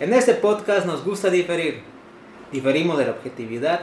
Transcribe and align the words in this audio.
En 0.00 0.12
este 0.12 0.34
podcast 0.34 0.86
nos 0.86 1.04
gusta 1.04 1.30
diferir. 1.30 1.80
Diferimos 2.50 2.98
de 2.98 3.04
la 3.04 3.12
objetividad, 3.12 3.82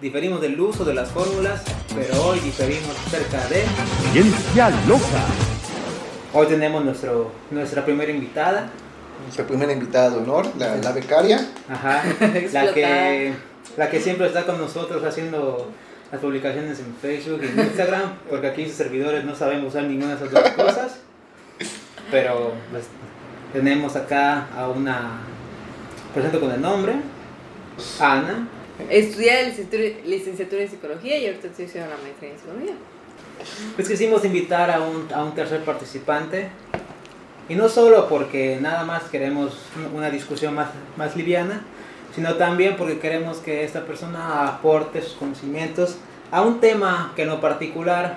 diferimos 0.00 0.40
del 0.40 0.58
uso 0.58 0.82
de 0.82 0.94
las 0.94 1.10
fórmulas, 1.10 1.62
pero 1.94 2.24
hoy 2.24 2.40
diferimos 2.40 2.96
acerca 3.06 3.46
de... 3.48 3.62
Ciencia 4.12 4.70
loca. 4.88 5.26
Hoy 6.32 6.46
tenemos 6.46 6.82
nuestro, 6.82 7.32
nuestra 7.50 7.84
primera 7.84 8.10
invitada. 8.10 8.70
Nuestra 9.24 9.46
primera 9.46 9.74
invitada 9.74 10.08
de 10.08 10.16
honor, 10.20 10.46
la, 10.58 10.76
la 10.76 10.92
becaria. 10.92 11.46
Ajá. 11.68 12.02
la 12.52 12.72
que, 12.72 13.34
la 13.76 13.90
que 13.90 14.00
siempre 14.00 14.28
está 14.28 14.46
con 14.46 14.56
nosotros 14.56 15.04
haciendo 15.04 15.70
las 16.10 16.20
publicaciones 16.22 16.80
en 16.80 16.94
Facebook 16.94 17.42
y 17.42 17.48
en 17.48 17.66
Instagram, 17.66 18.14
porque 18.30 18.46
aquí 18.46 18.64
sus 18.64 18.76
servidores 18.76 19.22
no 19.26 19.34
saben 19.36 19.62
usar 19.66 19.84
ninguna 19.84 20.16
de 20.16 20.24
esas 20.24 20.30
dos 20.30 20.50
cosas. 20.52 21.00
Pero 22.10 22.52
pues, 22.70 22.84
tenemos 23.52 23.96
acá 23.96 24.46
a 24.56 24.68
una, 24.68 25.20
presento 26.12 26.40
con 26.40 26.50
el 26.52 26.60
nombre, 26.60 26.94
Ana. 28.00 28.48
Estudié 28.90 29.44
licenciatura, 29.44 29.82
licenciatura 30.04 30.62
en 30.62 30.70
psicología 30.70 31.18
y 31.18 31.26
ahorita 31.26 31.48
estoy 31.48 31.66
haciendo 31.66 31.90
la 31.90 31.96
maestría 32.02 32.30
en 32.30 32.38
psicología. 32.38 32.74
Pues 33.76 33.88
quisimos 33.88 34.24
invitar 34.24 34.70
a 34.70 34.80
un, 34.80 35.08
a 35.12 35.24
un 35.24 35.34
tercer 35.34 35.64
participante. 35.64 36.48
Y 37.48 37.54
no 37.54 37.68
solo 37.68 38.08
porque 38.08 38.58
nada 38.60 38.84
más 38.84 39.04
queremos 39.04 39.58
una 39.94 40.10
discusión 40.10 40.54
más, 40.54 40.68
más 40.96 41.16
liviana, 41.16 41.62
sino 42.14 42.34
también 42.34 42.76
porque 42.76 42.98
queremos 42.98 43.38
que 43.38 43.64
esta 43.64 43.84
persona 43.84 44.46
aporte 44.46 45.02
sus 45.02 45.14
conocimientos 45.14 45.96
a 46.30 46.42
un 46.42 46.60
tema 46.60 47.12
que 47.16 47.22
en 47.22 47.28
lo 47.28 47.40
particular 47.40 48.16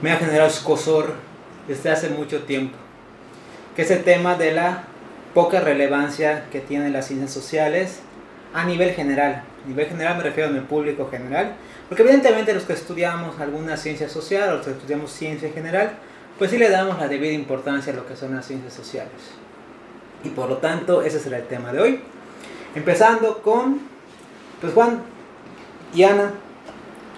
me 0.00 0.10
ha 0.10 0.16
generado 0.16 0.48
escosor 0.48 1.14
desde 1.68 1.90
hace 1.90 2.08
mucho 2.08 2.42
tiempo, 2.42 2.76
que 3.74 3.82
es 3.82 3.90
el 3.90 4.04
tema 4.04 4.36
de 4.36 4.52
la 4.52 4.84
poca 5.36 5.60
relevancia 5.60 6.46
que 6.50 6.60
tienen 6.60 6.94
las 6.94 7.08
ciencias 7.08 7.30
sociales 7.30 7.98
a 8.54 8.64
nivel 8.64 8.94
general. 8.94 9.42
A 9.62 9.68
nivel 9.68 9.86
general 9.86 10.16
me 10.16 10.22
refiero 10.22 10.48
en 10.48 10.56
el 10.56 10.62
público 10.62 11.10
general, 11.10 11.52
porque 11.90 12.04
evidentemente 12.04 12.54
los 12.54 12.62
que 12.62 12.72
estudiamos 12.72 13.38
alguna 13.38 13.76
ciencia 13.76 14.08
social 14.08 14.48
o 14.48 14.56
los 14.56 14.64
que 14.64 14.72
estudiamos 14.72 15.12
ciencia 15.12 15.48
en 15.48 15.52
general, 15.52 15.90
pues 16.38 16.50
sí 16.50 16.56
le 16.56 16.70
damos 16.70 16.98
la 16.98 17.06
debida 17.08 17.32
importancia 17.32 17.92
a 17.92 17.96
lo 17.96 18.06
que 18.06 18.16
son 18.16 18.34
las 18.34 18.46
ciencias 18.46 18.72
sociales. 18.72 19.12
Y 20.24 20.30
por 20.30 20.48
lo 20.48 20.56
tanto, 20.56 21.02
ese 21.02 21.20
será 21.20 21.36
el 21.36 21.46
tema 21.46 21.70
de 21.70 21.82
hoy. 21.82 22.00
Empezando 22.74 23.42
con, 23.42 23.80
pues 24.62 24.72
Juan 24.72 25.02
y 25.94 26.02
Ana, 26.04 26.32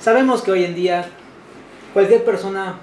sabemos 0.00 0.42
que 0.42 0.50
hoy 0.50 0.64
en 0.64 0.74
día 0.74 1.08
cualquier 1.92 2.24
persona 2.24 2.80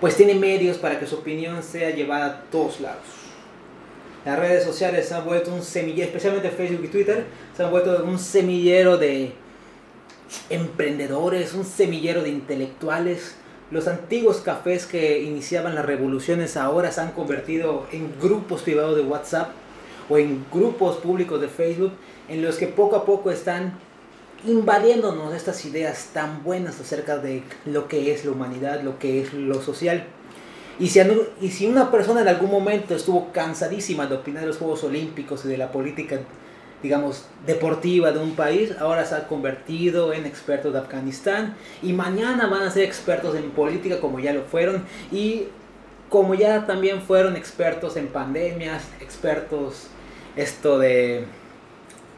pues 0.00 0.16
tiene 0.16 0.34
medios 0.34 0.78
para 0.78 0.98
que 0.98 1.06
su 1.06 1.14
opinión 1.14 1.62
sea 1.62 1.90
llevada 1.90 2.26
a 2.26 2.40
todos 2.50 2.80
lados. 2.80 3.15
Las 4.26 4.40
redes 4.40 4.64
sociales 4.64 5.06
se 5.06 5.14
han 5.14 5.24
vuelto 5.24 5.54
un 5.54 5.62
semillero, 5.62 6.08
especialmente 6.08 6.50
Facebook 6.50 6.84
y 6.84 6.88
Twitter, 6.88 7.24
se 7.56 7.62
han 7.62 7.70
vuelto 7.70 8.02
un 8.04 8.18
semillero 8.18 8.98
de 8.98 9.32
emprendedores, 10.50 11.54
un 11.54 11.64
semillero 11.64 12.24
de 12.24 12.30
intelectuales. 12.30 13.36
Los 13.70 13.86
antiguos 13.86 14.38
cafés 14.38 14.84
que 14.84 15.22
iniciaban 15.22 15.76
las 15.76 15.86
revoluciones 15.86 16.56
ahora 16.56 16.90
se 16.90 17.02
han 17.02 17.12
convertido 17.12 17.86
en 17.92 18.12
grupos 18.20 18.62
privados 18.62 18.96
de 18.96 19.02
WhatsApp 19.02 19.50
o 20.08 20.18
en 20.18 20.44
grupos 20.52 20.96
públicos 20.96 21.40
de 21.40 21.46
Facebook 21.46 21.92
en 22.28 22.42
los 22.42 22.56
que 22.56 22.66
poco 22.66 22.96
a 22.96 23.04
poco 23.04 23.30
están 23.30 23.78
invadiéndonos 24.44 25.34
estas 25.34 25.64
ideas 25.66 26.10
tan 26.12 26.42
buenas 26.42 26.80
acerca 26.80 27.18
de 27.18 27.44
lo 27.64 27.86
que 27.86 28.12
es 28.12 28.24
la 28.24 28.32
humanidad, 28.32 28.82
lo 28.82 28.98
que 28.98 29.20
es 29.20 29.32
lo 29.32 29.62
social. 29.62 30.04
Y 30.78 30.88
si, 30.88 31.00
y 31.40 31.48
si 31.48 31.66
una 31.66 31.90
persona 31.90 32.20
en 32.20 32.28
algún 32.28 32.50
momento 32.50 32.94
estuvo 32.94 33.32
cansadísima 33.32 34.06
de 34.06 34.16
opinar 34.16 34.42
de 34.42 34.48
los 34.48 34.58
Juegos 34.58 34.84
Olímpicos 34.84 35.44
y 35.44 35.48
de 35.48 35.56
la 35.56 35.72
política, 35.72 36.20
digamos, 36.82 37.24
deportiva 37.46 38.12
de 38.12 38.18
un 38.18 38.36
país, 38.36 38.72
ahora 38.78 39.04
se 39.04 39.14
ha 39.14 39.26
convertido 39.26 40.12
en 40.12 40.26
expertos 40.26 40.72
de 40.72 40.78
Afganistán. 40.80 41.56
Y 41.82 41.92
mañana 41.92 42.46
van 42.46 42.62
a 42.62 42.70
ser 42.70 42.84
expertos 42.84 43.34
en 43.36 43.50
política 43.50 44.00
como 44.00 44.20
ya 44.20 44.32
lo 44.32 44.42
fueron. 44.42 44.84
Y 45.10 45.44
como 46.10 46.34
ya 46.34 46.66
también 46.66 47.00
fueron 47.00 47.36
expertos 47.36 47.96
en 47.96 48.08
pandemias, 48.08 48.84
expertos 49.00 49.88
esto 50.36 50.78
de 50.78 51.24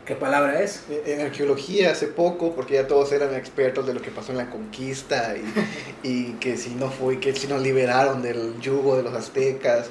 ¿Qué 0.09 0.17
palabra 0.17 0.63
es? 0.63 0.85
En 1.05 1.21
arqueología 1.21 1.91
hace 1.91 2.07
poco, 2.07 2.55
porque 2.55 2.77
ya 2.77 2.89
todos 2.89 3.13
eran 3.13 3.35
expertos 3.35 3.87
de 3.87 3.93
lo 3.93 4.01
que 4.01 4.11
pasó 4.11 4.33
en 4.33 4.39
la 4.39 4.49
conquista 4.49 5.35
y, 5.37 6.09
y, 6.09 6.33
que 6.41 6.57
si 6.57 6.71
no 6.71 6.91
fue, 6.91 7.21
que 7.21 7.35
si 7.35 7.47
nos 7.47 7.61
liberaron 7.61 8.23
del 8.23 8.59
yugo 8.59 8.97
de 8.97 9.03
los 9.03 9.13
aztecas. 9.13 9.91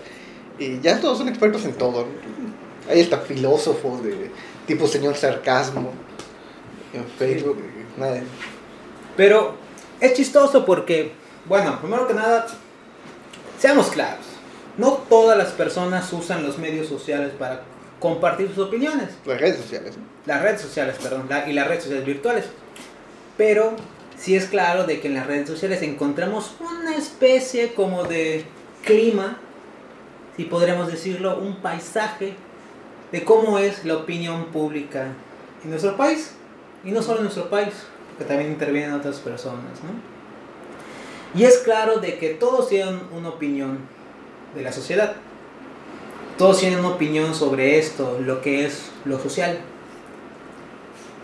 Y 0.57 0.79
ya 0.79 0.99
todos 0.99 1.19
son 1.19 1.27
expertos 1.27 1.65
en 1.65 1.73
todo. 1.73 2.07
Hay 2.89 3.01
hasta 3.01 3.19
filósofos 3.19 4.03
de 4.03 4.31
tipo 4.65 4.87
señor 4.87 5.15
sarcasmo 5.15 5.91
en 6.93 7.05
Facebook. 7.05 7.57
Sí. 7.59 7.99
Nada. 7.99 8.23
Pero 9.15 9.53
es 9.99 10.15
chistoso 10.15 10.65
porque, 10.65 11.11
bueno, 11.45 11.79
primero 11.79 12.07
que 12.07 12.15
nada, 12.15 12.47
seamos 13.59 13.91
claros. 13.91 14.25
No 14.77 14.93
todas 14.93 15.37
las 15.37 15.51
personas 15.51 16.11
usan 16.11 16.43
los 16.43 16.57
medios 16.57 16.87
sociales 16.87 17.33
para 17.37 17.61
compartir 17.99 18.49
sus 18.49 18.67
opiniones. 18.67 19.09
Las 19.25 19.39
redes 19.39 19.57
sociales. 19.57 19.97
Las 20.25 20.41
redes 20.41 20.61
sociales, 20.61 20.95
perdón, 21.01 21.27
la, 21.29 21.49
y 21.49 21.53
las 21.53 21.67
redes 21.67 21.83
sociales 21.83 22.05
virtuales. 22.05 22.45
Pero 23.37 23.75
sí 24.17 24.35
es 24.35 24.45
claro 24.45 24.85
de 24.85 24.99
que 24.99 25.07
en 25.07 25.15
las 25.15 25.27
redes 25.27 25.47
sociales 25.47 25.81
encontramos 25.81 26.55
una 26.59 26.95
especie 26.95 27.73
como 27.73 28.03
de 28.03 28.45
clima, 28.83 29.37
si 30.35 30.45
podríamos 30.45 30.91
decirlo, 30.91 31.39
un 31.39 31.57
paisaje 31.57 32.33
de 33.11 33.23
cómo 33.23 33.59
es 33.59 33.85
la 33.85 33.95
opinión 33.95 34.45
pública 34.45 35.07
en 35.63 35.69
nuestro 35.69 35.95
país. 35.95 36.31
Y 36.83 36.91
no 36.91 37.01
solo 37.01 37.17
en 37.17 37.23
nuestro 37.23 37.49
país, 37.49 37.73
porque 38.09 38.25
también 38.25 38.51
intervienen 38.51 38.93
otras 38.93 39.17
personas, 39.17 39.81
¿no? 39.83 40.17
Y 41.37 41.43
es 41.43 41.57
claro 41.59 41.99
de 41.99 42.17
que 42.17 42.29
todos 42.29 42.69
tienen 42.69 43.01
una 43.11 43.29
opinión 43.29 43.79
de 44.55 44.61
la 44.61 44.71
sociedad 44.71 45.15
todos 46.37 46.59
tienen 46.59 46.79
una 46.79 46.89
opinión 46.89 47.33
sobre 47.33 47.79
esto, 47.79 48.19
lo 48.23 48.41
que 48.41 48.65
es 48.65 48.91
lo 49.05 49.19
social. 49.19 49.59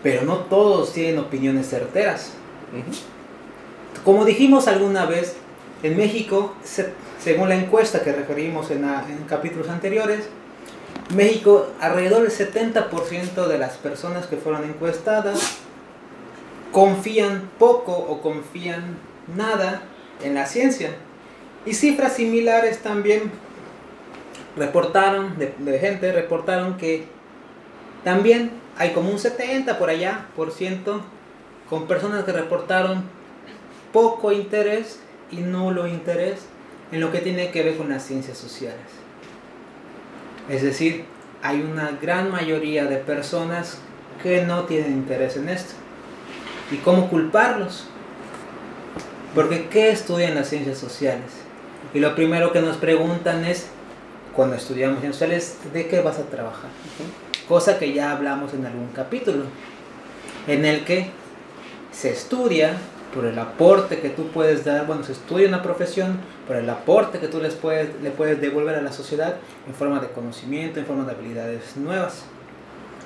Pero 0.02 0.22
no 0.22 0.38
todos 0.38 0.92
tienen 0.92 1.18
opiniones 1.18 1.68
certeras. 1.68 2.32
Como 4.04 4.24
dijimos 4.24 4.66
alguna 4.68 5.06
vez, 5.06 5.36
en 5.82 5.96
México, 5.96 6.54
según 7.22 7.48
la 7.48 7.54
encuesta 7.54 8.02
que 8.02 8.12
referimos 8.12 8.70
en, 8.70 8.84
en 8.84 9.24
capítulos 9.28 9.68
anteriores, 9.68 10.28
México, 11.14 11.68
alrededor 11.80 12.22
del 12.22 12.32
70% 12.32 13.46
de 13.46 13.58
las 13.58 13.74
personas 13.76 14.26
que 14.26 14.36
fueron 14.36 14.64
encuestadas 14.64 15.58
confían 16.72 17.50
poco 17.58 17.92
o 17.92 18.20
confían 18.20 18.96
nada 19.36 19.82
en 20.22 20.34
la 20.34 20.46
ciencia. 20.46 20.90
Y 21.64 21.74
cifras 21.74 22.14
similares 22.14 22.80
también 22.80 23.30
reportaron, 24.56 25.38
de, 25.38 25.54
de, 25.58 25.78
gente, 25.78 26.12
reportaron 26.12 26.76
que 26.76 27.06
también 28.02 28.52
hay 28.76 28.90
como 28.90 29.10
un 29.10 29.18
70 29.18 29.78
por 29.78 29.90
allá 29.90 30.26
por 30.36 30.52
ciento 30.52 31.02
con 31.68 31.86
personas 31.86 32.24
que 32.24 32.32
reportaron 32.32 33.04
poco 33.92 34.32
interés 34.32 35.00
y 35.30 35.36
nulo 35.36 35.86
interés 35.86 36.40
en 36.92 37.00
lo 37.00 37.10
que 37.10 37.18
tiene 37.18 37.50
que 37.50 37.62
ver 37.62 37.76
con 37.76 37.88
las 37.88 38.04
ciencias 38.04 38.38
sociales. 38.38 38.86
Es 40.48 40.62
decir, 40.62 41.04
hay 41.42 41.60
una 41.60 41.98
gran 42.00 42.30
mayoría 42.30 42.84
de 42.84 42.96
personas 42.96 43.78
que 44.22 44.44
no 44.44 44.64
tienen 44.64 44.92
interés 44.92 45.36
en 45.36 45.48
esto. 45.48 45.74
¿Y 46.70 46.76
cómo 46.76 47.08
culparlos? 47.08 47.86
Porque 49.34 49.68
¿qué 49.68 49.90
estudian 49.90 50.34
las 50.34 50.48
ciencias 50.48 50.78
sociales? 50.78 51.30
Y 51.92 52.00
lo 52.00 52.14
primero 52.14 52.52
que 52.52 52.60
nos 52.60 52.76
preguntan 52.76 53.44
es, 53.44 53.68
cuando 54.34 54.56
estudiamos 54.56 55.02
sociales, 55.02 55.58
¿de 55.72 55.86
qué 55.86 56.00
vas 56.00 56.18
a 56.18 56.24
trabajar? 56.24 56.70
Cosa 57.48 57.78
que 57.78 57.92
ya 57.92 58.12
hablamos 58.12 58.54
en 58.54 58.66
algún 58.66 58.88
capítulo, 58.88 59.44
en 60.46 60.64
el 60.64 60.84
que 60.84 61.10
se 61.92 62.10
estudia 62.10 62.76
por 63.14 63.26
el 63.26 63.38
aporte 63.38 64.00
que 64.00 64.10
tú 64.10 64.28
puedes 64.28 64.64
dar, 64.64 64.86
bueno, 64.86 65.04
se 65.04 65.12
estudia 65.12 65.46
una 65.46 65.62
profesión 65.62 66.18
por 66.48 66.56
el 66.56 66.68
aporte 66.68 67.20
que 67.20 67.28
tú 67.28 67.40
les 67.40 67.54
puedes, 67.54 67.88
le 68.02 68.10
puedes 68.10 68.40
devolver 68.40 68.74
a 68.74 68.82
la 68.82 68.92
sociedad 68.92 69.36
en 69.68 69.74
forma 69.74 70.00
de 70.00 70.08
conocimiento, 70.08 70.80
en 70.80 70.86
forma 70.86 71.04
de 71.04 71.12
habilidades 71.12 71.76
nuevas. 71.76 72.24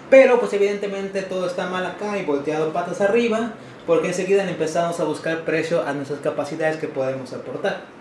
Pero 0.08 0.41
pues 0.41 0.55
evidentemente 0.55 1.20
todo 1.23 1.47
está 1.47 1.69
mal 1.69 1.85
acá 1.85 2.17
y 2.17 2.25
volteado 2.25 2.73
patas 2.73 3.02
arriba, 3.02 3.52
porque 3.87 4.08
enseguida 4.08 4.49
empezamos 4.49 4.99
a 5.00 5.05
buscar 5.05 5.44
precio 5.44 5.87
a 5.87 5.93
nuestras 5.93 6.20
capacidades 6.20 6.79
que 6.79 6.88
podemos 6.88 7.35
aportar. 7.35 7.98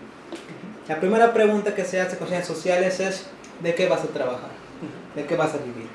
La 0.88 0.98
primera 0.98 1.34
pregunta 1.34 1.74
que 1.74 1.84
se 1.84 2.00
hace 2.00 2.16
con 2.16 2.28
ciencias 2.28 2.48
sociales 2.48 2.98
es 2.98 3.26
¿de 3.62 3.74
qué 3.74 3.88
vas 3.88 4.00
a 4.00 4.06
trabajar? 4.06 4.48
¿De 5.14 5.26
qué 5.26 5.36
vas 5.36 5.52
a 5.52 5.58
vivir? 5.58 5.86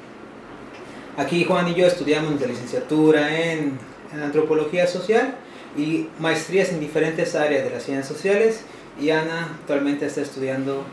Aquí 1.18 1.44
Juan 1.46 1.68
y 1.68 1.74
yo 1.74 1.88
estudiamos 1.88 2.40
de 2.40 2.48
licenciatura 2.48 3.36
en, 3.44 3.80
en 4.14 4.22
antropología 4.22 4.86
social 4.86 5.34
y 5.76 6.10
maestrías 6.20 6.70
en 6.70 6.80
diferentes 6.80 7.34
áreas 7.34 7.64
de 7.64 7.72
las 7.72 7.84
ciencias 7.84 8.08
sociales 8.08 8.62
y 9.02 9.10
Ana 9.10 9.58
actualmente 9.62 10.06
está 10.06 10.22
estudiando 10.22 10.84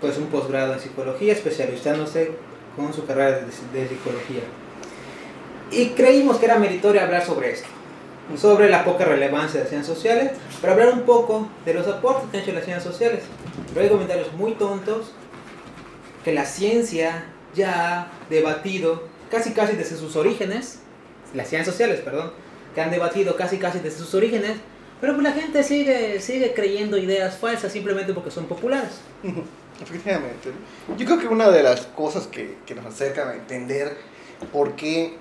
pues 0.00 0.18
un 0.18 0.26
posgrado 0.26 0.74
en 0.74 0.80
psicología 0.80 1.32
especializándose 1.32 2.30
con 2.76 2.94
su 2.94 3.06
carrera 3.06 3.40
de, 3.40 3.40
de 3.40 3.88
psicología. 3.88 4.42
Y 5.72 5.86
creímos 5.96 6.36
que 6.36 6.44
era 6.44 6.60
meritorio 6.60 7.00
hablar 7.00 7.24
sobre 7.24 7.50
esto, 7.50 7.66
sobre 8.36 8.68
la 8.68 8.84
poca 8.84 9.04
relevancia 9.04 9.58
de 9.58 9.64
las 9.64 9.70
ciencias 9.70 9.96
sociales, 9.96 10.32
pero 10.60 10.72
hablar 10.72 10.92
un 10.92 11.02
poco 11.02 11.48
de 11.64 11.74
los 11.74 11.86
aportes 11.86 12.28
que 12.30 12.36
han 12.36 12.42
hecho 12.42 12.52
las 12.52 12.64
ciencias 12.64 12.84
sociales. 12.84 13.22
Pero 13.72 13.84
hay 13.84 13.90
comentarios 13.90 14.32
muy 14.32 14.52
tontos 14.52 15.12
que 16.24 16.32
la 16.32 16.44
ciencia 16.44 17.26
ya 17.54 18.00
ha 18.00 18.08
debatido 18.28 19.04
casi 19.30 19.52
casi 19.52 19.76
desde 19.76 19.96
sus 19.96 20.16
orígenes, 20.16 20.80
las 21.34 21.48
ciencias 21.48 21.72
sociales, 21.72 22.00
perdón, 22.00 22.32
que 22.74 22.80
han 22.80 22.90
debatido 22.90 23.36
casi 23.36 23.58
casi 23.58 23.78
desde 23.78 23.98
sus 23.98 24.14
orígenes, 24.14 24.56
pero 25.00 25.14
pues 25.14 25.24
la 25.24 25.32
gente 25.32 25.62
sigue, 25.62 26.20
sigue 26.20 26.52
creyendo 26.54 26.98
ideas 26.98 27.38
falsas 27.38 27.72
simplemente 27.72 28.12
porque 28.12 28.30
son 28.30 28.46
populares. 28.46 29.00
Efectivamente. 29.82 30.50
Yo 30.96 31.04
creo 31.04 31.18
que 31.18 31.28
una 31.28 31.50
de 31.50 31.62
las 31.62 31.82
cosas 31.82 32.26
que, 32.26 32.56
que 32.64 32.74
nos 32.74 32.86
acercan 32.86 33.28
a 33.28 33.34
entender 33.34 33.96
por 34.52 34.74
qué 34.74 35.16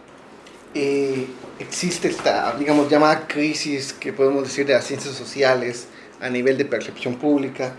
eh, 0.75 1.25
existe 1.59 2.09
esta, 2.09 2.53
digamos, 2.59 2.89
llamada 2.89 3.27
crisis 3.27 3.93
que 3.93 4.13
podemos 4.13 4.43
decir 4.43 4.65
de 4.65 4.73
las 4.73 4.85
ciencias 4.85 5.15
sociales 5.15 5.87
a 6.21 6.29
nivel 6.29 6.57
de 6.57 6.65
percepción 6.65 7.15
pública, 7.15 7.73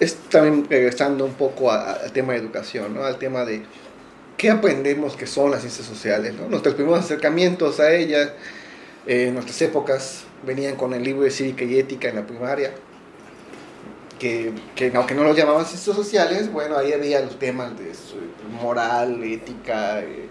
es 0.00 0.14
también 0.30 0.66
regresando 0.68 1.24
un 1.24 1.34
poco 1.34 1.70
a- 1.70 1.92
al 1.92 2.12
tema 2.12 2.32
de 2.34 2.38
educación, 2.38 2.94
¿no? 2.94 3.04
al 3.04 3.18
tema 3.18 3.44
de 3.44 3.62
qué 4.36 4.50
aprendemos 4.50 5.16
que 5.16 5.26
son 5.26 5.50
las 5.50 5.60
ciencias 5.62 5.86
sociales. 5.86 6.34
¿no? 6.34 6.48
Nuestros 6.48 6.74
primeros 6.74 7.00
acercamientos 7.04 7.80
a 7.80 7.92
ellas, 7.92 8.30
eh, 9.06 9.26
en 9.28 9.34
nuestras 9.34 9.60
épocas, 9.62 10.24
venían 10.46 10.76
con 10.76 10.94
el 10.94 11.02
libro 11.02 11.22
de 11.22 11.30
cívica 11.30 11.64
y 11.64 11.78
ética 11.78 12.08
en 12.10 12.16
la 12.16 12.26
primaria, 12.26 12.72
que, 14.18 14.52
que 14.74 14.92
aunque 14.94 15.14
no 15.14 15.24
lo 15.24 15.34
llamaban 15.34 15.66
ciencias 15.66 15.96
sociales, 15.96 16.50
bueno, 16.52 16.76
ahí 16.78 16.92
había 16.92 17.20
los 17.20 17.38
temas 17.38 17.76
de 17.78 17.92
moral, 18.62 19.22
ética, 19.24 20.00
eh, 20.00 20.28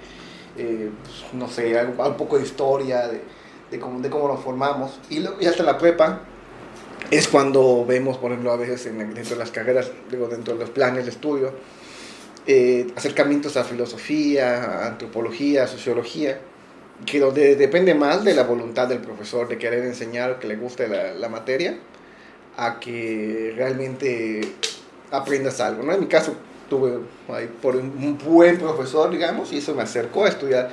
eh, 0.57 0.89
pues, 1.03 1.33
no 1.33 1.47
sé, 1.49 1.77
algo- 1.77 2.07
un 2.07 2.17
poco 2.17 2.37
de 2.37 2.43
historia, 2.43 3.07
de, 3.07 3.21
de 3.71 3.79
cómo, 3.79 3.99
de 3.99 4.09
cómo 4.09 4.27
nos 4.27 4.39
formamos. 4.43 4.99
Y, 5.09 5.19
lo- 5.19 5.41
y 5.41 5.45
hasta 5.45 5.63
la 5.63 5.77
prepa 5.77 6.21
es 7.11 7.27
cuando 7.27 7.85
vemos, 7.85 8.17
por 8.17 8.31
ejemplo, 8.31 8.51
a 8.51 8.57
veces 8.57 8.85
en, 8.87 8.97
dentro 9.13 9.35
de 9.35 9.39
las 9.39 9.51
carreras, 9.51 9.91
digo, 10.09 10.27
dentro 10.27 10.53
de 10.53 10.59
los 10.61 10.69
planes 10.69 11.05
de 11.05 11.11
estudio, 11.11 11.51
eh, 12.47 12.87
acercamientos 12.95 13.57
a 13.57 13.63
filosofía, 13.63 14.85
antropología, 14.87 15.67
sociología, 15.67 16.39
que 17.05 17.19
donde 17.19 17.55
depende 17.55 17.93
más 17.95 18.23
de 18.23 18.33
la 18.33 18.43
voluntad 18.43 18.87
del 18.87 18.99
profesor 18.99 19.47
de 19.47 19.57
querer 19.57 19.83
enseñar, 19.85 20.39
que 20.39 20.47
le 20.47 20.55
guste 20.55 20.87
la, 20.87 21.13
la 21.13 21.27
materia, 21.29 21.77
a 22.57 22.79
que 22.79 23.53
realmente 23.55 24.41
aprendas 25.11 25.59
algo. 25.59 25.83
¿no? 25.83 25.91
En 25.93 25.99
mi 26.01 26.05
caso 26.07 26.33
tuve 26.69 26.99
ahí 27.29 27.49
por 27.61 27.75
un, 27.75 28.17
buen 28.17 28.57
profesor, 28.57 29.09
digamos, 29.09 29.51
y 29.53 29.57
eso 29.57 29.73
me 29.75 29.83
acercó 29.83 30.25
a 30.25 30.29
estudiar 30.29 30.71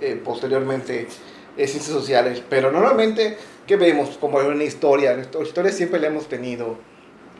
eh, 0.00 0.20
posteriormente 0.22 1.08
eh, 1.56 1.66
ciencias 1.66 1.94
sociales. 1.94 2.42
Pero 2.48 2.70
normalmente, 2.70 3.36
¿qué 3.66 3.76
vemos? 3.76 4.16
Como 4.18 4.40
en 4.40 4.48
una 4.48 4.64
historia, 4.64 5.14
nuestra 5.14 5.42
historia 5.42 5.72
siempre 5.72 6.00
la 6.00 6.08
hemos 6.08 6.28
tenido 6.28 6.78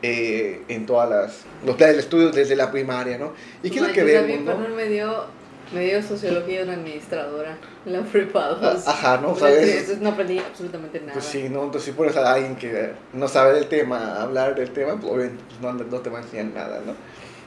eh, 0.01 0.61
en 0.67 0.85
todas 0.85 1.09
las 1.09 1.41
los 1.65 1.75
planes 1.75 1.95
de 1.95 2.01
estudio 2.03 2.29
desde 2.29 2.55
la 2.55 2.71
primaria, 2.71 3.17
¿no? 3.17 3.33
¿Y 3.63 3.71
qué 3.71 3.79
es 3.79 3.87
lo 3.87 3.93
que 3.93 4.03
vemos? 4.03 4.27
mí, 4.27 4.37
¿no? 4.37 4.57
perdón, 4.57 4.75
me 4.75 4.85
dio, 4.85 5.25
me 5.73 5.85
dio 5.85 6.01
sociología 6.01 6.59
de 6.59 6.63
una 6.63 6.73
administradora 6.73 7.57
la 7.85 8.01
prepa 8.01 8.49
2. 8.49 8.61
Ah, 8.61 8.91
Ajá, 8.91 9.17
¿no? 9.17 9.35
¿Sabes? 9.35 9.99
no 9.99 10.09
aprendí 10.09 10.39
absolutamente 10.39 10.99
nada. 10.99 11.13
Pues 11.13 11.25
sí, 11.25 11.49
¿no? 11.49 11.63
Entonces 11.63 11.83
si 11.83 11.91
pones 11.91 12.15
a 12.15 12.33
alguien 12.33 12.55
que 12.55 12.91
no 13.13 13.27
sabe 13.27 13.53
del 13.53 13.67
tema, 13.67 14.21
hablar 14.21 14.55
del 14.55 14.71
tema, 14.71 14.99
pues 14.99 15.13
pues, 15.13 15.31
no, 15.61 15.73
no 15.73 15.99
te 15.99 16.09
va 16.09 16.19
a 16.19 16.21
enseñar 16.21 16.45
nada, 16.47 16.81
¿no? 16.85 16.93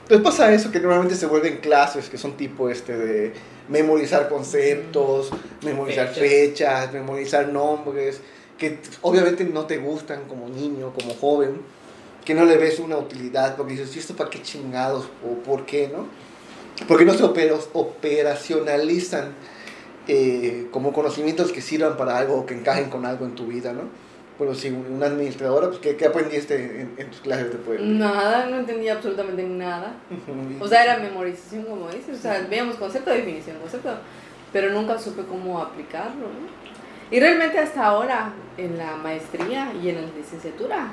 Entonces 0.03 0.23
pasa 0.25 0.53
eso 0.53 0.71
que 0.71 0.79
normalmente 0.79 1.15
se 1.15 1.25
vuelven 1.25 1.57
clases 1.57 2.09
que 2.09 2.17
son 2.17 2.33
tipo 2.33 2.69
este 2.69 2.97
de 2.97 3.33
memorizar 3.69 4.27
conceptos, 4.27 5.31
memorizar 5.63 6.09
Fechas. 6.09 6.19
fechas, 6.19 6.93
memorizar 6.93 7.47
nombres, 7.47 8.19
que 8.57 8.79
obviamente 9.01 9.45
no 9.45 9.65
te 9.65 9.77
gustan 9.77 10.25
como 10.27 10.49
niño, 10.49 10.91
como 10.93 11.13
joven, 11.13 11.61
que 12.25 12.33
no 12.33 12.45
le 12.45 12.57
ves 12.57 12.79
una 12.79 12.97
utilidad, 12.97 13.55
porque 13.55 13.73
dices, 13.73 13.95
¿y 13.95 13.99
esto 13.99 14.15
para 14.15 14.29
qué 14.29 14.41
chingados? 14.41 15.05
¿O 15.25 15.41
por 15.43 15.65
qué, 15.65 15.89
no? 15.91 16.07
Porque 16.87 17.05
no 17.05 17.13
se 17.13 17.23
operacionalizan 17.23 19.33
eh, 20.07 20.67
como 20.71 20.93
conocimientos 20.93 21.51
que 21.51 21.61
sirvan 21.61 21.97
para 21.97 22.17
algo 22.17 22.35
o 22.35 22.45
que 22.45 22.53
encajen 22.53 22.89
con 22.89 23.05
algo 23.05 23.25
en 23.25 23.35
tu 23.35 23.47
vida, 23.47 23.73
¿no? 23.73 23.83
Bueno, 24.37 24.55
si 24.55 24.69
una 24.69 25.05
administradora, 25.05 25.67
pues, 25.67 25.79
¿qué, 25.79 25.95
qué 25.95 26.07
aprendiste 26.07 26.55
en, 26.55 26.93
en 26.97 27.11
tus 27.11 27.21
clases 27.21 27.51
de 27.51 27.59
pueblo? 27.59 27.85
Nada, 27.85 28.47
no 28.47 28.57
entendía 28.57 28.93
absolutamente 28.93 29.43
nada. 29.43 29.93
O 30.59 30.67
sea, 30.67 30.83
era 30.83 30.97
memorización, 30.97 31.65
como 31.65 31.87
dices. 31.89 32.17
O 32.17 32.21
sea, 32.21 32.45
veíamos 32.49 32.77
concepto, 32.77 33.11
definición, 33.11 33.57
concepto. 33.59 33.91
Pero 34.51 34.71
nunca 34.71 34.97
supe 34.97 35.21
cómo 35.29 35.61
aplicarlo, 35.61 36.27
¿no? 36.27 36.61
Y 37.11 37.19
realmente 37.19 37.59
hasta 37.59 37.85
ahora, 37.85 38.33
en 38.57 38.77
la 38.77 38.95
maestría 38.95 39.73
y 39.81 39.89
en 39.89 39.95
la 39.95 40.07
licenciatura, 40.17 40.91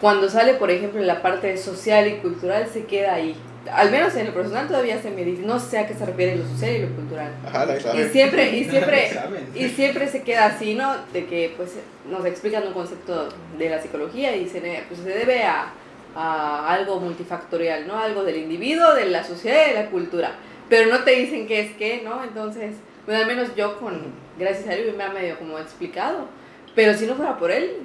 cuando 0.00 0.28
sale, 0.28 0.54
por 0.54 0.70
ejemplo, 0.70 1.00
la 1.00 1.22
parte 1.22 1.56
social 1.56 2.06
y 2.06 2.18
cultural, 2.18 2.68
se 2.72 2.84
queda 2.84 3.14
ahí. 3.14 3.34
Al 3.72 3.90
menos 3.90 4.14
en 4.16 4.26
lo 4.26 4.34
personal 4.34 4.66
todavía 4.68 5.00
se 5.00 5.10
me 5.10 5.24
dice, 5.24 5.42
no 5.42 5.58
sé 5.58 5.78
a 5.78 5.86
qué 5.86 5.94
se 5.94 6.04
refiere 6.04 6.36
lo 6.36 6.46
social 6.46 6.76
y 6.76 6.78
lo 6.80 6.88
cultural. 6.94 7.32
Ajá, 7.46 7.66
nadie 7.66 8.06
Y 8.06 8.08
siempre, 8.10 8.56
y 8.56 8.64
siempre, 8.70 9.10
y 9.54 9.68
siempre 9.70 10.08
se 10.08 10.22
queda 10.22 10.46
así, 10.46 10.74
¿no? 10.74 10.94
De 11.12 11.26
que 11.26 11.54
pues 11.56 11.72
nos 12.10 12.24
explican 12.26 12.66
un 12.66 12.72
concepto 12.72 13.28
de 13.58 13.70
la 13.70 13.80
psicología 13.80 14.36
y 14.36 14.48
se, 14.48 14.60
pues, 14.88 15.00
se 15.00 15.08
debe 15.08 15.44
a, 15.44 15.72
a 16.14 16.72
algo 16.72 17.00
multifactorial, 17.00 17.86
¿no? 17.86 17.98
Algo 17.98 18.24
del 18.24 18.36
individuo, 18.36 18.94
de 18.94 19.06
la 19.06 19.24
sociedad 19.24 19.66
y 19.66 19.74
de 19.74 19.82
la 19.82 19.90
cultura. 19.90 20.32
Pero 20.68 20.90
no 20.90 21.04
te 21.04 21.12
dicen 21.12 21.46
qué 21.46 21.60
es 21.60 21.76
qué, 21.76 22.02
¿no? 22.04 22.22
Entonces, 22.24 22.74
bueno, 23.06 23.20
al 23.20 23.26
menos 23.26 23.54
yo 23.54 23.78
con, 23.78 24.12
gracias 24.38 24.68
a 24.68 24.74
Dios, 24.74 24.96
me 24.96 25.04
ha 25.04 25.10
medio 25.10 25.38
como 25.38 25.58
explicado. 25.58 26.26
Pero 26.74 26.94
si 26.94 27.06
no 27.06 27.14
fuera 27.14 27.38
por 27.38 27.50
él, 27.50 27.76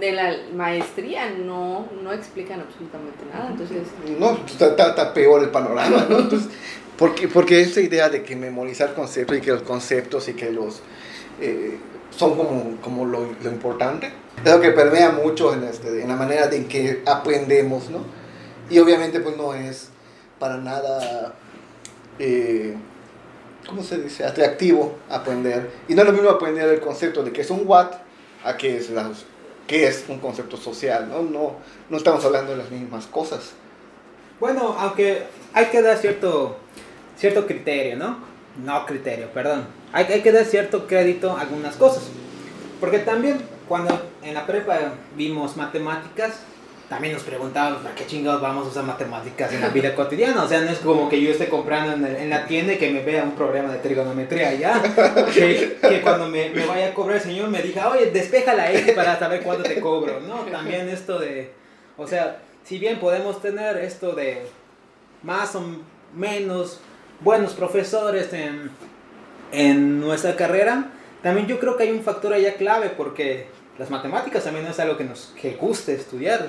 de 0.00 0.12
la 0.12 0.34
maestría 0.54 1.30
no, 1.30 1.86
no 2.02 2.12
explican 2.12 2.60
absolutamente 2.60 3.24
nada. 3.32 3.50
Entonces, 3.50 3.82
No, 4.18 4.32
está, 4.46 4.68
está- 4.68 4.88
está 4.90 5.12
peor 5.14 5.42
el 5.42 5.50
panorama, 5.50 6.06
¿no? 6.08 6.18
Entonces, 6.20 6.48
porque, 6.98 7.28
porque 7.28 7.60
esa 7.60 7.80
idea 7.80 8.08
de 8.08 8.22
que 8.22 8.36
memorizar 8.36 8.94
conceptos 8.94 9.36
y 9.36 9.40
que 9.42 9.50
los 9.50 9.62
conceptos 9.62 10.28
y 10.28 10.32
que 10.34 10.50
los 10.50 10.80
eh, 11.40 11.78
son 12.10 12.36
como, 12.36 12.76
como 12.80 13.04
lo, 13.04 13.20
lo 13.42 13.50
importante, 13.50 14.10
es 14.42 14.50
lo 14.50 14.60
que 14.60 14.70
permea 14.70 15.10
mucho 15.10 15.52
en, 15.52 15.64
este, 15.64 16.00
en 16.02 16.08
la 16.08 16.16
manera 16.16 16.46
de 16.46 16.56
en 16.56 16.68
que 16.68 17.02
aprendemos, 17.04 17.90
¿no? 17.90 17.98
Y 18.70 18.78
obviamente 18.78 19.20
pues 19.20 19.36
no 19.36 19.52
es 19.54 19.90
para 20.38 20.56
nada, 20.56 21.34
eh, 22.18 22.74
¿cómo 23.68 23.82
se 23.82 23.98
dice? 23.98 24.24
Atractivo 24.24 24.96
aprender. 25.10 25.70
Y 25.88 25.94
no 25.94 26.00
es 26.02 26.06
lo 26.08 26.12
mismo 26.14 26.30
aprender 26.30 26.68
el 26.70 26.80
concepto 26.80 27.22
de 27.22 27.32
que 27.32 27.42
es 27.42 27.50
un 27.50 27.62
watt 27.66 27.94
a 28.44 28.56
que 28.56 28.76
es, 28.78 28.88
la, 28.90 29.10
que 29.66 29.86
es 29.86 30.04
un 30.08 30.18
concepto 30.18 30.56
social, 30.56 31.08
¿no? 31.08 31.22
No, 31.22 31.56
no 31.90 31.96
estamos 31.96 32.24
hablando 32.24 32.52
de 32.52 32.58
las 32.58 32.70
mismas 32.70 33.06
cosas. 33.06 33.52
Bueno, 34.38 34.76
aunque 34.78 35.24
hay 35.52 35.66
que 35.66 35.82
dar 35.82 35.96
cierto, 35.96 36.58
cierto 37.16 37.46
criterio, 37.46 37.96
¿no? 37.96 38.18
No 38.64 38.86
criterio, 38.86 39.28
perdón. 39.32 39.66
Hay, 39.92 40.04
hay 40.06 40.22
que 40.22 40.32
dar 40.32 40.44
cierto 40.44 40.86
crédito 40.86 41.36
a 41.36 41.40
algunas 41.40 41.76
cosas. 41.76 42.04
Porque 42.80 42.98
también 42.98 43.38
cuando 43.68 44.00
en 44.22 44.34
la 44.34 44.46
prepa 44.46 44.78
vimos 45.16 45.56
matemáticas, 45.56 46.40
también 46.88 47.14
nos 47.14 47.22
preguntábamos, 47.24 47.82
¿para 47.82 47.94
qué 47.94 48.06
chingados 48.06 48.40
vamos 48.40 48.66
a 48.66 48.70
usar 48.70 48.84
matemáticas 48.84 49.52
en 49.52 49.60
la 49.60 49.68
vida 49.70 49.94
cotidiana? 49.94 50.44
O 50.44 50.48
sea, 50.48 50.60
no 50.60 50.70
es 50.70 50.78
como 50.78 51.08
que 51.08 51.20
yo 51.20 51.30
esté 51.30 51.48
comprando 51.48 51.94
en, 51.94 52.04
el- 52.06 52.16
en 52.22 52.30
la 52.30 52.46
tienda 52.46 52.74
y 52.74 52.78
que 52.78 52.90
me 52.90 53.02
vea 53.02 53.24
un 53.24 53.32
problema 53.32 53.72
de 53.72 53.78
trigonometría 53.78 54.54
ya. 54.54 54.80
Que, 55.34 55.78
que 55.80 56.00
cuando 56.00 56.28
me, 56.28 56.50
me 56.50 56.64
vaya 56.64 56.88
a 56.88 56.94
cobrar 56.94 57.16
el 57.16 57.22
señor 57.22 57.48
me 57.50 57.60
diga, 57.62 57.88
oye, 57.90 58.10
despeja 58.12 58.54
la 58.54 58.72
X 58.72 58.92
para 58.94 59.18
saber 59.18 59.42
cuánto 59.42 59.64
te 59.64 59.80
cobro. 59.80 60.20
No, 60.20 60.40
también 60.44 60.88
esto 60.88 61.18
de, 61.18 61.50
o 61.96 62.06
sea, 62.06 62.38
si 62.64 62.78
bien 62.78 62.98
podemos 63.00 63.42
tener 63.42 63.76
esto 63.78 64.12
de 64.12 64.46
más 65.22 65.54
o 65.56 65.64
menos 66.14 66.80
buenos 67.20 67.54
profesores 67.54 68.32
en, 68.32 68.70
en 69.52 70.00
nuestra 70.00 70.36
carrera, 70.36 70.86
también 71.22 71.46
yo 71.46 71.58
creo 71.58 71.76
que 71.76 71.84
hay 71.84 71.90
un 71.90 72.02
factor 72.02 72.32
allá 72.32 72.54
clave 72.54 72.90
porque 72.96 73.46
las 73.78 73.90
matemáticas 73.90 74.44
también 74.44 74.64
no 74.64 74.70
es 74.70 74.78
algo 74.80 74.96
que 74.96 75.04
nos 75.04 75.34
que 75.40 75.52
guste 75.54 75.94
estudiar. 75.94 76.46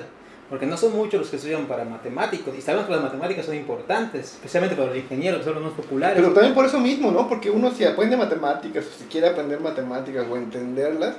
Porque 0.50 0.64
no 0.64 0.76
son 0.78 0.96
muchos 0.96 1.20
los 1.20 1.28
que 1.30 1.36
estudian 1.36 1.66
para 1.66 1.84
matemáticos 1.84 2.54
y 2.56 2.62
sabemos 2.62 2.86
que 2.86 2.92
las 2.94 3.02
matemáticas 3.02 3.44
son 3.44 3.54
importantes, 3.54 4.32
especialmente 4.34 4.76
para 4.76 4.88
los 4.88 4.96
ingenieros, 4.96 5.40
que 5.40 5.44
son 5.44 5.54
los 5.56 5.62
más 5.64 5.72
populares. 5.72 6.16
Pero 6.16 6.32
también 6.32 6.54
por 6.54 6.64
eso 6.64 6.80
mismo, 6.80 7.10
¿no? 7.10 7.28
Porque 7.28 7.50
uno 7.50 7.70
si 7.70 7.84
aprende 7.84 8.16
matemáticas 8.16 8.86
o 8.86 8.98
si 8.98 9.04
quiere 9.04 9.28
aprender 9.28 9.60
matemáticas 9.60 10.26
o 10.30 10.36
entenderlas, 10.36 11.16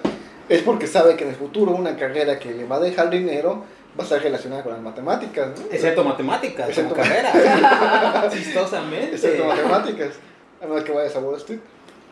es 0.49 0.63
porque 0.63 0.87
sabe 0.87 1.15
que 1.15 1.25
en 1.25 1.29
el 1.29 1.35
futuro 1.35 1.73
una 1.73 1.95
carrera 1.95 2.39
que 2.39 2.51
le 2.51 2.65
va 2.65 2.77
a 2.77 2.79
dejar 2.79 3.11
dinero 3.11 3.63
va 3.97 4.01
a 4.01 4.03
estar 4.03 4.21
relacionada 4.21 4.63
con 4.63 4.73
las 4.73 4.81
matemáticas, 4.81 5.59
¿no? 5.59 5.65
Excepto 5.71 6.03
matemáticas, 6.03 6.69
Excepto- 6.69 6.95
como 6.95 7.03
carrera. 7.03 8.29
Chistosamente. 8.33 9.15
Excepto 9.15 9.45
matemáticas. 9.45 10.15
A 10.61 10.65
menos 10.65 10.83
que 10.83 10.91
vayas 10.91 11.15
a 11.15 11.19
Wall 11.19 11.37
Street. 11.37 11.59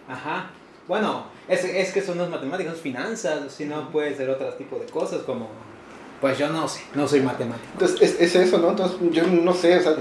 Ajá. 0.08 0.52
Bueno, 0.88 1.26
es, 1.48 1.64
es 1.66 1.92
que 1.92 2.02
son 2.02 2.18
las 2.20 2.30
matemáticas, 2.30 2.74
son 2.74 2.82
finanzas, 2.84 3.52
si 3.52 3.66
no 3.66 3.90
puede 3.90 4.16
ser 4.16 4.30
otro 4.30 4.48
tipo 4.54 4.78
de 4.78 4.86
cosas 4.86 5.22
como... 5.24 5.50
Pues 6.22 6.38
yo 6.38 6.50
no 6.50 6.68
sé, 6.68 6.82
no 6.96 7.08
soy 7.08 7.22
matemático. 7.22 7.68
Entonces 7.74 8.02
es, 8.02 8.22
es 8.22 8.36
eso, 8.48 8.58
¿no? 8.58 8.70
Entonces 8.72 8.98
yo 9.12 9.24
no 9.28 9.54
sé, 9.54 9.78
o 9.78 9.82
sea, 9.82 9.96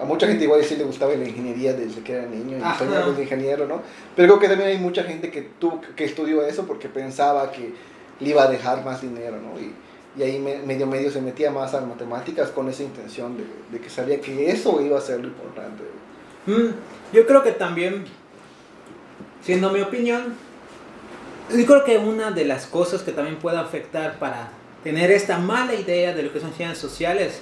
A 0.00 0.04
mucha 0.04 0.26
gente 0.26 0.44
igual 0.44 0.62
sí 0.62 0.76
le 0.76 0.84
gustaba 0.84 1.14
la 1.14 1.26
ingeniería 1.26 1.72
desde 1.72 2.02
que 2.02 2.12
era 2.12 2.26
niño 2.26 2.58
y 2.58 2.78
soñaba 2.78 3.12
de 3.12 3.22
ingeniero, 3.22 3.66
¿no? 3.66 3.80
Pero 4.14 4.28
creo 4.28 4.38
que 4.40 4.48
también 4.48 4.68
hay 4.70 4.78
mucha 4.78 5.02
gente 5.04 5.30
que, 5.30 5.40
tuvo, 5.58 5.80
que 5.96 6.04
estudió 6.04 6.42
eso 6.44 6.66
porque 6.66 6.88
pensaba 6.90 7.50
que 7.50 7.72
le 8.20 8.28
iba 8.30 8.42
a 8.42 8.50
dejar 8.50 8.84
más 8.84 9.00
dinero, 9.00 9.38
¿no? 9.40 9.58
Y, 9.58 9.72
y 10.18 10.22
ahí 10.22 10.38
me- 10.38 10.58
medio 10.58 10.86
medio 10.86 11.10
se 11.10 11.22
metía 11.22 11.50
más 11.50 11.72
a 11.72 11.80
matemáticas 11.80 12.50
con 12.50 12.68
esa 12.68 12.82
intención 12.82 13.38
de, 13.38 13.44
de 13.72 13.80
que 13.82 13.88
sabía 13.88 14.20
que 14.20 14.50
eso 14.50 14.82
iba 14.82 14.98
a 14.98 15.00
ser 15.00 15.20
lo 15.20 15.28
importante. 15.28 15.82
Mm, 16.46 16.74
yo 17.14 17.26
creo 17.26 17.42
que 17.42 17.52
también, 17.52 18.04
siendo 19.42 19.70
mi 19.70 19.80
opinión, 19.80 20.34
yo 21.56 21.64
creo 21.64 21.84
que 21.84 21.96
una 21.98 22.30
de 22.32 22.44
las 22.44 22.66
cosas 22.66 23.02
que 23.02 23.12
también 23.12 23.36
puede 23.36 23.56
afectar 23.58 24.18
para 24.18 24.50
tener 24.86 25.10
esta 25.10 25.36
mala 25.38 25.74
idea 25.74 26.14
de 26.14 26.22
lo 26.22 26.32
que 26.32 26.38
son 26.38 26.52
ciencias 26.52 26.78
sociales, 26.78 27.40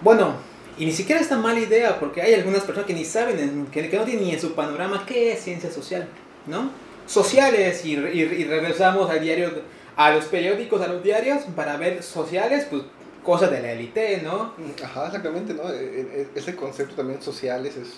bueno, 0.00 0.34
y 0.76 0.84
ni 0.86 0.90
siquiera 0.92 1.20
esta 1.20 1.38
mala 1.38 1.60
idea, 1.60 2.00
porque 2.00 2.20
hay 2.20 2.34
algunas 2.34 2.62
personas 2.64 2.88
que 2.88 2.94
ni 2.94 3.04
saben, 3.04 3.38
en- 3.38 3.66
que, 3.66 3.88
que 3.88 3.96
no 3.96 4.04
tienen 4.04 4.24
ni 4.24 4.32
en 4.32 4.40
su 4.40 4.52
panorama 4.54 5.04
qué 5.06 5.32
es 5.32 5.40
ciencia 5.44 5.70
social, 5.70 6.08
¿no? 6.48 6.70
Sociales, 7.06 7.84
y, 7.84 7.92
y- 7.94 8.20
y 8.40 8.44
regresamos 8.44 9.08
al 9.10 9.20
diario, 9.20 9.50
a 9.94 10.10
los 10.10 10.24
periódicos, 10.24 10.80
a 10.82 10.88
los 10.88 11.04
diarios, 11.04 11.42
para 11.54 11.76
ver 11.76 12.02
sociales, 12.02 12.66
pues 12.68 12.82
cosas 13.22 13.52
de 13.52 13.60
la 13.62 13.70
élite, 13.72 14.22
¿no? 14.24 14.54
Ajá, 14.82 15.06
exactamente, 15.06 15.54
¿no? 15.54 15.70
E- 15.70 16.00
e- 16.22 16.28
Ese 16.34 16.56
concepto 16.56 16.96
también 16.96 17.22
sociales 17.22 17.76
es, 17.76 17.88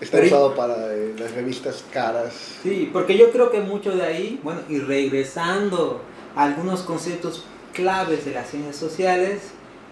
está 0.00 0.16
Pero 0.16 0.24
y- 0.24 0.28
usado 0.30 0.56
para 0.56 0.92
eh, 0.92 1.14
las 1.16 1.30
revistas 1.32 1.84
caras. 1.92 2.32
Sí, 2.64 2.90
porque 2.92 3.16
yo 3.16 3.30
creo 3.30 3.52
que 3.52 3.60
mucho 3.60 3.92
de 3.94 4.02
ahí, 4.02 4.40
bueno, 4.42 4.62
y 4.68 4.78
regresando 4.80 6.00
algunos 6.36 6.82
conceptos 6.82 7.44
claves 7.72 8.24
de 8.24 8.32
las 8.32 8.50
ciencias 8.50 8.76
sociales, 8.76 9.40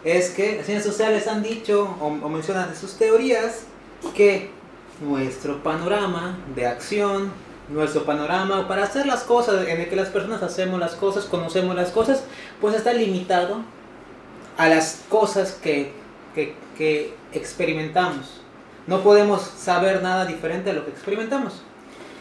es 0.04 0.30
que 0.30 0.56
las 0.56 0.66
ciencias 0.66 0.84
sociales 0.84 1.26
han 1.26 1.42
dicho 1.42 1.96
o, 2.00 2.06
o 2.06 2.28
mencionan 2.28 2.68
en 2.68 2.76
sus 2.76 2.96
teorías 2.96 3.64
que 4.14 4.50
nuestro 5.00 5.62
panorama 5.62 6.38
de 6.54 6.66
acción, 6.66 7.32
nuestro 7.68 8.04
panorama 8.04 8.66
para 8.66 8.84
hacer 8.84 9.06
las 9.06 9.22
cosas, 9.24 9.66
en 9.68 9.80
el 9.80 9.88
que 9.88 9.96
las 9.96 10.08
personas 10.08 10.42
hacemos 10.42 10.80
las 10.80 10.94
cosas, 10.94 11.24
conocemos 11.26 11.74
las 11.74 11.90
cosas, 11.90 12.24
pues 12.60 12.74
está 12.74 12.92
limitado 12.92 13.62
a 14.56 14.68
las 14.68 15.02
cosas 15.08 15.52
que, 15.52 15.92
que, 16.34 16.54
que 16.76 17.14
experimentamos. 17.32 18.40
No 18.86 19.02
podemos 19.02 19.42
saber 19.42 20.02
nada 20.02 20.24
diferente 20.24 20.70
a 20.70 20.72
lo 20.72 20.84
que 20.84 20.90
experimentamos. 20.90 21.62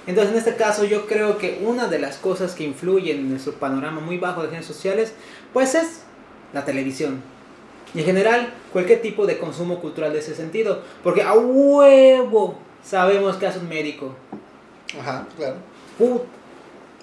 Entonces, 0.07 0.31
en 0.31 0.37
este 0.39 0.55
caso, 0.55 0.85
yo 0.85 1.05
creo 1.05 1.37
que 1.37 1.61
una 1.65 1.87
de 1.87 1.99
las 1.99 2.17
cosas 2.17 2.53
que 2.53 2.63
influyen 2.63 3.17
en 3.17 3.29
nuestro 3.31 3.53
panorama 3.53 3.99
muy 4.01 4.17
bajo 4.17 4.41
de 4.43 4.49
ciencias 4.49 4.73
sociales, 4.73 5.13
pues 5.53 5.75
es 5.75 6.01
la 6.53 6.63
televisión. 6.65 7.21
Y 7.93 7.99
en 7.99 8.05
general, 8.05 8.53
cualquier 8.73 9.01
tipo 9.01 9.25
de 9.25 9.37
consumo 9.37 9.79
cultural 9.79 10.13
de 10.13 10.19
ese 10.19 10.33
sentido. 10.35 10.81
Porque 11.03 11.21
a 11.23 11.33
huevo 11.33 12.57
sabemos 12.83 13.35
que 13.37 13.47
hace 13.47 13.59
un 13.59 13.67
médico. 13.69 14.15
Ajá, 14.99 15.27
claro. 15.37 15.55
Put- 15.99 16.23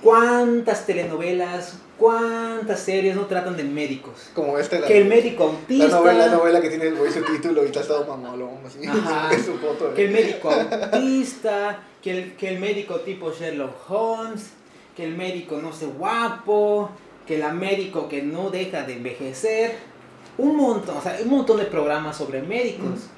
¿Cuántas 0.05 0.85
telenovelas, 0.85 1.79
cuántas 1.97 2.81
series 2.81 3.17
no 3.17 3.25
tratan 3.25 3.57
de 3.57 3.65
médicos? 3.65 4.29
Como 4.35 4.59
esta, 4.59 4.79
la, 4.79 4.87
Que 4.87 4.99
el 4.99 5.07
médico 5.07 5.45
autista. 5.45 5.87
la 5.87 5.97
novela, 5.97 6.27
la 6.27 6.33
novela 6.35 6.61
que 6.61 6.69
tiene 6.69 6.89
el 6.89 6.97
su 7.11 7.23
título 7.23 7.63
y 7.63 7.69
está 7.69 7.81
todo 7.87 8.05
mamolón, 8.05 8.59
así. 8.67 8.87
Ajá. 8.87 9.31
Es 9.35 9.47
su 9.47 9.55
foto. 9.57 9.89
¿eh? 9.89 9.95
que 9.97 10.05
el 10.05 10.11
médico 10.11 10.51
autista, 10.51 11.79
que 12.03 12.11
el, 12.11 12.37
que 12.37 12.49
el 12.51 12.61
médico 12.61 13.01
tipo 13.01 13.33
Sherlock 13.33 13.91
Holmes, 13.91 14.51
que 14.95 15.05
el 15.05 15.17
médico 15.17 15.59
no 15.63 15.73
sé 15.73 15.87
guapo, 15.87 16.91
que 17.27 17.41
el 17.41 17.55
médico 17.55 18.07
que 18.07 18.21
no 18.21 18.51
deja 18.51 18.83
de 18.83 18.93
envejecer, 18.93 19.75
un 20.37 20.55
montón, 20.55 20.99
o 20.99 21.01
sea, 21.01 21.17
un 21.23 21.31
montón 21.31 21.57
de 21.57 21.65
programas 21.65 22.19
sobre 22.19 22.43
médicos. 22.43 23.09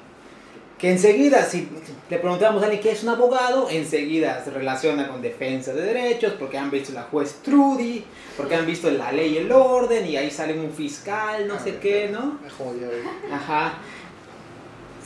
Que 0.77 0.91
enseguida, 0.91 1.43
si 1.43 1.67
le 2.09 2.17
preguntamos 2.19 2.61
a 2.61 2.65
alguien 2.65 2.81
que 2.83 2.91
es 2.91 3.01
un 3.01 3.09
abogado, 3.09 3.67
enseguida 3.69 4.43
se 4.43 4.51
relaciona 4.51 5.07
con 5.07 5.21
defensa 5.23 5.73
de 5.73 5.81
derechos, 5.81 6.33
porque 6.37 6.57
han 6.57 6.69
visto 6.69 6.93
la 6.93 7.01
juez 7.03 7.39
Trudy, 7.41 8.03
porque 8.37 8.55
han 8.55 8.65
visto 8.67 8.91
la 8.91 9.11
ley 9.11 9.33
y 9.33 9.37
el 9.39 9.51
orden, 9.51 10.05
y 10.05 10.15
ahí 10.17 10.29
sale 10.29 10.53
un 10.59 10.71
fiscal, 10.71 11.47
no 11.47 11.55
Ah, 11.55 11.59
sé 11.63 11.77
qué, 11.77 12.09
¿no? 12.11 12.37
Me 12.43 12.49
joya, 12.49 12.85
güey. 12.87 13.33
Ajá. 13.33 13.73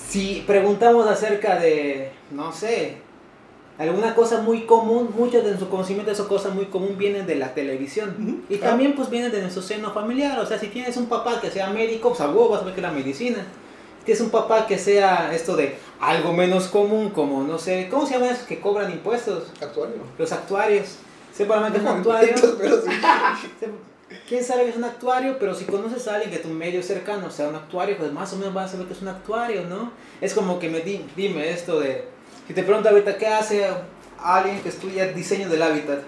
Si 0.09 0.43
preguntamos 0.45 1.07
acerca 1.07 1.57
de, 1.57 2.11
no 2.31 2.51
sé, 2.51 2.97
alguna 3.77 4.13
cosa 4.13 4.41
muy 4.41 4.65
común, 4.65 5.11
mucho 5.17 5.37
de 5.37 5.47
nuestro 5.47 5.69
conocimiento 5.69 6.11
de 6.11 6.15
esa 6.15 6.27
cosa 6.27 6.49
muy 6.49 6.65
común 6.65 6.97
viene 6.97 7.23
de 7.23 7.35
la 7.35 7.53
televisión. 7.53 8.43
Y 8.49 8.57
claro. 8.57 8.71
también 8.71 8.93
pues 8.93 9.09
viene 9.09 9.29
de 9.29 9.39
nuestro 9.41 9.61
seno 9.61 9.93
familiar. 9.93 10.37
O 10.39 10.45
sea, 10.45 10.59
si 10.59 10.67
tienes 10.67 10.97
un 10.97 11.05
papá 11.05 11.39
que 11.39 11.49
sea 11.49 11.69
médico, 11.69 12.09
pues 12.09 12.19
a 12.19 12.27
huevo 12.27 12.49
vas 12.49 12.61
a 12.61 12.65
ver 12.65 12.75
que 12.75 12.81
la 12.81 12.91
medicina. 12.91 13.45
Si 14.01 14.05
tienes 14.05 14.21
un 14.21 14.31
papá 14.31 14.65
que 14.65 14.79
sea 14.79 15.31
esto 15.31 15.55
de 15.55 15.75
algo 15.99 16.33
menos 16.33 16.69
común, 16.69 17.11
como, 17.11 17.43
no 17.43 17.59
sé, 17.59 17.87
¿cómo 17.91 18.07
se 18.07 18.15
llama 18.15 18.31
esos 18.31 18.47
que 18.47 18.59
cobran 18.59 18.91
impuestos? 18.91 19.51
Actuario. 19.61 19.97
Los 20.17 20.31
actuarios. 20.31 20.95
Que 21.37 21.43
es 21.43 21.49
un 21.83 21.87
actuario. 21.87 22.33
¿Quién 24.27 24.43
sabe 24.43 24.63
que 24.63 24.69
es 24.71 24.75
un 24.75 24.85
actuario? 24.85 25.37
Pero 25.39 25.53
si 25.53 25.65
conoces 25.65 26.07
a 26.07 26.15
alguien 26.15 26.31
de 26.31 26.39
tu 26.39 26.47
medio 26.47 26.81
cercano 26.81 27.29
sea 27.29 27.47
un 27.47 27.55
actuario, 27.55 27.95
pues 27.95 28.11
más 28.11 28.33
o 28.33 28.37
menos 28.37 28.55
vas 28.55 28.69
a 28.69 28.71
saber 28.71 28.87
que 28.87 28.93
es 28.93 29.01
un 29.03 29.09
actuario, 29.09 29.65
¿no? 29.65 29.91
Es 30.19 30.33
como 30.33 30.57
que 30.57 30.67
me 30.67 30.79
di, 30.79 31.05
dime 31.15 31.51
esto 31.51 31.79
de... 31.79 32.05
Si 32.47 32.55
te 32.55 32.63
pregunto 32.63 32.89
ahorita, 32.89 33.19
¿qué 33.19 33.27
hace 33.27 33.67
alguien 34.17 34.61
que 34.61 34.69
estudia 34.69 35.13
diseño 35.13 35.47
del 35.47 35.61
hábitat? 35.61 35.99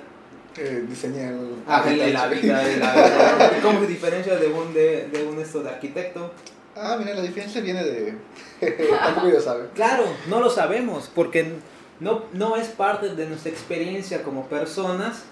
Eh, 0.58 0.84
diseña 0.90 1.30
el. 1.30 1.56
Ah, 1.68 1.84
el, 1.88 2.02
el 2.02 2.16
hábitat, 2.16 2.66
el 2.66 2.84
hábitat. 2.84 3.58
¿Y 3.58 3.62
¿Cómo 3.62 3.80
se 3.82 3.88
diferencia 3.88 4.36
de 4.36 4.48
un, 4.48 4.74
de, 4.74 5.10
de 5.10 5.24
un 5.26 5.40
esto 5.40 5.62
de 5.62 5.70
arquitecto? 5.70 6.32
Ah, 6.76 6.98
mira, 6.98 7.14
la 7.14 7.22
diferencia 7.22 7.62
viene 7.62 7.84
de. 7.84 8.18
Tampoco 9.00 9.30
ya 9.30 9.42
sabe. 9.42 9.70
Claro, 9.76 10.06
no 10.28 10.40
lo 10.40 10.50
sabemos, 10.50 11.10
porque 11.14 11.54
no, 12.00 12.24
no 12.34 12.56
es 12.56 12.68
parte 12.70 13.16
de 13.16 13.28
nuestra 13.28 13.52
experiencia 13.52 14.24
como 14.24 14.48
personas. 14.48 15.24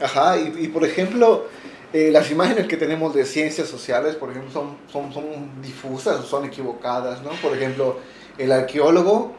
Ajá, 0.00 0.38
y, 0.38 0.54
y 0.58 0.68
por 0.68 0.84
ejemplo, 0.84 1.46
eh, 1.92 2.10
las 2.10 2.30
imágenes 2.30 2.66
que 2.66 2.76
tenemos 2.76 3.14
de 3.14 3.24
ciencias 3.24 3.68
sociales, 3.68 4.16
por 4.16 4.30
ejemplo, 4.30 4.50
son, 4.50 4.76
son, 4.92 5.12
son 5.12 5.62
difusas, 5.62 6.24
son 6.26 6.44
equivocadas, 6.44 7.22
¿no? 7.22 7.30
Por 7.42 7.56
ejemplo, 7.56 7.98
el 8.38 8.52
arqueólogo, 8.52 9.32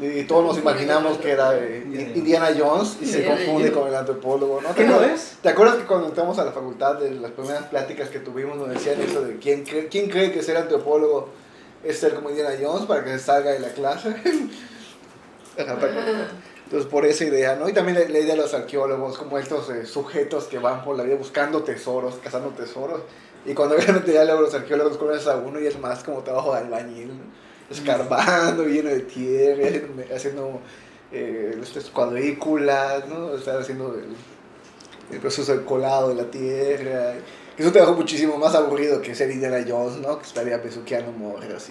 y 0.00 0.24
todos 0.24 0.44
nos 0.44 0.58
imaginamos 0.58 1.18
que 1.18 1.30
era 1.32 1.56
eh, 1.56 2.12
Indiana 2.14 2.50
Jones 2.56 2.98
y 3.00 3.06
se 3.06 3.24
confunde 3.26 3.72
con 3.72 3.88
el 3.88 3.94
antropólogo, 3.94 4.60
¿no? 4.60 4.74
¿Qué 4.74 4.84
no 4.84 5.02
es? 5.02 5.36
¿Te 5.42 5.48
acuerdas 5.48 5.76
que 5.76 5.84
cuando 5.84 6.08
entramos 6.08 6.38
a 6.38 6.44
la 6.44 6.52
facultad 6.52 6.96
de 6.96 7.10
las 7.12 7.32
primeras 7.32 7.64
pláticas 7.64 8.08
que 8.08 8.20
tuvimos 8.20 8.56
nos 8.56 8.68
decían 8.68 9.00
eso 9.00 9.22
de 9.22 9.36
quién, 9.38 9.64
cree- 9.64 9.88
quién 9.88 10.08
cree 10.08 10.30
que 10.32 10.42
ser 10.42 10.56
antropólogo 10.56 11.28
es 11.82 11.98
ser 11.98 12.14
como 12.14 12.30
Indiana 12.30 12.50
Jones 12.60 12.86
para 12.86 13.02
que 13.04 13.10
se 13.10 13.18
salga 13.18 13.50
de 13.52 13.58
la 13.60 13.68
clase? 13.70 14.14
Entonces 16.64 16.88
por 16.90 17.04
esa 17.06 17.24
idea, 17.24 17.56
¿no? 17.56 17.68
Y 17.68 17.72
también 17.72 17.98
la, 17.98 18.08
la 18.08 18.18
idea 18.18 18.34
de 18.34 18.42
los 18.42 18.54
arqueólogos 18.54 19.16
como 19.18 19.38
estos 19.38 19.68
eh, 19.70 19.86
sujetos 19.86 20.44
que 20.44 20.58
van 20.58 20.84
por 20.84 20.96
la 20.96 21.02
vida 21.02 21.16
buscando 21.16 21.62
tesoros, 21.62 22.16
cazando 22.22 22.50
tesoros. 22.50 23.00
Y 23.46 23.54
cuando 23.54 23.76
realmente 23.78 24.12
ya 24.12 24.24
los 24.24 24.54
arqueólogos 24.54 24.98
conoces 24.98 25.26
a 25.26 25.36
uno 25.36 25.58
y 25.60 25.66
es 25.66 25.78
más 25.80 26.04
como 26.04 26.20
trabajo 26.22 26.52
de 26.52 26.58
albañil, 26.58 27.08
¿no? 27.08 27.47
Escarbando, 27.70 28.64
lleno 28.64 28.90
de 28.90 29.00
tierra, 29.00 29.68
haciendo, 30.14 30.60
eh, 31.12 31.58
estas 31.62 31.90
cuadrículas, 31.90 33.08
¿no? 33.08 33.34
Estar 33.34 33.60
haciendo 33.60 33.94
el, 33.94 34.14
el 35.14 35.20
proceso 35.20 35.52
del 35.54 35.64
colado 35.64 36.08
de 36.10 36.14
la 36.16 36.30
tierra. 36.30 37.14
Es 37.56 37.66
un 37.66 37.72
trabajo 37.72 37.94
muchísimo 37.94 38.38
más 38.38 38.54
aburrido 38.54 39.00
que 39.02 39.14
ser 39.14 39.30
Indiana 39.30 39.64
Jones, 39.68 39.98
¿no? 39.98 40.18
Que 40.18 40.24
estaría 40.26 40.58
besuqueando 40.58 41.10
morras 41.12 41.70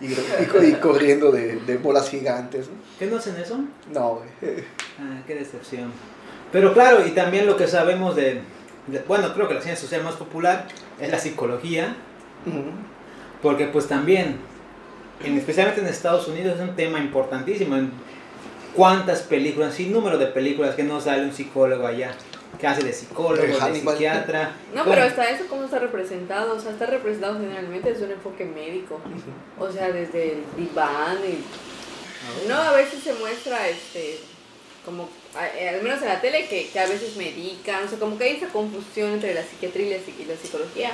y, 0.00 0.04
y, 0.06 0.12
y 0.12 0.46
co- 0.46 0.62
y 0.62 0.72
corriendo 0.80 1.32
de, 1.32 1.56
de 1.56 1.76
bolas 1.78 2.10
gigantes, 2.10 2.66
¿no? 2.68 2.74
¿Qué 2.98 3.06
no 3.06 3.16
hacen 3.16 3.36
eso? 3.36 3.58
No, 3.92 4.16
güey. 4.40 4.64
Ah, 5.00 5.22
qué 5.26 5.34
decepción. 5.34 5.90
Pero 6.52 6.72
claro, 6.72 7.04
y 7.04 7.10
también 7.10 7.46
lo 7.46 7.56
que 7.56 7.66
sabemos 7.66 8.14
de, 8.14 8.42
de- 8.86 8.98
bueno, 9.08 9.32
creo 9.34 9.48
que 9.48 9.54
la 9.54 9.60
ciencia 9.62 9.82
social 9.82 10.04
más 10.04 10.14
popular 10.14 10.68
es 11.00 11.10
la 11.10 11.18
psicología, 11.18 11.96
porque 13.42 13.66
pues 13.66 13.86
también, 13.88 14.36
en- 15.24 15.38
especialmente 15.38 15.80
en 15.80 15.86
Estados 15.88 16.28
Unidos, 16.28 16.56
es 16.56 16.68
un 16.68 16.76
tema 16.76 16.98
importantísimo. 16.98 17.76
En 17.76 17.90
cuántas 18.74 19.22
películas, 19.22 19.74
sin 19.74 19.92
número 19.92 20.18
de 20.18 20.26
películas 20.26 20.74
que 20.74 20.82
no 20.82 21.00
sale 21.00 21.22
un 21.24 21.32
psicólogo 21.32 21.86
allá, 21.86 22.14
que 22.60 22.66
hace 22.66 22.82
de 22.82 22.92
psicólogo, 22.92 23.42
De 23.42 23.52
psiquiatra. 23.92 24.52
No, 24.74 24.84
pero 24.84 25.02
hasta 25.02 25.28
eso, 25.30 25.44
¿cómo 25.48 25.64
está 25.64 25.78
representado? 25.78 26.54
O 26.56 26.60
sea, 26.60 26.72
está 26.72 26.86
representado 26.86 27.34
generalmente 27.40 27.92
desde 27.92 28.04
un 28.06 28.12
enfoque 28.12 28.44
médico. 28.44 29.00
O 29.58 29.70
sea, 29.70 29.90
desde 29.90 30.32
el 30.34 30.38
diván 30.56 31.18
y... 31.26 32.48
No, 32.48 32.54
a 32.56 32.72
veces 32.72 33.02
se 33.02 33.12
muestra, 33.14 33.68
este, 33.68 34.18
como, 34.84 35.08
a- 35.36 35.46
eh, 35.58 35.68
al 35.68 35.82
menos 35.82 36.00
en 36.00 36.08
la 36.08 36.20
tele, 36.22 36.46
que, 36.48 36.68
que 36.68 36.80
a 36.80 36.86
veces 36.86 37.16
medican, 37.16 37.84
o 37.84 37.88
sea, 37.88 37.98
como 37.98 38.16
que 38.16 38.24
hay 38.24 38.36
esa 38.36 38.48
confusión 38.48 39.10
entre 39.12 39.34
la 39.34 39.42
psiquiatría 39.42 39.86
y 39.86 39.90
la, 39.90 39.96
psiqui- 39.98 40.20
y 40.20 40.24
la 40.24 40.36
psicología, 40.36 40.90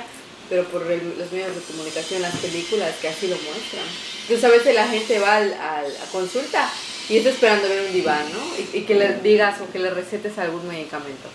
pero 0.51 0.65
por 0.65 0.83
el- 0.91 1.15
los 1.17 1.31
medios 1.31 1.55
de 1.55 1.61
comunicación, 1.61 2.21
las 2.21 2.35
películas, 2.35 2.93
que 3.01 3.07
así 3.07 3.27
lo 3.27 3.37
muestran. 3.37 3.85
Entonces 4.23 4.43
a 4.43 4.49
veces 4.49 4.75
la 4.75 4.85
gente 4.89 5.17
va 5.19 5.37
al, 5.37 5.53
al- 5.53 5.95
a 5.95 6.11
consulta 6.11 6.69
y 7.07 7.17
está 7.17 7.29
esperando 7.29 7.69
ver 7.69 7.87
un 7.87 7.93
diván, 7.93 8.25
¿no? 8.33 8.39
Y, 8.59 8.79
y 8.79 8.81
que 8.83 8.95
le 8.95 9.13
digas 9.21 9.61
o 9.61 9.71
que 9.71 9.79
le 9.79 9.89
recetes 9.91 10.37
algún 10.37 10.67
medicamento. 10.67 11.29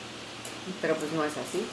Pero 0.82 0.96
pues 0.96 1.10
no 1.12 1.24
es 1.24 1.32
así. 1.32 1.64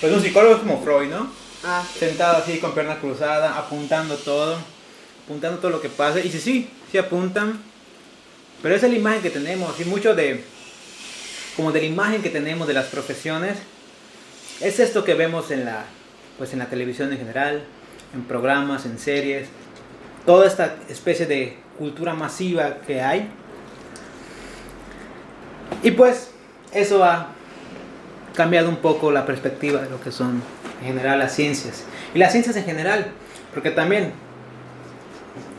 Pues 0.00 0.12
un 0.12 0.22
psicólogo 0.22 0.54
es 0.54 0.60
como 0.60 0.80
Freud, 0.84 1.08
¿no? 1.10 1.32
Ah, 1.64 1.84
sí. 1.92 1.98
Sentado 1.98 2.36
así 2.36 2.58
con 2.58 2.72
pierna 2.72 3.00
cruzada, 3.00 3.58
apuntando 3.58 4.16
todo. 4.16 4.56
apuntando 5.24 5.58
todo 5.58 5.72
lo 5.72 5.80
que 5.80 5.88
pasa. 5.88 6.20
Y 6.20 6.30
sí, 6.30 6.40
sí, 6.40 6.70
sí 6.92 6.98
apuntan. 6.98 7.60
Pero 8.62 8.76
esa 8.76 8.86
es 8.86 8.92
la 8.92 8.98
imagen 8.98 9.22
que 9.22 9.30
tenemos. 9.30 9.78
Y 9.80 9.84
mucho 9.86 10.14
de, 10.14 10.44
como 11.56 11.72
de 11.72 11.80
la 11.80 11.86
imagen 11.86 12.22
que 12.22 12.30
tenemos 12.30 12.68
de 12.68 12.74
las 12.74 12.86
profesiones, 12.86 13.58
es 14.60 14.78
esto 14.78 15.02
que 15.04 15.14
vemos 15.14 15.50
en 15.50 15.64
la, 15.64 15.84
pues 16.42 16.52
en 16.54 16.58
la 16.58 16.66
televisión 16.66 17.12
en 17.12 17.18
general, 17.18 17.62
en 18.12 18.24
programas, 18.24 18.84
en 18.84 18.98
series. 18.98 19.46
Toda 20.26 20.48
esta 20.48 20.74
especie 20.88 21.24
de 21.24 21.56
cultura 21.78 22.14
masiva 22.14 22.78
que 22.84 23.00
hay. 23.00 23.28
Y 25.84 25.92
pues 25.92 26.32
eso 26.72 27.04
ha 27.04 27.28
cambiado 28.34 28.68
un 28.70 28.78
poco 28.78 29.12
la 29.12 29.24
perspectiva 29.24 29.82
de 29.82 29.88
lo 29.88 30.00
que 30.00 30.10
son 30.10 30.42
en 30.80 30.88
general 30.88 31.20
las 31.20 31.32
ciencias. 31.32 31.84
Y 32.12 32.18
las 32.18 32.32
ciencias 32.32 32.56
en 32.56 32.64
general, 32.64 33.06
porque 33.54 33.70
también, 33.70 34.12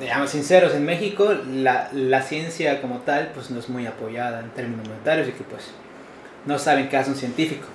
digamos 0.01 0.31
sinceros, 0.31 0.75
en 0.75 0.83
México 0.83 1.33
la, 1.49 1.87
la 1.93 2.23
ciencia 2.23 2.81
como 2.81 2.97
tal 2.97 3.31
pues 3.33 3.51
no 3.51 3.59
es 3.61 3.69
muy 3.69 3.87
apoyada 3.87 4.41
en 4.41 4.49
términos 4.49 4.85
monetarios 4.85 5.29
y 5.29 5.31
que 5.31 5.45
pues 5.45 5.69
no 6.45 6.59
saben 6.59 6.89
qué 6.89 6.97
hace 6.97 7.09
un 7.09 7.15
científico. 7.15 7.67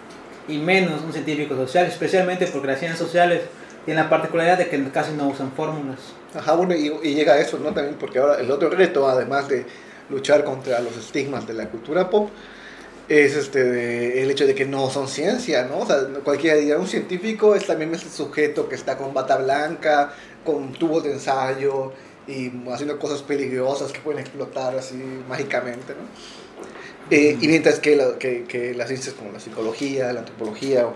Y 0.49 0.59
menos 0.59 1.02
un 1.02 1.12
científico 1.12 1.55
social, 1.55 1.87
especialmente 1.87 2.47
porque 2.47 2.69
las 2.69 2.78
ciencias 2.78 2.99
sociales 2.99 3.43
tienen 3.85 4.05
la 4.05 4.11
particularidad 4.11 4.59
de 4.59 4.69
que 4.69 4.90
casi 4.90 5.12
no 5.12 5.28
usan 5.28 5.52
fórmulas. 5.52 5.99
Ajá, 6.35 6.55
bueno, 6.55 6.75
y, 6.75 7.14
llega 7.14 7.38
eso, 7.38 7.59
¿no? 7.59 7.73
También 7.73 7.97
porque 7.99 8.19
ahora 8.19 8.40
el 8.40 8.50
otro 8.50 8.69
reto, 8.71 9.09
además 9.09 9.49
de 9.49 9.64
luchar 10.11 10.45
contra 10.45 10.81
los 10.81 10.97
estigmas 10.97 11.47
de 11.47 11.55
la 11.55 11.69
cultura 11.69 12.11
pop, 12.11 12.31
es 13.09 13.35
este 13.35 14.23
el 14.23 14.31
hecho 14.31 14.47
de 14.47 14.55
que 14.55 14.67
no 14.67 14.90
son 14.90 15.09
ciencia, 15.09 15.64
¿no? 15.64 15.78
O 15.78 15.87
sea, 15.87 16.07
cualquiera 16.23 16.57
diría, 16.57 16.78
un 16.78 16.87
científico 16.87 17.55
es 17.55 17.67
también 17.67 17.95
ese 17.95 18.11
sujeto 18.11 18.69
que 18.69 18.75
está 18.75 18.99
con 18.99 19.14
bata 19.14 19.37
blanca, 19.37 20.12
con 20.45 20.73
tubos 20.73 21.05
de 21.05 21.12
ensayo 21.12 21.93
y 22.26 22.52
haciendo 22.71 22.99
cosas 22.99 23.23
peligrosas 23.23 23.90
que 23.90 24.00
pueden 24.00 24.21
explotar 24.21 24.76
así 24.76 25.02
mágicamente, 25.26 25.95
¿no? 25.95 26.48
Eh, 27.11 27.38
y 27.41 27.49
mientras 27.49 27.79
que, 27.81 27.97
la- 27.97 28.19
que, 28.19 28.45
que 28.45 28.75
las 28.75 28.88
ciencias 28.88 29.15
como 29.15 29.33
la 29.33 29.41
psicología, 29.41 30.12
la 30.12 30.21
antropología 30.21 30.87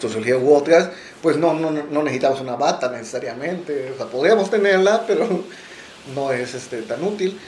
sociología 0.00 0.38
u 0.38 0.54
otras, 0.54 0.90
pues 1.22 1.36
no, 1.36 1.54
no, 1.54 1.70
no 1.70 2.02
necesitamos 2.02 2.40
una 2.40 2.56
bata 2.56 2.90
necesariamente, 2.90 3.90
o 3.90 3.96
sea, 3.96 4.06
podríamos 4.06 4.50
tenerla, 4.50 5.04
pero 5.06 5.26
no 6.14 6.32
es 6.32 6.54
este, 6.54 6.82
tan 6.82 7.02
útil. 7.02 7.38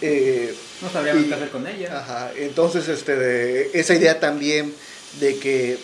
Eh, 0.00 0.54
No 0.82 0.90
sabríamos 0.90 1.24
qué 1.24 1.34
hacer 1.34 1.50
con 1.50 1.66
ella. 1.66 1.98
Ajá, 1.98 2.32
entonces 2.36 2.88
este, 2.88 3.16
de, 3.16 3.70
esa 3.74 3.94
idea 3.94 4.20
también 4.20 4.74
de 5.20 5.38
que 5.38 5.78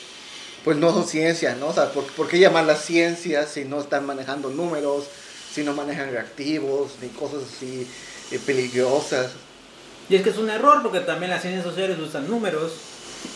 pues 0.64 0.76
no 0.78 0.92
son 0.92 1.06
ciencias, 1.06 1.59
¿no? 1.59 1.68
O 1.68 1.75
sea, 1.75 1.92
¿por, 1.92 2.04
por 2.14 2.28
qué 2.28 2.38
llamarlas 2.38 2.85
ciencias 2.85 3.50
si 3.50 3.64
no 3.64 3.80
están 3.80 4.06
manejando 4.06 4.50
números, 4.50 5.04
si 5.52 5.62
no 5.62 5.75
manejan 5.75 6.11
reactivos, 6.11 6.92
ni 7.02 7.09
cosas 7.09 7.42
así 7.54 7.87
eh, 8.30 8.38
peligrosas? 8.44 9.33
Y 10.08 10.16
es 10.16 10.23
que 10.23 10.30
es 10.30 10.38
un 10.38 10.50
error 10.50 10.82
porque 10.82 11.00
también 11.00 11.30
las 11.30 11.42
ciencias 11.42 11.64
sociales 11.64 11.99
usan 11.99 12.28
números, 12.28 12.73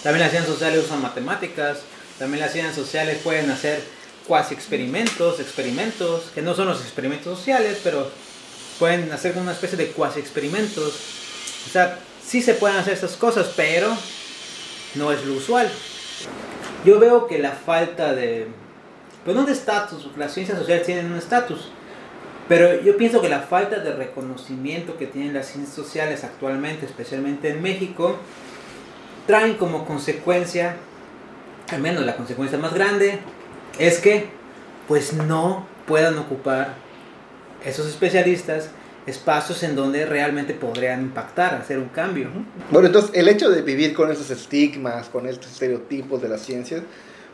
también 0.03 0.21
las 0.21 0.31
ciencias 0.31 0.55
sociales 0.55 0.85
usan 0.85 1.01
matemáticas, 1.01 1.79
también 2.19 2.41
las 2.41 2.53
ciencias 2.53 2.75
sociales 2.75 3.21
pueden 3.23 3.51
hacer 3.51 3.83
cuasi 4.27 4.55
experimentos, 4.55 5.41
experimentos, 5.41 6.25
que 6.35 6.43
no 6.43 6.55
son 6.55 6.69
los 6.69 6.81
experimentos 6.83 7.39
sociales, 7.39 7.79
pero 7.83 8.11
pueden 8.79 9.11
hacer 9.13 9.37
una 9.39 9.53
especie 9.53 9.79
de 9.79 9.89
cuasi 9.89 10.21
experimentos. 10.21 10.95
O 11.67 11.71
sea, 11.71 11.99
sí 12.25 12.43
se 12.43 12.55
pueden 12.55 12.77
hacer 12.77 12.95
estas 12.95 13.13
cosas, 13.13 13.51
pero 13.57 13.97
no 14.95 15.11
es 15.13 15.25
lo 15.25 15.35
usual. 15.35 15.71
Yo 16.85 16.99
veo 16.99 17.27
que 17.27 17.39
la 17.39 17.53
falta 17.53 18.15
de... 18.15 18.49
Pues 19.25 19.37
no 19.37 19.45
de 19.45 19.53
estatus, 19.53 20.07
las 20.17 20.33
ciencias 20.33 20.59
sociales 20.59 20.87
tienen 20.87 21.11
un 21.11 21.19
estatus, 21.19 21.71
pero 22.49 22.81
yo 22.81 22.97
pienso 22.97 23.21
que 23.21 23.29
la 23.29 23.41
falta 23.41 23.79
de 23.79 23.93
reconocimiento 23.93 24.97
que 24.97 25.07
tienen 25.07 25.35
las 25.35 25.47
ciencias 25.47 25.75
sociales 25.75 26.25
actualmente, 26.25 26.87
especialmente 26.87 27.51
en 27.51 27.63
México, 27.63 28.17
traen 29.27 29.55
como 29.55 29.85
consecuencia, 29.87 30.77
al 31.71 31.81
menos 31.81 32.05
la 32.07 32.17
consecuencia 32.17 32.59
más 32.59 32.73
grande, 32.73 33.19
es 33.79 33.99
que 33.99 34.27
pues 34.89 35.13
no 35.13 35.67
puedan 35.87 36.17
ocupar 36.17 36.75
esos 37.65 37.87
especialistas 37.87 38.71
espacios 39.07 39.63
en 39.63 39.75
donde 39.75 40.07
realmente 40.07 40.55
podrían 40.55 41.03
impactar, 41.03 41.55
hacer 41.55 41.79
un 41.79 41.89
cambio. 41.89 42.29
Bueno, 42.71 42.89
entonces 42.89 43.11
el 43.15 43.29
hecho 43.29 43.51
de 43.51 43.63
vivir 43.63 43.95
con 43.95 44.11
esos 44.11 44.31
estigmas, 44.31 45.09
con 45.09 45.27
estos 45.27 45.53
estereotipos 45.53 46.21
de 46.21 46.29
las 46.29 46.43
ciencias, 46.43 46.83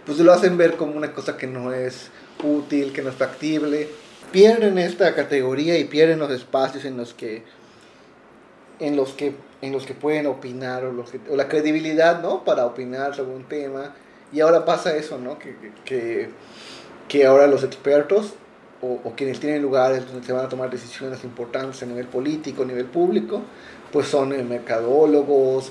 pues 0.07 0.19
lo 0.19 0.33
hacen 0.33 0.57
ver 0.57 0.77
como 0.77 0.95
una 0.95 1.13
cosa 1.13 1.37
que 1.37 1.47
no 1.47 1.73
es 1.73 2.11
útil, 2.43 2.93
que 2.93 3.03
no 3.03 3.11
es 3.11 3.17
factible. 3.17 3.89
Pierden 4.35 4.79
esta 4.79 5.15
categoría 5.15 5.79
y 5.79 5.85
pierden 5.85 6.19
los 6.19 6.31
espacios 6.33 6.85
en 6.85 6.97
los 6.97 7.15
que 7.15 7.45
en 8.81 8.97
los 8.97 9.13
que 9.13 9.33
en 9.63 9.71
los 9.73 9.87
que 9.87 9.95
pueden 9.95 10.27
opinar 10.27 10.85
o, 10.85 10.93
los 10.93 11.11
que- 11.13 11.21
o 11.31 11.37
la 11.37 11.49
credibilidad, 11.49 12.21
¿no? 12.21 12.45
Para 12.45 12.67
opinar 12.67 13.15
sobre 13.15 13.35
un 13.35 13.45
tema. 13.45 13.95
Y 14.33 14.41
ahora 14.41 14.65
pasa 14.65 14.95
eso, 14.97 15.19
¿no? 15.19 15.39
Que, 15.39 15.57
que, 15.85 16.29
que 17.09 17.25
ahora 17.25 17.47
los 17.47 17.63
expertos 17.63 18.35
o, 18.83 18.99
o 19.05 19.13
quienes 19.17 19.39
tienen 19.41 19.63
lugares 19.63 20.05
donde 20.07 20.27
se 20.27 20.33
van 20.33 20.45
a 20.45 20.49
tomar 20.49 20.69
decisiones 20.69 21.23
importantes 21.25 21.83
a 21.83 21.87
nivel 21.87 22.07
político, 22.09 22.65
a 22.65 22.67
nivel 22.67 22.87
público, 22.87 23.41
pues 23.93 24.09
son 24.09 24.33
eh, 24.33 24.43
mercadólogos, 24.43 25.71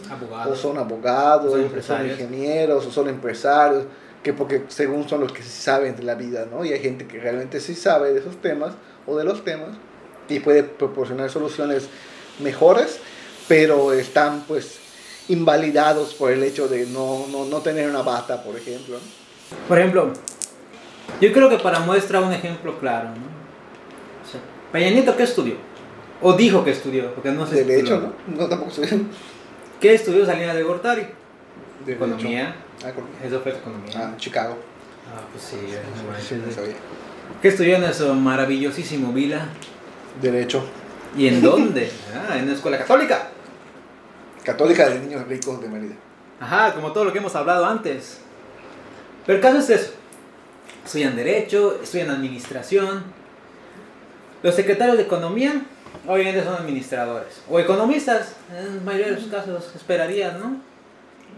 o 0.52 0.56
son 0.56 0.78
abogados, 0.78 1.52
Son 1.52 1.62
o 1.66 1.82
son 1.84 1.98
ingenieros, 2.14 2.86
o 2.86 2.92
son 2.92 3.10
empresarios, 3.10 3.84
que 4.24 4.34
porque 4.34 4.64
según 4.70 5.08
son 5.08 5.20
los 5.20 5.32
que 5.34 5.44
sí 5.44 5.50
saben 5.50 5.96
de 5.96 6.04
la 6.04 6.16
vida, 6.16 6.48
¿no? 6.50 6.64
Y 6.64 6.72
hay 6.72 6.80
gente 6.80 7.06
que 7.06 7.20
realmente 7.20 7.60
sí 7.60 7.76
sabe 7.76 8.14
de 8.14 8.20
esos 8.20 8.38
temas 8.42 8.74
o 9.06 9.18
de 9.18 9.26
los 9.26 9.44
temas 9.44 9.72
y 10.30 10.40
puede 10.40 10.64
proporcionar 10.64 11.30
soluciones 11.30 11.90
mejores, 12.40 13.00
pero 13.48 13.92
están 13.92 14.46
pues 14.48 14.80
invalidados 15.28 16.14
por 16.14 16.32
el 16.32 16.44
hecho 16.44 16.68
de 16.68 16.86
no, 16.88 17.28
no, 17.32 17.46
no 17.46 17.60
tener 17.60 17.90
una 17.90 18.02
bata, 18.02 18.44
por 18.44 18.56
ejemplo. 18.56 18.98
Por 19.68 19.78
ejemplo, 19.78 20.14
yo 21.20 21.34
creo 21.34 21.50
que 21.50 21.58
para 21.58 21.80
muestra 21.80 22.22
un 22.22 22.32
ejemplo 22.32 22.80
claro, 22.80 23.10
¿no? 23.10 23.16
O 23.16 24.32
sea, 24.32 24.40
Peña 24.72 24.90
Nieto, 24.92 25.16
¿qué 25.18 25.24
estudió? 25.24 25.56
O 26.22 26.34
dijo 26.34 26.64
que 26.64 26.72
estudió, 26.72 27.14
porque 27.14 27.32
no 27.32 27.46
sé. 27.46 27.66
De 27.66 27.82
hecho, 27.82 28.00
¿no? 28.00 28.14
No 28.38 28.48
tampoco 28.48 28.72
soy 28.72 28.88
¿Qué 29.82 29.94
estudió 29.94 30.26
Salinas 30.26 30.56
de 30.56 30.64
Gortari? 30.64 31.06
de 31.86 31.94
Economía. 31.94 32.18
Economía. 32.26 32.56
Eso 33.24 33.40
fue 33.42 33.52
economía. 33.54 33.94
Ah, 33.96 34.14
Chicago. 34.18 34.58
Ah, 35.10 35.22
pues 35.32 35.44
sí, 35.44 35.58
Sí, 36.28 36.42
no 36.46 36.52
sabía. 36.52 36.76
¿Qué 37.42 37.48
estudió 37.50 37.78
en 37.78 37.84
eso 37.84 38.14
maravillosísimo 38.14 39.14
Vila? 39.14 39.48
Derecho. 40.22 40.64
¿Y 41.18 41.28
en 41.28 41.42
dónde? 41.42 41.92
Ah, 42.16 42.38
en 42.38 42.44
una 42.44 42.54
escuela 42.54 42.78
católica. 42.78 43.30
Católica 44.44 44.90
de 44.90 45.00
niños 45.00 45.26
ricos 45.28 45.62
de 45.62 45.70
Mérida. 45.70 45.96
Ajá, 46.40 46.74
como 46.74 46.92
todo 46.92 47.06
lo 47.06 47.14
que 47.14 47.20
hemos 47.20 47.36
hablado 47.36 47.66
antes. 47.66 48.20
Pero 49.26 49.38
el 49.38 49.42
caso 49.42 49.60
es 49.60 49.70
eso. 49.70 49.94
Estudian 50.86 51.16
Derecho, 51.16 51.80
estudian 51.82 52.10
Administración. 52.10 53.04
Los 54.42 54.56
secretarios 54.56 54.98
de 54.98 55.04
Economía, 55.04 55.62
obviamente 56.06 56.44
son 56.44 56.56
administradores. 56.56 57.42
O 57.50 57.58
economistas, 57.60 58.34
en 58.54 58.78
la 58.78 58.84
mayoría 58.84 59.08
de 59.08 59.22
los 59.22 59.26
casos, 59.30 59.72
esperarías, 59.74 60.38
¿no? 60.38 60.58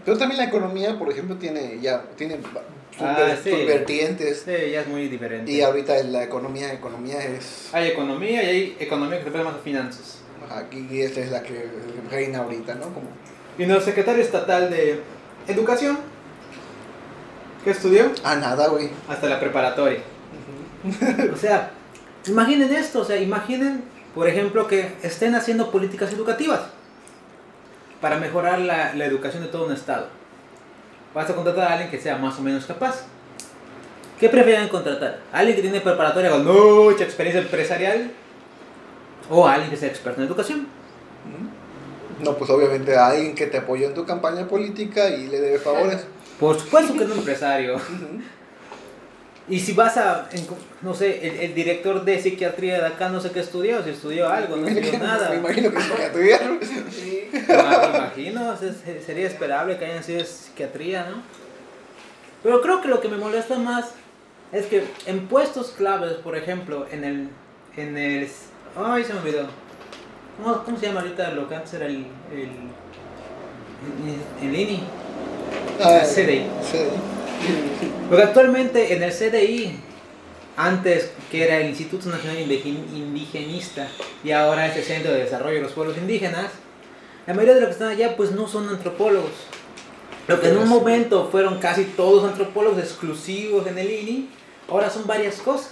Pero 0.06 0.16
también 0.16 0.38
la 0.38 0.44
economía, 0.44 0.98
por 0.98 1.10
ejemplo, 1.10 1.36
tiene 1.36 1.78
ya 1.82 2.02
tiene 2.16 2.36
sus, 2.36 3.02
Ah, 3.02 3.16
ver- 3.18 3.38
sí. 3.42 3.50
sus 3.50 3.66
vertientes. 3.66 4.42
Sí, 4.46 4.70
ya 4.70 4.80
es 4.82 4.86
muy 4.86 5.08
diferente. 5.08 5.50
Y 5.52 5.60
ahorita 5.60 6.02
la 6.04 6.22
economía, 6.24 6.72
economía 6.72 7.22
es. 7.22 7.68
Hay 7.74 7.88
economía 7.88 8.42
y 8.44 8.46
hay 8.46 8.76
economía 8.80 9.18
que 9.22 9.24
se 9.30 9.30
más 9.44 9.54
a 9.56 9.58
finanzas. 9.58 10.18
Aquí 10.50 11.02
esta 11.02 11.20
es 11.20 11.30
la 11.32 11.42
que 11.42 11.66
reina 12.10 12.38
ahorita, 12.38 12.76
¿no? 12.76 12.84
Como, 12.94 13.08
Y 13.58 13.64
el 13.64 13.82
secretario 13.82 14.22
estatal 14.22 14.70
de 14.70 15.00
Educación, 15.48 15.98
¿qué 17.64 17.70
estudió? 17.70 18.10
ah, 18.24 18.36
nada, 18.36 18.68
güey. 18.68 18.90
Hasta 19.08 19.28
la 19.28 19.40
preparatoria. 19.40 20.00
O 21.32 21.36
sea, 21.36 21.70
imaginen 22.28 22.72
esto, 22.72 23.00
o 23.00 23.04
sea, 23.04 23.16
imaginen, 23.16 23.82
por 24.14 24.28
ejemplo, 24.28 24.68
que 24.68 24.92
estén 25.02 25.34
haciendo 25.34 25.70
políticas 25.72 26.12
educativas 26.12 26.60
para 28.00 28.18
mejorar 28.18 28.58
la, 28.60 28.94
la 28.94 29.04
educación 29.04 29.42
de 29.42 29.48
todo 29.48 29.66
un 29.66 29.72
estado. 29.72 30.08
Vas 31.14 31.30
a 31.30 31.34
contratar 31.34 31.68
a 31.68 31.72
alguien 31.72 31.90
que 31.90 32.00
sea 32.00 32.16
más 32.16 32.38
o 32.38 32.42
menos 32.42 32.66
capaz. 32.66 33.04
¿Qué 34.20 34.28
prefieren 34.28 34.68
contratar? 34.68 35.20
¿Alguien 35.32 35.56
que 35.56 35.62
tiene 35.62 35.80
preparatoria 35.80 36.30
con 36.30 36.44
mucha 36.44 37.04
experiencia 37.04 37.42
empresarial? 37.42 38.10
¿O 39.28 39.46
alguien 39.46 39.70
que 39.70 39.76
sea 39.76 39.88
experto 39.88 40.20
en 40.20 40.26
educación? 40.26 40.66
No, 42.20 42.34
pues 42.34 42.50
obviamente 42.50 42.96
a 42.96 43.08
alguien 43.08 43.34
que 43.34 43.46
te 43.46 43.58
apoyó 43.58 43.88
en 43.88 43.94
tu 43.94 44.06
campaña 44.06 44.46
política 44.46 45.10
y 45.10 45.26
le 45.26 45.40
debe 45.40 45.58
favores. 45.58 46.06
Por 46.40 46.58
supuesto 46.58 46.94
que 46.94 47.04
no 47.04 47.14
empresario. 47.14 47.78
Y 49.48 49.60
si 49.60 49.72
vas 49.74 49.96
a, 49.96 50.28
en- 50.32 50.44
no 50.82 50.92
sé, 50.92 51.26
el, 51.26 51.36
el 51.40 51.54
director 51.54 52.04
de 52.04 52.20
psiquiatría 52.20 52.80
de 52.80 52.86
acá 52.86 53.08
no 53.08 53.20
sé 53.20 53.30
qué 53.30 53.40
estudió, 53.40 53.82
si 53.84 53.90
estudió 53.90 54.28
algo, 54.28 54.56
no 54.56 54.66
estudió 54.66 54.98
nada. 54.98 55.28
Me 55.30 55.36
imagino 55.36 55.70
que 55.70 55.80
psiquiatría. 55.80 56.40
Ah, 57.50 57.88
Me 57.92 57.98
imagino, 57.98 58.56
se- 58.56 58.72
se- 58.74 59.02
sería 59.02 59.26
esperable 59.26 59.78
que 59.78 59.84
hayan 59.84 60.02
sido 60.02 60.24
psiquiatría, 60.24 61.06
¿no? 61.10 61.22
Pero 62.42 62.60
creo 62.60 62.80
que 62.80 62.88
lo 62.88 63.00
que 63.00 63.08
me 63.08 63.16
molesta 63.16 63.56
más 63.58 63.90
es 64.52 64.66
que 64.66 64.84
en 65.06 65.26
puestos 65.28 65.68
claves, 65.70 66.14
por 66.14 66.36
ejemplo, 66.36 66.86
en 66.90 67.04
el, 67.04 67.28
en 67.76 67.96
el... 67.98 68.28
Ay, 68.76 69.04
se 69.04 69.12
me 69.14 69.20
olvidó. 69.20 69.46
¿Cómo, 70.42 70.62
cómo 70.64 70.76
se 70.78 70.86
llama 70.86 71.00
ahorita 71.00 71.30
lo 71.32 71.48
que 71.48 71.54
antes 71.54 71.72
era 71.74 71.86
el... 71.86 72.06
el, 72.32 72.50
el, 74.42 74.48
el 74.48 74.54
INI? 74.60 74.82
Ah, 75.82 75.98
El 76.02 76.06
CDI. 76.06 76.46
sí. 76.70 76.78
Porque 78.08 78.22
actualmente 78.22 78.94
en 78.94 79.02
el 79.02 79.12
CDI, 79.12 79.80
antes 80.56 81.10
que 81.30 81.44
era 81.44 81.58
el 81.58 81.68
Instituto 81.68 82.08
Nacional 82.08 82.40
Indigenista 82.40 83.88
y 84.24 84.30
ahora 84.30 84.66
es 84.66 84.76
el 84.76 84.84
Centro 84.84 85.12
de 85.12 85.24
Desarrollo 85.24 85.56
de 85.56 85.62
los 85.62 85.72
Pueblos 85.72 85.98
Indígenas, 85.98 86.50
la 87.26 87.34
mayoría 87.34 87.54
de 87.54 87.60
los 87.60 87.68
que 87.68 87.72
están 87.72 87.88
allá 87.88 88.16
pues 88.16 88.30
no 88.30 88.46
son 88.46 88.68
antropólogos. 88.68 89.32
Lo 90.28 90.40
que 90.40 90.48
en 90.48 90.58
un 90.58 90.68
momento 90.68 91.28
fueron 91.30 91.58
casi 91.58 91.84
todos 91.84 92.24
antropólogos 92.28 92.78
exclusivos 92.78 93.66
en 93.66 93.78
el 93.78 93.90
INI, 93.90 94.28
ahora 94.68 94.90
son 94.90 95.06
varias 95.06 95.36
cosas. 95.36 95.70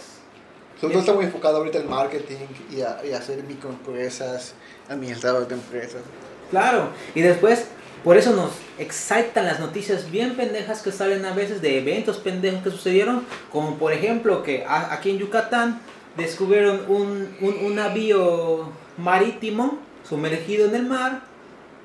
Sobre 0.80 0.92
todo 0.92 1.00
está 1.00 1.14
muy 1.14 1.24
enfocado 1.24 1.58
ahorita 1.58 1.78
en 1.78 1.88
marketing 1.88 2.46
y, 2.70 2.80
a, 2.82 3.00
y 3.04 3.12
a 3.12 3.18
hacer 3.18 3.42
microempresas, 3.44 4.54
administradores 4.88 5.48
de 5.48 5.54
empresas. 5.54 6.02
Claro, 6.50 6.88
y 7.14 7.20
después, 7.20 7.66
por 8.04 8.16
eso 8.18 8.36
nos 8.36 8.52
excitan 8.78 9.46
las 9.46 9.58
noticias 9.58 10.10
bien 10.10 10.36
pendejas 10.36 10.82
que 10.82 10.92
salen 10.92 11.24
a 11.24 11.32
veces 11.32 11.62
de 11.62 11.78
eventos 11.78 12.18
pendejos 12.18 12.62
que 12.62 12.70
sucedieron, 12.70 13.24
como 13.50 13.76
por 13.76 13.92
ejemplo 13.92 14.42
que 14.42 14.64
aquí 14.68 15.10
en 15.10 15.18
Yucatán 15.18 15.80
descubrieron 16.16 16.84
un, 16.88 17.34
un, 17.40 17.64
un 17.64 17.74
navío 17.74 18.70
marítimo 18.98 19.78
sumergido 20.08 20.68
en 20.68 20.74
el 20.74 20.86
mar, 20.86 21.22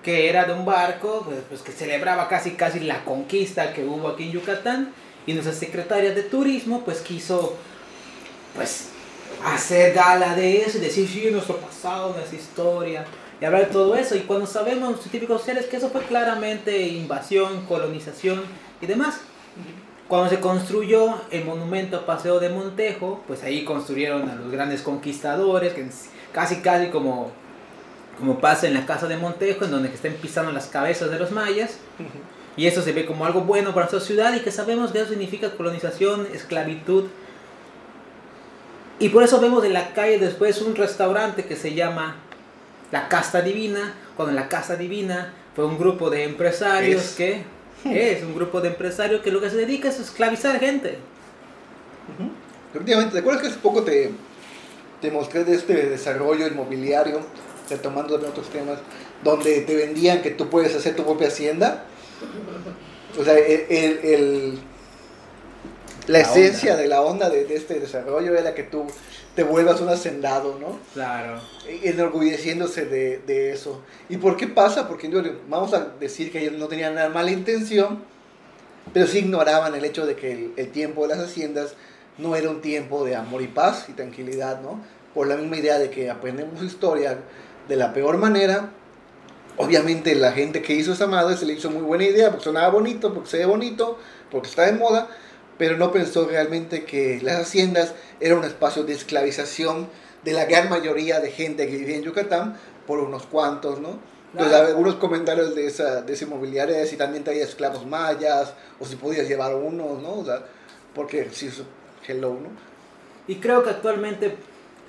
que 0.03 0.29
era 0.29 0.45
de 0.45 0.53
un 0.53 0.65
barco, 0.65 1.23
pues, 1.25 1.39
pues, 1.47 1.61
que 1.61 1.71
celebraba 1.71 2.27
casi 2.27 2.51
casi 2.51 2.81
la 2.81 3.03
conquista 3.05 3.73
que 3.73 3.85
hubo 3.85 4.09
aquí 4.09 4.25
en 4.25 4.31
Yucatán, 4.33 4.93
y 5.25 5.33
nuestra 5.33 5.53
secretaria 5.53 6.13
de 6.13 6.23
turismo 6.23 6.81
pues 6.83 7.01
quiso 7.01 7.55
pues 8.55 8.89
hacer 9.45 9.93
gala 9.93 10.35
de 10.35 10.61
eso 10.63 10.79
y 10.79 10.81
decir, 10.81 11.07
sí, 11.07 11.29
nuestro 11.31 11.57
pasado, 11.57 12.13
nuestra 12.13 12.37
historia, 12.37 13.05
y 13.41 13.45
hablar 13.45 13.67
de 13.67 13.71
todo 13.71 13.95
eso. 13.95 14.15
Y 14.15 14.21
cuando 14.21 14.45
sabemos 14.45 14.91
los 14.91 15.01
científicos 15.01 15.41
sociales 15.41 15.65
que 15.65 15.77
eso 15.77 15.89
fue 15.89 16.01
claramente 16.01 16.87
invasión, 16.87 17.65
colonización 17.65 18.41
y 18.81 18.85
demás. 18.85 19.21
Cuando 20.07 20.29
se 20.29 20.39
construyó 20.39 21.15
el 21.29 21.45
monumento 21.45 21.97
a 21.97 22.05
Paseo 22.05 22.39
de 22.39 22.49
Montejo, 22.49 23.23
pues 23.27 23.43
ahí 23.43 23.63
construyeron 23.63 24.27
a 24.27 24.35
los 24.35 24.51
grandes 24.51 24.81
conquistadores, 24.81 25.73
que 25.73 25.87
casi 26.33 26.61
casi 26.61 26.87
como, 26.87 27.31
como 28.17 28.39
pasa 28.39 28.67
en 28.67 28.73
la 28.73 28.87
casa 28.87 29.07
de 29.07 29.17
Montejo, 29.17 29.65
en 29.65 29.71
donde 29.71 29.89
que 29.89 29.95
están 29.95 30.13
pisando 30.13 30.51
las 30.51 30.67
cabezas 30.67 31.11
de 31.11 31.19
los 31.19 31.31
mayas. 31.31 31.77
Y 32.57 32.65
eso 32.65 32.81
se 32.81 32.91
ve 32.91 33.05
como 33.05 33.25
algo 33.25 33.41
bueno 33.41 33.69
para 33.73 33.85
nuestra 33.85 33.99
ciudad 33.99 34.33
y 34.33 34.39
que 34.39 34.51
sabemos 34.51 34.91
que 34.91 34.99
eso 34.99 35.09
significa 35.09 35.51
colonización, 35.51 36.27
esclavitud. 36.33 37.05
Y 38.97 39.09
por 39.09 39.23
eso 39.23 39.39
vemos 39.39 39.63
en 39.63 39.73
la 39.73 39.93
calle 39.93 40.17
después 40.17 40.61
un 40.61 40.75
restaurante 40.75 41.45
que 41.45 41.55
se 41.55 41.75
llama 41.75 42.15
La 42.91 43.07
Casta 43.07 43.41
Divina, 43.41 43.93
cuando 44.15 44.33
la 44.33 44.47
Casta 44.49 44.75
Divina 44.75 45.33
fue 45.55 45.65
un 45.65 45.77
grupo 45.77 46.09
de 46.09 46.23
empresarios 46.23 47.03
Es. 47.03 47.11
que 47.15 47.43
es 47.85 48.23
un 48.23 48.35
grupo 48.35 48.61
de 48.61 48.69
empresarios 48.69 49.21
que 49.21 49.31
lo 49.31 49.39
que 49.41 49.49
se 49.49 49.57
dedica 49.57 49.89
es 49.89 49.99
a 49.99 50.01
esclavizar 50.03 50.59
gente. 50.59 50.97
Efectivamente, 52.73 53.13
¿te 53.13 53.19
acuerdas 53.19 53.41
que 53.41 53.47
hace 53.49 53.57
poco 53.59 53.83
te, 53.83 54.11
te 55.01 55.11
mostré 55.11 55.43
de 55.43 55.55
este 55.55 55.73
desarrollo 55.87 56.47
inmobiliario, 56.47 57.19
retomando 57.69 58.13
también 58.13 58.31
otros 58.31 58.49
temas, 58.49 58.79
donde 59.23 59.61
te 59.61 59.75
vendían 59.75 60.21
que 60.21 60.31
tú 60.31 60.49
puedes 60.49 60.75
hacer 60.75 60.95
tu 60.95 61.03
propia 61.03 61.27
hacienda? 61.27 61.85
O 63.19 63.23
sea, 63.23 63.37
el, 63.37 63.65
el- 63.69 63.99
el- 64.03 64.59
la, 66.07 66.19
La 66.19 66.25
esencia 66.25 66.71
onda. 66.71 66.81
de 66.81 66.87
la 66.87 67.01
onda 67.01 67.29
de, 67.29 67.45
de 67.45 67.55
este 67.55 67.79
desarrollo 67.79 68.35
era 68.35 68.53
que 68.55 68.63
tú 68.63 68.85
te 69.39 69.45
vuelvas 69.45 69.79
un 69.79 69.87
hacendado, 69.87 70.57
¿no? 70.59 70.77
Claro. 70.93 71.39
enorgulleciéndose 71.65 72.83
de, 72.83 73.19
de 73.19 73.53
eso. 73.53 73.81
¿Y 74.09 74.17
por 74.17 74.35
qué 74.35 74.47
pasa? 74.47 74.85
Porque 74.89 75.07
vamos 75.47 75.73
a 75.73 75.93
decir 75.97 76.29
que 76.29 76.41
ellos 76.41 76.59
no 76.59 76.67
tenían 76.67 76.91
una 76.91 77.07
mala 77.07 77.31
intención, 77.31 78.03
pero 78.91 79.07
sí 79.07 79.19
ignoraban 79.19 79.73
el 79.75 79.85
hecho 79.85 80.05
de 80.05 80.17
que 80.17 80.33
el, 80.33 80.53
el 80.57 80.71
tiempo 80.73 81.07
de 81.07 81.15
las 81.15 81.23
haciendas 81.23 81.75
no 82.17 82.35
era 82.35 82.49
un 82.49 82.59
tiempo 82.59 83.05
de 83.05 83.15
amor 83.15 83.41
y 83.41 83.47
paz 83.47 83.85
y 83.87 83.93
tranquilidad, 83.93 84.59
¿no? 84.59 84.81
Por 85.13 85.27
la 85.27 85.37
misma 85.37 85.55
idea 85.55 85.79
de 85.79 85.89
que 85.89 86.09
aprendemos 86.09 86.61
historia 86.61 87.19
de 87.69 87.75
la 87.77 87.93
peor 87.93 88.17
manera. 88.17 88.71
Obviamente 89.55 90.15
la 90.15 90.33
gente 90.33 90.61
que 90.61 90.73
hizo 90.73 90.91
esa 90.91 91.07
madre 91.07 91.37
se 91.37 91.45
le 91.45 91.53
hizo 91.53 91.71
muy 91.71 91.83
buena 91.83 92.03
idea 92.03 92.29
porque 92.29 92.43
sonaba 92.43 92.67
bonito, 92.67 93.13
porque 93.13 93.29
se 93.29 93.37
ve 93.37 93.45
bonito, 93.45 93.99
porque 94.31 94.49
está 94.49 94.65
de 94.65 94.73
moda, 94.73 95.07
pero 95.59 95.77
no 95.77 95.91
pensó 95.91 96.25
realmente 96.25 96.85
que 96.85 97.19
las 97.21 97.41
haciendas 97.41 97.93
eran 98.19 98.39
un 98.39 98.45
espacio 98.45 98.83
de 98.83 98.93
esclavización 98.93 99.89
de 100.23 100.31
la 100.31 100.45
gran 100.45 100.69
mayoría 100.69 101.19
de 101.19 101.29
gente 101.31 101.67
que 101.67 101.77
vivía 101.77 101.97
en 101.97 102.03
Yucatán 102.03 102.57
por 102.87 102.99
unos 102.99 103.27
cuantos, 103.27 103.79
¿no? 103.79 103.99
Entonces, 104.31 104.55
Claro. 104.57 104.67
algunos 104.69 104.95
comentarios 104.95 105.55
de 105.55 105.67
esa, 105.67 106.01
de 106.01 106.13
ese 106.13 106.25
inmobiliario 106.25 106.75
es 106.75 106.89
si 106.89 106.95
también 106.97 107.23
traía 107.23 107.43
esclavos 107.43 107.85
mayas 107.85 108.53
o 108.79 108.85
si 108.85 108.95
podías 108.95 109.27
llevar 109.27 109.53
unos, 109.53 110.01
¿no? 110.01 110.19
O 110.19 110.25
sea, 110.25 110.43
porque 110.95 111.29
si 111.31 111.47
es 111.47 111.61
hello, 112.07 112.29
¿no? 112.29 112.49
Y 113.27 113.35
creo 113.35 113.61
que 113.61 113.69
actualmente 113.71 114.37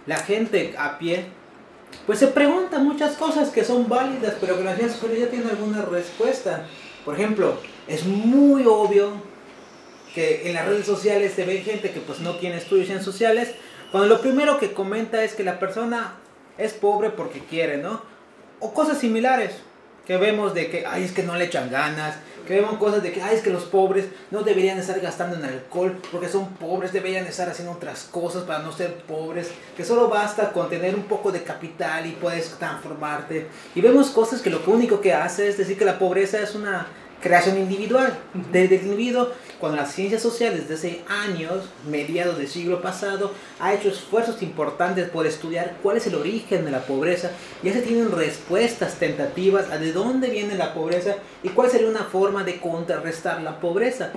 la 0.06 0.18
gente 0.18 0.74
a 0.78 0.98
pie 0.98 1.26
pues 2.06 2.20
se 2.20 2.28
pregunta 2.28 2.78
muchas 2.78 3.16
cosas 3.16 3.48
que 3.50 3.64
son 3.64 3.88
válidas, 3.88 4.34
pero 4.40 4.56
que 4.56 4.62
las 4.62 4.76
ciencias 4.76 5.00
sociales 5.00 5.24
ya 5.24 5.30
tienen 5.30 5.50
alguna 5.50 5.82
respuesta. 5.82 6.64
Por 7.04 7.14
ejemplo, 7.14 7.54
es 7.88 8.04
muy 8.06 8.64
obvio 8.66 9.29
que 10.14 10.48
en 10.48 10.54
las 10.54 10.66
redes 10.66 10.86
sociales 10.86 11.32
se 11.34 11.44
ve 11.44 11.58
gente 11.58 11.90
que 11.90 12.00
pues 12.00 12.20
no 12.20 12.36
tiene 12.36 12.56
estudios 12.56 12.90
en 12.90 13.02
sociales, 13.02 13.52
cuando 13.92 14.08
lo 14.08 14.20
primero 14.20 14.58
que 14.58 14.72
comenta 14.72 15.24
es 15.24 15.34
que 15.34 15.44
la 15.44 15.58
persona 15.58 16.14
es 16.58 16.72
pobre 16.72 17.10
porque 17.10 17.40
quiere, 17.40 17.78
¿no? 17.78 18.02
O 18.60 18.72
cosas 18.72 18.98
similares 18.98 19.52
que 20.06 20.16
vemos 20.16 20.54
de 20.54 20.70
que, 20.70 20.86
ay, 20.86 21.04
es 21.04 21.12
que 21.12 21.22
no 21.22 21.36
le 21.36 21.44
echan 21.44 21.70
ganas, 21.70 22.16
que 22.46 22.54
vemos 22.54 22.78
cosas 22.78 23.02
de 23.02 23.12
que, 23.12 23.22
ay, 23.22 23.36
es 23.36 23.42
que 23.42 23.50
los 23.50 23.64
pobres 23.64 24.06
no 24.30 24.42
deberían 24.42 24.78
estar 24.78 24.98
gastando 25.00 25.36
en 25.36 25.44
alcohol 25.44 26.00
porque 26.10 26.28
son 26.28 26.54
pobres, 26.54 26.92
deberían 26.92 27.26
estar 27.26 27.48
haciendo 27.48 27.72
otras 27.72 28.04
cosas 28.04 28.42
para 28.44 28.60
no 28.60 28.72
ser 28.72 28.94
pobres, 29.02 29.50
que 29.76 29.84
solo 29.84 30.08
basta 30.08 30.52
con 30.52 30.68
tener 30.68 30.94
un 30.94 31.04
poco 31.04 31.30
de 31.30 31.42
capital 31.42 32.06
y 32.06 32.12
puedes 32.12 32.50
transformarte. 32.58 33.46
Y 33.74 33.80
vemos 33.80 34.10
cosas 34.10 34.42
que 34.42 34.50
lo 34.50 34.60
único 34.66 35.00
que 35.00 35.12
hace 35.12 35.48
es 35.48 35.58
decir 35.58 35.78
que 35.78 35.84
la 35.84 35.98
pobreza 35.98 36.40
es 36.40 36.54
una 36.54 36.88
creación 37.20 37.58
individual 37.58 38.18
del 38.50 38.72
individuo, 38.72 39.28
cuando 39.58 39.76
las 39.76 39.92
ciencias 39.92 40.22
sociales 40.22 40.68
desde 40.68 41.02
años, 41.08 41.66
mediados 41.88 42.38
del 42.38 42.48
siglo 42.48 42.80
pasado, 42.80 43.32
ha 43.58 43.74
hecho 43.74 43.90
esfuerzos 43.90 44.42
importantes 44.42 45.08
por 45.10 45.26
estudiar 45.26 45.76
cuál 45.82 45.98
es 45.98 46.06
el 46.06 46.14
origen 46.14 46.64
de 46.64 46.70
la 46.70 46.86
pobreza, 46.86 47.30
ya 47.62 47.72
se 47.72 47.82
tienen 47.82 48.10
respuestas 48.10 48.94
tentativas 48.94 49.70
a 49.70 49.78
de 49.78 49.92
dónde 49.92 50.30
viene 50.30 50.54
la 50.54 50.72
pobreza 50.72 51.16
y 51.42 51.50
cuál 51.50 51.70
sería 51.70 51.88
una 51.88 52.04
forma 52.04 52.42
de 52.42 52.58
contrarrestar 52.58 53.42
la 53.42 53.60
pobreza, 53.60 54.12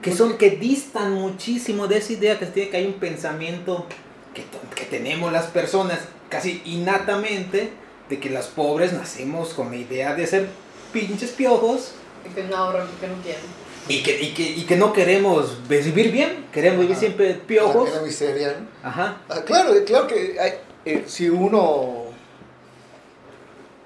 que 0.00 0.14
son 0.14 0.38
que 0.38 0.50
distan 0.50 1.12
muchísimo 1.12 1.88
de 1.88 1.98
esa 1.98 2.12
idea 2.12 2.38
que 2.38 2.46
tiene 2.46 2.70
que 2.70 2.76
hay 2.76 2.86
un 2.86 2.94
pensamiento 2.94 3.86
que, 4.34 4.44
que 4.74 4.84
tenemos 4.84 5.32
las 5.32 5.46
personas 5.46 5.98
casi 6.28 6.62
innatamente 6.64 7.70
de 8.08 8.20
que 8.20 8.30
las 8.30 8.46
pobres 8.46 8.92
nacemos 8.92 9.52
con 9.52 9.70
la 9.70 9.76
idea 9.76 10.14
de 10.14 10.26
ser 10.26 10.48
pinches 10.92 11.30
piojos 11.30 11.94
que 12.34 12.42
no 12.44 12.56
ahorran, 12.56 12.86
que 13.00 13.08
no 13.08 13.14
quieren. 13.22 13.42
y 13.88 14.02
que, 14.02 14.20
y 14.22 14.32
que, 14.34 14.42
y 14.42 14.64
que 14.64 14.76
no 14.76 14.92
queremos 14.92 15.66
vivir 15.68 16.12
bien, 16.12 16.46
queremos 16.52 16.80
vivir 16.80 16.92
Ajá. 16.92 17.00
siempre 17.00 17.34
piojos. 17.34 17.90
La 17.94 18.02
miseria, 18.02 18.56
¿no? 18.60 18.88
Ajá. 18.88 19.22
Ah, 19.28 19.42
claro, 19.44 19.74
eh, 19.74 19.84
claro 19.84 20.06
que 20.06 20.36
hay, 20.40 20.52
eh, 20.84 21.04
si 21.06 21.28
uno 21.28 22.04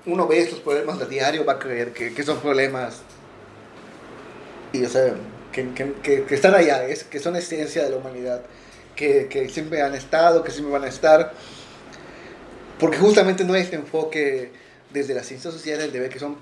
uno 0.07 0.27
ve 0.29 0.39
estos 0.41 0.61
problemas 0.61 1.01
a 1.01 1.07
diario 1.07 1.45
va 1.47 1.55
a 1.55 1.59
creer 1.59 1.93
que, 1.95 2.13
que 2.13 2.23
son 2.23 2.39
problemas 2.39 3.01
y 4.73 4.85
o 4.85 4.89
sea 4.89 5.15
que, 5.53 5.71
que- 5.73 5.93
que- 6.03 6.25
que 6.25 6.35
están 6.35 6.55
allá, 6.55 6.85
es, 6.87 7.05
que 7.05 7.19
son 7.21 7.37
esencia 7.37 7.85
de 7.85 7.91
la 7.91 7.97
humanidad, 7.97 8.43
que, 8.97 9.29
que 9.29 9.49
siempre 9.49 9.81
han 9.83 9.95
estado, 9.95 10.43
que 10.45 10.51
siempre 10.51 10.73
van 10.73 10.85
a 10.85 10.89
estar, 10.89 11.33
porque 12.79 12.99
justamente 12.99 13.45
no 13.45 13.55
hay 13.55 13.63
este 13.63 13.77
enfoque 13.77 14.51
desde 14.91 15.15
las 15.15 15.27
ciencias 15.27 15.55
sociales 15.55 15.93
de 15.93 16.01
ver 16.01 16.11
que 16.11 16.19
son 16.19 16.37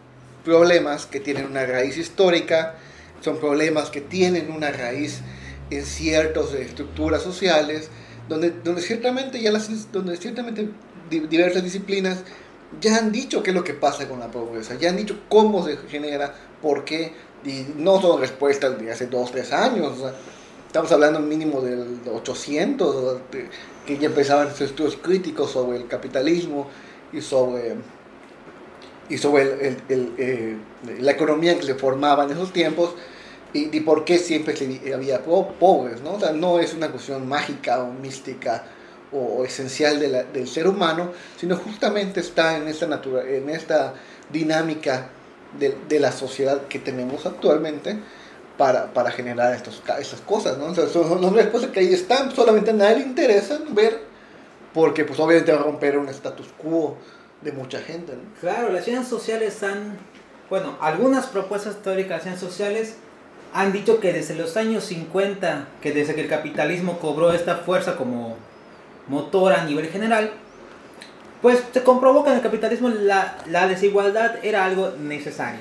problemas 0.44 1.06
que 1.06 1.20
tienen 1.20 1.46
una 1.46 1.64
raíz 1.66 1.96
histórica, 1.98 2.74
son 3.20 3.38
problemas 3.38 3.90
que 3.90 4.00
tienen 4.00 4.50
una 4.50 4.70
raíz 4.70 5.20
en 5.70 5.84
ciertas 5.84 6.52
estructuras 6.54 7.22
sociales, 7.22 7.88
donde, 8.28 8.50
donde 8.50 8.82
ciertamente 8.82 9.40
ya 9.40 9.52
las, 9.52 9.90
donde 9.92 10.16
ciertamente 10.16 10.68
di- 11.10 11.20
diversas 11.20 11.62
disciplinas 11.62 12.18
ya 12.80 12.96
han 12.96 13.12
dicho 13.12 13.42
qué 13.42 13.50
es 13.50 13.56
lo 13.56 13.64
que 13.64 13.74
pasa 13.74 14.08
con 14.08 14.20
la 14.20 14.30
pobreza, 14.30 14.74
ya 14.78 14.90
han 14.90 14.96
dicho 14.96 15.20
cómo 15.28 15.64
se 15.64 15.76
genera, 15.88 16.34
por 16.60 16.84
qué, 16.84 17.12
y 17.44 17.66
no 17.76 18.00
son 18.00 18.20
respuestas 18.20 18.78
de 18.80 18.90
hace 18.90 19.06
dos, 19.06 19.30
tres 19.32 19.52
años, 19.52 19.98
o 20.00 20.10
estamos 20.66 20.90
hablando 20.92 21.20
mínimo 21.20 21.60
del 21.60 21.98
800, 22.12 22.94
o 22.96 23.14
de- 23.30 23.48
que 23.86 23.98
ya 23.98 24.06
empezaban 24.06 24.50
sus 24.50 24.62
estudios 24.62 24.96
críticos 24.96 25.50
sobre 25.50 25.76
el 25.78 25.86
capitalismo 25.88 26.68
y 27.12 27.20
sobre, 27.20 27.74
y 29.08 29.18
sobre 29.18 29.42
el- 29.68 29.76
el- 29.88 30.12
eh, 30.18 30.56
la 31.00 31.12
economía 31.12 31.56
que 31.56 31.64
se 31.64 31.74
formaba 31.74 32.24
en 32.24 32.30
esos 32.30 32.52
tiempos, 32.52 32.94
y, 33.54 33.76
y 33.76 33.80
por 33.80 34.04
qué 34.04 34.18
siempre 34.18 34.54
había 34.94 35.22
po- 35.22 35.48
pobres, 35.60 36.00
¿no? 36.00 36.12
O 36.14 36.20
sea, 36.20 36.32
no 36.32 36.58
es 36.58 36.72
una 36.74 36.88
cuestión 36.90 37.28
mágica 37.28 37.82
o 37.82 37.92
mística 37.92 38.64
o 39.12 39.44
esencial 39.44 40.00
de 40.00 40.08
la- 40.08 40.22
del 40.24 40.48
ser 40.48 40.66
humano, 40.66 41.12
sino 41.36 41.56
justamente 41.56 42.20
está 42.20 42.56
en 42.56 42.66
esta, 42.68 42.86
natura, 42.86 43.24
en 43.28 43.50
esta 43.50 43.92
dinámica 44.32 45.08
de, 45.58 45.76
de 45.86 46.00
la 46.00 46.12
sociedad 46.12 46.62
que 46.68 46.78
tenemos 46.78 47.26
actualmente 47.26 47.98
para, 48.56 48.92
para 48.94 49.10
generar 49.10 49.52
estos, 49.54 49.82
estas 50.00 50.20
cosas, 50.22 50.56
¿no? 50.56 50.66
O 50.66 50.74
sea, 50.74 50.86
son, 50.88 51.20
son 51.20 51.36
las 51.36 51.46
cosas 51.48 51.70
que 51.70 51.80
ahí 51.80 51.92
están, 51.92 52.34
solamente 52.34 52.70
a 52.70 52.74
nadie 52.74 52.96
le 53.00 53.02
interesa 53.02 53.58
ver, 53.70 54.00
porque 54.72 55.04
pues 55.04 55.20
obviamente 55.20 55.52
va 55.52 55.60
a 55.60 55.62
romper 55.64 55.98
un 55.98 56.08
status 56.08 56.48
quo 56.56 56.96
de 57.42 57.52
mucha 57.52 57.80
gente, 57.80 58.12
¿no? 58.12 58.20
Claro, 58.40 58.70
las 58.72 58.84
ciencias 58.84 59.08
sociales 59.08 59.62
han, 59.62 59.96
bueno, 60.50 60.76
algunas 60.80 61.26
propuestas 61.26 61.76
teóricas 61.82 62.18
de 62.18 62.30
ciencias 62.30 62.50
sociales 62.52 62.96
han 63.54 63.72
dicho 63.72 64.00
que 64.00 64.12
desde 64.12 64.34
los 64.34 64.56
años 64.56 64.84
50, 64.84 65.66
que 65.82 65.92
desde 65.92 66.14
que 66.14 66.22
el 66.22 66.28
capitalismo 66.28 66.98
cobró 66.98 67.32
esta 67.32 67.56
fuerza 67.56 67.96
como 67.96 68.36
motor 69.08 69.52
a 69.52 69.64
nivel 69.64 69.88
general, 69.88 70.30
pues 71.42 71.62
se 71.72 71.82
comprobó 71.82 72.22
que 72.24 72.30
en 72.30 72.36
el 72.36 72.42
capitalismo 72.42 72.88
la, 72.88 73.36
la 73.50 73.66
desigualdad 73.66 74.36
era 74.44 74.64
algo 74.64 74.92
necesario. 74.98 75.60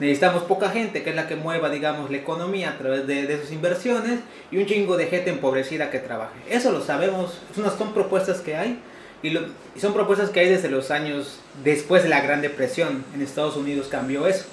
Necesitamos 0.00 0.44
poca 0.44 0.68
gente, 0.68 1.02
que 1.02 1.10
es 1.10 1.16
la 1.16 1.26
que 1.26 1.34
mueva, 1.34 1.70
digamos, 1.70 2.10
la 2.10 2.18
economía 2.18 2.70
a 2.70 2.78
través 2.78 3.06
de, 3.06 3.26
de 3.26 3.40
sus 3.40 3.50
inversiones 3.50 4.20
y 4.50 4.58
un 4.58 4.66
chingo 4.66 4.96
de 4.96 5.06
gente 5.06 5.30
empobrecida 5.30 5.90
que 5.90 5.98
trabaje. 5.98 6.38
Eso 6.48 6.70
lo 6.70 6.82
sabemos, 6.82 7.40
unas- 7.56 7.74
son 7.74 7.92
propuestas 7.94 8.40
que 8.40 8.54
hay 8.56 8.78
y, 9.22 9.30
lo- 9.30 9.46
y 9.74 9.80
son 9.80 9.92
propuestas 9.94 10.30
que 10.30 10.40
hay 10.40 10.48
desde 10.48 10.68
los 10.70 10.90
años 10.90 11.38
después 11.64 12.02
de 12.02 12.08
la 12.08 12.20
Gran 12.20 12.40
Depresión. 12.42 13.04
En 13.14 13.22
Estados 13.22 13.56
Unidos 13.56 13.88
cambió 13.90 14.26
eso. 14.26 14.44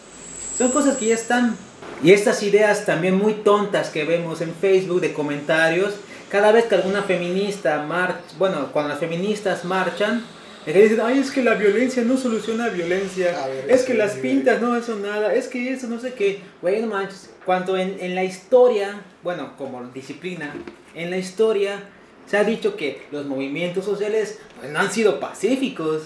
Son 0.58 0.72
cosas 0.72 0.98
que 0.98 1.08
ya 1.08 1.16
están. 1.16 1.58
Y 2.04 2.12
estas 2.12 2.42
ideas 2.44 2.86
también 2.86 3.16
muy 3.16 3.34
tontas 3.34 3.90
que 3.90 4.04
vemos 4.06 4.42
en 4.42 4.54
Facebook 4.54 5.02
de 5.02 5.14
comentarios, 5.14 5.94
cada 6.30 6.52
vez 6.52 6.66
que 6.66 6.76
alguna 6.76 7.04
feminista 7.04 7.82
marcha, 7.84 8.20
bueno, 8.38 8.70
cuando 8.74 8.90
las 8.90 9.00
feministas 9.00 9.64
marchan, 9.64 10.26
es 10.66 10.74
que 10.74 10.82
dicen, 10.82 11.00
ay, 11.04 11.20
es 11.20 11.30
que 11.32 11.44
la 11.44 11.54
violencia 11.54 12.04
no 12.04 12.18
soluciona 12.18 12.70
violencia, 12.70 13.46
ver, 13.48 13.70
es 13.70 13.84
que 13.84 13.92
sí, 13.94 13.98
las 13.98 14.14
sí, 14.14 14.20
pintas 14.22 14.62
no 14.62 14.82
son 14.82 15.04
nada, 15.04 15.34
es 15.36 15.48
que 15.48 15.72
eso 15.72 15.88
no 15.88 16.00
sé 16.00 16.14
qué. 16.14 16.40
Güey, 16.62 16.82
no 16.82 16.88
manches, 16.88 17.30
cuando 17.46 17.78
en, 17.78 17.98
en 18.00 18.16
la 18.16 18.24
historia, 18.24 19.02
bueno, 19.24 19.54
como 19.58 19.84
disciplina, 19.94 20.54
en 20.96 21.12
la 21.12 21.18
historia 21.18 21.84
se 22.26 22.38
ha 22.38 22.44
dicho 22.44 22.76
que 22.76 23.04
los 23.12 23.26
movimientos 23.26 23.86
sociales 23.86 24.40
pues, 24.60 24.72
no 24.72 24.80
han 24.80 24.92
sido 24.92 25.20
pacíficos. 25.20 26.04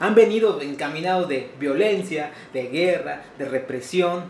Han 0.00 0.14
venido 0.14 0.60
encaminados 0.60 1.28
de 1.28 1.50
violencia, 1.60 2.32
de 2.52 2.64
guerra, 2.68 3.22
de 3.38 3.44
represión. 3.44 4.24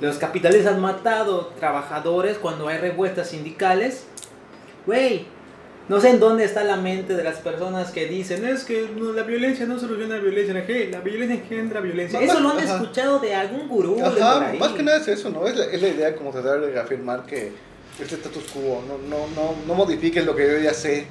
Los 0.00 0.16
capitalistas 0.16 0.74
han 0.74 0.80
matado 0.80 1.52
trabajadores 1.58 2.38
cuando 2.38 2.66
hay 2.68 2.78
revueltas 2.78 3.28
sindicales. 3.28 4.06
Güey, 4.86 5.26
no 5.88 6.00
sé 6.00 6.10
en 6.10 6.18
dónde 6.20 6.44
está 6.44 6.64
la 6.64 6.76
mente 6.76 7.14
de 7.14 7.22
las 7.22 7.36
personas 7.38 7.92
que 7.92 8.06
dicen 8.06 8.44
es 8.46 8.64
que 8.64 8.88
no, 8.96 9.12
la 9.12 9.22
violencia 9.22 9.66
no 9.66 9.78
soluciona 9.78 10.16
la 10.16 10.20
violencia, 10.22 10.54
la, 10.54 10.60
la 10.90 11.00
violencia 11.00 11.36
engendra 11.36 11.80
violencia. 11.80 12.18
No, 12.18 12.24
Eso 12.26 12.40
lo 12.40 12.50
han 12.50 12.58
ajá. 12.58 12.74
escuchado 12.74 13.18
de 13.20 13.34
algún 13.34 13.68
gurú. 13.68 13.96
de 13.96 14.02
por 14.02 14.22
Ajá, 14.22 14.48
ahí. 14.48 14.58
más 14.58 14.72
que 14.72 14.82
nada 14.82 14.98
es 14.98 15.08
eso, 15.08 15.30
¿no? 15.30 15.46
Es 15.46 15.56
la, 15.56 15.66
es 15.66 15.80
la 15.80 15.88
idea 15.88 16.16
como 16.16 16.30
tratar 16.32 16.60
de 16.60 16.70
reafirmar 16.72 17.24
que 17.26 17.52
este 18.00 18.16
status 18.16 18.44
quo, 18.52 18.82
no, 18.86 18.98
no, 19.08 19.26
no, 19.34 19.54
no 19.66 19.74
modifiques 19.74 20.24
lo 20.24 20.34
que 20.34 20.46
yo 20.46 20.58
ya 20.58 20.74
sé, 20.74 21.06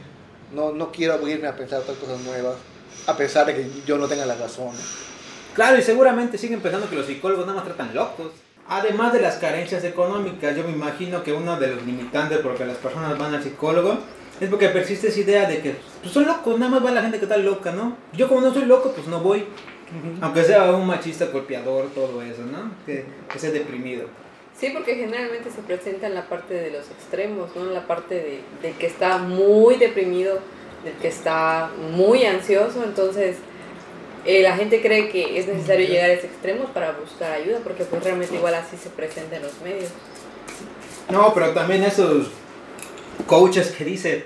no, 0.54 0.72
no 0.72 0.92
quiero 0.92 1.14
abrirme 1.14 1.48
a 1.48 1.56
pensar 1.56 1.80
otras 1.80 1.98
cosas 1.98 2.20
nuevas, 2.22 2.56
a 3.08 3.18
pesar 3.18 3.46
de 3.46 3.56
que 3.56 3.68
yo 3.86 3.98
no 3.98 4.08
tenga 4.08 4.26
la 4.26 4.36
razón. 4.36 4.72
Claro, 5.54 5.78
y 5.78 5.82
seguramente 5.82 6.38
siguen 6.38 6.62
pensando 6.62 6.90
que 6.90 6.96
los 6.96 7.06
psicólogos 7.06 7.46
nada 7.46 7.58
más 7.58 7.66
tratan 7.66 7.94
locos. 7.94 8.32
Además 8.68 9.14
de 9.14 9.22
las 9.22 9.36
carencias 9.36 9.84
económicas, 9.84 10.56
yo 10.56 10.64
me 10.64 10.72
imagino 10.72 11.22
que 11.22 11.34
uno 11.34 11.60
de 11.60 11.76
los 11.76 11.86
limitantes 11.86 12.40
por 12.40 12.56
que 12.56 12.66
las 12.66 12.78
personas 12.78 13.18
van 13.18 13.36
al 13.36 13.44
psicólogo 13.44 13.98
es 14.40 14.50
porque 14.50 14.70
persiste 14.70 15.10
esa 15.10 15.20
idea 15.20 15.48
de 15.48 15.62
que 15.62 15.76
pues, 16.02 16.14
son 16.14 16.26
locos, 16.26 16.58
nada 16.58 16.72
más 16.72 16.86
va 16.86 16.92
la 16.92 17.02
gente 17.02 17.20
que 17.20 17.26
está 17.26 17.38
loca, 17.38 17.72
¿no? 17.72 17.98
Yo 18.14 18.28
como 18.28 18.42
no 18.42 18.54
soy 18.54 18.66
loco, 18.66 18.92
pues 18.94 19.08
no 19.08 19.20
voy. 19.20 19.46
Aunque 20.22 20.44
sea 20.44 20.72
un 20.72 20.88
machista 20.88 21.26
golpeador, 21.26 21.90
todo 21.94 22.22
eso, 22.24 22.42
¿no? 22.44 22.72
Que, 22.86 23.06
que 23.32 23.38
sea 23.38 23.52
deprimido. 23.52 24.08
Sí, 24.64 24.72
porque 24.74 24.96
generalmente 24.96 25.50
se 25.52 25.62
presenta 25.62 26.08
en 26.08 26.16
la 26.16 26.28
parte 26.30 26.54
de 26.54 26.72
los 26.72 26.90
extremos, 26.90 27.54
¿no? 27.56 27.64
En 27.64 27.74
la 27.74 27.86
parte 27.86 28.16
de, 28.16 28.40
del 28.62 28.74
que 28.76 28.88
está 28.88 29.18
muy 29.18 29.76
deprimido, 29.76 30.40
del 30.86 30.94
que 30.96 31.10
está 31.10 31.70
muy 31.92 32.24
ansioso, 32.26 32.82
entonces 32.84 33.38
eh, 34.26 34.42
la 34.42 34.56
gente 34.56 34.82
cree 34.82 35.10
que 35.10 35.38
es 35.38 35.48
necesario 35.48 35.86
llegar 35.88 36.10
a 36.10 36.14
ese 36.14 36.28
extremo 36.28 36.66
para 36.74 36.94
buscar 36.94 37.34
ayuda, 37.34 37.60
porque 37.64 37.84
pues 37.84 38.04
realmente 38.04 38.36
igual 38.36 38.54
así 38.56 38.78
se 38.78 38.90
presenta 38.90 39.36
en 39.36 39.44
los 39.44 39.60
medios. 39.62 39.90
No, 41.10 41.34
pero 41.34 41.52
también 41.52 41.84
esos 41.84 42.28
coaches 43.28 43.72
que 43.72 43.84
dicen, 43.84 44.24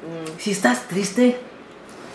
Mm, 0.00 0.38
si 0.38 0.52
estás 0.52 0.88
triste, 0.88 1.36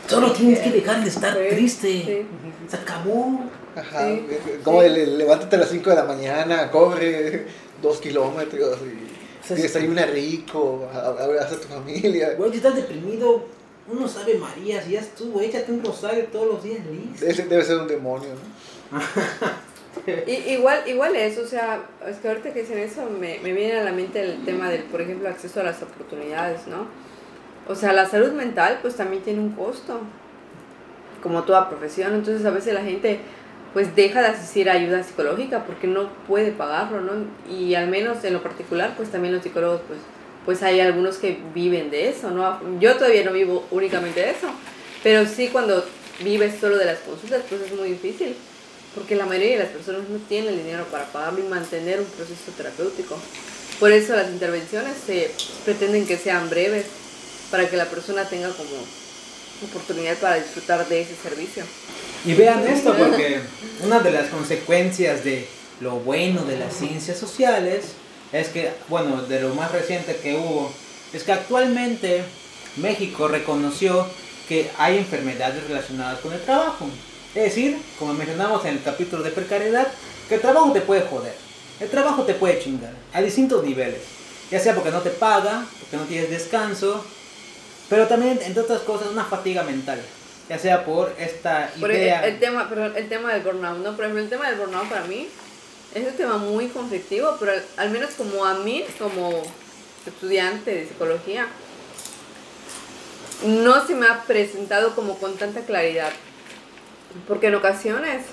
solo 0.07 0.31
tienes 0.31 0.59
que 0.59 0.71
dejar 0.71 1.03
de 1.03 1.09
estar 1.09 1.33
Sí, 1.33 1.55
triste. 1.55 1.87
sí. 1.87 2.25
Se 2.67 2.77
acabó. 2.77 3.41
Ajá, 3.75 4.07
Sí, 4.07 4.25
como 4.63 4.81
sí. 4.81 4.87
el, 4.87 5.17
levántate 5.17 5.55
a 5.55 5.59
las 5.59 5.69
5 5.69 5.89
de 5.89 5.95
la 5.95 6.03
mañana, 6.03 6.71
corre 6.71 7.47
dos 7.81 7.99
kilómetros 7.99 8.77
y, 8.81 9.53
y 9.53 9.55
desayuna 9.61 10.05
rico, 10.05 10.87
abraza 10.93 11.55
a 11.55 11.59
tu 11.59 11.67
familia. 11.67 12.33
Güey, 12.35 12.51
si 12.51 12.57
estás 12.57 12.75
deprimido, 12.75 13.43
uno 13.87 14.07
sabe 14.07 14.35
María, 14.35 14.81
si 14.81 14.91
ya 14.91 15.01
estuvo, 15.01 15.39
échate 15.41 15.71
un 15.71 15.83
rosario 15.83 16.25
todos 16.25 16.47
los 16.47 16.63
días, 16.63 16.79
listo. 16.85 17.25
Ese 17.25 17.43
debe 17.45 17.63
ser 17.63 17.77
un 17.77 17.87
demonio, 17.87 18.29
¿no? 18.91 18.99
Y, 20.27 20.31
igual, 20.53 20.83
igual 20.87 21.15
es, 21.15 21.37
o 21.37 21.47
sea, 21.47 21.81
es 22.07 22.17
que 22.17 22.27
ahorita 22.27 22.53
que 22.53 22.61
dicen 22.61 22.77
eso 22.77 23.09
me, 23.09 23.39
me 23.39 23.53
viene 23.53 23.79
a 23.79 23.83
la 23.83 23.91
mente 23.93 24.21
el 24.21 24.43
tema 24.43 24.69
del, 24.69 24.83
por 24.83 25.01
ejemplo, 25.01 25.29
acceso 25.29 25.61
a 25.61 25.63
las 25.63 25.81
oportunidades, 25.81 26.67
¿no? 26.67 26.87
O 27.67 27.75
sea, 27.75 27.93
la 27.93 28.05
salud 28.07 28.33
mental 28.33 28.79
pues 28.81 28.95
también 28.95 29.23
tiene 29.23 29.39
un 29.39 29.51
costo, 29.51 30.01
como 31.23 31.43
toda 31.43 31.69
profesión, 31.69 32.13
entonces 32.13 32.45
a 32.45 32.51
veces 32.51 32.73
la 32.73 32.83
gente 32.83 33.19
pues 33.75 33.95
deja 33.95 34.21
de 34.21 34.29
asistir 34.29 34.69
a 34.69 34.73
ayuda 34.73 35.03
psicológica 35.03 35.65
porque 35.65 35.85
no 35.85 36.09
puede 36.27 36.51
pagarlo, 36.51 37.01
¿no? 37.01 37.11
Y 37.53 37.75
al 37.75 37.87
menos 37.89 38.23
en 38.23 38.33
lo 38.33 38.41
particular 38.41 38.93
pues 38.95 39.11
también 39.11 39.33
los 39.33 39.43
psicólogos 39.43 39.81
pues, 39.85 39.99
pues 40.45 40.63
hay 40.63 40.79
algunos 40.79 41.17
que 41.17 41.37
viven 41.53 41.91
de 41.91 42.09
eso, 42.09 42.31
¿no? 42.31 42.57
Yo 42.79 42.95
todavía 42.95 43.25
no 43.25 43.33
vivo 43.33 43.67
únicamente 43.71 44.21
de 44.21 44.31
eso, 44.31 44.47
pero 45.03 45.27
sí 45.27 45.49
cuando 45.49 45.85
vives 46.23 46.55
solo 46.59 46.77
de 46.77 46.85
las 46.85 46.99
consultas 46.99 47.43
pues 47.47 47.61
es 47.61 47.77
muy 47.77 47.89
difícil 47.89 48.35
porque 48.95 49.15
la 49.15 49.25
mayoría 49.25 49.57
de 49.57 49.63
las 49.65 49.73
personas 49.73 50.07
no 50.09 50.19
tienen 50.19 50.53
el 50.53 50.63
dinero 50.63 50.85
para 50.85 51.03
pagarlo 51.07 51.39
y 51.39 51.49
mantener 51.49 51.99
un 51.99 52.05
proceso 52.05 52.51
terapéutico. 52.55 53.19
Por 53.77 53.91
eso 53.91 54.15
las 54.15 54.29
intervenciones 54.29 54.95
se 55.05 55.31
pretenden 55.65 56.07
que 56.07 56.15
sean 56.15 56.49
breves, 56.49 56.85
para 57.51 57.69
que 57.69 57.77
la 57.77 57.85
persona 57.85 58.23
tenga 58.23 58.49
como 58.49 58.85
oportunidad 59.69 60.17
para 60.17 60.35
disfrutar 60.35 60.87
de 60.87 61.01
ese 61.01 61.15
servicio. 61.15 61.63
Y 62.25 62.33
vean 62.33 62.65
esto, 62.67 62.95
porque 62.97 63.39
una 63.83 63.99
de 63.99 64.11
las 64.11 64.29
consecuencias 64.29 65.23
de 65.23 65.47
lo 65.79 65.97
bueno 65.99 66.43
de 66.43 66.57
las 66.57 66.73
ciencias 66.73 67.19
sociales 67.19 67.93
es 68.33 68.47
que, 68.49 68.71
bueno, 68.89 69.21
de 69.21 69.41
lo 69.41 69.53
más 69.53 69.71
reciente 69.71 70.15
que 70.15 70.33
hubo, 70.33 70.71
es 71.13 71.21
que 71.21 71.31
actualmente 71.31 72.23
México 72.77 73.27
reconoció 73.27 74.07
que 74.49 74.71
hay 74.79 74.97
enfermedades 74.97 75.67
relacionadas 75.67 76.19
con 76.19 76.33
el 76.33 76.41
trabajo. 76.41 76.87
Es 77.35 77.43
decir, 77.43 77.77
como 77.99 78.15
mencionamos 78.15 78.65
en 78.65 78.77
el 78.77 78.83
capítulo 78.83 79.21
de 79.21 79.29
precariedad, 79.29 79.87
que 80.27 80.35
el 80.35 80.41
trabajo 80.41 80.71
te 80.71 80.81
puede 80.81 81.01
joder, 81.01 81.35
el 81.79 81.89
trabajo 81.89 82.23
te 82.23 82.33
puede 82.33 82.59
chingar 82.59 82.93
a 83.13 83.21
distintos 83.21 83.63
niveles, 83.63 84.01
ya 84.49 84.59
sea 84.59 84.73
porque 84.73 84.89
no 84.89 85.01
te 85.01 85.11
paga, 85.11 85.65
porque 85.79 85.97
no 85.97 86.03
tienes 86.03 86.31
descanso, 86.31 87.05
pero 87.87 88.07
también, 88.07 88.39
entre 88.43 88.63
otras 88.63 88.81
cosas, 88.81 89.09
una 89.11 89.25
fatiga 89.25 89.61
mental, 89.61 90.01
ya 90.49 90.59
sea 90.59 90.85
por 90.85 91.13
esta 91.17 91.71
Por 91.79 91.91
el, 91.91 91.97
idea... 91.97 92.25
el 92.25 92.39
tema, 92.39 92.69
perdón, 92.69 92.93
el 92.95 93.09
tema 93.09 93.33
del 93.33 93.41
burnout, 93.41 93.77
¿no? 93.79 93.95
Por 93.95 94.05
ejemplo, 94.05 94.23
el 94.23 94.29
tema 94.29 94.49
del 94.49 94.59
burnout 94.59 94.87
para 94.89 95.05
mí 95.05 95.27
es 95.93 96.07
un 96.07 96.13
tema 96.13 96.37
muy 96.37 96.67
conflictivo, 96.67 97.37
pero 97.39 97.53
al, 97.53 97.63
al 97.77 97.89
menos 97.89 98.11
como 98.11 98.45
a 98.45 98.55
mí, 98.55 98.83
como 98.99 99.43
estudiante 100.05 100.73
de 100.73 100.87
psicología, 100.87 101.47
no 103.45 103.85
se 103.85 103.95
me 103.95 104.07
ha 104.07 104.23
presentado 104.23 104.95
como 104.95 105.17
con 105.17 105.35
tanta 105.37 105.61
claridad. 105.61 106.11
Porque 107.27 107.47
en 107.47 107.55
ocasiones, 107.55 108.25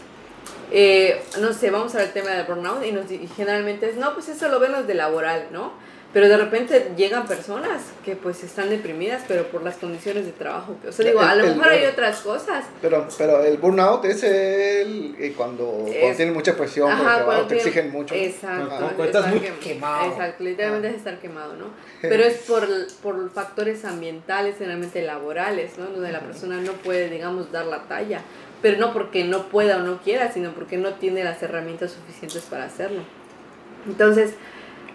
eh, 0.70 1.22
no 1.40 1.52
sé, 1.52 1.70
vamos 1.70 1.94
al 1.94 2.12
tema 2.12 2.30
del 2.30 2.46
burnout 2.46 2.84
y, 2.84 2.92
nos, 2.92 3.10
y 3.10 3.28
generalmente 3.36 3.88
es, 3.88 3.96
no, 3.96 4.14
pues 4.14 4.28
eso 4.28 4.48
lo 4.48 4.60
ven 4.60 4.72
los 4.72 4.86
de 4.86 4.94
laboral, 4.94 5.48
¿no? 5.52 5.72
Pero 6.12 6.28
de 6.28 6.36
repente 6.36 6.92
llegan 6.94 7.26
personas 7.26 7.80
que 8.04 8.16
pues 8.16 8.44
están 8.44 8.68
deprimidas, 8.68 9.22
pero 9.26 9.46
por 9.46 9.62
las 9.62 9.76
condiciones 9.76 10.26
de 10.26 10.32
trabajo. 10.32 10.76
O 10.86 10.92
sea, 10.92 11.06
digo, 11.06 11.20
a 11.20 11.34
lo 11.34 11.44
El- 11.44 11.50
el- 11.52 11.56
mejor 11.56 11.72
hay 11.72 11.84
otras 11.86 12.20
cosas. 12.20 12.66
Pero, 12.82 13.08
pero 13.16 13.42
el 13.42 13.56
burnout 13.56 14.04
es 14.04 14.22
el 14.22 15.14
eh, 15.18 15.32
cuando, 15.34 15.64
cuando 15.70 15.90
Es- 15.90 16.16
tiene 16.18 16.32
mucha 16.32 16.54
presión 16.54 16.88
el 16.88 16.94
Ajá, 16.94 17.02
trabajo, 17.02 17.24
cuando 17.26 17.46
te 17.46 17.56
exigen 17.56 17.90
mucho. 17.90 18.14
Exacto. 18.14 18.68
Cuando 18.78 19.04
estás 19.04 19.26
muy 19.28 19.38
estar 19.38 19.52
quem- 19.54 19.58
quemado. 19.60 20.10
Exacto, 20.12 20.44
literalmente 20.44 20.88
Ah. 20.88 20.90
es 20.90 20.96
estar 20.98 21.18
quemado, 21.18 21.56
¿no? 21.56 21.64
Pero 22.02 22.22
es 22.24 22.34
por, 22.40 22.68
por 23.02 23.30
factores 23.30 23.84
ambientales, 23.86 24.56
generalmente 24.58 25.00
laborales, 25.00 25.78
¿no? 25.78 25.86
Donde 25.86 26.12
la 26.12 26.20
persona 26.20 26.60
no 26.60 26.72
puede, 26.72 27.08
digamos, 27.08 27.50
dar 27.52 27.64
la 27.64 27.84
talla. 27.84 28.20
Pero 28.60 28.76
no 28.78 28.92
porque 28.92 29.24
no 29.24 29.44
pueda 29.48 29.78
o 29.78 29.80
no 29.80 30.02
quiera, 30.02 30.30
sino 30.30 30.50
porque 30.52 30.76
no 30.76 30.92
tiene 30.94 31.24
las 31.24 31.42
herramientas 31.42 31.92
suficientes 31.92 32.42
para 32.42 32.64
hacerlo. 32.64 33.00
Entonces, 33.88 34.34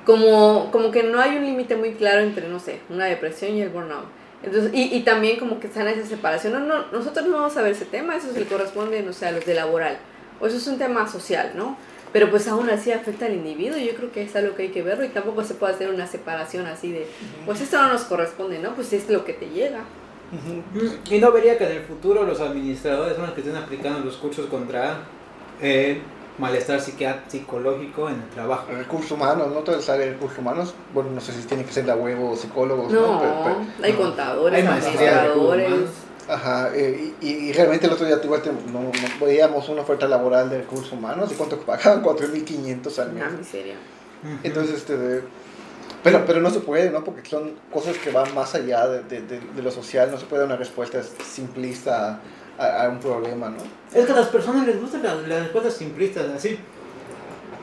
como, 0.08 0.72
como 0.72 0.90
que 0.90 1.04
no 1.04 1.20
hay 1.20 1.36
un 1.36 1.46
límite 1.46 1.76
muy 1.76 1.92
claro 1.92 2.22
entre, 2.22 2.48
no 2.48 2.62
sé, 2.62 2.80
una 2.90 3.06
depresión 3.06 3.54
y 3.56 3.62
el 3.62 3.68
burnout. 3.68 4.06
Entonces, 4.42 4.72
y, 4.74 4.96
y 4.96 5.02
también 5.02 5.38
como 5.38 5.60
que 5.60 5.68
están 5.68 5.86
esa 5.90 6.08
separación. 6.08 6.54
No, 6.54 6.62
no, 6.62 6.86
nosotros 6.94 7.28
no 7.28 7.34
vamos 7.34 7.58
a 7.58 7.62
ver 7.62 7.74
ese 7.74 7.84
tema, 7.84 8.16
eso 8.16 8.32
se 8.32 8.40
le 8.40 8.46
corresponde, 8.46 9.04
no 9.04 9.12
sé, 9.12 9.26
a 9.26 9.34
los 9.34 9.46
de 9.46 9.54
laboral. 9.54 9.98
O 10.40 10.48
eso 10.48 10.56
es 10.56 10.68
un 10.68 10.78
tema 10.78 11.10
social, 11.10 11.52
¿no? 11.56 11.78
Pero 12.14 12.32
pues 12.32 12.48
aún 12.48 12.70
así 12.70 12.94
afecta 12.94 13.26
al 13.26 13.34
individuo, 13.34 13.78
yo 13.78 13.96
creo 13.96 14.10
que 14.14 14.24
es 14.24 14.34
algo 14.38 14.56
que 14.56 14.64
hay 14.64 14.70
que 14.70 14.82
verlo 14.82 15.04
y 15.04 15.10
tampoco 15.10 15.44
se 15.44 15.56
puede 15.56 15.74
hacer 15.74 15.90
una 15.90 16.08
separación 16.08 16.68
así 16.68 16.94
de, 16.94 17.06
pues 17.46 17.60
esto 17.60 17.78
no 17.82 17.92
nos 17.92 18.06
corresponde, 18.06 18.60
¿no? 18.60 18.76
Pues 18.76 18.94
es 18.94 19.10
lo 19.10 19.26
que 19.26 19.34
te 19.34 19.50
llega. 19.50 19.82
Y 21.12 21.20
no 21.20 21.34
vería 21.34 21.58
que 21.58 21.66
en 21.66 21.72
el 21.74 21.84
futuro 21.84 22.24
los 22.24 22.40
administradores 22.40 23.18
son 23.18 23.26
los 23.26 23.34
que 23.34 23.42
estén 23.42 23.58
aplicando 23.58 24.00
los 24.00 24.16
cursos 24.16 24.46
contra 24.46 25.00
el 25.62 26.00
malestar 26.38 26.80
psicológico 26.82 28.10
en 28.10 28.16
el 28.16 28.30
trabajo. 28.30 28.68
Recursos 28.72 29.12
humanos, 29.12 29.48
¿no? 29.52 29.60
Área 29.60 30.06
de 30.06 30.12
recursos 30.14 30.38
humanos, 30.40 30.74
bueno, 30.94 31.10
no 31.12 31.22
sé 31.22 31.34
si 31.34 31.42
tiene 31.48 31.64
que 31.66 31.72
ser 31.74 31.86
la 31.86 31.96
huevo 31.96 32.32
o 32.32 32.36
psicólogos, 32.36 32.92
¿no? 32.92 33.02
No, 33.02 33.20
Pero- 33.22 33.44
pero- 33.44 33.86
hay 33.86 33.94
no. 33.94 34.00
contadores, 34.00 34.56
Hay 34.60 34.62
de 34.64 34.68
administradores. 34.70 35.68
humanos. 35.72 35.90
Ajá, 36.30 36.72
eh, 36.76 37.14
y, 37.22 37.28
y 37.28 37.54
realmente 37.54 37.88
el 37.88 37.94
otro 37.94 38.06
día 38.06 38.20
igual 38.22 38.42
te- 38.42 38.52
no, 38.52 38.82
no- 38.82 39.26
veíamos 39.26 39.70
una 39.70 39.82
oferta 39.82 40.08
laboral 40.10 40.50
de 40.50 40.58
recursos 40.60 40.92
humanos 40.92 41.32
y 41.32 41.36
cuánto 41.36 41.58
pagaban, 41.62 42.02
4.500 42.04 43.00
al 43.00 43.14
mes. 43.14 43.24
Una 43.28 43.38
miseria. 43.38 43.76
Entonces, 44.44 44.76
este, 44.78 44.98
de- 44.98 45.24
pero, 46.04 46.26
pero 46.26 46.42
no 46.42 46.50
se 46.50 46.60
puede, 46.60 46.90
¿no? 46.92 47.04
Porque 47.04 47.28
son 47.30 47.54
cosas 47.72 47.98
que 47.98 48.12
van 48.12 48.34
más 48.36 48.54
allá 48.56 48.88
de, 48.88 49.04
de- 49.04 49.22
de- 49.22 49.40
de 49.40 49.62
lo 49.62 49.72
social, 49.72 50.12
no 50.12 50.18
se 50.18 50.26
puede 50.26 50.42
dar 50.42 50.48
una 50.48 50.58
respuesta 50.58 51.00
simplista 51.02 52.20
a, 52.58 52.84
a- 52.84 52.90
un 52.90 53.00
problema, 53.00 53.50
¿no? 53.50 53.58
Es 53.94 54.06
que 54.06 54.12
a 54.12 54.16
las 54.16 54.28
personas 54.28 54.66
les 54.68 54.80
gustan 54.82 55.04
las, 55.04 55.28
las 55.28 55.44
respuestas 55.44 55.74
simplistas, 55.74 56.26
así. 56.36 56.58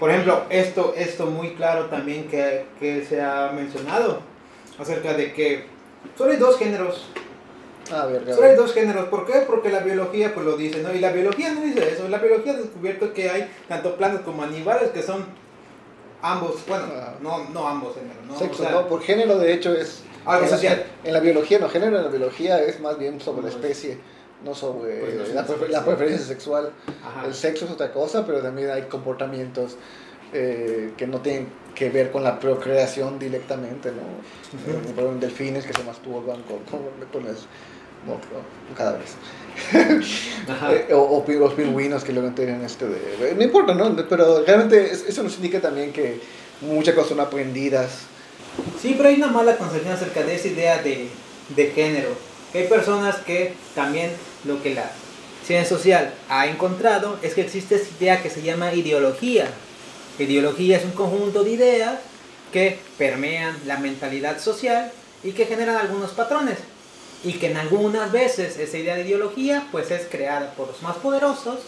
Por 0.01 0.11
ejemplo, 0.11 0.43
esto, 0.51 0.95
esto 0.97 1.27
muy 1.27 1.55
claro 1.55 1.87
también 1.87 2.29
que, 2.29 2.67
que 2.81 3.05
se 3.05 3.21
ha 3.23 3.53
mencionado 3.55 4.21
acerca 4.79 5.15
de 5.15 5.33
que 5.33 5.67
solo 6.19 6.33
hay 6.33 6.37
dos 6.39 6.59
géneros. 6.59 7.07
A 7.93 8.07
ver, 8.07 8.25
Solo 8.35 8.47
hay 8.49 8.57
dos 8.57 8.73
géneros. 8.73 9.09
¿Por 9.09 9.27
qué? 9.27 9.41
Porque 9.47 9.69
la 9.69 9.81
biología 9.81 10.35
pues 10.35 10.45
lo 10.47 10.57
dice, 10.57 10.83
¿no? 10.83 10.93
Y 10.95 10.99
la 11.01 11.13
biología 11.13 11.53
no 11.53 11.61
dice 11.61 11.87
eso. 11.93 12.09
La 12.09 12.19
biología 12.19 12.53
ha 12.55 12.57
descubierto 12.57 13.13
que 13.13 13.29
hay 13.31 13.51
tanto 13.69 13.97
plantas 13.97 14.23
como 14.23 14.43
animales 14.43 14.91
que 14.91 15.03
son 15.03 15.25
ambos, 16.23 16.57
bueno, 16.67 16.85
Ah. 16.97 17.15
no, 17.21 17.45
no 17.51 17.69
ambos 17.69 17.95
géneros, 17.95 18.25
¿no? 18.27 18.39
Sexo, 18.39 18.63
O 18.63 18.67
sea, 18.67 18.75
¿no? 18.75 18.89
Por 18.89 19.03
género, 19.03 19.39
de 19.39 19.53
hecho, 19.53 19.75
es... 19.75 20.03
Algo 20.25 20.45
en 20.45 20.51
la- 20.51 20.57
social. 20.57 20.87
En, 21.05 21.13
la 21.13 21.21
biología, 21.21 21.59
no, 21.59 21.69
género 21.69 21.99
en 21.99 22.05
la 22.05 22.09
biología 22.09 22.59
es 22.63 22.81
más 22.81 22.99
bien 22.99 23.21
sobre 23.21 23.43
la 23.43 23.49
especie, 23.51 23.99
no 24.45 24.55
sobre 24.55 24.97
Pues 25.01 25.29
no 25.29 25.35
la, 25.35 25.47
prefer- 25.47 25.69
la 25.69 25.85
preferencia 25.85 26.27
sexual. 26.27 26.71
ajá. 27.03 27.27
El 27.27 27.35
sexo 27.35 27.65
es 27.65 27.71
otra 27.71 27.93
cosa, 27.93 28.27
pero 28.27 28.41
también 28.43 28.71
hay 28.71 28.83
comportamientos 28.83 29.77
eh, 30.33 30.93
que 30.97 31.07
no 31.07 31.21
tienen 31.21 31.47
que 31.75 31.91
ver 31.91 32.11
con 32.11 32.23
la 32.25 32.39
procreación 32.41 33.19
directamente, 33.19 33.91
¿no? 33.91 34.03
Eh, 34.03 34.75
por 34.95 35.05
ejemplo, 35.05 35.15
delfines 35.21 35.65
que 35.67 35.73
se 35.73 35.83
masturban 35.85 36.43
con, 36.43 36.59
con, 37.11 37.25
las- 37.25 37.47
no, 38.07 38.19
cadáveres. 38.77 39.13
Eh, 40.71 40.93
o, 40.93 40.99
o 40.99 41.25
los 41.33 41.55
pingüinos 41.55 42.05
que 42.05 42.13
luego 42.13 42.29
tienen 42.31 42.63
este 42.63 42.87
de... 42.87 43.35
No 43.35 43.43
importa, 43.43 43.73
¿no? 43.75 43.95
Pero 44.09 44.45
realmente 44.45 44.91
es- 44.93 45.05
eso 45.09 45.23
nos 45.23 45.37
indica 45.37 45.61
también 45.61 45.93
que 45.93 46.21
muchas 46.61 46.95
cosas 46.95 47.11
son 47.11 47.21
aprendidas. 47.21 48.01
Sí, 48.81 48.95
pero 48.97 49.09
hay 49.09 49.17
una 49.17 49.29
mala 49.29 49.57
concepción 49.57 49.93
acerca 49.95 50.23
de 50.23 50.35
esa 50.35 50.49
idea 50.49 50.83
de, 50.83 51.09
de 51.57 51.67
género. 51.71 52.11
Que 52.53 52.59
hay 52.63 52.69
personas 52.69 53.17
que 53.19 53.55
también 53.75 54.11
lo 54.45 54.63
que 54.63 54.75
la 54.75 54.91
ciencia 55.45 55.77
social 55.77 56.15
ha 56.29 56.47
encontrado 56.47 57.19
es 57.23 57.35
que 57.35 57.43
existe 57.43 57.77
esa 57.77 57.91
idea 57.99 58.23
que 58.23 58.31
se 58.31 58.43
llama 58.43 58.73
ideología. 58.73 59.49
Ideología 60.19 60.79
es 60.79 60.85
un 60.85 60.93
conjunto 60.93 61.45
de 61.45 61.51
ideas 61.51 61.99
que 62.53 62.79
permean 62.99 63.57
la 63.67 63.79
mentalidad 63.79 64.41
social 64.41 64.93
y 65.23 65.33
que 65.33 65.47
generan 65.47 65.77
algunos 65.77 66.13
patrones. 66.13 66.59
Y 67.25 67.35
que 67.35 67.51
en 67.51 67.57
algunas 67.57 68.13
veces 68.13 68.59
esa 68.59 68.79
idea 68.79 68.95
de 68.95 69.03
ideología 69.03 69.67
pues 69.73 69.91
es 69.91 70.07
creada 70.11 70.53
por 70.53 70.69
los 70.69 70.83
más 70.83 70.97
poderosos 70.97 71.61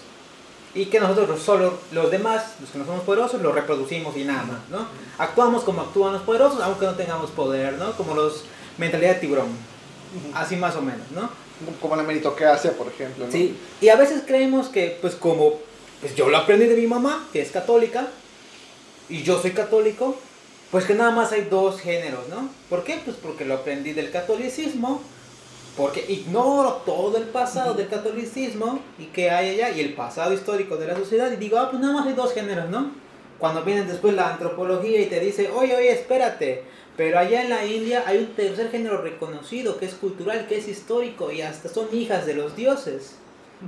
y 0.75 0.87
que 0.87 1.01
nosotros 1.01 1.41
solo 1.43 1.79
los 1.93 2.11
demás, 2.11 2.57
los 2.61 2.71
que 2.71 2.79
no 2.79 2.85
somos 2.85 3.03
poderosos, 3.03 3.41
lo 3.41 3.53
reproducimos 3.53 4.15
y 4.17 4.25
nada 4.25 4.43
más, 4.43 4.69
¿no? 4.69 4.87
Actuamos 5.17 5.65
como 5.65 5.81
actúan 5.81 6.13
los 6.13 6.23
poderosos, 6.23 6.61
aunque 6.61 6.85
no 6.85 6.95
tengamos 6.95 7.31
poder, 7.31 7.79
¿no? 7.79 7.93
Como 7.93 8.15
los 8.15 8.45
mentalidad 8.77 9.15
de 9.15 9.21
tiburón, 9.21 9.49
así 10.35 10.57
más 10.57 10.77
o 10.77 10.83
menos, 10.83 11.11
¿no? 11.13 11.31
Como 11.81 11.97
la 11.97 12.03
meritocracia, 12.03 12.73
por 12.73 12.89
ejemplo. 12.89 13.27
¿no? 13.27 13.33
Sí, 13.33 13.57
y 13.81 13.89
a 13.89 13.97
veces 13.97 14.23
creemos 14.27 14.69
que, 14.69 14.99
pues 15.01 15.15
como, 15.15 15.55
pues 16.01 16.15
yo 16.15 16.29
lo 16.29 16.37
aprendí 16.37 16.67
de 16.67 16.77
mi 16.77 16.87
mamá, 16.87 17.27
que 17.33 17.41
es 17.41 17.51
católica, 17.51 18.09
y 19.09 19.23
yo 19.23 19.41
soy 19.41 19.53
católico, 19.53 20.17
pues 20.71 20.85
que 20.85 20.95
nada 20.95 21.13
más 21.13 21.33
hay 21.33 21.43
dos 21.43 21.81
géneros, 21.81 22.29
¿no? 22.29 22.49
¿Por 22.69 22.85
qué? 22.85 23.01
Pues 23.05 23.17
porque 23.17 23.45
lo 23.45 23.55
aprendí 23.55 23.93
del 23.93 24.11
catolicismo, 24.11 25.01
porque 25.77 26.05
ignoro 26.09 26.83
todo 26.85 27.17
el 27.19 27.25
pasado 27.25 27.75
del 27.75 27.89
catolicismo 27.89 28.81
y 28.99 29.05
que 29.07 29.31
hay 29.31 29.51
allá, 29.51 29.71
y 29.71 29.81
el 29.81 29.95
pasado 29.95 30.33
histórico 30.33 30.77
de 30.77 30.89
la 30.89 30.97
sociedad, 30.97 31.31
y 31.31 31.37
digo, 31.37 31.59
ah, 31.59 31.71
pues 31.71 31.81
nada 31.81 31.95
más 31.95 32.07
hay 32.07 32.15
dos 32.15 32.33
géneros, 32.33 32.69
¿no? 32.69 32.91
Cuando 33.39 33.63
viene 33.63 33.85
después 33.85 34.15
la 34.15 34.31
antropología 34.31 35.01
y 35.01 35.07
te 35.07 35.21
dice, 35.21 35.51
oye, 35.55 35.77
oye, 35.77 35.93
espérate, 35.93 36.65
pero 36.97 37.19
allá 37.19 37.43
en 37.43 37.51
la 37.51 37.65
India 37.67 38.05
hay 38.07 38.19
un 38.19 38.27
tercer 38.35 38.71
género 38.71 39.03
reconocido, 39.03 39.79
que 39.79 39.87
es 39.87 39.95
cultural, 39.95 40.47
que 40.49 40.59
es 40.59 40.69
histórico, 40.69 41.31
y 41.31 41.43
hasta 41.43 41.69
son 41.69 41.89
hijas 41.93 42.25
de 42.27 42.35
los 42.35 42.57
dioses. 42.57 43.17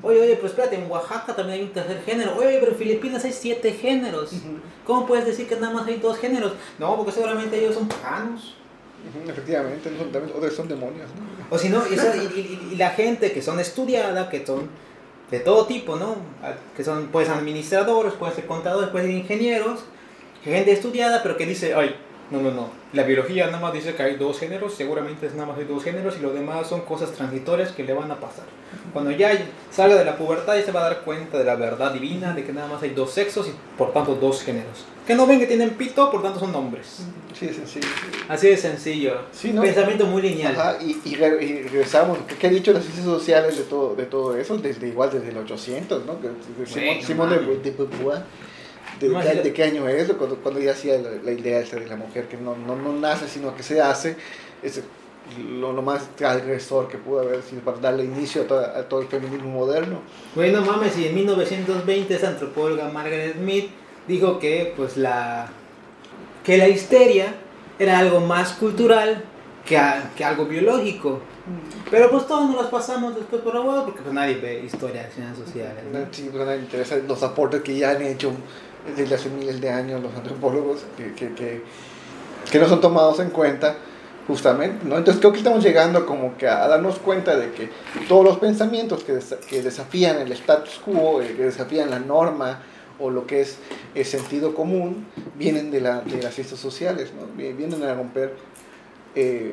Oye, 0.03 0.21
oye, 0.21 0.35
pero 0.37 0.49
espérate, 0.49 0.77
en 0.77 0.91
Oaxaca 0.91 1.35
también 1.35 1.61
hay 1.61 1.64
un 1.64 1.73
tercer 1.73 2.03
género. 2.05 2.35
Oye, 2.37 2.49
oye, 2.49 2.59
pero 2.61 2.73
en 2.73 2.79
Filipinas 2.79 3.25
hay 3.25 3.33
siete 3.33 3.73
géneros. 3.73 4.33
¿Cómo 4.87 5.07
puedes 5.07 5.25
decir 5.27 5.49
que 5.49 5.57
nada 5.57 5.73
más 5.73 5.87
hay 5.87 5.97
dos 5.97 6.19
géneros? 6.19 6.53
No, 6.79 6.97
porque 6.97 7.12
seguramente 7.12 7.59
ellos 7.59 7.75
son 7.75 7.88
paganos. 7.88 8.55
efectivamente, 9.29 9.91
no 9.91 9.99
son, 9.99 10.12
también, 10.12 10.37
otros 10.37 10.55
son 10.55 10.69
demonios. 10.69 11.09
¿no? 11.11 11.47
O 11.55 11.59
si 11.59 11.69
no, 11.69 11.83
y- 11.87 12.73
y 12.73 12.77
la 12.77 12.91
gente 12.91 13.33
que 13.33 13.41
son 13.43 13.59
estudiada, 13.61 14.29
que 14.29 14.45
son 14.45 14.69
de 15.31 15.41
todo 15.41 15.67
tipo, 15.67 15.97
¿no? 15.97 16.17
Que 16.77 16.85
son, 16.85 17.09
pues, 17.09 17.29
administradores, 17.29 18.12
pueden 18.14 18.35
ser 18.35 18.47
contadores, 18.47 18.91
pueden 18.91 19.09
ser 19.09 19.17
ingenieros, 19.19 19.81
gente 20.45 20.73
estudiada, 20.73 21.23
pero 21.23 21.37
que 21.37 21.47
dice, 21.47 21.75
ay, 21.75 21.95
no, 22.31 22.41
no, 22.43 22.51
no, 22.51 22.69
la 22.93 23.03
biología 23.05 23.47
nada 23.47 23.59
más 23.61 23.73
dice 23.73 23.95
que 23.95 24.03
hay 24.03 24.17
dos 24.17 24.38
géneros, 24.38 24.75
seguramente 24.75 25.27
es 25.27 25.35
nada 25.35 25.47
más 25.49 25.59
hay 25.59 25.64
dos 25.64 25.83
géneros 25.83 26.17
y 26.19 26.21
lo 26.23 26.31
demás 26.31 26.67
son 26.69 26.83
cosas 26.83 27.12
transitorias 27.12 27.73
que 27.73 27.85
le 27.85 27.95
van 27.95 28.11
a 28.11 28.17
pasar. 28.17 28.45
Cuando 28.93 29.11
ya 29.12 29.31
salga 29.71 29.97
de 29.97 30.05
la 30.05 30.17
pubertad 30.17 30.57
ya 30.57 30.62
se 30.62 30.73
va 30.73 30.81
a 30.81 30.85
dar 30.91 31.01
cuenta 31.01 31.38
de 31.38 31.45
la 31.45 31.55
verdad 31.55 31.93
divina, 31.93 32.35
de 32.35 32.45
que 32.45 32.53
nada 32.53 32.69
más 32.69 32.83
hay 32.83 32.91
dos 32.91 33.11
sexos 33.12 33.49
y 33.49 33.53
por 33.79 33.93
tanto 33.93 34.14
dos 34.14 34.43
géneros. 34.43 34.85
Que 35.07 35.14
no 35.14 35.27
ven 35.27 35.38
que 35.41 35.47
tienen 35.47 35.71
pito, 35.71 36.11
por 36.11 36.23
tanto 36.23 36.38
son 36.38 36.55
hombres. 36.55 37.01
Sí, 37.38 37.47
es 37.47 37.57
sencillo. 37.57 37.87
Así 38.29 38.49
de 38.49 38.57
sencillo. 38.59 39.12
Sí, 39.33 39.53
¿no? 39.55 39.62
Pensamiento 39.62 40.05
muy 40.05 40.21
lineal. 40.21 40.53
Ajá, 40.55 40.77
y, 40.83 41.01
y, 41.05 41.14
y 41.14 41.62
regresamos, 41.62 42.19
¿qué, 42.29 42.35
qué 42.35 42.47
ha 42.49 42.51
dicho 42.51 42.73
las 42.75 42.83
ciencias 42.83 43.07
sociales 43.07 43.57
de 43.57 43.64
todo, 43.64 43.95
de 43.95 44.05
todo 44.05 44.37
eso? 44.37 44.59
Desde 44.59 44.87
igual 44.88 45.11
desde 45.11 45.31
el 45.31 45.38
800, 45.38 46.05
¿no? 46.05 46.21
Que- 46.21 46.29
Sí, 46.67 46.75
Simón, 46.75 46.97
no 47.01 47.07
Simón 47.07 47.31
de, 47.31 47.59
de 47.59 47.71
Beauvoir, 47.71 48.23
¿de, 49.01 49.09
No, 49.09 49.22
sí. 49.22 49.29
de 49.38 49.53
qué 49.53 49.64
año 49.64 49.88
es? 49.88 50.11
Cuando, 50.12 50.37
cuando 50.37 50.61
ya 50.61 50.72
hacía 50.72 50.98
la, 50.98 51.11
la 51.22 51.33
idea 51.33 51.61
esta 51.61 51.77
de 51.77 51.87
la 51.87 51.96
mujer 51.96 52.29
que 52.29 52.37
no, 52.37 52.57
no, 52.57 52.77
no 52.77 52.92
nace, 52.92 53.29
sino 53.29 53.55
que 53.57 53.62
se 53.62 53.81
hace, 53.81 54.16
es 54.62 54.83
lo, 55.61 55.72
lo 55.72 55.83
más 55.83 56.09
transgresor 56.16 56.88
que 56.88 56.96
pudo 56.98 57.20
haber 57.20 57.42
sido 57.42 57.61
para 57.62 57.77
darle 57.79 58.05
inicio 58.05 58.42
a, 58.42 58.46
toda- 58.46 58.79
a 58.79 58.88
todo 58.88 59.01
el 59.03 59.09
feminismo 59.09 59.51
moderno. 59.51 60.01
Güey, 60.35 60.53
no 60.53 60.62
mames, 60.62 60.96
y 60.98 61.07
en 61.07 61.14
1920 61.14 62.14
esa 62.14 62.29
antropóloga 62.29 62.88
Margaret 62.88 63.37
Mead 63.37 63.64
dijo 64.07 64.38
que 64.38 64.72
pues 64.77 64.96
la 64.96 65.48
que 66.44 66.57
la 66.57 66.66
histeria 66.68 67.35
era 67.79 67.98
algo 67.98 68.20
más 68.20 68.53
cultural 68.53 69.22
que, 69.66 69.77
a- 69.77 70.11
que 70.16 70.24
algo 70.24 70.46
biológico. 70.46 71.20
Pero 71.90 72.11
pues 72.11 72.27
todos 72.27 72.46
nos 72.48 72.57
las 72.57 72.66
pasamos 72.70 73.14
después 73.14 73.42
por 73.42 73.55
abajo 73.57 73.85
porque 73.85 74.01
pues 74.03 74.14
nadie 74.14 74.37
ve 74.37 74.62
historia 74.64 75.03
de 75.05 75.11
ciencias 75.11 75.46
sociales. 75.46 75.85
¿no? 75.92 75.98
Sí, 76.11 76.29
pues, 76.33 76.44
nadie 76.46 76.61
interesa 76.61 76.96
los 77.07 77.22
aportes 77.22 77.61
que 77.62 77.77
ya 77.77 77.90
han 77.90 78.03
hecho 78.03 78.33
desde 78.97 79.14
hace 79.14 79.29
miles 79.31 79.61
de 79.61 79.71
años 79.71 80.03
los 80.03 80.14
antropólogos, 80.14 80.81
que, 80.97 81.12
que, 81.14 81.62
que, 82.51 82.59
no 82.59 82.69
son 82.69 82.81
tomados 82.81 83.21
en 83.21 83.31
cuenta 83.31 83.77
justamente, 84.27 84.85
¿no? 84.87 84.97
Entonces 84.99 85.20
creo 85.20 85.33
que 85.33 85.39
estamos 85.39 85.62
llegando 85.64 86.05
como 86.07 86.37
que 86.37 86.47
a 86.49 86.66
darnos 86.68 86.99
cuenta 86.99 87.37
de 87.37 87.51
que 87.53 87.70
todos 88.09 88.24
los 88.24 88.39
pensamientos 88.39 89.03
que, 89.05 89.14
desa- 89.14 89.39
que 89.39 89.62
desafían 89.62 90.18
el 90.18 90.31
status 90.33 90.81
quo, 90.85 91.22
eh, 91.22 91.35
que 91.37 91.45
desafían 91.45 91.91
la 91.91 91.99
norma 91.99 92.61
o 93.01 93.11
lo 93.11 93.26
que 93.26 93.41
es 93.43 93.59
el 93.95 94.05
sentido 94.05 94.55
común, 94.55 95.07
vienen 95.37 95.70
de, 95.70 95.81
la, 95.81 96.01
de 96.01 96.22
las 96.22 96.35
ciencias 96.35 96.61
sociales, 96.61 97.12
¿no? 97.18 97.26
Vi- 97.37 97.53
Vienen 97.53 97.83
a 97.85 97.95
romper 97.95 98.35
eh, 99.14 99.53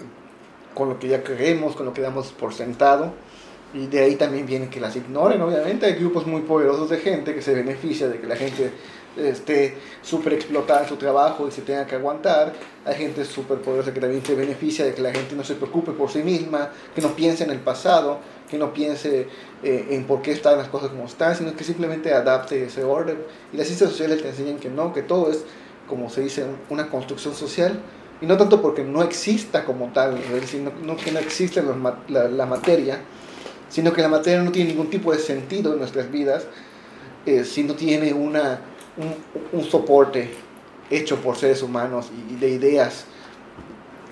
con 0.74 0.90
lo 0.90 1.00
que 1.00 1.08
ya 1.08 1.24
creemos, 1.24 1.76
con 1.76 1.86
lo 1.86 1.94
que 1.94 2.02
damos 2.02 2.34
por 2.34 2.54
sentado, 2.54 3.14
y 3.74 3.88
de 3.88 4.02
ahí 4.02 4.16
también 4.16 4.46
viene 4.46 4.70
que 4.70 4.80
las 4.82 4.96
ignoren, 4.96 5.42
obviamente. 5.42 5.86
Hay 5.86 5.94
grupos 5.94 6.26
muy 6.28 6.42
poderosos 6.42 6.90
de 6.90 6.98
gente 6.98 7.34
que 7.34 7.42
se 7.42 7.54
beneficia 7.54 8.08
de 8.10 8.20
que 8.20 8.28
la 8.28 8.36
gente 8.36 8.72
esté 9.18 9.78
súper 10.02 10.34
explotada 10.34 10.84
en 10.84 10.90
su 10.90 10.96
trabajo 10.98 11.48
y 11.48 11.52
se 11.52 11.62
tenga 11.62 11.86
que 11.86 11.96
aguantar. 11.96 12.54
Hay 12.86 12.96
gente 12.96 13.26
súper 13.26 13.60
poderosa 13.60 13.94
que 13.94 14.00
también 14.00 14.24
se 14.26 14.36
beneficia 14.36 14.86
de 14.86 14.94
que 14.94 15.02
la 15.02 15.12
gente 15.12 15.36
no 15.36 15.44
se 15.44 15.56
preocupe 15.56 15.92
por 15.92 16.10
sí 16.10 16.20
misma, 16.24 16.70
que 16.94 17.02
no 17.02 17.16
piense 17.16 17.44
en 17.44 17.52
el 17.52 17.60
pasado, 17.60 18.20
que 18.50 18.58
no 18.58 18.74
piense 18.74 19.28
eh, 19.64 19.88
en 19.92 20.06
por 20.06 20.22
qué 20.22 20.32
están 20.32 20.58
las 20.58 20.68
cosas 20.68 20.90
como 20.90 21.06
están, 21.06 21.36
sino 21.36 21.56
que 21.56 21.64
simplemente 21.64 22.14
adapte 22.14 22.66
ese 22.66 22.84
orden. 22.84 23.18
Y 23.54 23.58
las 23.58 23.68
ciencias 23.68 23.92
sociales 23.92 24.22
te 24.22 24.30
enseñan 24.30 24.58
que 24.58 24.70
no, 24.70 24.94
que 24.94 25.02
todo 25.02 25.32
es, 25.32 25.44
como 25.88 26.10
se 26.10 26.22
dice, 26.22 26.46
una 26.70 26.90
construcción 26.90 27.36
social 27.36 27.80
Y 28.22 28.26
no 28.26 28.38
tanto 28.38 28.62
porque 28.62 28.84
no 28.84 29.04
exista 29.04 29.66
como 29.66 29.92
tal, 29.94 30.18
decir, 30.32 30.62
no, 30.62 30.96
que 30.96 31.12
no 31.12 31.20
exista 31.20 31.62
la, 32.08 32.28
la 32.30 32.46
materia, 32.46 33.00
sino 33.70 33.92
que 33.92 34.02
la 34.02 34.08
materia 34.08 34.42
no 34.42 34.52
tiene 34.52 34.70
ningún 34.70 34.90
tipo 34.90 35.12
de 35.12 35.20
sentido 35.20 35.74
en 35.74 35.80
nuestras 35.80 36.10
vidas 36.12 36.48
eh, 37.26 37.44
si 37.44 37.64
no 37.64 37.74
tiene 37.74 38.14
una, 38.14 38.60
un, 38.98 39.60
un 39.60 39.66
soporte 39.66 40.34
hecho 40.90 41.18
por 41.18 41.36
seres 41.36 41.62
humanos 41.62 42.12
y 42.30 42.36
de 42.36 42.50
ideas. 42.50 43.06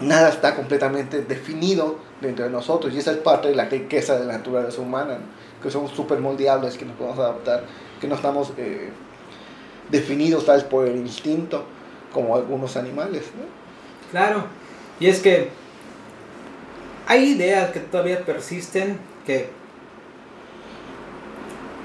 Nada 0.01 0.29
está 0.29 0.55
completamente 0.55 1.21
definido 1.21 1.97
dentro 2.19 2.45
de 2.45 2.51
nosotros 2.51 2.93
y 2.93 2.97
esa 2.97 3.11
es 3.11 3.17
parte 3.17 3.49
de 3.49 3.55
la 3.55 3.65
riqueza 3.65 4.19
de 4.19 4.25
la 4.25 4.37
naturaleza 4.37 4.81
humana, 4.81 5.19
que 5.61 5.69
somos 5.69 5.91
súper 5.91 6.19
moldeables, 6.19 6.77
que 6.77 6.85
nos 6.85 6.95
podemos 6.95 7.19
adaptar, 7.19 7.63
que 8.01 8.07
no 8.07 8.15
estamos 8.15 8.53
eh, 8.57 8.89
definidos 9.91 10.45
tal 10.45 10.65
por 10.65 10.87
el 10.87 10.97
instinto 10.97 11.63
como 12.11 12.35
algunos 12.35 12.75
animales. 12.75 13.23
Claro, 14.11 14.45
y 14.99 15.07
es 15.07 15.19
que 15.19 15.49
hay 17.07 17.31
ideas 17.31 17.71
que 17.71 17.79
todavía 17.79 18.25
persisten 18.25 18.97
que, 19.25 19.49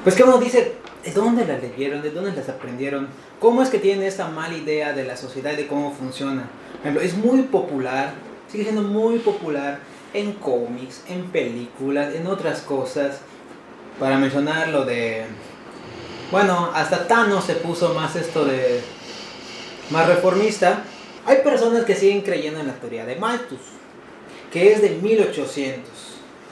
pues 0.02 0.16
que 0.16 0.22
uno 0.22 0.38
dice, 0.38 0.74
¿de 1.04 1.12
dónde 1.12 1.46
las 1.46 1.62
leyeron? 1.62 2.02
¿De 2.02 2.10
dónde 2.10 2.32
las 2.32 2.48
aprendieron? 2.48 3.08
¿Cómo 3.38 3.62
es 3.62 3.68
que 3.68 3.78
tienen 3.78 4.06
esta 4.06 4.28
mala 4.28 4.56
idea 4.56 4.92
de 4.92 5.04
la 5.04 5.16
sociedad 5.16 5.52
y 5.52 5.56
de 5.56 5.66
cómo 5.66 5.92
funciona? 5.92 6.48
Por 6.72 6.80
ejemplo, 6.80 7.02
es 7.02 7.16
muy 7.16 7.42
popular, 7.42 8.12
sigue 8.50 8.64
siendo 8.64 8.82
muy 8.82 9.18
popular 9.18 9.80
en 10.14 10.32
cómics, 10.34 11.02
en 11.08 11.24
películas, 11.30 12.14
en 12.14 12.26
otras 12.26 12.60
cosas. 12.60 13.20
Para 13.98 14.16
mencionar 14.16 14.68
lo 14.68 14.84
de... 14.84 15.24
Bueno, 16.30 16.70
hasta 16.74 17.08
Thanos 17.08 17.44
se 17.44 17.54
puso 17.54 17.94
más 17.94 18.16
esto 18.16 18.44
de... 18.44 18.80
Más 19.90 20.06
reformista. 20.06 20.82
Hay 21.26 21.38
personas 21.38 21.84
que 21.84 21.94
siguen 21.94 22.22
creyendo 22.22 22.60
en 22.60 22.66
la 22.66 22.74
teoría 22.74 23.04
de 23.04 23.16
Malthus, 23.16 23.60
que 24.52 24.72
es 24.72 24.82
de 24.82 24.90
1800. 24.90 25.82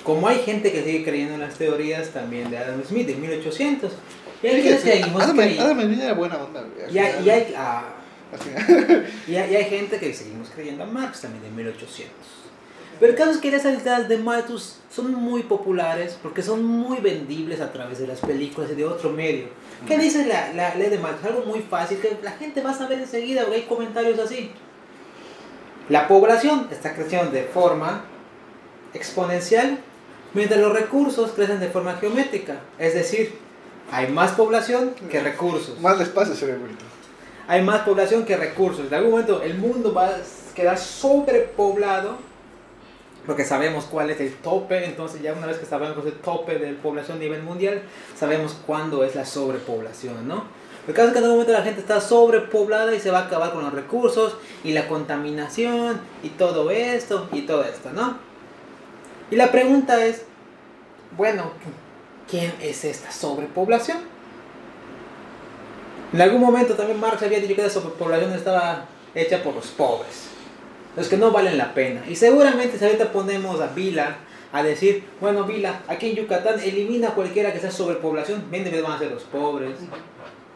Como 0.03 0.29
hay 0.29 0.39
gente 0.39 0.73
que 0.73 0.83
sigue 0.83 1.05
creyendo 1.05 1.35
en 1.35 1.41
las 1.41 1.55
teorías 1.55 2.11
también 2.11 2.51
de 2.51 2.59
Adam 2.59 2.83
Smith 2.85 3.07
de 3.07 3.17
1800. 3.17 3.93
Y 4.43 4.47
hay 4.47 4.63
quienes 4.63 4.81
seguimos 4.83 5.23
Adam, 5.23 5.37
creyendo. 5.37 6.03
Era 6.05 6.13
buena 6.15 6.37
onda. 6.37 6.61
güey, 6.63 6.95
Y 6.95 6.99
hay, 6.99 7.25
y 7.25 7.31
hay- 7.31 7.55
ah, 7.57 7.83
y 9.27 9.35
hay- 9.37 9.53
y 9.53 9.57
hay 9.57 9.65
gente 9.65 9.99
que 9.99 10.13
seguimos 10.13 10.51
creyendo 10.51 10.85
a 10.85 10.87
Marx 10.87 11.23
también 11.23 11.43
de 11.45 11.51
1800. 11.51 12.13
Pero 12.99 13.13
el 13.13 13.19
caso 13.19 13.31
es 13.33 13.39
que 13.39 13.55
esas 13.55 13.83
ideas 13.83 14.09
de 14.09 14.17
Malthus 14.19 14.77
son 14.91 15.13
muy 15.15 15.43
populares 15.43 16.17
porque 16.23 16.43
son 16.43 16.65
muy 16.65 16.99
vendibles 17.01 17.61
a 17.61 17.71
través 17.71 17.99
de 17.99 18.07
las 18.07 18.21
películas 18.21 18.71
y 18.73 18.75
de 18.75 18.85
otro 18.87 19.11
medio. 19.11 19.49
¿Qué 19.87 19.99
dice 19.99 20.25
la, 20.27 20.53
la 20.55 20.75
ley 20.75 20.89
de 20.89 20.99
Malthus? 20.99 21.27
Algo 21.27 21.43
muy 21.45 21.61
fácil 21.61 21.99
que 21.99 22.17
la 22.23 22.33
gente 22.33 22.63
va 22.63 22.71
a 22.71 22.75
saber 22.75 22.99
enseguida 22.99 23.43
porque 23.43 23.57
hay 23.57 23.63
comentarios 23.67 24.19
así. 24.19 24.51
La 25.91 26.09
población 26.09 26.69
está 26.73 26.95
creciendo 26.95 27.31
de 27.31 27.43
forma 27.43 28.05
exponencial 28.95 29.79
mientras 30.35 30.59
los 30.61 30.73
recursos 30.73 31.33
crecen 31.33 31.61
de 31.61 31.69
forma 31.69 31.97
geométrica. 31.97 32.61
Es 32.79 32.95
decir, 32.95 33.39
hay 33.91 34.09
más 34.09 34.33
población 34.33 34.95
que 35.11 35.21
recursos. 35.21 35.81
Más 35.81 35.99
despacio, 35.99 36.35
cerebrito. 36.35 36.85
Hay 37.49 37.63
más 37.63 37.83
población 37.83 38.25
que 38.25 38.37
recursos. 38.37 38.87
En 38.87 38.95
algún 38.95 39.13
momento 39.13 39.43
el 39.43 39.55
mundo 39.55 39.95
va 39.95 40.07
a 40.07 40.17
quedar 40.55 40.79
sobrepoblado. 40.79 42.17
Porque 43.27 43.45
sabemos 43.45 43.85
cuál 43.87 44.11
es 44.11 44.21
el 44.21 44.35
tope. 44.37 44.85
Entonces 44.85 45.23
ya 45.23 45.33
una 45.33 45.47
vez 45.47 45.59
que 45.59 45.67
sabemos 45.67 46.05
el 46.05 46.15
tope 46.15 46.59
de 46.59 46.73
población 46.75 47.19
a 47.19 47.21
nivel 47.21 47.43
mundial, 47.43 47.83
sabemos 48.17 48.57
cuándo 48.67 49.05
es 49.05 49.15
la 49.15 49.25
sobrepoblación, 49.25 50.27
¿no? 50.27 50.45
El 50.87 50.95
caso 50.95 51.09
es 51.09 51.13
que 51.15 51.19
en 51.19 51.25
algún 51.25 51.39
momento 51.39 51.53
la 51.53 51.65
gente 51.65 51.81
está 51.81 52.01
sobrepoblada 52.01 52.95
y 52.95 53.01
se 53.01 53.11
va 53.11 53.21
a 53.21 53.27
acabar 53.27 53.53
con 53.53 53.65
los 53.65 53.73
recursos 53.73 54.37
y 54.63 54.73
la 54.73 54.87
contaminación 54.87 56.01
y 56.23 56.29
todo 56.31 56.71
esto 56.71 57.29
y 57.33 57.43
todo 57.43 57.65
esto, 57.65 57.91
¿no? 57.93 58.19
Y 59.31 59.35
la 59.35 59.51
pregunta 59.51 60.05
es, 60.05 60.23
bueno, 61.17 61.51
¿quién 62.29 62.53
es 62.61 62.85
esta 62.85 63.11
sobrepoblación? 63.11 63.99
En 66.13 66.21
algún 66.21 66.41
momento 66.41 66.75
también 66.75 67.01
Marx 67.01 67.23
había 67.23 67.41
dicho 67.41 67.57
que 67.57 67.63
la 67.63 67.71
sobrepoblación 67.71 68.33
estaba 68.33 68.87
hecha 69.15 69.43
por 69.43 69.55
los 69.55 69.67
pobres, 69.69 70.29
los 70.97 71.09
que 71.09 71.17
no 71.17 71.31
valen 71.31 71.59
la 71.59 71.75
pena. 71.75 72.03
Y 72.09 72.15
seguramente 72.15 72.79
si 72.79 72.85
ahorita 72.85 73.13
ponemos 73.13 73.61
a 73.61 73.69
Vila 73.69 74.19
a 74.53 74.63
decir, 74.63 75.05
bueno 75.21 75.45
Vila, 75.45 75.83
aquí 75.89 76.11
en 76.11 76.17
Yucatán 76.17 76.61
elimina 76.61 77.11
cualquiera 77.11 77.53
que 77.53 77.59
sea 77.59 77.71
sobrepoblación, 77.71 78.51
bien 78.51 78.65
van 78.83 78.93
a 78.93 78.99
ser 78.99 79.11
los 79.11 79.25
pobres, 79.25 79.79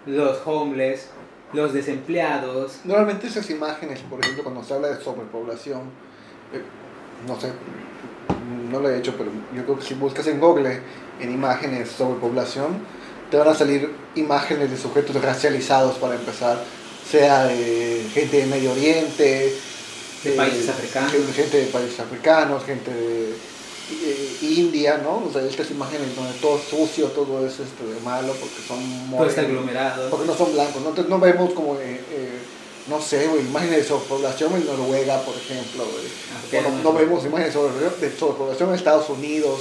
los 0.07 0.39
homeless, 0.47 1.09
los 1.53 1.73
desempleados. 1.73 2.81
Normalmente 2.85 3.27
esas 3.27 3.51
imágenes, 3.51 4.01
por 4.01 4.21
ejemplo, 4.21 4.45
cuando 4.45 4.63
se 4.63 4.75
habla 4.75 4.89
de 4.89 5.03
sobrepoblación, 5.03 5.81
eh, 6.53 6.63
no 7.27 7.39
sé, 7.41 7.53
no 8.71 8.81
lo 8.81 8.91
he 8.91 8.99
hecho, 8.99 9.15
pero 9.17 9.31
yo 9.55 9.65
creo 9.65 9.79
que 9.79 9.85
si 9.85 9.95
buscas 9.95 10.27
en 10.27 10.41
Google 10.41 10.81
en 11.21 11.33
imágenes 11.33 11.91
sobrepoblación, 11.91 12.79
te 13.31 13.37
van 13.37 13.49
a 13.49 13.55
salir 13.55 13.91
imágenes 14.17 14.71
de 14.71 14.77
sujetos 14.77 15.23
racializados 15.23 15.97
para 15.99 16.15
empezar, 16.15 16.63
sea 17.09 17.45
de 17.45 18.07
gente 18.13 18.39
de 18.39 18.47
Medio 18.47 18.73
Oriente, 18.73 19.55
De 20.25 20.33
eh, 20.33 20.37
países 20.37 20.69
africanos. 20.69 21.13
gente, 21.35 21.59
de 21.59 21.67
países 21.67 22.01
africanos, 22.01 22.65
gente 22.65 22.93
de 22.93 23.35
eh, 23.93 24.39
India, 24.43 24.99
¿no? 24.99 25.25
O 25.29 25.33
sea, 25.33 25.43
estas 25.43 25.71
imágenes 25.71 26.15
donde 26.15 26.33
todo 26.41 26.57
es 26.59 26.65
sucio, 26.65 27.07
todo 27.09 27.47
es 27.47 27.59
este, 27.61 27.85
malo, 28.05 28.33
porque 28.35 28.63
son 28.67 28.79
Todo 29.11 29.27
está 29.27 29.43
aglomerado. 29.43 30.11
Porque 30.11 30.27
no 30.27 30.35
son 30.35 30.53
blancos, 30.53 30.83
no, 30.83 30.91
Entonces 30.91 31.11
no 31.11 31.19
vemos 31.19 31.53
como, 31.53 31.75
eh, 31.77 32.01
eh, 32.11 32.39
no 32.91 33.01
sé, 33.01 33.27
güey, 33.29 33.41
imágenes 33.47 33.77
de 33.79 33.85
sobrepoblación 33.85 34.53
en 34.55 34.67
Noruega, 34.67 35.23
por 35.23 35.35
ejemplo, 35.37 35.85
güey. 35.85 36.05
Ah, 36.63 36.69
no, 36.69 36.83
no 36.83 36.99
vemos 36.99 37.25
imágenes 37.25 37.55
de, 37.55 37.61
sobre- 37.61 37.97
de 38.11 38.19
sobrepoblación 38.19 38.69
en 38.69 38.75
Estados 38.75 39.09
Unidos, 39.09 39.61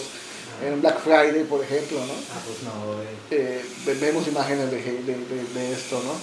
en 0.65 0.82
Black 0.82 0.99
Friday, 1.01 1.43
por 1.45 1.63
ejemplo, 1.63 1.99
¿no? 2.05 2.13
Ah, 2.13 2.41
pues 2.45 2.57
no, 2.63 2.93
güey. 2.95 3.07
Eh, 3.32 3.63
ve- 3.86 3.93
vemos 3.95 4.27
imágenes 4.27 4.69
de, 4.71 4.77
de, 4.82 5.13
de- 5.15 5.53
de 5.53 5.71
esto, 5.73 6.01
¿no? 6.03 6.13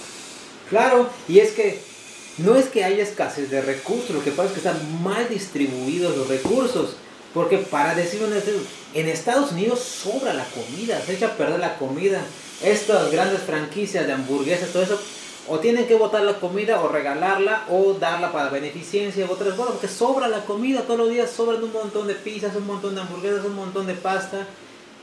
Claro, 0.69 1.09
y 1.27 1.39
es 1.39 1.51
que 1.53 1.79
no 2.37 2.55
es 2.55 2.65
que 2.65 2.83
haya 2.83 3.01
escasez 3.01 3.49
de 3.49 3.61
recursos, 3.61 4.11
lo 4.11 4.23
que 4.23 4.31
pasa 4.31 4.49
es 4.49 4.51
que 4.51 4.59
están 4.67 5.01
mal 5.03 5.27
distribuidos 5.29 6.15
los 6.15 6.27
recursos. 6.27 6.97
Porque 7.33 7.57
para 7.57 7.93
decir 7.93 8.19
vez, 8.21 8.43
en 8.93 9.07
Estados 9.07 9.51
Unidos 9.51 9.79
sobra 9.79 10.33
la 10.33 10.45
comida, 10.45 10.99
se 11.05 11.13
echa 11.13 11.27
a 11.27 11.37
perder 11.37 11.59
la 11.59 11.77
comida. 11.77 12.21
Estas 12.63 13.11
grandes 13.11 13.41
franquicias 13.41 14.07
de 14.07 14.13
hamburguesas, 14.13 14.69
todo 14.69 14.81
eso, 14.81 14.99
o 15.49 15.59
tienen 15.59 15.87
que 15.87 15.95
botar 15.95 16.23
la 16.23 16.39
comida 16.39 16.81
o 16.81 16.87
regalarla 16.87 17.65
o 17.69 17.93
darla 17.93 18.31
para 18.31 18.49
beneficencia 18.49 19.25
u 19.25 19.31
otras 19.31 19.53
cosas, 19.53 19.73
porque 19.73 19.87
sobra 19.87 20.27
la 20.27 20.45
comida, 20.45 20.81
todos 20.81 20.99
los 20.99 21.09
días 21.09 21.29
sobran 21.29 21.63
un 21.63 21.71
montón 21.71 22.07
de 22.07 22.15
pizzas, 22.15 22.55
un 22.55 22.67
montón 22.67 22.95
de 22.95 23.01
hamburguesas, 23.01 23.45
un 23.45 23.55
montón 23.55 23.87
de 23.87 23.93
pasta. 23.93 24.45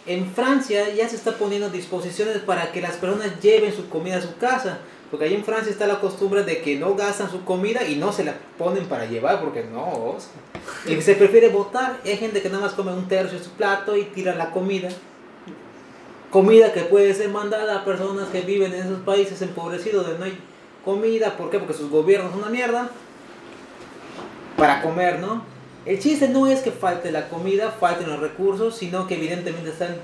En 0.06 0.30
Francia 0.34 0.90
ya 0.94 1.08
se 1.08 1.16
está 1.16 1.32
poniendo 1.32 1.70
disposiciones 1.70 2.38
para 2.38 2.72
que 2.72 2.82
las 2.82 2.96
personas 2.96 3.40
lleven 3.40 3.74
su 3.74 3.88
comida 3.88 4.18
a 4.18 4.22
su 4.22 4.36
casa. 4.36 4.78
Porque 5.10 5.26
ahí 5.26 5.34
en 5.34 5.44
Francia 5.44 5.70
está 5.70 5.86
la 5.86 6.00
costumbre 6.00 6.42
de 6.42 6.60
que 6.60 6.76
no 6.76 6.94
gastan 6.94 7.30
su 7.30 7.44
comida 7.44 7.86
y 7.86 7.94
no 7.94 8.12
se 8.12 8.24
la 8.24 8.34
ponen 8.58 8.86
para 8.86 9.06
llevar, 9.06 9.40
porque 9.40 9.62
no, 9.62 9.84
o 9.84 10.16
sea, 10.18 10.92
y 10.92 11.00
se 11.00 11.14
prefiere 11.14 11.48
botar. 11.50 12.00
Hay 12.04 12.16
gente 12.16 12.42
que 12.42 12.48
nada 12.48 12.62
más 12.62 12.72
come 12.72 12.92
un 12.92 13.06
tercio 13.06 13.38
de 13.38 13.44
su 13.44 13.50
plato 13.50 13.96
y 13.96 14.04
tira 14.04 14.34
la 14.34 14.50
comida. 14.50 14.88
Comida 16.34 16.72
que 16.72 16.80
puede 16.80 17.14
ser 17.14 17.28
mandada 17.28 17.76
a 17.76 17.84
personas 17.84 18.28
que 18.30 18.40
viven 18.40 18.74
en 18.74 18.80
esos 18.80 18.98
países 19.02 19.40
empobrecidos 19.40 20.04
donde 20.04 20.18
no 20.18 20.24
hay 20.24 20.36
comida. 20.84 21.36
¿Por 21.36 21.48
qué? 21.48 21.60
Porque 21.60 21.74
sus 21.74 21.88
gobiernos 21.88 22.32
son 22.32 22.40
una 22.40 22.50
mierda. 22.50 22.90
Para 24.56 24.82
comer, 24.82 25.20
¿no? 25.20 25.44
El 25.86 26.00
chiste 26.00 26.28
no 26.28 26.48
es 26.48 26.58
que 26.58 26.72
falte 26.72 27.12
la 27.12 27.28
comida, 27.28 27.70
falten 27.70 28.08
los 28.08 28.18
recursos, 28.18 28.74
sino 28.76 29.06
que 29.06 29.14
evidentemente 29.14 29.70
están 29.70 29.94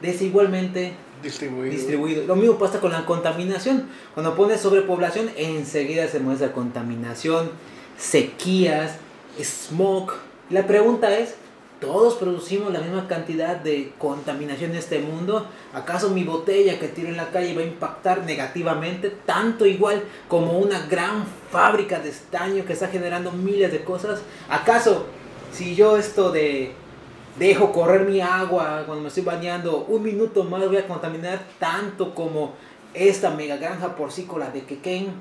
desigualmente 0.00 0.92
Distribuido. 1.20 1.72
distribuido. 1.74 2.26
Lo 2.28 2.36
mismo 2.36 2.58
pasa 2.58 2.78
con 2.78 2.92
la 2.92 3.04
contaminación. 3.04 3.88
Cuando 4.14 4.36
pones 4.36 4.60
sobrepoblación, 4.60 5.30
enseguida 5.36 6.06
se 6.06 6.20
muestra 6.20 6.52
contaminación, 6.52 7.50
sequías, 7.98 8.98
smog. 9.42 10.12
La 10.48 10.64
pregunta 10.64 11.18
es, 11.18 11.34
¿todos 11.82 12.14
producimos 12.14 12.72
la 12.72 12.78
misma 12.78 13.08
cantidad 13.08 13.56
de 13.56 13.92
contaminación 13.98 14.70
en 14.70 14.76
este 14.78 15.00
mundo? 15.00 15.46
¿Acaso 15.74 16.10
mi 16.10 16.22
botella 16.22 16.78
que 16.78 16.86
tiro 16.86 17.08
en 17.08 17.16
la 17.16 17.30
calle 17.30 17.54
va 17.54 17.60
a 17.60 17.64
impactar 17.64 18.24
negativamente 18.24 19.10
tanto 19.26 19.66
igual 19.66 20.04
como 20.28 20.58
una 20.58 20.86
gran 20.86 21.26
fábrica 21.50 21.98
de 21.98 22.10
estaño 22.10 22.64
que 22.64 22.72
está 22.72 22.86
generando 22.86 23.32
miles 23.32 23.72
de 23.72 23.82
cosas? 23.82 24.22
¿Acaso 24.48 25.06
si 25.52 25.74
yo 25.74 25.96
esto 25.96 26.30
de 26.30 26.72
dejo 27.36 27.72
correr 27.72 28.08
mi 28.08 28.20
agua 28.20 28.84
cuando 28.86 29.02
me 29.02 29.08
estoy 29.08 29.24
bañando, 29.24 29.84
un 29.88 30.04
minuto 30.04 30.44
más 30.44 30.64
voy 30.66 30.76
a 30.76 30.86
contaminar 30.86 31.40
tanto 31.58 32.14
como 32.14 32.52
esta 32.94 33.30
mega 33.30 33.56
granja 33.56 33.96
porcícola 33.96 34.50
de 34.50 34.62
Quequén 34.62 35.14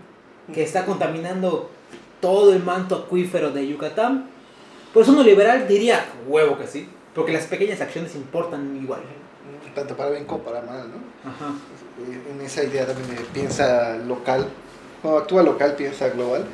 que 0.53 0.61
está 0.61 0.85
contaminando 0.85 1.71
todo 2.19 2.53
el 2.53 2.61
manto 2.61 2.95
acuífero 2.95 3.51
de 3.51 3.67
Yucatán. 3.67 4.29
Pues 4.93 5.07
uno 5.07 5.23
liberal 5.23 5.67
diría, 5.67 6.05
huevo 6.27 6.57
que 6.57 6.67
sí, 6.67 6.87
porque 7.15 7.31
las 7.31 7.45
pequeñas 7.45 7.79
acciones 7.81 8.15
importan 8.15 8.77
igual. 8.81 9.01
Tanto 9.73 9.95
para 9.95 10.09
bien 10.09 10.25
como 10.25 10.43
para 10.43 10.61
mal, 10.61 10.89
¿no? 10.89 11.29
Ajá. 11.29 11.53
En 12.29 12.41
esa 12.41 12.63
idea 12.63 12.85
también 12.85 13.15
de 13.15 13.23
piensa 13.33 13.95
local, 13.97 14.47
cuando 15.01 15.19
actúa 15.19 15.43
local, 15.43 15.75
piensa 15.75 16.09
global. 16.09 16.45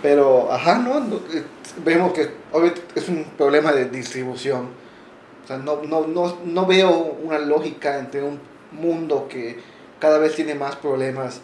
Pero, 0.00 0.50
ajá, 0.50 0.78
¿no? 0.78 1.00
No, 1.00 1.16
eh, 1.16 1.42
Vemos 1.84 2.12
que 2.12 2.30
obviamente 2.52 2.82
es 2.94 3.08
un 3.08 3.24
problema 3.36 3.72
de 3.72 3.86
distribución. 3.86 4.68
O 5.44 5.46
sea, 5.46 5.58
no, 5.58 5.82
no, 5.82 6.06
no, 6.06 6.38
no 6.44 6.66
veo 6.66 7.18
una 7.22 7.38
lógica 7.38 7.98
entre 7.98 8.22
un 8.22 8.40
mundo 8.72 9.26
que 9.28 9.58
cada 9.98 10.18
vez 10.18 10.34
tiene 10.34 10.54
más 10.54 10.76
problemas 10.76 11.40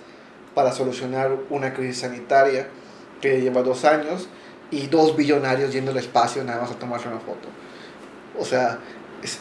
para 0.55 0.73
solucionar 0.73 1.37
una 1.51 1.75
crisis 1.75 1.99
sanitaria 1.99 2.69
que 3.21 3.41
lleva 3.41 3.63
dos 3.63 3.85
años 3.85 4.29
y 4.71 4.87
dos 4.89 5.17
billonarios 5.17 5.73
yendo 5.73 5.91
al 5.91 5.97
espacio 5.99 6.43
nada 6.45 6.63
más 6.63 6.71
a 6.71 6.75
tomarse 6.79 7.09
una 7.09 7.19
foto. 7.21 7.49
O 8.39 8.45
sea, 8.45 8.79
es 9.23 9.39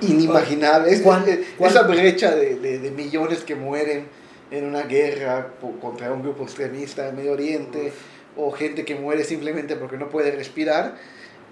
inimaginable. 0.00 0.90
Es- 0.92 1.02
¿Cuán- 1.02 1.28
es- 1.28 1.40
cuán- 1.58 1.70
esa 1.70 1.82
brecha 1.82 2.34
de, 2.34 2.56
de- 2.56 2.78
de 2.78 2.90
millones 2.90 3.40
que 3.44 3.54
mueren 3.54 4.06
en 4.50 4.64
una 4.64 4.82
guerra 4.82 5.48
contra 5.80 6.12
un 6.12 6.22
grupo 6.22 6.42
extremista 6.44 7.08
en 7.08 7.16
Medio 7.16 7.32
Oriente 7.32 7.92
o 8.36 8.50
gente 8.50 8.84
que 8.84 8.94
muere 8.94 9.24
simplemente 9.24 9.76
porque 9.76 9.96
no 9.96 10.08
puede 10.08 10.30
respirar 10.32 10.96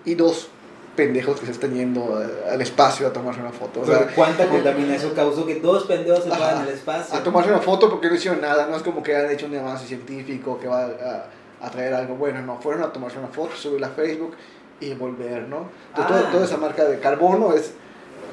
y 0.05 0.15
dos 0.15 0.49
pendejos 0.97 1.39
que 1.39 1.47
se 1.47 1.53
están 1.53 1.75
yendo 1.75 2.21
al 2.51 2.61
espacio 2.61 3.07
a 3.07 3.13
tomarse 3.13 3.41
una 3.41 3.53
foto. 3.53 3.83
O 3.83 3.87
sea, 3.87 4.09
¿Cuánta 4.17 4.49
contaminación 4.49 5.15
causó 5.15 5.47
que 5.47 5.57
dos 5.61 5.85
pendejos 5.85 6.25
se 6.25 6.31
fueran 6.31 6.59
al 6.63 6.69
espacio? 6.69 7.15
a 7.17 7.23
tomarse 7.23 7.51
una 7.51 7.61
foto 7.61 7.89
porque 7.89 8.09
no 8.09 8.17
hicieron 8.17 8.41
nada, 8.41 8.67
no 8.69 8.77
es 8.77 8.83
como 8.83 9.01
que 9.03 9.15
han 9.15 9.31
hecho 9.31 9.47
un 9.47 9.57
avance 9.57 9.87
científico 9.87 10.59
que 10.59 10.67
va 10.67 10.87
a, 10.87 11.27
a 11.61 11.71
traer 11.71 11.95
algo 11.95 12.15
bueno, 12.17 12.41
no, 12.43 12.61
fueron 12.61 12.83
a 12.83 12.93
tomarse 12.93 13.19
una 13.19 13.29
foto, 13.29 13.55
subirla 13.57 13.89
a 13.89 13.91
Facebook 13.91 14.35
y 14.81 14.95
volver, 14.95 15.49
¿no? 15.49 15.69
Entonces, 15.89 15.95
Ah. 15.95 16.07
toda, 16.07 16.31
toda 16.31 16.45
esa 16.45 16.57
marca 16.57 16.85
de 16.85 16.99
carbono 17.01 17.53
es 17.53 17.73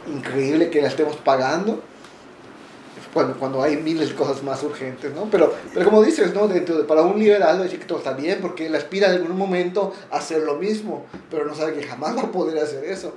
increíble 0.07 0.69
que 0.69 0.82
la 0.82 0.88
estemos 0.89 1.15
pagando 1.17 1.82
cuando, 3.13 3.34
cuando 3.39 3.63
hay 3.63 3.78
miles 3.78 4.09
de 4.09 4.15
cosas 4.15 4.43
más 4.43 4.61
urgentes, 4.63 5.13
¿no? 5.13 5.30
Pero, 5.32 5.53
pero 5.73 5.86
como 5.86 6.03
dices, 6.03 6.34
¿no? 6.34 6.47
Dentro 6.49 6.78
de, 6.78 6.84
para 6.84 7.01
un 7.01 7.17
liberal 7.17 7.61
decir 7.63 7.80
que 7.80 7.86
todo 7.86 7.99
está 7.99 8.11
bien 8.13 8.39
porque 8.41 8.65
él 8.67 8.76
aspira 8.76 9.07
en 9.07 9.21
algún 9.21 9.38
momento 9.38 9.93
a 10.11 10.17
hacer 10.17 10.41
lo 10.43 10.55
mismo, 10.55 11.05
pero 11.32 11.45
no 11.45 11.55
sabe 11.55 11.73
que 11.73 11.84
jamás 11.84 12.17
va 12.17 12.23
a 12.23 12.32
poder 12.32 12.57
hacer 12.61 12.84
eso. 12.84 13.13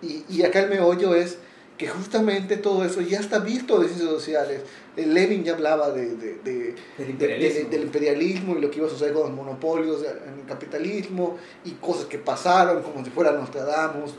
Y, 0.00 0.24
y 0.28 0.42
acá 0.42 0.60
el 0.60 0.70
meollo 0.70 1.14
es 1.14 1.38
que 1.78 1.88
justamente 1.88 2.56
todo 2.56 2.84
eso 2.84 3.00
ya 3.02 3.20
está 3.20 3.38
visto 3.38 3.78
de 3.78 3.86
ciencias 3.88 4.10
sociales. 4.10 4.62
Eh, 4.96 5.04
Levin 5.06 5.44
ya 5.44 5.52
hablaba 5.52 5.90
de, 5.90 6.16
de- 6.16 6.34
de- 6.42 6.74
Del 6.96 7.06
de- 7.06 7.10
imperialismo. 7.10 7.58
de- 7.64 7.64
del 7.76 7.82
imperialismo 7.82 8.56
y 8.56 8.60
lo 8.62 8.70
que 8.70 8.78
iba 8.78 8.86
a 8.86 8.90
suceder 8.90 9.12
con 9.12 9.24
los 9.24 9.32
monopolios 9.32 10.00
en 10.02 10.40
el 10.40 10.46
capitalismo 10.46 11.36
y 11.64 11.72
cosas 11.72 12.06
que 12.06 12.18
pasaron 12.18 12.82
como 12.82 13.04
si 13.04 13.10
fuera 13.10 13.32
Nostradamus. 13.32 14.12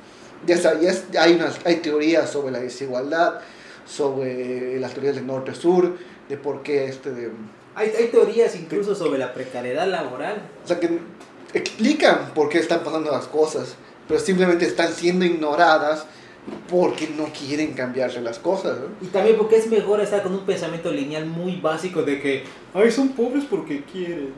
Ya, 0.45 0.53
está, 0.55 0.80
ya, 0.80 0.93
hay, 1.24 1.34
unas, 1.34 1.60
hay 1.66 1.78
teorías 1.78 2.30
sobre 2.30 2.51
la 2.51 2.60
desigualdad, 2.60 3.39
sobre 3.88 4.80
las 4.80 4.93
teorías 4.93 5.16
del 5.16 5.26
norte-sur, 5.26 5.97
de 6.30 6.38
por 6.38 6.62
qué 6.62 6.86
este... 6.86 7.12
de- 7.12 7.32
Hay, 7.74 7.91
hay 7.97 8.08
teorías 8.08 8.55
incluso 8.55 8.93
sobre 8.93 9.18
la 9.18 9.34
precariedad 9.34 9.88
laboral. 9.88 10.41
o 10.64 10.68
sea, 10.68 10.80
que 10.80 10.99
explican 11.53 12.34
por 12.36 12.49
qué 12.49 12.60
están 12.60 12.82
pasando 12.84 13.12
las 13.12 13.26
cosas, 13.28 13.76
pero 14.08 14.20
simplemente 14.20 14.66
están 14.66 14.93
siendo 14.93 15.26
ignoradas 15.26 16.05
porque 16.69 17.09
no 17.17 17.25
quieren 17.25 17.73
cambiarse 17.73 18.21
las 18.21 18.39
cosas. 18.39 18.77
¿no? 18.79 19.05
Y 19.05 19.09
también 19.09 19.37
porque 19.37 19.57
es 19.57 19.67
mejor 19.67 20.01
estar 20.01 20.23
con 20.23 20.33
un 20.33 20.45
pensamiento 20.45 20.91
lineal 20.91 21.25
muy 21.25 21.57
básico 21.57 22.03
de 22.03 22.21
que, 22.21 22.43
ay, 22.73 22.91
son 22.91 23.09
pobres 23.09 23.45
porque 23.49 23.83
quieren. 23.83 24.33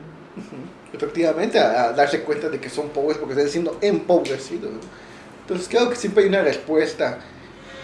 efectivamente 0.92 1.58
a, 1.58 1.84
a 1.84 1.92
darse 1.92 2.22
cuenta 2.22 2.48
de 2.48 2.60
que 2.60 2.68
son 2.68 2.88
pobres 2.90 3.18
porque 3.18 3.34
están 3.34 3.48
siendo 3.48 3.78
empobrecidos. 3.80 4.72
Entonces 5.42 5.68
creo 5.68 5.90
que 5.90 5.96
siempre 5.96 6.22
hay 6.22 6.28
una 6.28 6.42
respuesta 6.42 7.18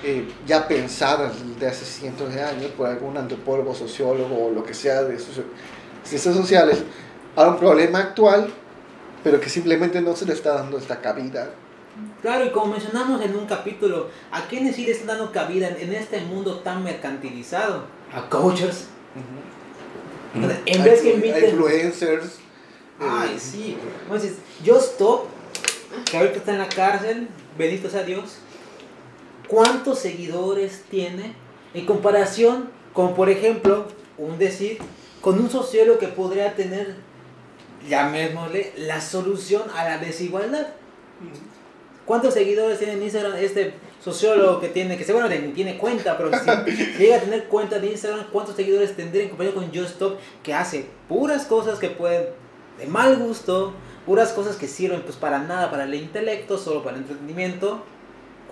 eh, 0.04 0.28
ya 0.46 0.68
pensada 0.68 1.32
desde 1.32 1.66
hace 1.66 1.84
cientos 1.84 2.32
de 2.32 2.42
años 2.42 2.70
por 2.76 2.86
algún 2.86 3.16
antropólogo, 3.16 3.74
sociólogo 3.74 4.46
o 4.46 4.50
lo 4.52 4.62
que 4.62 4.74
sea 4.74 5.02
de 5.02 5.18
ciencias 6.04 6.36
sociales 6.36 6.84
a 7.34 7.48
un 7.48 7.58
problema 7.58 7.98
actual, 7.98 8.52
pero 9.24 9.40
que 9.40 9.48
simplemente 9.48 10.00
no 10.00 10.14
se 10.14 10.26
le 10.26 10.34
está 10.34 10.52
dando 10.54 10.78
esta 10.78 11.00
cabida. 11.00 11.50
Claro, 12.22 12.44
y 12.44 12.50
como 12.50 12.72
mencionamos 12.72 13.22
en 13.22 13.36
un 13.36 13.46
capítulo, 13.46 14.08
¿a 14.30 14.42
quiénes 14.42 14.76
sí 14.76 14.84
le 14.84 14.92
están 14.92 15.08
dando 15.08 15.32
cabida 15.32 15.68
en 15.68 15.92
este 15.94 16.20
mundo 16.20 16.58
tan 16.60 16.82
mercantilizado? 16.82 17.84
A 18.14 18.28
coaches. 18.28 18.88
En 20.66 20.84
vez 20.84 21.00
que 21.00 21.14
inviten... 21.14 21.50
influencers. 21.50 22.24
eh, 22.24 23.06
Ay, 23.08 23.38
sí. 23.38 23.76
Entonces, 24.02 24.34
Just 24.64 24.92
Stop, 24.92 25.26
que 26.10 26.16
ahorita 26.16 26.36
está 26.36 26.52
en 26.52 26.58
la 26.58 26.68
cárcel, 26.68 27.28
bendito 27.56 27.88
sea 27.88 28.02
Dios, 28.02 28.38
¿cuántos 29.48 29.98
seguidores 30.00 30.84
tiene 30.90 31.34
en 31.74 31.86
comparación 31.86 32.70
con, 32.92 33.14
por 33.14 33.30
ejemplo, 33.30 33.86
un 34.18 34.38
decir, 34.38 34.78
con 35.20 35.38
un 35.38 35.50
sociólogo 35.50 35.98
que 35.98 36.08
podría 36.08 36.54
tener, 36.54 36.96
llamémosle, 37.88 38.72
la 38.76 39.00
solución 39.00 39.62
a 39.74 39.84
la 39.84 39.98
desigualdad? 39.98 40.68
¿Cuántos 42.06 42.34
seguidores 42.34 42.78
tiene 42.78 42.94
en 42.94 43.02
Instagram 43.02 43.36
este 43.36 43.74
sociólogo 44.02 44.60
que 44.60 44.68
tiene, 44.68 44.96
que 44.96 45.02
seguramente 45.02 45.44
ni 45.44 45.52
tiene 45.52 45.76
cuenta, 45.76 46.16
pero 46.16 46.30
si 46.30 46.82
llega 46.98 47.16
a 47.16 47.20
tener 47.20 47.44
cuenta 47.46 47.80
de 47.80 47.88
Instagram, 47.88 48.28
cuántos 48.32 48.54
seguidores 48.54 48.94
tendría 48.94 49.24
en 49.24 49.30
comparación 49.30 49.64
con 49.64 49.74
Just 49.74 49.94
Stop 49.94 50.18
que 50.44 50.54
hace 50.54 50.86
puras 51.08 51.46
cosas 51.46 51.80
que 51.80 51.90
pueden, 51.90 52.26
de 52.78 52.86
mal 52.86 53.16
gusto, 53.16 53.74
puras 54.06 54.32
cosas 54.32 54.54
que 54.54 54.68
sirven 54.68 55.02
pues 55.02 55.16
para 55.16 55.40
nada, 55.40 55.68
para 55.70 55.84
el 55.84 55.94
intelecto, 55.94 56.56
solo 56.56 56.84
para 56.84 56.96
el 56.96 57.02
entretenimiento? 57.02 57.82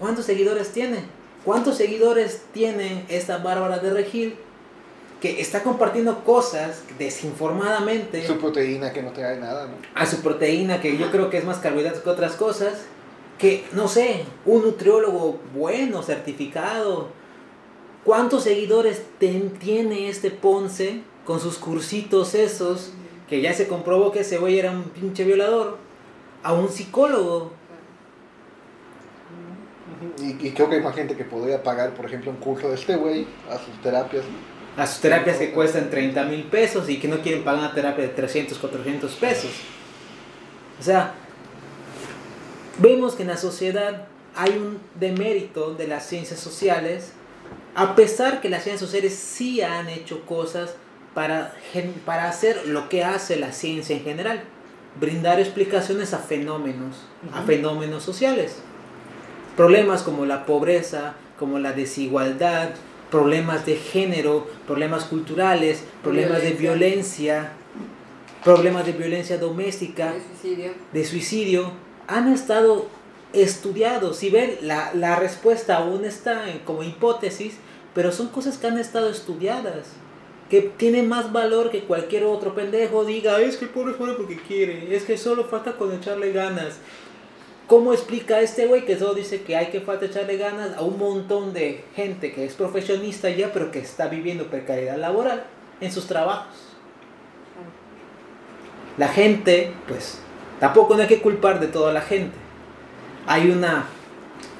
¿Cuántos 0.01 0.25
seguidores 0.27 0.73
tiene? 0.73 1.05
¿Cuántos 1.45 1.77
seguidores 1.77 2.43
tiene 2.53 3.05
esta 3.09 3.39
Bárbara 3.39 3.79
de 3.79 3.91
Regil 3.91 4.35
que 5.21 5.41
está 5.41 5.63
compartiendo 5.63 6.25
cosas 6.25 6.83
desinformadamente? 6.99 8.27
Su 8.27 8.39
proteína 8.39 8.93
que 8.93 9.03
no 9.03 9.13
trae 9.13 9.39
nada, 9.39 9.69
¿no? 9.69 9.75
a 9.95 10.07
su 10.07 10.21
proteína, 10.23 10.81
que 10.81 10.99
yo 10.99 11.13
creo 11.13 11.31
que 11.31 11.39
es 11.39 11.45
más 11.45 11.59
carbohidratos 11.59 12.01
que 12.01 12.11
otras 12.11 12.33
cosas, 12.33 12.87
que, 13.39 13.65
no 13.73 13.89
sé, 13.89 14.25
un 14.47 14.63
nutriólogo 14.63 15.41
bueno, 15.55 16.03
certificado, 16.03 17.09
¿cuántos 18.05 18.45
seguidores 18.45 19.03
ten- 19.19 19.51
tiene 19.59 20.09
este 20.09 20.31
Ponce 20.31 21.01
con 21.25 21.41
sus 21.41 21.59
cursitos 21.59 22.35
esos, 22.35 22.93
que 23.29 23.41
ya 23.41 23.53
se 23.55 23.67
comprobó 23.67 24.13
que 24.13 24.21
ese 24.21 24.39
güey 24.39 24.59
era 24.59 24.71
un 24.71 24.85
pinche 24.85 25.25
violador, 25.25 25.79
a 26.43 26.53
un 26.53 26.69
psicólogo? 26.69 27.53
Y, 30.21 30.47
y 30.49 30.51
creo 30.53 30.69
que 30.69 30.77
hay 30.77 30.83
más 30.83 30.95
gente 30.95 31.17
que 31.17 31.25
podría 31.25 31.63
pagar, 31.63 31.95
por 31.95 32.07
ejemplo, 32.07 32.31
un 32.31 32.37
curso 32.37 32.69
de 32.69 32.75
este 32.75 32.97
güey 32.97 33.27
a 33.51 33.59
sus 33.59 33.81
terapias. 33.83 34.25
A 34.77 34.87
sus 34.87 35.01
terapias 35.01 35.39
que 35.39 35.53
cuestan 35.53 35.89
30 35.89 36.25
mil 36.25 36.45
pesos 36.45 36.89
y 36.89 36.99
que 36.99 37.09
no 37.09 37.21
quieren 37.21 37.43
pagar 37.45 37.61
una 37.61 37.75
terapia 37.75 38.05
de 38.05 38.11
300, 38.11 38.59
400 38.59 39.13
pesos. 39.15 39.51
O 40.79 40.83
sea, 40.83 41.15
vemos 42.79 43.15
que 43.15 43.23
en 43.23 43.29
la 43.29 43.37
sociedad 43.37 44.07
hay 44.37 44.51
un 44.51 44.79
demérito 44.99 45.75
de 45.75 45.87
las 45.87 46.07
ciencias 46.07 46.41
sociales, 46.41 47.13
a 47.75 47.95
pesar 47.95 48.41
que 48.41 48.49
las 48.49 48.65
ciencias 48.65 48.81
sociales 48.81 49.15
sí 49.15 49.63
han 49.63 49.89
hecho 49.89 50.25
cosas 50.27 50.75
para, 51.15 51.55
para 52.05 52.29
hacer 52.29 52.67
lo 52.67 52.89
que 52.89 53.05
hace 53.05 53.37
la 53.37 53.53
ciencia 53.53 53.97
en 53.97 54.03
general, 54.03 54.45
brindar 55.01 55.41
explicaciones 55.41 56.15
a 56.15 56.19
fenómenos, 56.19 56.97
a 57.33 57.43
fenómenos 57.43 58.03
sociales. 58.03 58.57
Problemas 59.57 60.03
como 60.03 60.27
la 60.27 60.47
pobreza, 60.47 61.15
como 61.39 61.59
la 61.59 61.73
desigualdad, 61.73 62.71
problemas 63.11 63.65
de 63.67 63.77
género, 63.77 64.49
problemas 64.67 65.05
culturales, 65.05 65.85
problemas 66.03 66.43
de 66.43 66.53
violencia, 66.53 67.53
problemas 68.43 68.87
de 68.87 68.93
violencia 68.93 69.39
doméstica, 69.39 70.13
suicidio. 70.41 70.73
de 70.93 71.05
suicidio, 71.05 71.73
han 72.07 72.33
estado 72.33 72.87
estudiados. 73.33 74.17
Si 74.19 74.31
ven, 74.31 74.57
la, 74.63 74.93
la 74.95 75.17
respuesta 75.17 75.77
aún 75.79 76.05
está 76.05 76.51
en- 76.51 76.61
como 76.61 76.83
hipótesis, 76.83 77.55
pero 77.95 78.13
son 78.13 78.29
cosas 78.29 78.59
que 78.59 78.67
han 78.67 78.79
estado 78.79 79.09
estudiadas. 79.11 79.87
Que 80.51 80.61
tienen 80.61 81.09
más 81.09 81.33
valor 81.33 81.71
que 81.71 81.85
cualquier 81.85 82.25
otro 82.25 82.55
pendejo 82.55 83.05
diga, 83.05 83.41
es 83.41 83.57
que 83.57 83.65
el 83.65 83.71
pobre 83.71 83.95
pobre 83.95 84.13
porque 84.15 84.37
quiere, 84.37 84.95
es 84.95 85.05
que 85.05 85.17
solo 85.17 85.45
falta 85.45 85.73
con 85.77 85.93
echarle 85.93 86.33
ganas. 86.33 86.75
¿Cómo 87.67 87.95
explica 87.95 88.41
este 88.41 88.67
güey 88.67 88.85
que 88.85 88.99
solo 88.99 89.15
dice 89.15 89.41
que 89.43 89.57
hay 89.57 89.69
que 89.69 89.81
falta 89.81 90.05
echarle 90.05 90.37
ganas 90.37 90.77
a 90.77 90.83
un 90.83 90.99
montón 90.99 91.55
de 91.55 91.83
gente 91.97 92.33
que 92.35 92.45
es 92.45 92.53
profesionista 92.55 93.31
ya, 93.31 93.53
pero 93.55 93.71
que 93.71 93.79
está 93.79 94.07
viviendo 94.09 94.49
precariedad 94.49 94.99
laboral 94.99 95.45
en 95.81 95.91
sus 95.91 96.07
trabajos? 96.07 96.55
La 98.99 99.09
gente, 99.09 99.73
pues, 99.89 100.21
tampoco 100.61 100.95
no 100.95 101.03
hay 101.03 101.09
que 101.09 101.21
culpar 101.21 101.61
de 101.61 101.67
toda 101.69 101.93
la 101.93 102.01
gente. 102.01 102.37
Hay 103.27 103.51
una, 103.51 103.87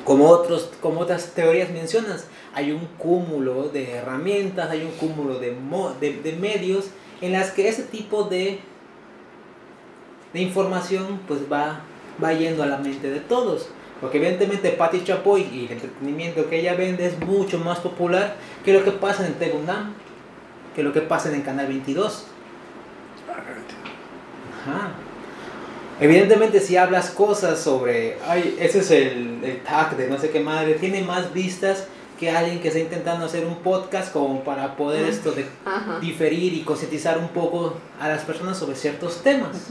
como, 0.05 0.29
otros, 0.29 0.71
como 0.81 1.01
otras 1.01 1.33
teorías 1.35 1.71
mencionas, 1.71 2.27
hay 2.55 2.71
un 2.73 2.87
cúmulo 2.99 3.69
de 3.69 3.91
herramientas, 3.93 4.71
hay 4.71 4.83
un 4.85 4.93
cúmulo 4.93 5.39
de, 5.39 5.53
mo- 5.53 5.95
de, 6.01 6.15
de 6.23 6.33
medios 6.33 6.87
en 7.21 7.33
las 7.33 7.51
que 7.51 7.69
ese 7.69 7.83
tipo 7.83 8.25
de, 8.25 8.61
de 10.33 10.41
información 10.41 11.21
pues 11.29 11.41
va, 11.51 11.81
va 12.23 12.33
yendo 12.33 12.63
a 12.63 12.67
la 12.67 12.79
mente 12.79 13.11
de 13.11 13.21
todos. 13.21 13.69
Porque 14.01 14.19
evidentemente 14.19 14.71
Patti 14.71 15.03
Chapoy 15.05 15.43
y 15.53 15.67
el 15.67 15.73
entretenimiento 15.73 16.49
que 16.51 16.61
ella 16.61 16.75
vende 16.75 17.07
es 17.07 17.19
mucho 17.21 17.59
más 17.59 17.79
popular 17.79 18.37
que 18.65 18.73
lo 18.73 18.85
que 18.85 18.91
pasa 18.91 19.27
en 19.27 19.35
TV 19.35 19.53
UNAM, 19.57 19.95
que 20.75 20.83
lo 20.83 20.93
que 20.93 21.01
pasa 21.01 21.29
en 21.31 21.37
el 21.37 21.45
Canal 21.45 21.67
22. 21.69 22.27
Ajá. 24.67 24.91
Evidentemente 26.01 26.61
si 26.61 26.77
hablas 26.77 27.11
cosas 27.11 27.61
sobre, 27.61 28.19
ay, 28.27 28.57
ese 28.59 28.81
es 28.81 28.91
el, 28.91 29.45
el 29.45 29.63
tag 29.63 29.97
de 29.97 30.09
no 30.09 30.19
sé 30.19 30.31
qué 30.31 30.41
madre, 30.41 30.75
tiene 30.75 31.03
más 31.03 31.33
vistas 31.33 31.87
que 32.19 32.31
alguien 32.31 32.61
que 32.61 32.69
está 32.69 32.81
intentando 32.81 33.27
hacer 33.27 33.45
un 33.45 33.57
podcast 33.57 34.13
como 34.13 34.43
para 34.43 34.77
poder 34.77 35.07
esto 35.07 35.33
de 35.33 35.47
Ajá. 35.65 36.01
diferir 36.01 36.53
y 36.53 36.63
concientizar 36.63 37.19
un 37.19 37.29
poco 37.29 37.75
a 38.01 38.09
las 38.09 38.23
personas 38.23 38.59
sobre 38.59 38.77
ciertos 38.77 39.23
temas. 39.23 39.69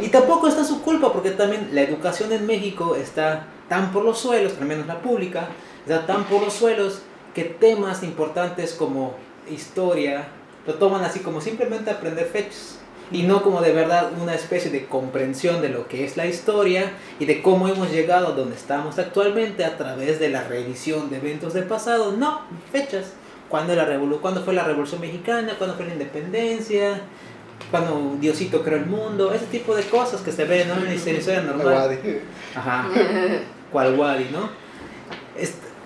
Y 0.00 0.08
tampoco 0.08 0.48
está 0.48 0.64
su 0.64 0.80
culpa 0.82 1.12
porque 1.12 1.32
también 1.32 1.68
la 1.72 1.82
educación 1.82 2.32
en 2.32 2.46
México 2.46 2.96
está 2.96 3.46
tan 3.68 3.92
por 3.92 4.04
los 4.04 4.18
suelos, 4.18 4.54
al 4.58 4.66
menos 4.66 4.86
la 4.86 5.00
pública, 5.00 5.48
está 5.86 6.06
tan 6.06 6.24
por 6.24 6.42
los 6.42 6.54
suelos 6.54 7.02
que 7.34 7.44
temas 7.44 8.02
importantes 8.02 8.72
como 8.72 9.14
historia 9.50 10.28
lo 10.66 10.74
toman 10.74 11.02
así 11.02 11.20
como 11.20 11.40
simplemente 11.40 11.90
aprender 11.90 12.26
fechas 12.26 12.78
y 13.12 13.24
no 13.24 13.42
como 13.42 13.60
de 13.60 13.72
verdad 13.72 14.10
una 14.20 14.34
especie 14.34 14.70
de 14.70 14.86
comprensión 14.86 15.60
de 15.60 15.68
lo 15.68 15.86
que 15.86 16.04
es 16.04 16.16
la 16.16 16.26
historia 16.26 16.92
y 17.18 17.26
de 17.26 17.42
cómo 17.42 17.68
hemos 17.68 17.90
llegado 17.90 18.28
a 18.28 18.32
donde 18.32 18.56
estamos 18.56 18.98
actualmente 18.98 19.64
a 19.64 19.76
través 19.76 20.18
de 20.18 20.30
la 20.30 20.44
revisión 20.44 21.10
de 21.10 21.18
eventos 21.18 21.54
del 21.54 21.64
pasado. 21.64 22.12
No, 22.12 22.42
fechas. 22.70 23.12
¿Cuándo, 23.48 23.74
la 23.74 23.84
revolu 23.84 24.20
¿Cuándo 24.22 24.42
fue 24.42 24.54
la 24.54 24.64
Revolución 24.64 25.02
Mexicana? 25.02 25.54
¿Cuándo 25.58 25.76
fue 25.76 25.84
la 25.84 25.92
Independencia? 25.92 27.02
¿Cuándo 27.70 28.16
Diosito 28.18 28.62
creó 28.62 28.78
el 28.78 28.86
mundo? 28.86 29.32
Ese 29.34 29.44
tipo 29.46 29.74
de 29.74 29.82
cosas 29.82 30.22
que 30.22 30.32
se 30.32 30.44
ven 30.44 30.68
¿no? 30.68 30.76
en 30.76 30.86
la 30.86 30.94
historia 30.94 31.42
normal. 31.42 31.98
Ajá. 32.54 32.88
Cual 33.72 33.98
Wadi, 33.98 34.28
¿no? 34.32 34.48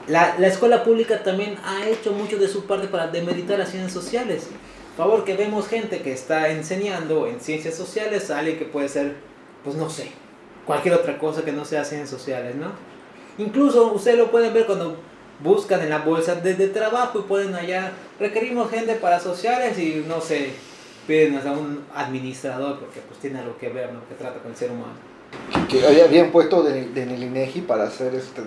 La, 0.06 0.36
la 0.38 0.46
escuela 0.46 0.84
pública 0.84 1.24
también 1.24 1.56
ha 1.64 1.88
hecho 1.88 2.12
mucho 2.12 2.38
de 2.38 2.46
su 2.46 2.66
parte 2.66 2.86
para 2.86 3.08
demeritar 3.08 3.58
las 3.58 3.70
ciencias 3.70 3.92
sociales. 3.92 4.48
Favor, 4.96 5.24
que 5.24 5.34
vemos 5.34 5.68
gente 5.68 6.00
que 6.00 6.12
está 6.12 6.50
enseñando 6.50 7.26
en 7.26 7.40
ciencias 7.40 7.74
sociales 7.74 8.30
a 8.30 8.38
alguien 8.38 8.58
que 8.58 8.64
puede 8.64 8.88
ser, 8.88 9.16
pues 9.62 9.76
no 9.76 9.90
sé, 9.90 10.10
cualquier 10.64 10.94
otra 10.94 11.18
cosa 11.18 11.44
que 11.44 11.52
no 11.52 11.64
sea 11.64 11.84
ciencias 11.84 12.08
sociales, 12.10 12.54
¿no? 12.56 12.72
Incluso 13.38 13.92
ustedes 13.92 14.16
lo 14.16 14.30
pueden 14.30 14.54
ver 14.54 14.64
cuando 14.64 14.96
buscan 15.40 15.82
en 15.82 15.90
la 15.90 15.98
bolsa 15.98 16.34
de, 16.36 16.54
trabajo 16.68 17.18
y 17.18 17.22
ponen 17.22 17.54
allá, 17.54 17.92
requerimos 18.18 18.70
gente 18.70 18.94
para 18.94 19.20
sociales 19.20 19.78
y 19.78 20.02
no 20.08 20.20
sé, 20.22 20.52
piden 21.06 21.36
hasta 21.36 21.52
un 21.52 21.84
administrador 21.94 22.80
porque 22.80 23.00
pues 23.00 23.20
tiene 23.20 23.40
algo 23.40 23.58
que 23.58 23.68
ver, 23.68 23.92
¿no? 23.92 24.00
Que 24.08 24.14
trata 24.14 24.38
con 24.40 24.52
el 24.52 24.56
ser 24.56 24.70
humano. 24.70 24.94
Que 25.68 25.86
había- 25.86 26.04
habían 26.04 26.30
puesto 26.32 26.62
de, 26.62 26.86
de 26.88 27.02
en 27.02 27.22
INEGI 27.22 27.60
para 27.62 27.84
hacer 27.84 28.14
este. 28.14 28.40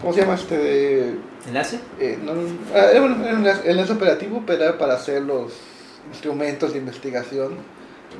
¿Cómo 0.00 0.12
se 0.12 0.20
llama 0.20 0.34
este 0.34 0.56
de.? 0.56 1.14
¿Enlace? 1.48 1.78
eh, 1.98 2.18
no, 2.22 2.32
ah, 2.74 2.88
era 2.90 3.02
un 3.02 3.24
era 3.24 3.34
un 3.36 3.44
enlace- 3.44 3.68
enlace 3.70 3.92
operativo, 3.92 4.42
pero 4.46 4.64
era 4.64 4.78
para 4.78 4.94
hacer 4.94 5.22
los 5.22 5.52
instrumentos 6.10 6.72
de 6.72 6.78
investigación 6.78 7.56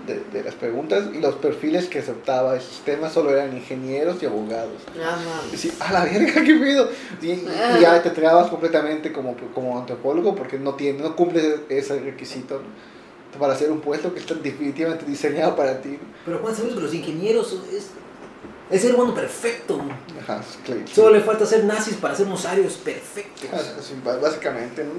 de, 0.07 0.21
de 0.33 0.45
las 0.45 0.55
preguntas 0.55 1.07
y 1.15 1.19
los 1.21 1.35
perfiles 1.37 1.87
que 1.89 1.99
aceptaba 2.01 2.55
el 2.55 2.61
sistema 2.61 3.09
solo 3.09 3.31
eran 3.31 3.57
ingenieros 3.57 4.23
y 4.23 4.27
abogados. 4.27 4.83
Ah. 5.03 5.19
Y 5.53 5.57
sí, 5.57 5.73
a 5.81 5.93
la 5.93 6.05
verga, 6.05 6.43
qué 6.45 6.55
pedo. 6.55 6.89
Y, 7.23 7.31
y 7.31 7.47
ya 7.81 8.03
te 8.03 8.11
trabas 8.11 8.49
completamente 8.51 9.13
como, 9.13 9.37
como 9.55 9.79
antropólogo 9.79 10.35
porque 10.35 10.59
no 10.59 10.75
tiene, 10.75 11.01
no 11.03 11.15
cumple 11.17 11.61
ese 11.69 11.99
requisito 12.01 12.61
¿no? 12.61 13.39
para 13.39 13.53
hacer 13.55 13.71
un 13.71 13.81
puesto 13.81 14.13
que 14.13 14.21
está 14.21 14.35
definitivamente 14.35 15.05
diseñado 15.07 15.55
para 15.57 15.81
ti. 15.81 15.99
Pero 16.25 16.39
Juan, 16.39 16.55
sabes 16.55 16.75
que 16.75 16.81
los 16.81 16.93
ingenieros 16.95 17.53
es, 17.73 17.91
es 18.71 18.83
ser 18.83 18.95
humano 18.95 19.15
perfecto. 19.15 19.81
Ajá, 20.21 20.43
claro. 20.65 20.81
Solo 20.93 21.11
le 21.17 21.21
falta 21.21 21.47
ser 21.47 21.65
nazis 21.65 21.97
para 21.97 22.15
ser 22.15 22.27
mosarios 22.27 22.75
perfectos. 22.75 23.49
Ah, 23.53 23.61
sí, 23.81 23.95
básicamente, 24.05 24.85
¿no? 24.85 24.93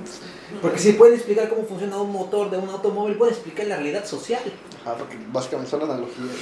Porque 0.61 0.79
si 0.79 0.93
pueden 0.93 1.15
explicar 1.15 1.49
cómo 1.49 1.63
funciona 1.65 1.97
un 1.97 2.11
motor 2.11 2.49
de 2.49 2.57
un 2.57 2.69
automóvil, 2.69 3.15
pueden 3.15 3.33
explicar 3.33 3.67
la 3.67 3.75
realidad 3.75 4.05
social. 4.05 4.41
Ajá, 4.81 4.95
porque 4.95 5.17
básicamente 5.31 5.69
son 5.69 5.83
analogías. 5.83 6.35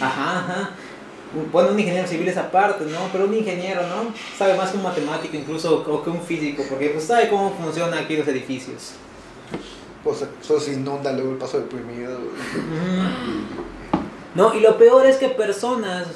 Ajá, 0.00 0.38
ajá. 0.38 0.70
Bueno, 1.50 1.70
un 1.70 1.80
ingeniero 1.80 2.06
civil 2.06 2.28
es 2.28 2.36
aparte, 2.36 2.84
¿no? 2.84 2.98
Pero 3.10 3.24
un 3.24 3.34
ingeniero, 3.34 3.82
¿no? 3.86 4.12
Sabe 4.36 4.54
más 4.54 4.70
que 4.70 4.76
un 4.76 4.82
matemático 4.82 5.36
incluso 5.36 5.82
o 5.86 6.04
que 6.04 6.10
un 6.10 6.20
físico, 6.20 6.62
porque 6.68 6.90
pues 6.90 7.04
sabe 7.04 7.30
cómo 7.30 7.52
funcionan 7.52 7.98
aquí 7.98 8.16
los 8.16 8.28
edificios. 8.28 8.92
O 10.04 10.14
sea, 10.14 10.28
solo 10.42 10.60
se 10.60 10.72
inunda 10.72 11.12
luego 11.12 11.30
el 11.30 11.38
paso 11.38 11.58
deprimido. 11.58 12.18
No, 14.34 14.52
y 14.54 14.60
lo 14.60 14.76
peor 14.76 15.06
es 15.06 15.16
que 15.16 15.28
personas 15.28 16.08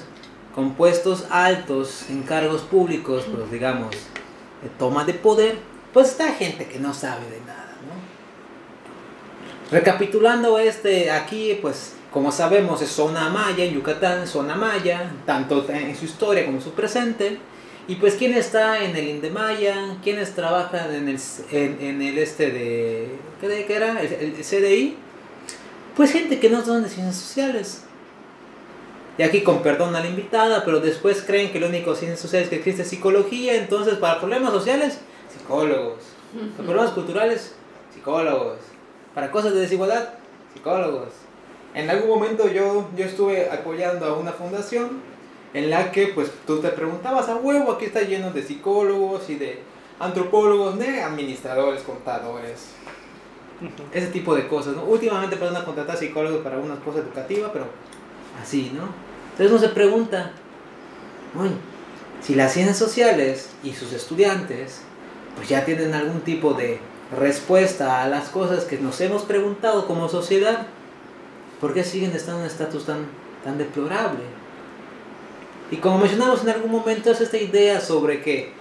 con 0.56 0.72
puestos 0.74 1.26
altos 1.30 2.06
en 2.08 2.22
cargos 2.22 2.62
públicos, 2.62 3.24
pues 3.30 3.50
digamos, 3.50 3.90
de 4.62 4.70
toma 4.78 5.04
de 5.04 5.12
poder, 5.12 5.58
pues 5.92 6.08
está 6.08 6.32
gente 6.32 6.64
que 6.66 6.80
no 6.80 6.94
sabe 6.94 7.28
de 7.30 7.40
nada, 7.40 7.76
¿no? 7.86 9.70
Recapitulando 9.70 10.58
este, 10.58 11.10
aquí, 11.10 11.58
pues 11.60 11.92
como 12.10 12.32
sabemos 12.32 12.80
es 12.80 12.88
zona 12.88 13.28
maya, 13.28 13.64
en 13.64 13.74
Yucatán, 13.74 14.26
zona 14.26 14.54
maya, 14.54 15.12
tanto 15.26 15.66
en 15.68 15.94
su 15.94 16.06
historia 16.06 16.46
como 16.46 16.56
en 16.56 16.64
su 16.64 16.72
presente. 16.72 17.38
Y 17.86 17.96
pues 17.96 18.14
quién 18.14 18.32
está 18.32 18.82
en 18.82 18.96
el 18.96 19.08
Indemaya, 19.08 19.98
quiénes 20.02 20.34
trabajan 20.34 20.92
en 20.94 21.08
el, 21.08 21.20
en, 21.52 21.78
en 21.80 22.02
el 22.02 22.16
este 22.16 22.50
de, 22.50 23.10
¿qué, 23.40 23.66
era? 23.68 24.00
El, 24.00 24.12
el 24.12 24.32
CDI. 24.42 24.96
Pues 25.94 26.12
gente 26.12 26.40
que 26.40 26.48
no 26.48 26.64
son 26.64 26.82
de 26.82 26.88
ciencias 26.88 27.16
sociales. 27.16 27.85
Y 29.18 29.22
aquí 29.22 29.42
con 29.42 29.62
perdón 29.62 29.96
a 29.96 30.00
la 30.00 30.08
invitada, 30.08 30.64
pero 30.64 30.80
después 30.80 31.22
creen 31.26 31.50
que 31.52 31.60
lo 31.60 31.68
único 31.68 31.94
ciencias 31.94 32.20
sociales 32.20 32.48
que 32.48 32.56
existe 32.56 32.82
es 32.82 32.88
psicología, 32.88 33.54
entonces 33.54 33.94
para 33.94 34.20
problemas 34.20 34.52
sociales, 34.52 34.98
psicólogos. 35.34 36.02
Para 36.56 36.66
problemas 36.66 36.90
culturales, 36.92 37.54
psicólogos. 37.94 38.58
Para 39.14 39.30
cosas 39.30 39.54
de 39.54 39.60
desigualdad, 39.60 40.10
psicólogos. 40.52 41.08
En 41.74 41.88
algún 41.88 42.10
momento 42.10 42.48
yo, 42.48 42.88
yo 42.96 43.04
estuve 43.04 43.50
apoyando 43.50 44.04
a 44.06 44.18
una 44.18 44.32
fundación 44.32 45.00
en 45.54 45.70
la 45.70 45.90
que 45.92 46.08
pues 46.08 46.30
tú 46.46 46.60
te 46.60 46.68
preguntabas 46.68 47.28
a 47.30 47.36
huevo, 47.36 47.72
aquí 47.72 47.86
está 47.86 48.02
lleno 48.02 48.30
de 48.30 48.42
psicólogos 48.42 49.30
y 49.30 49.36
de 49.36 49.60
antropólogos, 49.98 50.78
de 50.78 51.02
administradores, 51.02 51.82
contadores. 51.82 52.72
Ese 53.94 54.08
tipo 54.08 54.34
de 54.34 54.46
cosas, 54.46 54.76
¿no? 54.76 54.84
Últimamente 54.84 55.36
empezaron 55.36 55.62
a 55.62 55.64
contratar 55.64 55.96
psicólogos 55.96 56.42
para 56.42 56.56
algunas 56.56 56.78
cosas 56.80 57.02
educativas, 57.02 57.50
pero 57.52 57.64
así, 58.42 58.70
¿no? 58.74 59.05
Entonces 59.38 59.50
uno 59.52 59.60
se 59.60 59.74
pregunta, 59.74 60.30
bueno, 61.34 61.56
si 62.22 62.34
las 62.34 62.54
ciencias 62.54 62.78
sociales 62.78 63.50
y 63.62 63.74
sus 63.74 63.92
estudiantes 63.92 64.80
pues 65.36 65.50
ya 65.50 65.66
tienen 65.66 65.92
algún 65.92 66.22
tipo 66.22 66.54
de 66.54 66.80
respuesta 67.20 68.02
a 68.02 68.08
las 68.08 68.30
cosas 68.30 68.64
que 68.64 68.78
nos 68.78 68.98
hemos 69.02 69.24
preguntado 69.24 69.86
como 69.86 70.08
sociedad, 70.08 70.66
¿por 71.60 71.74
qué 71.74 71.84
siguen 71.84 72.12
estando 72.12 72.38
en 72.40 72.46
un 72.46 72.50
estatus 72.50 72.86
tan, 72.86 73.04
tan 73.44 73.58
deplorable? 73.58 74.22
Y 75.70 75.76
como 75.76 75.98
mencionamos 75.98 76.42
en 76.42 76.48
algún 76.48 76.70
momento 76.72 77.10
es 77.10 77.20
esta 77.20 77.36
idea 77.36 77.82
sobre 77.82 78.22
que 78.22 78.52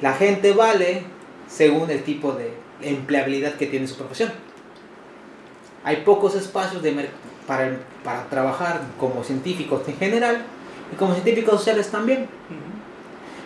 la 0.00 0.12
gente 0.12 0.52
vale 0.52 1.02
según 1.48 1.90
el 1.90 2.04
tipo 2.04 2.32
de 2.32 2.54
empleabilidad 2.82 3.54
que 3.54 3.66
tiene 3.66 3.88
su 3.88 3.96
profesión. 3.96 4.30
Hay 5.82 5.96
pocos 5.96 6.36
espacios 6.36 6.80
de 6.82 6.92
mer- 6.92 7.10
para, 7.46 7.76
para 8.04 8.24
trabajar 8.28 8.80
como 8.98 9.22
científicos 9.24 9.82
en 9.88 9.96
general 9.96 10.42
y 10.92 10.96
como 10.96 11.14
científicos 11.14 11.56
sociales 11.56 11.88
también. 11.88 12.26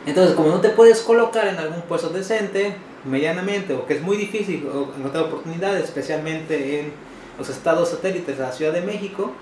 Entonces, 0.06 0.34
como 0.36 0.48
no 0.50 0.60
te 0.60 0.68
puedes 0.70 1.00
colocar 1.00 1.48
en 1.48 1.56
algún 1.58 1.82
puesto 1.82 2.08
decente, 2.10 2.76
medianamente, 3.04 3.74
o 3.74 3.86
que 3.86 3.94
es 3.94 4.02
muy 4.02 4.16
difícil 4.16 4.66
encontrar 4.98 5.24
oportunidades, 5.24 5.84
especialmente 5.84 6.80
en 6.80 6.92
los 7.38 7.48
estados 7.48 7.90
satélites 7.90 8.38
de 8.38 8.42
la 8.44 8.52
Ciudad 8.52 8.72
de 8.72 8.82
México, 8.82 9.32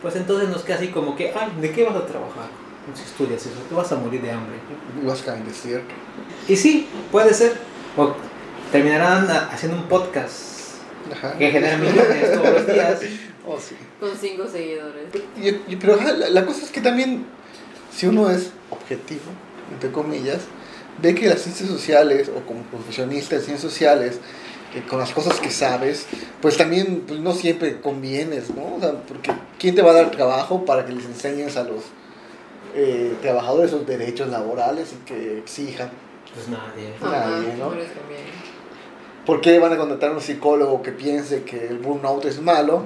pues 0.00 0.16
entonces 0.16 0.48
nos 0.48 0.62
queda 0.62 0.76
así 0.76 0.88
como 0.88 1.16
que, 1.16 1.32
ay, 1.34 1.52
¿de 1.60 1.70
qué 1.72 1.84
vas 1.84 1.96
a 1.96 2.06
trabajar? 2.06 2.46
Si 2.94 3.02
estudias 3.02 3.40
eso, 3.46 3.60
te 3.68 3.74
vas 3.74 3.90
a 3.92 3.96
morir 3.96 4.20
de 4.22 4.30
hambre. 4.32 4.56
Básicamente 5.04 5.50
es 5.52 5.60
cierto. 5.60 5.94
Y 6.48 6.56
sí, 6.56 6.88
puede 7.12 7.32
ser. 7.32 7.52
O 7.96 8.12
terminarán 8.72 9.30
a- 9.30 9.50
haciendo 9.52 9.76
un 9.76 9.84
podcast 9.84 10.78
Ajá. 11.12 11.36
que 11.38 11.50
genera 11.50 11.76
millones 11.78 12.32
todos 12.32 12.48
los 12.54 12.66
días. 12.66 13.00
Oh, 13.46 13.58
sí. 13.58 13.74
Con 13.98 14.10
cinco 14.16 14.46
seguidores. 14.46 15.04
Y- 15.36 15.72
y- 15.72 15.76
pero 15.76 15.96
la, 15.96 16.28
la 16.30 16.46
cosa 16.46 16.64
es 16.64 16.70
que 16.70 16.80
también, 16.80 17.24
si 17.94 18.06
uno 18.06 18.30
es 18.30 18.50
objetivo, 18.70 19.22
entre 19.72 19.90
comillas, 19.90 20.40
ve 21.00 21.14
que 21.14 21.28
las 21.28 21.40
ciencias 21.42 21.68
sociales 21.68 22.30
o 22.34 22.46
como 22.46 22.62
profesionista 22.64 23.34
de 23.36 23.42
ciencias 23.42 23.60
sociales, 23.72 24.18
que 24.72 24.82
con 24.86 24.98
las 24.98 25.10
cosas 25.12 25.40
que 25.40 25.50
sabes, 25.50 26.06
pues 26.40 26.56
también 26.56 27.02
pues, 27.06 27.20
no 27.20 27.32
siempre 27.34 27.80
convienes, 27.80 28.50
¿no? 28.54 28.76
O 28.76 28.80
sea, 28.80 28.92
porque 29.02 29.32
¿quién 29.58 29.74
te 29.74 29.82
va 29.82 29.90
a 29.90 29.94
dar 29.94 30.10
trabajo 30.10 30.64
para 30.64 30.86
que 30.86 30.92
les 30.92 31.04
enseñes 31.04 31.56
a 31.56 31.64
los 31.64 31.82
eh, 32.74 33.14
trabajadores 33.20 33.70
sus 33.70 33.86
derechos 33.86 34.28
laborales 34.28 34.92
y 34.92 35.04
que 35.04 35.38
exijan? 35.38 35.90
Pues 36.32 36.48
nadie. 36.48 36.94
Nadie, 37.02 37.54
¿no? 37.58 37.68
por 37.68 37.78
eso 37.78 37.92
también. 37.92 38.22
¿Por 39.26 39.40
qué 39.40 39.58
van 39.58 39.72
a 39.72 39.76
contratar 39.76 40.10
a 40.10 40.14
un 40.14 40.20
psicólogo 40.20 40.82
que 40.82 40.92
piense 40.92 41.42
que 41.42 41.66
el 41.68 41.78
burnout 41.78 42.24
es 42.24 42.40
malo 42.40 42.84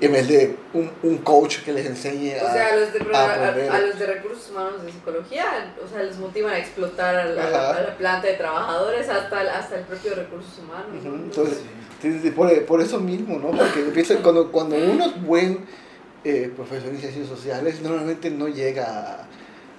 en 0.00 0.12
vez 0.12 0.28
de 0.28 0.56
un, 0.74 0.90
un 1.02 1.18
coach 1.18 1.58
que 1.64 1.72
les 1.72 1.86
enseñe 1.86 2.34
a... 2.38 2.44
O 2.44 2.52
sea, 2.52 2.68
a 2.72 2.76
los, 2.76 2.92
de, 2.92 3.00
a 3.14 3.74
a, 3.74 3.80
los 3.80 3.98
de 3.98 4.06
recursos 4.06 4.50
humanos 4.50 4.84
de 4.84 4.92
psicología, 4.92 5.74
o 5.84 5.88
sea, 5.88 6.02
les 6.04 6.18
motivan 6.18 6.54
a 6.54 6.58
explotar 6.58 7.16
a 7.16 7.24
la, 7.24 7.70
a 7.72 7.80
la 7.82 7.96
planta 7.96 8.26
de 8.28 8.34
trabajadores 8.34 9.08
hasta, 9.08 9.40
el- 9.42 9.48
hasta 9.48 9.78
el 9.78 9.84
propio 9.84 10.14
recursos 10.14 10.58
humanos. 10.58 11.04
Entonces, 11.04 11.58
sí, 12.00 12.30
por, 12.30 12.64
por 12.64 12.80
eso 12.80 13.00
mismo, 13.00 13.38
¿no? 13.38 13.50
Porque 13.50 14.16
cuando, 14.22 14.52
cuando 14.52 14.76
uno 14.76 15.06
es 15.06 15.22
buen 15.22 15.66
eh, 16.24 16.52
profesor 16.54 16.90
de 16.90 16.98
ciencias 16.98 17.26
sociales 17.28 17.80
normalmente 17.80 18.30
no 18.30 18.48
llega 18.48 19.26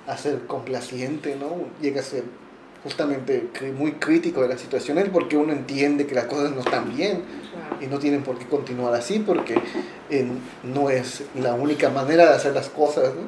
a, 0.08 0.12
a 0.12 0.18
ser 0.18 0.46
complaciente, 0.48 1.36
¿no? 1.36 1.66
Llega 1.82 2.02
a 2.02 2.04
ser 2.04 2.24
justamente 2.84 3.50
muy 3.78 3.94
crítico 3.94 4.42
de 4.42 4.48
las 4.50 4.62
situaciones 4.62 5.10
porque 5.12 5.36
uno 5.38 5.52
entiende 5.54 6.06
que 6.06 6.16
las 6.16 6.26
cosas 6.26 6.52
no 6.52 6.62
están 6.62 6.96
bien 6.96 7.22
y 7.82 7.88
no 7.88 8.00
tienen 8.00 8.24
por 8.24 8.38
qué 8.38 8.46
continuar 8.46 8.94
así 8.94 9.20
porque 9.20 9.56
eh, 10.10 10.26
no 10.64 10.90
es 10.90 11.24
la 11.36 11.54
única 11.56 11.90
manera 11.90 12.26
de 12.30 12.36
hacer 12.36 12.54
las 12.54 12.70
cosas, 12.70 13.14
¿no? 13.16 13.22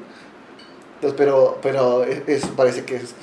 Entonces, 0.95 1.17
pero, 1.17 1.59
pero 1.61 2.03
es- 2.03 2.21
eso 2.27 2.49
parece 2.55 2.85
que 2.85 2.95
es- 2.97 3.13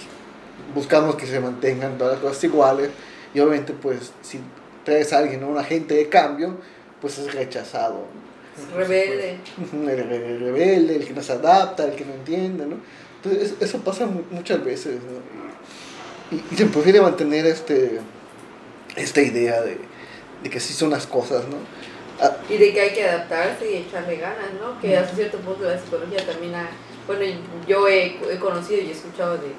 buscamos 0.75 1.17
que 1.17 1.27
se 1.27 1.41
mantengan 1.41 1.97
todas 1.97 2.15
las 2.15 2.23
cosas 2.23 2.45
iguales 2.45 2.91
y 3.35 3.41
obviamente 3.41 3.73
pues 3.73 4.13
si 4.23 4.41
traes 4.85 5.13
a 5.13 5.19
alguien, 5.19 5.41
¿no? 5.41 5.49
un 5.49 5.59
agente 5.59 5.95
de 5.95 6.09
cambio, 6.09 6.57
pues 7.01 7.19
es 7.19 7.33
rechazado. 7.33 8.05
Rebelde. 8.75 9.39
Ujú, 9.63 9.89
El, 9.89 10.09
re- 10.09 10.27
el 10.33 10.41
rebelde, 10.41 10.97
el 10.97 11.07
que 11.07 11.13
no 11.15 11.23
se 11.23 11.33
adapta, 11.33 11.85
el 11.85 11.93
que 11.95 12.05
no 12.05 12.13
entiende, 12.15 12.67
¿no? 12.67 12.77
Entonces 13.23 13.53
es- 13.53 13.63
eso 13.63 13.79
pasa 13.79 14.05
mu- 14.07 14.23
muchas 14.31 14.63
veces, 14.65 14.95
¿no? 14.97 15.39
Y, 16.31 16.43
y 16.51 16.57
se 16.57 16.67
prefiere 16.67 17.01
mantener 17.01 17.47
este, 17.47 18.01
esta 18.97 19.21
idea 19.23 19.61
de, 19.63 19.79
de 20.43 20.51
que 20.51 20.59
así 20.59 20.73
son 20.75 20.91
las 20.91 21.07
cosas, 21.07 21.45
¿no? 21.49 21.57
Ah, 22.21 22.37
Y 22.49 22.57
de 22.57 22.73
que 22.73 22.81
hay 22.81 22.91
que 22.91 23.09
adaptarse 23.09 23.71
y 23.71 23.77
echarle 23.77 24.17
ganas, 24.17 24.53
¿no? 24.61 24.81
Que 24.81 24.97
hasta 24.97 25.15
cierto 25.15 25.39
punto 25.39 25.65
la 25.65 25.79
psicología 25.79 26.27
también 26.27 26.55
ha... 26.55 26.69
Bueno, 27.07 27.25
yo 27.67 27.89
he, 27.89 28.19
he 28.31 28.39
conocido 28.39 28.83
y 28.83 28.89
he 28.89 28.93
escuchado 28.93 29.39
de, 29.39 29.53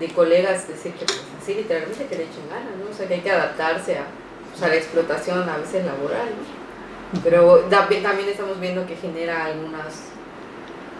de 0.00 0.12
colegas 0.14 0.68
decir 0.68 0.92
que 0.92 1.04
pues 1.04 1.20
así 1.42 1.54
literalmente 1.54 2.06
que 2.06 2.16
le 2.16 2.22
echen 2.22 2.48
ganas, 2.48 2.76
¿no? 2.82 2.90
O 2.90 2.94
sea, 2.96 3.06
que 3.06 3.14
hay 3.14 3.20
que 3.20 3.30
adaptarse 3.30 3.98
a, 3.98 4.06
pues, 4.50 4.62
a 4.62 4.68
la 4.68 4.76
explotación 4.76 5.48
a 5.48 5.56
veces 5.58 5.84
laboral, 5.84 6.28
¿no? 6.30 7.20
Pero 7.22 7.58
también, 7.68 8.02
también 8.02 8.28
estamos 8.30 8.58
viendo 8.58 8.86
que 8.86 8.96
genera 8.96 9.44
algunas 9.44 10.11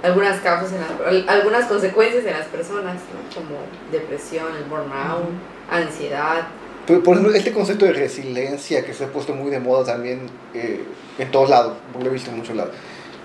algunas 0.03 0.41
causas, 0.41 0.73
en 0.73 0.81
las, 0.81 0.91
al- 1.07 1.29
algunas 1.29 1.67
consecuencias 1.67 2.25
en 2.25 2.33
las 2.33 2.47
personas, 2.47 2.95
¿no? 2.95 3.35
Como 3.35 3.57
depresión, 3.91 4.47
el 4.57 4.65
burnout, 4.65 5.29
ansiedad. 5.71 6.43
Por, 6.87 7.03
por 7.03 7.15
ejemplo, 7.17 7.35
este 7.37 7.53
concepto 7.53 7.85
de 7.85 7.93
resiliencia 7.93 8.85
que 8.85 8.93
se 8.93 9.05
ha 9.05 9.09
puesto 9.09 9.35
muy 9.35 9.51
de 9.51 9.61
moda 9.61 9.85
también 9.93 10.29
eh, 10.55 10.83
en 11.19 11.31
todos 11.31 11.49
lados, 11.49 11.75
porque 11.93 12.05
lo 12.05 12.11
he 12.11 12.15
visto 12.15 12.31
en 12.31 12.39
muchos 12.39 12.57
lados, 12.57 12.73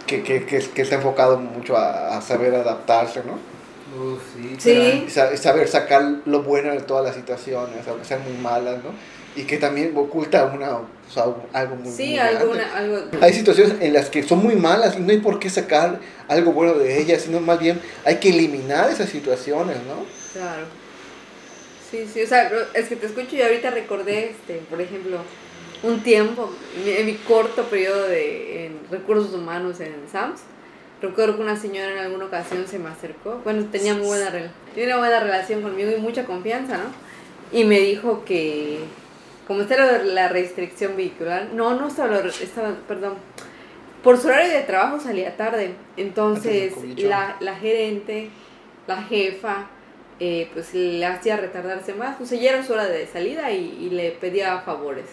que, 0.05 0.21
que, 0.23 0.45
que, 0.45 0.59
que 0.59 0.81
está 0.81 0.95
enfocado 0.95 1.37
mucho 1.39 1.75
a, 1.75 2.17
a 2.17 2.21
saber 2.21 2.53
adaptarse, 2.53 3.21
¿no? 3.25 3.33
Uf, 3.99 4.21
sí. 4.35 4.55
Sí. 4.59 5.07
Saber 5.37 5.67
sacar 5.67 6.03
lo 6.25 6.43
bueno 6.43 6.71
de 6.71 6.81
todas 6.81 7.03
las 7.05 7.15
situaciones, 7.15 7.87
aunque 7.87 8.05
sean 8.05 8.21
muy 8.23 8.37
malas, 8.41 8.75
¿no? 8.83 8.91
Y 9.35 9.43
que 9.45 9.57
también 9.57 9.93
oculta 9.95 10.45
una, 10.45 10.77
o 10.77 10.85
sea, 11.11 11.25
algo 11.53 11.75
muy, 11.75 11.91
Sí, 11.91 12.07
muy 12.07 12.15
grande. 12.15 12.37
alguna, 12.39 12.75
algo... 12.75 12.97
Hay 13.21 13.33
situaciones 13.33 13.75
en 13.81 13.93
las 13.93 14.09
que 14.09 14.23
son 14.23 14.39
muy 14.43 14.55
malas 14.55 14.95
y 14.97 14.99
no 14.99 15.11
hay 15.11 15.19
por 15.19 15.39
qué 15.39 15.49
sacar 15.49 15.99
algo 16.27 16.51
bueno 16.51 16.73
de 16.75 16.99
ellas, 16.99 17.21
sino 17.23 17.39
más 17.39 17.59
bien 17.59 17.79
hay 18.05 18.17
que 18.17 18.29
eliminar 18.29 18.89
esas 18.89 19.09
situaciones, 19.09 19.77
¿no? 19.83 20.05
Claro. 20.33 20.65
Sí, 21.89 22.05
sí, 22.11 22.21
o 22.21 22.27
sea, 22.27 22.51
es 22.73 22.89
que 22.89 22.95
te 22.97 23.05
escucho 23.05 23.35
y 23.35 23.41
ahorita 23.41 23.71
recordé, 23.71 24.31
este, 24.31 24.57
por 24.69 24.81
ejemplo, 24.81 25.19
un 25.83 26.03
tiempo, 26.03 26.51
en 26.85 27.05
mi- 27.05 27.13
corto 27.15 27.63
periodo 27.63 28.07
de 28.07 28.71
recursos 28.91 29.33
humanos 29.33 29.79
en 29.79 29.93
SAMS, 30.11 30.41
recuerdo 31.01 31.37
que 31.37 31.43
una 31.43 31.55
señora 31.55 31.91
en 31.91 31.99
alguna 31.99 32.25
ocasión 32.25 32.67
se 32.67 32.79
me 32.79 32.89
acercó, 32.89 33.39
bueno, 33.43 33.67
tenía 33.71 33.93
muy 33.93 34.07
buena, 34.07 34.31
tenía 34.75 34.97
buena 34.97 35.19
relación 35.19 35.61
conmigo 35.61 35.91
y 35.91 36.01
mucha 36.01 36.25
confianza, 36.25 36.77
¿no? 36.77 37.57
Y 37.57 37.63
me 37.63 37.79
dijo 37.79 38.25
que, 38.25 38.79
como 39.47 39.61
está 39.61 39.99
la, 40.03 40.27
restricción 40.27 40.97
vehicular, 40.97 41.49
no, 41.53 41.75
no 41.75 41.87
estaba, 41.87 42.19
estaba, 42.19 42.75
perdón, 42.87 43.13
por 44.07 44.17
su 44.17 44.29
horario 44.29 44.53
de 44.53 44.63
trabajo 44.63 45.01
salía 45.01 45.35
tarde, 45.35 45.73
entonces 45.97 46.71
la, 46.95 47.35
la 47.41 47.57
gerente, 47.57 48.29
la 48.87 49.03
jefa, 49.03 49.67
eh, 50.21 50.49
pues 50.53 50.73
le 50.73 51.05
hacía 51.05 51.35
retardarse 51.35 51.93
más, 51.93 52.15
pues 52.15 52.29
ya 52.29 52.51
era 52.51 52.63
su 52.63 52.71
hora 52.71 52.85
de 52.85 53.05
salida 53.05 53.51
y, 53.51 53.77
y 53.81 53.89
le 53.89 54.11
pedía 54.11 54.61
favores. 54.61 55.07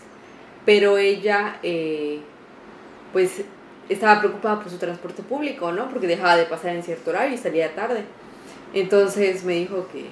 Pero 0.64 0.96
ella, 0.96 1.56
eh, 1.64 2.20
pues, 3.12 3.42
estaba 3.88 4.20
preocupada 4.20 4.60
por 4.60 4.70
su 4.70 4.78
transporte 4.78 5.24
público, 5.24 5.72
¿no? 5.72 5.88
Porque 5.88 6.06
dejaba 6.06 6.36
de 6.36 6.44
pasar 6.44 6.76
en 6.76 6.84
cierto 6.84 7.10
horario 7.10 7.34
y 7.34 7.38
salía 7.38 7.74
tarde. 7.74 8.04
Entonces 8.74 9.42
me 9.42 9.54
dijo 9.54 9.88
que, 9.92 10.04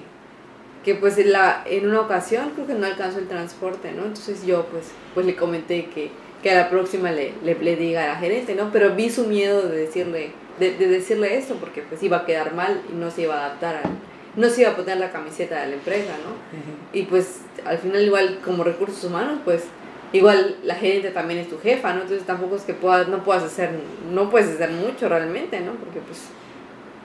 que 0.83 0.95
pues 0.95 1.17
en, 1.17 1.31
la, 1.31 1.63
en 1.65 1.87
una 1.87 2.01
ocasión 2.01 2.49
creo 2.49 2.67
que 2.67 2.73
no 2.73 2.85
alcanzó 2.85 3.19
el 3.19 3.29
transporte, 3.29 3.93
¿no? 3.93 4.03
Entonces 4.03 4.45
yo 4.45 4.65
pues, 4.65 4.91
pues 5.13 5.25
le 5.25 5.37
comenté 5.37 5.85
que, 5.85 6.11
que 6.43 6.51
a 6.51 6.55
la 6.55 6.69
próxima 6.69 7.09
le, 7.11 7.33
le, 7.43 7.55
le 7.55 7.75
diga 7.75 8.03
a 8.03 8.07
la 8.09 8.15
gerente, 8.17 8.53
¿no? 8.53 8.69
Pero 8.71 8.93
vi 8.93 9.09
su 9.09 9.25
miedo 9.25 9.61
de 9.63 9.77
decirle, 9.77 10.31
de, 10.59 10.77
de 10.77 10.87
decirle 10.87 11.37
esto 11.37 11.55
porque 11.55 11.81
pues 11.81 12.03
iba 12.03 12.17
a 12.17 12.25
quedar 12.25 12.53
mal 12.53 12.81
y 12.91 12.95
no 12.95 13.09
se 13.09 13.23
iba 13.23 13.35
a 13.35 13.45
adaptar 13.45 13.77
al, 13.77 13.91
no 14.35 14.49
se 14.49 14.61
iba 14.61 14.71
a 14.71 14.75
poner 14.75 14.97
la 14.97 15.11
camiseta 15.11 15.61
de 15.61 15.67
la 15.67 15.73
empresa, 15.75 16.11
¿no? 16.23 16.99
Y 16.99 17.03
pues 17.03 17.41
al 17.65 17.77
final 17.77 18.03
igual 18.03 18.39
como 18.43 18.63
recursos 18.63 19.03
humanos, 19.03 19.39
pues 19.45 19.63
igual 20.11 20.57
la 20.63 20.75
gerente 20.75 21.11
también 21.11 21.39
es 21.39 21.49
tu 21.49 21.57
jefa, 21.59 21.93
¿no? 21.93 22.01
Entonces 22.01 22.25
tampoco 22.25 22.55
es 22.55 22.63
que 22.63 22.73
puedas, 22.73 23.07
no 23.07 23.23
puedas 23.23 23.43
hacer, 23.43 23.71
no 24.11 24.29
puedes 24.29 24.49
hacer 24.49 24.71
mucho 24.71 25.07
realmente, 25.07 25.59
¿no? 25.61 25.71
Porque 25.73 25.99
pues 25.99 26.19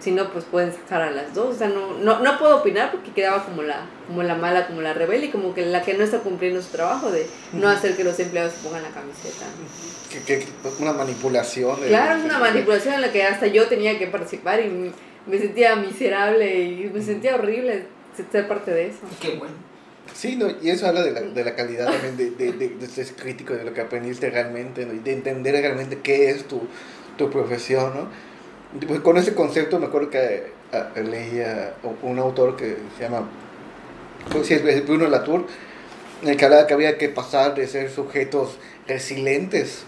si 0.00 0.12
no, 0.12 0.30
pues 0.32 0.44
pueden 0.44 0.72
sacar 0.72 1.02
a 1.02 1.10
las 1.10 1.34
dos, 1.34 1.54
o 1.56 1.58
sea, 1.58 1.68
no, 1.68 1.94
no, 1.98 2.20
no 2.20 2.38
puedo 2.38 2.58
opinar 2.58 2.92
porque 2.92 3.10
quedaba 3.12 3.44
como 3.44 3.62
la, 3.62 3.86
como 4.06 4.22
la 4.22 4.34
mala, 4.36 4.66
como 4.68 4.80
la 4.80 4.94
rebelde 4.94 5.26
y 5.26 5.30
como 5.30 5.54
que 5.54 5.66
la 5.66 5.82
que 5.82 5.94
no 5.94 6.04
está 6.04 6.18
cumpliendo 6.20 6.62
su 6.62 6.68
trabajo 6.68 7.10
de 7.10 7.26
no 7.52 7.68
hacer 7.68 7.96
que 7.96 8.04
los 8.04 8.18
empleados 8.20 8.52
se 8.54 8.60
pongan 8.66 8.82
la 8.82 8.90
camiseta. 8.90 9.44
Que, 10.10 10.20
que- 10.38 10.46
una 10.80 10.92
manipulación. 10.92 11.80
de- 11.80 11.88
Claro, 11.88 12.18
es 12.18 12.24
una 12.24 12.38
manipulación 12.38 12.94
en 12.94 13.00
la 13.02 13.12
que 13.12 13.24
hasta 13.24 13.46
yo 13.48 13.66
tenía 13.66 13.98
que 13.98 14.06
participar 14.06 14.60
y 14.60 14.68
me- 14.68 14.92
me 15.26 15.38
sentía 15.38 15.74
miserable 15.76 16.62
y 16.62 16.90
me 16.94 17.02
sentía 17.02 17.34
horrible 17.34 17.84
ser 18.32 18.48
parte 18.48 18.70
de 18.72 18.86
eso. 18.86 19.00
Qué 19.20 19.30
bueno. 19.36 19.54
Sí, 20.14 20.36
no, 20.36 20.46
y 20.62 20.70
eso 20.70 20.86
habla 20.86 21.02
de 21.02 21.10
la, 21.12 21.20
de 21.20 21.44
la 21.44 21.54
calidad 21.54 21.86
también 21.92 22.16
de, 22.16 22.30
de, 22.30 22.52
de, 22.52 22.68
de 22.70 22.86
ser 22.86 23.08
crítico, 23.14 23.52
de 23.54 23.62
lo 23.64 23.74
que 23.74 23.82
aprendiste 23.82 24.30
realmente, 24.30 24.86
¿no? 24.86 24.94
y 24.94 25.00
de 25.00 25.12
entender 25.12 25.54
realmente 25.60 25.98
qué 26.02 26.30
es 26.30 26.48
tu, 26.48 26.62
tu 27.18 27.30
profesión, 27.30 27.92
¿no? 27.94 28.08
Pues 28.86 29.00
con 29.00 29.16
ese 29.16 29.34
concepto 29.34 29.78
me 29.78 29.86
acuerdo 29.86 30.10
que 30.10 30.52
ah, 30.72 30.90
leía 31.00 31.74
un 32.02 32.18
autor 32.18 32.56
que 32.56 32.76
se 32.96 33.04
llama 33.04 33.28
pues, 34.30 34.46
sí, 34.46 34.54
es 34.54 34.86
Bruno 34.86 35.08
Latour, 35.08 35.46
en 36.22 36.28
el 36.28 36.36
que 36.36 36.44
hablaba 36.44 36.66
que 36.66 36.74
había 36.74 36.98
que 36.98 37.08
pasar 37.08 37.54
de 37.54 37.66
ser 37.66 37.90
sujetos 37.90 38.58
resilientes 38.86 39.84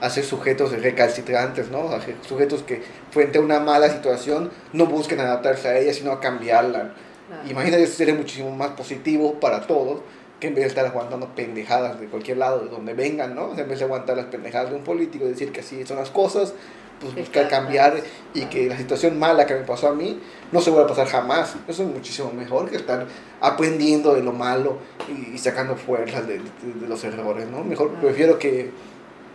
a 0.00 0.10
ser 0.10 0.24
sujetos 0.24 0.72
recalcitrantes, 0.72 1.70
¿no? 1.70 1.88
A 1.88 2.00
ser 2.00 2.16
sujetos 2.26 2.62
que 2.62 2.82
frente 3.10 3.38
a 3.38 3.40
una 3.40 3.60
mala 3.60 3.88
situación 3.88 4.50
no 4.72 4.86
busquen 4.86 5.20
adaptarse 5.20 5.68
a 5.68 5.78
ella, 5.78 5.94
sino 5.94 6.12
a 6.12 6.20
cambiarla. 6.20 6.94
Claro. 7.28 7.48
Imagínate, 7.48 7.86
sería 7.86 8.14
muchísimo 8.14 8.50
más 8.54 8.70
positivo 8.70 9.40
para 9.40 9.66
todos 9.66 10.00
que 10.38 10.48
en 10.48 10.54
vez 10.54 10.64
de 10.64 10.68
estar 10.68 10.84
aguantando 10.84 11.34
pendejadas 11.34 11.98
de 11.98 12.08
cualquier 12.08 12.36
lado, 12.36 12.60
de 12.60 12.68
donde 12.68 12.92
vengan, 12.92 13.34
¿no? 13.34 13.46
O 13.46 13.54
sea, 13.54 13.64
en 13.64 13.70
vez 13.70 13.78
de 13.78 13.86
aguantar 13.86 14.16
las 14.16 14.26
pendejadas 14.26 14.70
de 14.70 14.76
un 14.76 14.84
político 14.84 15.24
y 15.24 15.28
decir 15.28 15.50
que 15.50 15.60
así 15.60 15.86
son 15.86 15.96
las 15.96 16.10
cosas, 16.10 16.52
pues 17.00 17.14
buscar 17.14 17.48
cambiar 17.48 18.02
y 18.32 18.46
que 18.46 18.66
la 18.68 18.76
situación 18.78 19.18
mala 19.18 19.46
que 19.46 19.54
me 19.54 19.60
pasó 19.60 19.88
a 19.88 19.94
mí 19.94 20.18
no 20.52 20.60
se 20.60 20.70
vuelva 20.70 20.86
a 20.86 20.88
pasar 20.88 21.06
jamás. 21.08 21.54
Eso 21.68 21.82
es 21.82 21.88
muchísimo 21.88 22.32
mejor 22.32 22.70
que 22.70 22.76
estar 22.76 23.06
aprendiendo 23.40 24.14
de 24.14 24.22
lo 24.22 24.32
malo 24.32 24.78
y, 25.08 25.34
y 25.34 25.38
sacando 25.38 25.76
fuerzas 25.76 26.26
de, 26.26 26.38
de- 26.38 26.80
de 26.80 26.88
los 26.88 27.02
errores, 27.04 27.46
¿no? 27.48 27.62
Mejor 27.64 27.90
prefiero 27.94 28.38
que 28.38 28.70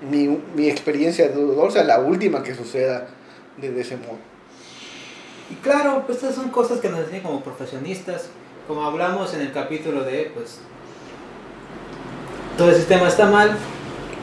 mi, 0.09 0.27
mi 0.55 0.69
experiencia 0.69 1.27
de 1.27 1.35
dolor 1.35 1.71
sea 1.71 1.83
la 1.83 1.99
última 1.99 2.41
que 2.41 2.55
suceda 2.55 3.07
de, 3.57 3.71
de 3.71 3.81
ese 3.81 3.97
modo. 3.97 4.17
Y 5.51 5.55
claro, 5.55 6.03
pues 6.07 6.17
estas 6.19 6.35
son 6.35 6.49
cosas 6.49 6.79
que 6.79 6.89
nos 6.89 7.01
enseñan 7.01 7.23
como 7.23 7.43
profesionistas, 7.43 8.29
como 8.67 8.83
hablamos 8.85 9.33
en 9.33 9.41
el 9.41 9.51
capítulo 9.51 10.03
de, 10.03 10.31
pues, 10.33 10.59
todo 12.57 12.69
el 12.69 12.75
sistema 12.75 13.07
está 13.07 13.27
mal. 13.27 13.55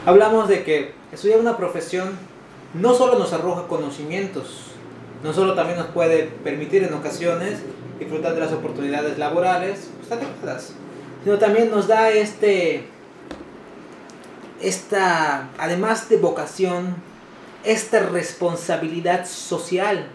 Hablamos 0.05 0.49
de 0.49 0.63
que 0.63 0.93
estudiar 1.11 1.39
una 1.39 1.55
profesión 1.57 2.17
no 2.73 2.93
solo 2.93 3.17
nos 3.17 3.33
arroja 3.33 3.67
conocimientos, 3.67 4.71
no 5.23 5.33
solo 5.33 5.53
también 5.55 5.79
nos 5.79 5.87
puede 5.87 6.23
permitir 6.23 6.83
en 6.83 6.93
ocasiones 6.93 7.59
disfrutar 7.99 8.33
de 8.33 8.39
las 8.39 8.53
oportunidades 8.53 9.17
laborales 9.17 9.89
pues, 10.07 10.73
sino 11.23 11.37
también 11.37 11.69
nos 11.69 11.87
da 11.87 12.09
este, 12.09 12.85
esta, 14.61 15.49
además 15.57 16.09
de 16.09 16.17
vocación, 16.17 16.95
esta 17.63 17.99
responsabilidad 17.99 19.25
social. 19.25 20.07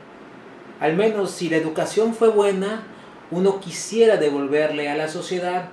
Al 0.80 0.96
menos 0.96 1.30
si 1.30 1.50
la 1.50 1.56
educación 1.56 2.14
fue 2.14 2.28
buena, 2.28 2.84
uno 3.30 3.60
quisiera 3.60 4.16
devolverle 4.16 4.88
a 4.88 4.96
la 4.96 5.08
sociedad 5.08 5.68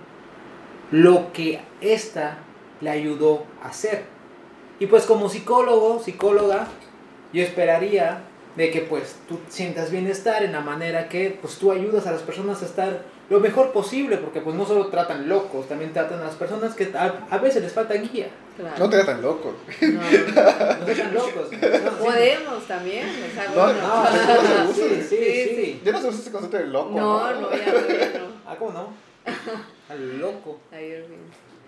lo 0.92 1.32
que 1.32 1.62
ésta 1.80 2.38
le 2.82 2.90
ayudó 2.90 3.46
a 3.64 3.70
hacer. 3.70 4.06
Y 4.82 4.88
pues 4.88 5.06
como 5.06 5.30
psicólogo, 5.30 6.02
psicóloga, 6.04 6.68
yo 7.34 7.44
esperaría 7.44 8.24
de 8.56 8.72
que 8.72 8.82
pues 8.82 9.16
tú 9.30 9.38
sientas 9.48 9.92
bienestar 9.92 10.42
en 10.42 10.54
la 10.54 10.62
manera 10.62 11.08
que 11.08 11.38
pues 11.40 11.58
tú 11.60 11.72
ayudas 11.72 12.08
a 12.08 12.12
las 12.12 12.24
personas 12.24 12.64
a 12.64 12.66
estar 12.66 13.04
lo 13.30 13.40
mejor 13.40 13.74
posible, 13.74 14.18
porque 14.18 14.42
pues 14.42 14.56
no 14.56 14.66
solo 14.66 14.88
tratan 14.88 15.30
locos, 15.30 15.70
también 15.70 15.94
tratan 15.94 16.20
a 16.22 16.24
las 16.24 16.34
personas 16.34 16.74
que 16.74 16.92
a, 16.96 17.28
a 17.30 17.38
veces 17.38 17.62
les 17.62 17.72
falta 17.72 17.94
guía. 17.94 18.30
Claro. 18.58 18.76
No 18.80 18.90
te 18.90 18.98
da 18.98 19.06
tan 19.06 19.22
loco. 19.22 19.54
No, 19.82 20.02
no, 20.02 20.80
No 20.80 20.86
tratan 20.86 21.14
locos. 21.14 21.52
No, 21.52 21.58
sí. 21.60 22.04
Podemos 22.04 22.68
también, 22.68 23.08
o 23.08 23.36
sea, 23.36 23.46
No, 23.50 23.54
bueno. 23.54 23.82
No, 23.88 24.66
no, 24.66 24.74
sí, 24.74 24.82
sí, 24.82 25.02
sí, 25.04 25.16
Sí, 25.16 25.56
sí. 25.56 25.82
Yo 25.86 25.92
no 25.92 26.02
sé 26.02 26.10
ese 26.10 26.32
concepto 26.32 26.58
de 26.58 26.66
loco. 26.66 26.90
No, 27.00 27.34
no, 27.40 27.52
ya 27.52 27.66
no, 27.72 27.88
ya 27.88 28.20
no. 28.20 28.26
Ah, 28.48 28.56
¿cómo 28.58 28.72
no? 28.72 28.88
Al 29.90 30.20
loco. 30.20 30.60
Ahí. 30.72 31.06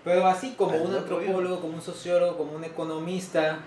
Pero 0.04 0.26
así 0.26 0.54
como 0.56 0.76
un 0.76 0.94
antropólogo, 0.94 1.60
como 1.60 1.74
un 1.74 1.82
sociólogo, 1.82 2.36
como 2.36 2.52
un 2.52 2.64
economista, 2.64 3.58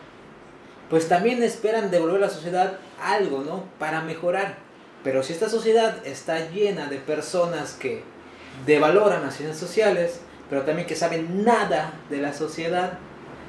pues 0.89 1.09
también 1.09 1.41
esperan 1.41 1.89
devolver 1.89 2.17
a 2.17 2.27
la 2.27 2.29
sociedad 2.29 2.73
algo, 3.01 3.41
¿no? 3.43 3.63
Para 3.79 4.01
mejorar. 4.01 4.57
Pero 5.03 5.23
si 5.23 5.33
esta 5.33 5.49
sociedad 5.49 6.05
está 6.05 6.49
llena 6.49 6.87
de 6.87 6.97
personas 6.97 7.73
que 7.73 8.03
devaloran 8.65 9.23
las 9.23 9.35
ciencias 9.35 9.59
sociales, 9.59 10.21
pero 10.49 10.61
también 10.63 10.87
que 10.87 10.95
saben 10.95 11.43
nada 11.43 11.93
de 12.09 12.17
la 12.17 12.33
sociedad, 12.33 12.99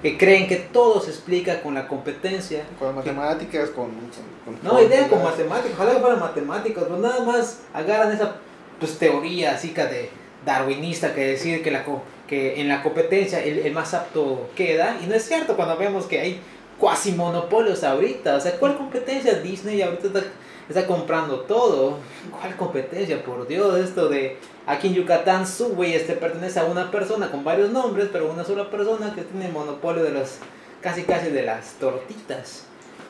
que 0.02 0.16
creen 0.16 0.46
que 0.46 0.56
todo 0.56 1.00
se 1.00 1.10
explica 1.10 1.60
con 1.60 1.74
la 1.74 1.88
competencia, 1.88 2.64
Con 2.78 2.94
matemáticas, 2.94 3.70
con. 3.70 3.90
con, 3.90 4.54
con 4.54 4.58
no, 4.62 4.80
idea 4.80 5.08
con 5.08 5.20
fórmulas. 5.20 5.38
matemáticos, 5.38 5.72
ojalá 5.74 5.92
que 5.92 6.00
fueran 6.00 6.20
matemáticos, 6.20 6.84
pero 6.84 6.98
nada 6.98 7.24
más 7.24 7.60
agarran 7.74 8.12
esa 8.12 8.36
pues, 8.78 8.96
teoría 8.98 9.52
así 9.52 9.70
que 9.70 9.84
de 9.84 10.10
darwinista 10.46 11.14
que 11.14 11.26
decir 11.26 11.62
que, 11.64 11.70
la, 11.72 11.84
que 12.28 12.60
en 12.60 12.68
la 12.68 12.82
competencia 12.82 13.42
el, 13.42 13.60
el 13.60 13.72
más 13.72 13.94
apto 13.94 14.50
queda, 14.54 14.98
y 15.02 15.06
no 15.06 15.14
es 15.14 15.26
cierto 15.26 15.56
cuando 15.56 15.76
vemos 15.76 16.06
que 16.06 16.20
hay 16.20 16.40
cuasi 16.78 17.12
monopolios 17.12 17.82
ahorita, 17.82 18.36
o 18.36 18.40
sea, 18.40 18.52
¿cuál 18.52 18.76
competencia 18.76 19.34
Disney 19.40 19.82
ahorita 19.82 20.06
está, 20.06 20.22
está 20.68 20.86
comprando 20.86 21.40
todo? 21.40 21.98
¿Cuál 22.38 22.56
competencia? 22.56 23.24
Por 23.24 23.48
Dios, 23.48 23.78
esto 23.80 24.08
de 24.08 24.36
aquí 24.66 24.88
en 24.88 24.94
Yucatán 24.94 25.46
Subway 25.46 25.94
este 25.94 26.12
pertenece 26.12 26.60
a 26.60 26.64
una 26.64 26.90
persona 26.90 27.30
con 27.30 27.42
varios 27.42 27.70
nombres, 27.70 28.08
pero 28.12 28.30
una 28.30 28.44
sola 28.44 28.70
persona 28.70 29.12
que 29.14 29.22
tiene 29.22 29.46
el 29.46 29.52
monopolio 29.52 30.04
de 30.04 30.12
las 30.12 30.38
casi 30.80 31.02
casi 31.02 31.30
de 31.30 31.42
las 31.42 31.72
tortitas. 31.80 32.64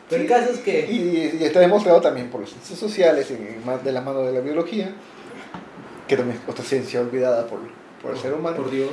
Pero 0.08 0.22
el 0.22 0.28
caso 0.28 0.50
es 0.50 0.60
que 0.60 0.90
Y, 0.90 1.38
y 1.38 1.44
está 1.44 1.60
demostrado 1.60 2.00
también 2.00 2.30
por 2.30 2.40
las 2.40 2.50
ciencias 2.50 2.78
sociales, 2.78 3.28
de 3.28 3.92
la 3.92 4.00
mano 4.00 4.22
de 4.22 4.32
la 4.32 4.40
biología, 4.40 4.94
que 6.06 6.16
también 6.16 6.40
es 6.42 6.48
otra 6.48 6.64
ciencia 6.64 7.00
olvidada 7.00 7.46
por, 7.46 7.58
por 8.02 8.12
el 8.12 8.18
ser 8.18 8.34
humano, 8.34 8.56
Por 8.56 8.70
Dios. 8.70 8.90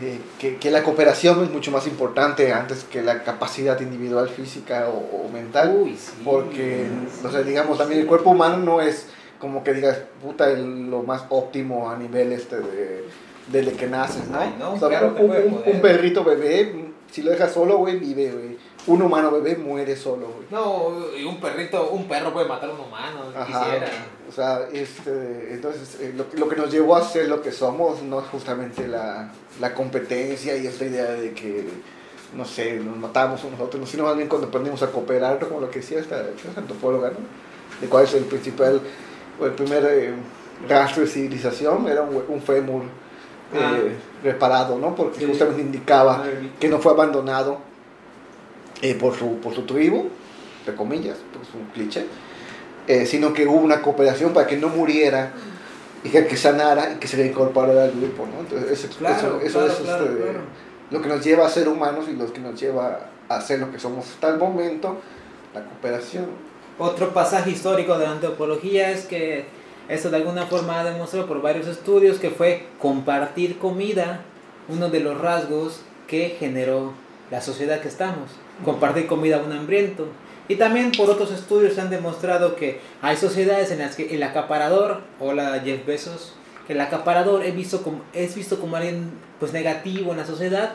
eh, 0.00 0.18
que, 0.38 0.56
que 0.56 0.70
la 0.70 0.82
cooperación 0.82 1.42
es 1.44 1.50
mucho 1.50 1.70
más 1.70 1.86
importante 1.86 2.52
antes 2.52 2.84
que 2.84 3.02
la 3.02 3.22
capacidad 3.22 3.80
individual 3.80 4.28
física 4.28 4.88
o, 4.88 5.26
o 5.26 5.30
mental. 5.32 5.76
Uy, 5.82 5.96
sí. 5.96 6.12
Porque, 6.24 6.86
o 7.24 7.30
sea, 7.30 7.42
digamos, 7.42 7.78
también 7.78 8.00
el 8.00 8.06
cuerpo 8.06 8.30
humano 8.30 8.56
no 8.58 8.80
es 8.80 9.06
como 9.38 9.64
que 9.64 9.72
digas, 9.72 9.98
puta, 10.22 10.50
el- 10.50 10.90
lo 10.90 11.02
más 11.02 11.24
óptimo 11.30 11.88
a 11.90 11.96
nivel 11.96 12.32
este 12.32 12.56
de, 12.60 13.04
desde 13.48 13.72
que 13.72 13.86
naces, 13.86 14.28
¿no? 14.28 14.38
Ay, 14.38 14.54
no, 14.58 14.74
O 14.74 14.78
sea, 14.78 14.88
claro, 14.88 15.14
un, 15.18 15.30
un- 15.30 15.62
un 15.64 15.80
perrito 15.80 16.22
bebé, 16.24 16.90
si 17.10 17.22
lo 17.22 17.30
dejas 17.30 17.52
solo, 17.52 17.78
güey, 17.78 17.98
vive, 17.98 18.30
güey. 18.30 18.58
Un 18.86 19.02
humano 19.02 19.30
bebé 19.30 19.56
muere 19.56 19.94
solo, 19.94 20.28
güey. 20.28 20.46
No, 20.50 21.14
y 21.16 21.24
un 21.24 21.38
perrito, 21.38 21.90
un 21.90 22.08
perro 22.08 22.32
puede 22.32 22.48
matar 22.48 22.70
a 22.70 22.72
un 22.72 22.80
humano, 22.80 23.20
Ajá. 23.36 23.46
quisiera. 23.64 23.88
O 24.28 24.32
sea, 24.32 24.60
este, 24.72 25.52
entonces, 25.54 25.98
eh, 26.00 26.14
lo, 26.16 26.24
lo 26.38 26.48
que 26.48 26.56
nos 26.56 26.70
llevó 26.72 26.96
a 26.96 27.02
ser 27.04 27.28
lo 27.28 27.42
que 27.42 27.52
somos 27.52 28.02
no 28.02 28.20
es 28.20 28.26
justamente 28.28 28.88
la, 28.88 29.32
la 29.60 29.74
competencia 29.74 30.56
y 30.56 30.66
esta 30.66 30.84
idea 30.86 31.04
de 31.12 31.32
que, 31.34 31.68
no 32.34 32.44
sé, 32.44 32.76
nos 32.80 32.96
matamos 32.96 33.44
unos 33.44 33.60
a 33.60 33.64
otros, 33.64 33.88
sino 33.90 34.04
más 34.04 34.16
bien 34.16 34.28
cuando 34.28 34.46
aprendimos 34.48 34.82
a 34.82 34.90
cooperar, 34.90 35.38
como 35.40 35.60
lo 35.60 35.70
que 35.70 35.80
decía 35.80 35.98
esta, 35.98 36.22
esta 36.30 36.60
antropóloga, 36.60 37.10
¿no? 37.10 37.16
De 37.80 37.86
cuál 37.88 38.04
es 38.04 38.14
el 38.14 38.24
principal, 38.24 38.80
o 39.38 39.44
el 39.46 39.52
primer 39.52 39.84
eh, 39.84 40.12
rastro 40.68 41.02
de 41.02 41.08
civilización, 41.08 41.86
era 41.86 42.02
un, 42.02 42.22
un 42.28 42.40
fémur 42.42 42.82
eh, 42.84 43.58
Ah. 43.58 43.76
reparado, 44.22 44.78
¿no? 44.78 44.94
Porque 44.94 45.18
Sí. 45.20 45.26
justamente 45.26 45.60
indicaba 45.60 46.24
que 46.58 46.68
no 46.68 46.78
fue 46.78 46.92
abandonado 46.92 47.58
eh, 48.82 48.94
por, 48.94 49.16
su, 49.16 49.36
por 49.36 49.54
su 49.54 49.62
tribu, 49.62 50.08
entre 50.60 50.74
comillas, 50.74 51.16
pues 51.32 51.48
un 51.54 51.66
cliché, 51.70 52.06
eh, 52.86 53.06
sino 53.06 53.32
que 53.32 53.46
hubo 53.46 53.58
una 53.58 53.82
cooperación 53.82 54.32
para 54.32 54.46
que 54.46 54.56
no 54.56 54.68
muriera 54.68 55.32
y 56.02 56.08
que, 56.08 56.26
que 56.26 56.36
sanara 56.36 56.94
y 56.94 56.96
que 56.96 57.06
se 57.06 57.16
reincorporara 57.16 57.84
al 57.84 57.92
grupo, 57.92 58.26
¿no? 58.26 58.40
Entonces, 58.40 58.84
eso, 58.84 58.98
Claro, 58.98 59.40
eso, 59.40 59.66
eso 59.66 59.82
claro, 59.82 60.04
es 60.04 60.10
este, 60.10 60.22
claro. 60.22 60.40
lo 60.90 61.02
que 61.02 61.08
nos 61.08 61.24
lleva 61.24 61.46
a 61.46 61.50
ser 61.50 61.68
humanos 61.68 62.06
y 62.08 62.14
lo 62.14 62.32
que 62.32 62.40
nos 62.40 62.60
lleva 62.60 63.10
a 63.28 63.40
ser 63.40 63.60
lo 63.60 63.70
que 63.70 63.78
somos 63.78 64.06
hasta 64.06 64.28
el 64.30 64.38
momento, 64.38 64.98
la 65.54 65.64
cooperación. 65.64 66.26
Otro 66.78 67.12
pasaje 67.12 67.50
histórico 67.50 67.98
de 67.98 68.06
la 68.06 68.12
antropología 68.12 68.90
es 68.90 69.04
que 69.04 69.44
eso 69.88 70.08
de 70.10 70.16
alguna 70.16 70.46
forma 70.46 70.80
ha 70.80 70.84
demostrado 70.84 71.26
por 71.26 71.42
varios 71.42 71.66
estudios 71.66 72.18
que 72.18 72.30
fue 72.30 72.66
compartir 72.78 73.58
comida 73.58 74.22
uno 74.68 74.88
de 74.88 75.00
los 75.00 75.20
rasgos 75.20 75.82
que 76.06 76.36
generó 76.38 76.92
la 77.30 77.40
sociedad 77.40 77.80
que 77.80 77.88
estamos. 77.88 78.30
Compartir 78.64 79.06
comida 79.06 79.36
a 79.36 79.40
un 79.40 79.52
hambriento. 79.52 80.08
Y 80.48 80.56
también 80.56 80.90
por 80.92 81.08
otros 81.08 81.30
estudios 81.30 81.74
se 81.74 81.80
han 81.80 81.90
demostrado 81.90 82.56
que 82.56 82.80
hay 83.02 83.16
sociedades 83.16 83.70
en 83.70 83.78
las 83.78 83.94
que 83.94 84.14
el 84.14 84.22
acaparador, 84.22 85.00
hola 85.20 85.60
Jeff 85.64 85.86
Bezos, 85.86 86.34
que 86.66 86.72
el 86.72 86.80
acaparador 86.80 87.44
es 87.44 87.54
visto 87.54 87.82
como, 87.82 88.02
es 88.12 88.34
visto 88.34 88.58
como 88.58 88.76
alguien 88.76 89.10
pues 89.38 89.52
negativo 89.52 90.10
en 90.10 90.18
la 90.18 90.26
sociedad 90.26 90.72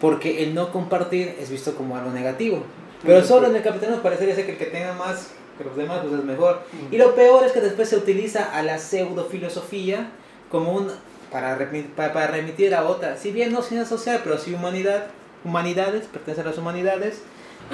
porque 0.00 0.42
el 0.42 0.54
no 0.54 0.70
compartir 0.70 1.36
es 1.40 1.50
visto 1.50 1.74
como 1.74 1.96
algo 1.96 2.10
negativo. 2.10 2.62
Pero 3.02 3.24
solo 3.24 3.46
sí. 3.46 3.50
en 3.52 3.56
el 3.56 3.62
capitalismo 3.62 4.02
parecería 4.02 4.34
ser 4.34 4.46
que 4.46 4.52
el 4.52 4.58
que 4.58 4.66
tenga 4.66 4.92
más 4.92 5.30
que 5.56 5.64
los 5.64 5.76
demás 5.76 6.00
pues 6.02 6.12
es 6.12 6.24
mejor. 6.24 6.62
Y 6.90 6.98
lo 6.98 7.14
peor 7.14 7.44
es 7.44 7.52
que 7.52 7.60
después 7.60 7.88
se 7.88 7.96
utiliza 7.96 8.54
a 8.54 8.62
la 8.62 8.78
pseudo 8.78 9.24
filosofía 9.26 10.08
como 10.50 10.72
un 10.72 10.88
para, 11.30 11.58
para, 11.96 12.26
remitir 12.28 12.74
a 12.74 12.84
otra, 12.84 13.16
si 13.16 13.32
bien 13.32 13.52
no 13.52 13.60
ciencia 13.62 13.88
social, 13.88 14.20
pero 14.22 14.38
sí 14.38 14.54
humanidad, 14.54 15.06
humanidades, 15.44 16.06
pertenece 16.06 16.40
a 16.40 16.44
las 16.44 16.58
humanidades, 16.58 17.22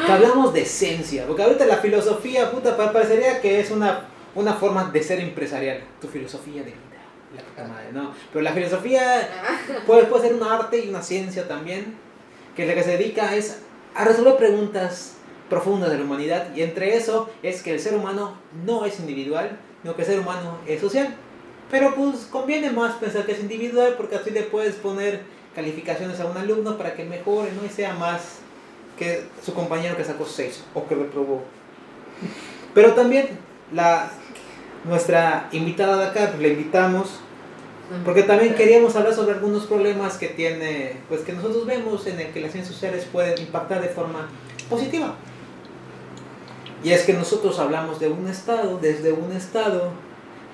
que 0.07 0.13
hablamos 0.13 0.53
de 0.53 0.63
esencia, 0.63 1.27
porque 1.27 1.43
ahorita 1.43 1.67
la 1.67 1.77
filosofía, 1.79 2.51
puta, 2.51 2.77
pa- 2.77 2.93
parecería 2.93 3.41
que 3.41 3.61
es 3.61 3.71
una, 3.71 4.07
una 4.35 4.55
forma 4.55 4.85
de 4.93 5.03
ser 5.03 5.21
empresarial, 5.21 5.81
tu 6.01 6.09
filosofía 6.09 6.63
de 6.63 6.71
vida, 6.71 6.77
la 7.35 7.43
puta 7.43 7.65
madre, 7.67 7.93
¿no? 7.93 8.13
Pero 8.33 8.43
la 8.43 8.53
filosofía 8.53 9.29
puede, 9.87 10.05
puede 10.05 10.29
ser 10.29 10.35
un 10.35 10.43
arte 10.43 10.85
y 10.85 10.89
una 10.89 11.03
ciencia 11.03 11.49
también, 11.49 11.95
que 12.57 12.67
lo 12.67 12.75
que 12.75 12.83
se 12.83 12.97
dedica 12.99 13.35
es 13.35 13.63
a 13.95 14.05
resolver 14.05 14.37
preguntas 14.37 15.15
profundas 15.49 15.91
de 15.91 15.99
la 15.99 16.05
humanidad, 16.05 16.55
y 16.55 16.63
entre 16.63 16.97
eso 16.97 17.29
es 17.43 17.63
que 17.63 17.73
el 17.73 17.81
ser 17.81 17.95
humano 17.95 18.35
no 18.65 18.85
es 18.85 19.01
individual, 19.01 19.59
sino 19.83 19.97
que 19.97 20.03
el 20.03 20.09
ser 20.09 20.21
humano 20.21 20.59
es 20.67 20.81
social. 20.81 21.15
Pero 21.71 21.95
pues 21.95 22.27
conviene 22.31 22.71
más 22.71 22.95
pensar 22.97 23.25
que 23.27 23.33
es 23.33 23.41
individual 23.41 23.95
porque 23.97 24.17
así 24.17 24.31
le 24.31 24.43
puedes 24.43 24.75
poner 24.77 25.23
calificaciones 25.55 26.21
a 26.21 26.27
un 26.27 26.37
alumno 26.37 26.77
para 26.79 26.95
que 26.95 27.05
mejore 27.05 27.51
¿no? 27.53 27.65
y 27.65 27.69
sea 27.69 27.95
más 27.95 28.39
que 28.99 29.25
su 29.45 29.55
compañero 29.55 29.97
que 29.97 30.05
sacó 30.05 30.27
6 30.27 30.65
o 30.75 30.87
que 30.87 30.95
reprobó. 30.95 31.43
Pero 32.75 32.93
también 32.95 33.29
la, 33.73 34.11
nuestra 34.85 35.49
invitada 35.53 35.97
de 35.99 36.07
acá, 36.07 36.29
pues, 36.29 36.41
la 36.41 36.49
invitamos 36.49 37.21
porque 38.05 38.23
también 38.23 38.55
queríamos 38.55 38.95
hablar 38.95 39.15
sobre 39.15 39.33
algunos 39.35 39.67
problemas 39.67 40.17
que 40.17 40.29
tiene, 40.29 40.97
pues 41.09 41.23
que 41.23 41.33
nosotros 41.33 41.67
vemos 41.67 42.07
en 42.07 42.21
el 42.21 42.29
que 42.29 42.41
las 42.41 42.53
ciencias 42.53 42.73
sociales 42.73 43.05
pueden 43.11 43.41
impactar 43.41 43.83
de 43.83 43.89
forma 43.89 44.29
positiva. 44.69 45.17
Y 46.85 46.93
es 46.93 47.03
que 47.03 47.13
nosotros 47.13 47.59
hablamos 47.59 47.99
de 47.99 48.09
un 48.09 48.29
estado, 48.29 48.79
desde 48.79 49.13
un 49.13 49.33
estado 49.33 49.91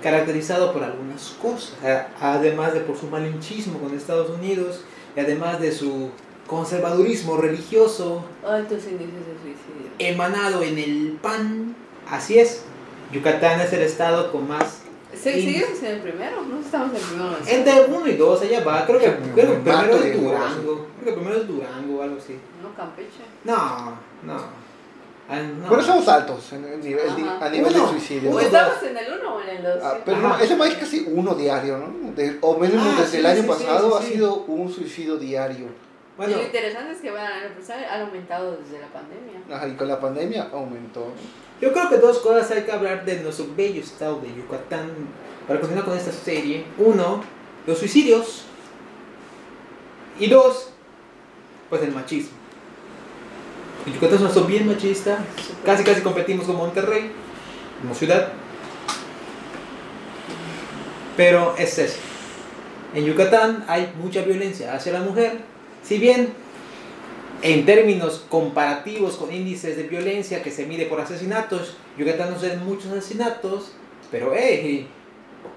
caracterizado 0.02 0.72
por 0.72 0.82
algunas 0.84 1.36
cosas, 1.42 1.74
además 2.20 2.74
de 2.74 2.80
por 2.80 2.96
su 2.96 3.06
malinchismo 3.08 3.78
con 3.78 3.94
Estados 3.96 4.30
Unidos, 4.30 4.82
y 5.16 5.20
además 5.20 5.60
de 5.60 5.72
su 5.72 6.10
conservadurismo 6.46 7.36
religioso 7.38 8.24
Altos 8.46 8.84
índices 8.84 9.26
de 9.26 9.34
suicidio. 9.42 9.90
emanado 9.98 10.62
en 10.62 10.78
el 10.78 11.18
pan. 11.20 11.74
Así 12.08 12.38
es, 12.38 12.62
Yucatán 13.12 13.60
es 13.60 13.72
el 13.72 13.82
estado 13.82 14.30
con 14.32 14.48
más 14.48 14.82
Sí, 15.14 15.30
Y- 15.30 15.32
Seguimos 15.44 15.82
en 15.82 15.86
el 15.92 16.00
primero, 16.02 16.42
no 16.42 16.60
estamos 16.60 16.90
en 16.90 16.96
el 16.96 17.02
primero. 17.02 17.36
Entre 17.46 17.84
uno 17.96 18.06
y 18.06 18.16
dos, 18.16 18.42
allá 18.42 18.62
va. 18.62 18.84
Creo 18.84 18.98
que, 18.98 19.06
creo 19.34 19.34
que 19.34 19.42
Me 19.46 19.72
primero 19.72 19.96
es 19.96 20.20
Durango. 20.20 20.86
Creo 21.00 21.14
que 21.14 21.20
primero 21.20 21.36
es 21.40 21.48
Durango 21.48 21.98
o 21.98 22.02
algo 22.02 22.18
así. 22.18 22.38
No, 22.62 22.74
Campeche. 22.76 23.22
No, 23.44 23.96
no. 24.24 24.65
Ah, 25.28 25.40
no. 25.40 25.68
Pero 25.68 25.82
somos 25.82 26.06
altos 26.08 26.52
en 26.52 26.64
a 26.64 26.76
nivel 27.48 27.74
Uno. 27.74 27.82
de 27.86 27.88
suicidio. 27.90 28.30
¿O 28.30 28.32
Uno, 28.34 28.40
estamos 28.40 28.82
en 28.84 28.96
el 28.96 29.06
1 29.20 29.34
o 29.34 29.40
en 29.42 29.48
el 29.48 29.62
2? 29.62 29.78
Ah, 29.82 29.98
pero 30.04 30.18
no, 30.18 30.38
ese 30.38 30.54
país 30.56 30.74
casi 30.74 31.04
uno 31.12 31.34
diario, 31.34 31.78
¿no? 31.78 32.12
De- 32.12 32.38
o 32.40 32.56
menos 32.58 32.80
Ah, 32.86 32.94
desde 33.00 33.10
sí, 33.10 33.16
el 33.18 33.26
año 33.26 33.42
sí, 33.42 33.48
pasado 33.48 33.88
sí, 33.90 33.96
ha 33.98 34.06
sí. 34.06 34.12
sido 34.14 34.34
un 34.44 34.72
suicidio 34.72 35.16
diario. 35.16 35.66
Bueno, 36.16 36.32
y 36.32 36.36
lo 36.36 36.42
interesante 36.44 36.92
es 36.92 36.98
que 37.00 37.10
van 37.10 37.26
a 37.26 37.44
empezar, 37.46 37.84
han 37.84 38.02
aumentado 38.02 38.56
desde 38.56 38.78
la 38.80 38.86
pandemia. 38.86 39.40
Ajá, 39.52 39.68
y 39.68 39.74
con 39.74 39.88
la 39.88 40.00
pandemia 40.00 40.48
aumentó. 40.52 41.08
yo 41.60 41.72
creo 41.72 41.88
que 41.90 41.96
dos 41.98 42.20
cosas 42.20 42.50
hay 42.52 42.62
que 42.62 42.72
hablar 42.72 43.04
de 43.04 43.20
nuestro 43.20 43.46
bello 43.56 43.80
estado 43.82 44.20
de 44.20 44.32
Yucatán 44.34 44.90
para 45.48 45.58
continuar 45.60 45.84
con 45.86 45.96
esta 45.96 46.12
serie. 46.12 46.64
Uno, 46.78 47.22
los 47.66 47.78
suicidios. 47.78 48.44
Y 50.18 50.28
dos, 50.28 50.70
pues 51.68 51.82
el 51.82 51.92
machismo. 51.92 52.35
Yucatán 53.92 54.18
somos 54.18 54.46
bien 54.46 54.66
machista. 54.66 55.24
Casi 55.64 55.84
casi 55.84 56.00
competimos 56.00 56.46
con 56.46 56.56
Monterrey 56.56 57.12
como 57.80 57.94
ciudad. 57.94 58.32
Pero 61.16 61.54
es 61.56 61.78
eso. 61.78 61.98
En 62.94 63.04
Yucatán 63.04 63.64
hay 63.68 63.92
mucha 64.00 64.22
violencia 64.22 64.74
hacia 64.74 64.92
la 64.92 65.00
mujer. 65.00 65.38
Si 65.82 65.98
bien 65.98 66.32
en 67.42 67.66
términos 67.66 68.24
comparativos 68.28 69.16
con 69.16 69.32
índices 69.32 69.76
de 69.76 69.84
violencia 69.84 70.42
que 70.42 70.50
se 70.50 70.66
mide 70.66 70.86
por 70.86 71.00
asesinatos, 71.00 71.76
Yucatán 71.98 72.30
no 72.30 72.36
suceden 72.36 72.64
muchos 72.64 72.90
asesinatos, 72.90 73.72
pero 74.10 74.32
hey, 74.34 74.88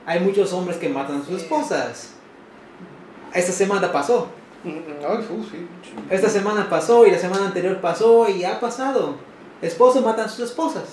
hay 0.05 0.19
muchos 0.19 0.53
hombres 0.53 0.77
que 0.77 0.89
matan 0.89 1.21
a 1.21 1.25
sus 1.25 1.41
esposas. 1.41 2.11
Esta 3.33 3.51
semana 3.51 3.91
pasó. 3.91 4.29
Ay, 4.65 5.23
fu, 5.23 5.43
sí. 5.43 5.67
Esta 6.09 6.29
semana 6.29 6.69
pasó 6.69 7.05
y 7.05 7.11
la 7.11 7.17
semana 7.19 7.45
anterior 7.47 7.79
pasó 7.81 8.27
y 8.29 8.43
ha 8.43 8.59
pasado. 8.59 9.15
Esposos 9.61 10.03
matan 10.03 10.25
a 10.25 10.29
sus 10.29 10.39
esposas. 10.49 10.85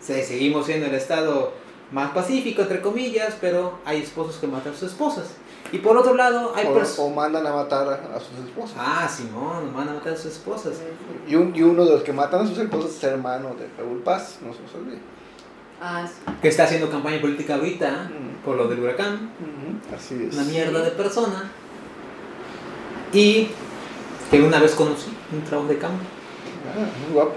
Sí, 0.00 0.22
seguimos 0.22 0.66
siendo 0.66 0.86
el 0.86 0.94
estado 0.94 1.52
más 1.92 2.10
pacífico, 2.12 2.62
entre 2.62 2.80
comillas, 2.80 3.36
pero 3.40 3.78
hay 3.84 4.02
esposos 4.02 4.36
que 4.36 4.46
matan 4.46 4.72
a 4.72 4.76
sus 4.76 4.90
esposas. 4.90 5.26
Y 5.72 5.78
por 5.78 5.96
otro 5.96 6.14
lado, 6.14 6.52
hay 6.54 6.66
personas... 6.66 6.98
o 6.98 7.10
mandan 7.10 7.46
a 7.46 7.52
matar 7.52 7.88
a, 7.88 8.16
a 8.16 8.20
sus 8.20 8.38
esposas. 8.44 8.76
Ah, 8.78 9.08
Simón, 9.08 9.72
mandan 9.74 9.96
a 9.96 9.98
matar 9.98 10.12
a 10.12 10.16
sus 10.16 10.32
esposas. 10.32 10.74
Y, 11.26 11.34
un- 11.36 11.54
y 11.54 11.62
uno 11.62 11.84
de 11.84 11.92
los 11.92 12.02
que 12.02 12.12
matan 12.12 12.44
a 12.44 12.46
sus 12.46 12.58
esposas 12.58 12.92
es 12.96 13.04
hermano 13.04 13.54
de 13.54 13.68
Raúl 13.78 14.00
Paz, 14.02 14.38
no 14.40 14.52
se 14.52 14.62
nos 14.62 14.74
olvide. 14.74 14.98
Ah, 15.80 16.06
sí. 16.06 16.14
Que 16.40 16.48
está 16.48 16.64
haciendo 16.64 16.88
campaña 16.90 17.20
política 17.20 17.54
ahorita 17.56 18.10
Mm. 18.10 18.44
por 18.44 18.56
lo 18.56 18.68
del 18.68 18.80
huracán. 18.80 19.30
Ujú, 19.40 19.94
Así 19.96 20.26
es. 20.28 20.34
Una 20.34 20.44
mierda 20.44 20.80
de 20.82 20.90
persona. 20.92 21.50
Y 23.14 23.48
que 24.30 24.42
una 24.42 24.58
vez 24.58 24.72
conocí 24.72 25.10
un 25.32 25.42
trabajo 25.42 25.68
de 25.68 25.78
campo. 25.78 26.02
Ah, 26.68 26.86
muy 27.04 27.14
guapo. 27.14 27.34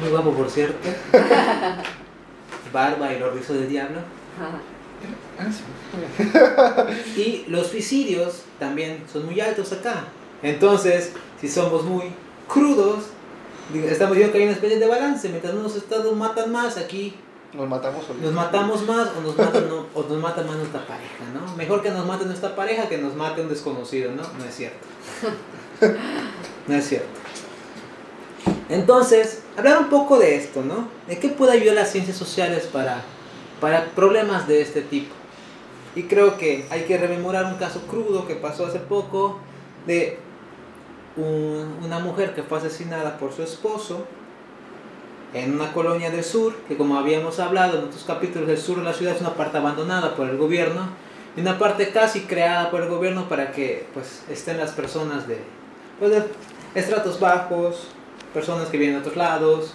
Muy 0.00 0.10
guapo, 0.10 0.32
por 0.32 0.50
cierto. 0.50 0.76
Barba 2.72 3.12
y 3.12 3.18
los 3.18 3.34
rizos 3.34 3.56
de 3.56 3.66
diablo. 3.66 4.00
Ah. 4.38 4.60
Y 7.16 7.44
los 7.48 7.68
suicidios 7.68 8.42
también 8.58 9.02
son 9.10 9.26
muy 9.26 9.40
altos 9.40 9.72
acá. 9.72 10.04
Entonces, 10.42 11.12
si 11.40 11.48
somos 11.48 11.84
muy 11.84 12.12
crudos, 12.46 13.04
estamos 13.74 14.16
viendo 14.16 14.32
que 14.32 14.38
hay 14.38 14.44
una 14.44 14.54
especie 14.54 14.78
de 14.78 14.86
balance. 14.86 15.28
Mientras 15.28 15.54
unos 15.54 15.76
estados 15.76 16.14
matan 16.16 16.52
más, 16.52 16.76
aquí 16.76 17.14
Nos 17.54 17.68
matamos 17.68 18.04
solitos. 18.04 18.32
nos 18.32 18.44
matamos 18.44 18.82
más 18.86 19.08
o 19.16 19.20
nos, 19.20 19.36
matan, 19.38 19.68
no- 19.68 19.86
o 19.94 20.02
nos 20.02 20.18
mata 20.18 20.42
más 20.42 20.56
nuestra 20.56 20.84
pareja, 20.86 21.24
¿no? 21.32 21.56
Mejor 21.56 21.82
que 21.82 21.90
nos 21.90 22.04
mate 22.04 22.24
nuestra 22.24 22.56
pareja 22.56 22.88
que 22.88 22.98
nos 22.98 23.14
mate 23.14 23.42
un 23.42 23.48
desconocido, 23.48 24.10
¿no? 24.12 24.22
No 24.38 24.44
es 24.44 24.54
cierto. 24.54 24.86
No 26.66 26.74
es 26.74 26.88
cierto. 26.88 27.06
Entonces, 28.68 29.42
hablar 29.56 29.78
un 29.78 29.88
poco 29.90 30.18
de 30.18 30.36
esto, 30.36 30.62
¿no? 30.62 30.88
¿De 31.06 31.18
qué 31.18 31.28
puede 31.28 31.52
ayudar 31.52 31.74
las 31.74 31.90
ciencias 31.92 32.16
sociales 32.16 32.64
para, 32.72 33.02
para 33.60 33.86
problemas 33.94 34.48
de 34.48 34.62
este 34.62 34.80
tipo? 34.80 35.14
Y 35.94 36.04
creo 36.04 36.38
que 36.38 36.66
hay 36.70 36.82
que 36.84 36.96
rememorar 36.98 37.44
un 37.46 37.54
caso 37.58 37.82
crudo 37.82 38.26
que 38.26 38.34
pasó 38.34 38.66
hace 38.66 38.78
poco 38.80 39.38
de 39.86 40.18
un- 41.16 41.78
una 41.84 41.98
mujer 41.98 42.34
que 42.34 42.42
fue 42.42 42.58
asesinada 42.58 43.18
por 43.18 43.32
su 43.32 43.42
esposo 43.42 44.04
en 45.34 45.52
una 45.52 45.72
colonia 45.72 46.10
del 46.10 46.22
sur, 46.22 46.54
que 46.68 46.76
como 46.76 46.96
habíamos 46.96 47.40
hablado 47.40 47.78
en 47.78 47.84
otros 47.84 48.04
capítulos, 48.04 48.46
del 48.46 48.58
sur 48.58 48.78
de 48.78 48.84
la 48.84 48.92
ciudad 48.92 49.14
es 49.14 49.20
una 49.20 49.34
parte 49.34 49.58
abandonada 49.58 50.14
por 50.14 50.28
el 50.28 50.36
gobierno 50.36 50.88
y 51.36 51.40
una 51.40 51.58
parte 51.58 51.90
casi 51.90 52.20
creada 52.20 52.70
por 52.70 52.82
el 52.82 52.88
gobierno 52.88 53.28
para 53.28 53.50
que 53.50 53.86
pues 53.92 54.22
estén 54.30 54.58
las 54.58 54.70
personas 54.70 55.26
de, 55.26 55.38
pues, 55.98 56.24
estratos 56.76 57.18
bajos, 57.18 57.88
personas 58.32 58.68
que 58.68 58.78
vienen 58.78 58.96
de 58.96 59.00
otros 59.00 59.16
lados, 59.16 59.74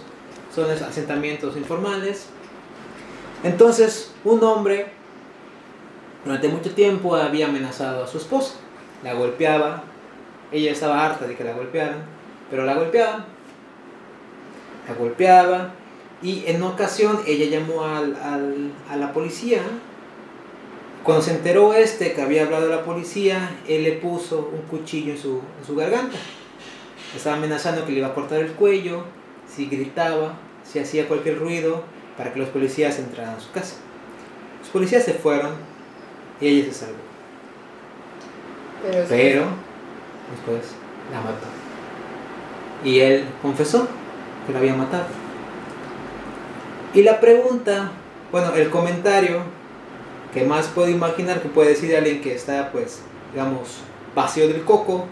son 0.54 0.70
asentamientos 0.70 1.56
informales. 1.58 2.26
Entonces, 3.44 4.12
un 4.24 4.42
hombre 4.42 4.86
durante 6.24 6.48
mucho 6.48 6.70
tiempo 6.70 7.14
había 7.16 7.48
amenazado 7.48 8.04
a 8.04 8.06
su 8.06 8.16
esposa, 8.16 8.54
la 9.02 9.12
golpeaba, 9.12 9.82
ella 10.52 10.72
estaba 10.72 11.04
harta 11.04 11.26
de 11.26 11.36
que 11.36 11.44
la 11.44 11.52
golpearan, 11.52 12.02
pero 12.50 12.64
la 12.64 12.74
golpeaba, 12.74 13.26
la 14.90 14.96
golpeaba 14.96 15.72
y 16.22 16.44
en 16.46 16.56
una 16.56 16.68
ocasión 16.68 17.20
ella 17.26 17.46
llamó 17.58 17.84
al, 17.84 18.14
al- 18.16 18.72
a 18.90 18.96
la 18.96 19.12
policía. 19.12 19.62
Cuando 21.02 21.22
se 21.22 21.30
enteró 21.32 21.72
este 21.72 22.12
que 22.12 22.20
había 22.20 22.44
hablado 22.44 22.68
la 22.68 22.84
policía, 22.84 23.56
él 23.66 23.84
le 23.84 23.92
puso 23.92 24.50
un 24.52 24.62
cuchillo 24.68 25.12
en 25.12 25.18
su, 25.18 25.40
en 25.60 25.66
su 25.66 25.74
garganta. 25.74 26.18
Estaba 27.16 27.36
amenazando 27.36 27.86
que 27.86 27.92
le 27.92 27.98
iba 27.98 28.08
a 28.08 28.14
cortar 28.14 28.40
el 28.40 28.52
cuello 28.52 29.04
si 29.48 29.66
gritaba, 29.66 30.34
si 30.62 30.78
hacía 30.78 31.08
cualquier 31.08 31.38
ruido, 31.38 31.82
para 32.16 32.32
que 32.32 32.38
los 32.38 32.50
policías 32.50 32.98
entraran 32.98 33.34
a 33.36 33.40
su 33.40 33.50
casa. 33.50 33.76
Los 34.60 34.68
policías 34.68 35.02
se 35.04 35.14
fueron 35.14 35.52
y 36.40 36.46
ella 36.48 36.64
se 36.66 36.72
salvó. 36.80 36.94
Pero, 38.82 39.06
Pero 39.08 39.44
después 40.32 40.72
la 41.12 41.20
mató. 41.22 41.46
Y 42.84 43.00
él 43.00 43.24
confesó 43.42 43.88
que 44.46 44.52
la 44.52 44.58
había 44.58 44.74
matado. 44.74 45.06
Y 46.94 47.02
la 47.02 47.20
pregunta, 47.20 47.92
bueno, 48.32 48.54
el 48.54 48.70
comentario 48.70 49.42
que 50.32 50.44
más 50.44 50.68
puedo 50.68 50.88
imaginar 50.88 51.40
que 51.40 51.48
puede 51.48 51.70
decir 51.70 51.96
alguien 51.96 52.20
que 52.20 52.34
está, 52.34 52.70
pues, 52.72 53.02
digamos, 53.32 53.80
vacío 54.14 54.48
del 54.48 54.64
coco, 54.64 55.06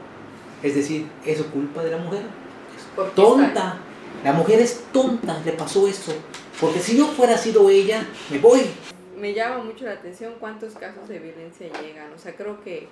es 0.63 0.75
decir, 0.75 1.07
¿es 1.25 1.41
culpa 1.43 1.83
de 1.83 1.91
la 1.93 1.99
mujer? 1.99 2.23
¿por 2.95 3.07
qué 3.07 3.15
Tonta. 3.15 3.79
La 4.25 4.33
mujer 4.33 4.59
es 4.61 4.83
tonta, 4.93 5.41
le 5.45 5.53
pasó 5.53 5.87
esto. 5.87 6.13
Porque 6.61 6.81
si 6.81 6.97
yo 6.97 7.07
fuera 7.07 7.37
sido 7.37 7.71
ella, 7.71 8.05
me 8.31 8.39
voy. 8.39 8.63
Me 9.17 9.33
llama 9.33 9.63
mucho 9.63 9.85
la 9.85 9.93
atención 9.93 10.35
cuántos 10.41 10.75
casos 10.75 11.09
de 11.09 11.21
violencia 11.21 11.69
llegan. 11.81 12.13
O 12.13 12.19
sea, 12.19 12.35
creo 12.35 12.63
que 12.65 12.89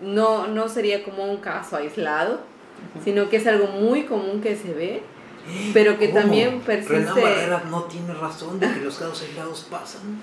no, 0.00 0.46
no 0.46 0.68
sería 0.68 1.02
como 1.02 1.24
un 1.24 1.38
caso 1.38 1.76
aislado, 1.76 2.40
sino 3.04 3.28
que 3.28 3.36
es 3.36 3.46
algo 3.46 3.66
muy 3.66 4.04
común 4.04 4.40
que 4.40 4.56
se 4.56 4.72
ve, 4.72 5.02
pero 5.72 5.98
que 5.98 6.10
¿Cómo? 6.10 6.20
también 6.20 6.48
Renan 6.48 6.64
persiste, 6.64 7.20
Barrera 7.20 7.64
no 7.70 7.84
tiene 7.84 8.14
razón 8.14 8.60
de 8.60 8.72
que 8.72 8.80
los 8.80 8.96
casos 8.96 9.22
aislados 9.22 9.66
pasan. 9.70 10.20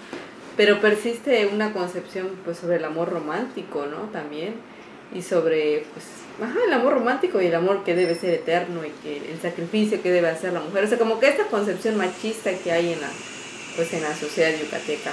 pero 0.58 0.80
persiste 0.80 1.48
una 1.48 1.74
concepción 1.74 2.30
pues 2.46 2.58
sobre 2.58 2.78
el 2.78 2.86
amor 2.86 3.10
romántico, 3.10 3.86
¿no? 3.86 4.10
También 4.12 4.56
y 5.14 5.22
sobre 5.22 5.86
pues 5.94 6.06
ajá, 6.42 6.60
el 6.66 6.74
amor 6.74 6.94
romántico 6.94 7.42
y 7.42 7.48
el 7.48 7.56
amor 7.56 7.84
que 7.84 7.96
debe 7.96 8.16
ser 8.16 8.34
eterno 8.34 8.86
y 8.86 8.92
que 9.04 9.32
el 9.32 9.42
sacrificio 9.42 10.02
que 10.02 10.12
debe 10.12 10.30
hacer 10.30 10.54
la 10.54 10.62
mujer, 10.62 10.86
o 10.86 10.88
sea, 10.88 10.98
como 10.98 11.20
que 11.20 11.28
esta 11.28 11.46
concepción 11.46 11.98
machista 11.98 12.52
que 12.54 12.72
hay 12.72 12.94
en 12.94 13.02
la 13.02 13.10
pues 13.76 13.94
en 13.94 14.04
la 14.04 14.16
sociedad 14.16 14.52
yucateca 14.60 15.12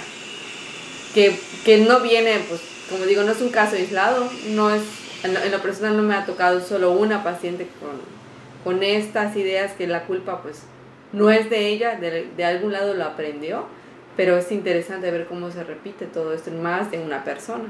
que, 1.17 1.35
que 1.65 1.79
no 1.79 2.01
viene, 2.01 2.41
pues, 2.47 2.61
como 2.91 3.07
digo, 3.07 3.23
no 3.23 3.33
es 3.33 3.41
un 3.41 3.49
caso 3.49 3.75
aislado, 3.75 4.31
no 4.51 4.69
es, 4.71 4.83
en 5.23 5.33
lo, 5.33 5.41
en 5.41 5.51
lo 5.51 5.63
personal 5.63 5.97
no 5.97 6.03
me 6.03 6.15
ha 6.15 6.27
tocado 6.27 6.61
solo 6.61 6.93
una 6.93 7.25
paciente 7.25 7.67
con, 7.81 7.99
con 8.67 8.83
estas 8.83 9.37
ideas 9.37 9.73
que 9.75 9.87
la 9.87 10.07
culpa, 10.07 10.43
pues, 10.43 10.62
no 11.12 11.31
es 11.31 11.49
de 11.49 11.69
ella, 11.69 11.95
de, 11.95 12.27
de 12.37 12.45
algún 12.45 12.73
lado 12.73 12.95
lo 12.95 13.05
aprendió, 13.05 13.67
pero 14.17 14.37
es 14.37 14.51
interesante 14.51 15.09
ver 15.12 15.27
cómo 15.27 15.53
se 15.53 15.62
repite 15.62 16.07
todo 16.07 16.35
esto 16.35 16.51
en 16.51 16.61
más 16.61 16.91
de 16.91 16.99
una 16.99 17.23
persona. 17.23 17.67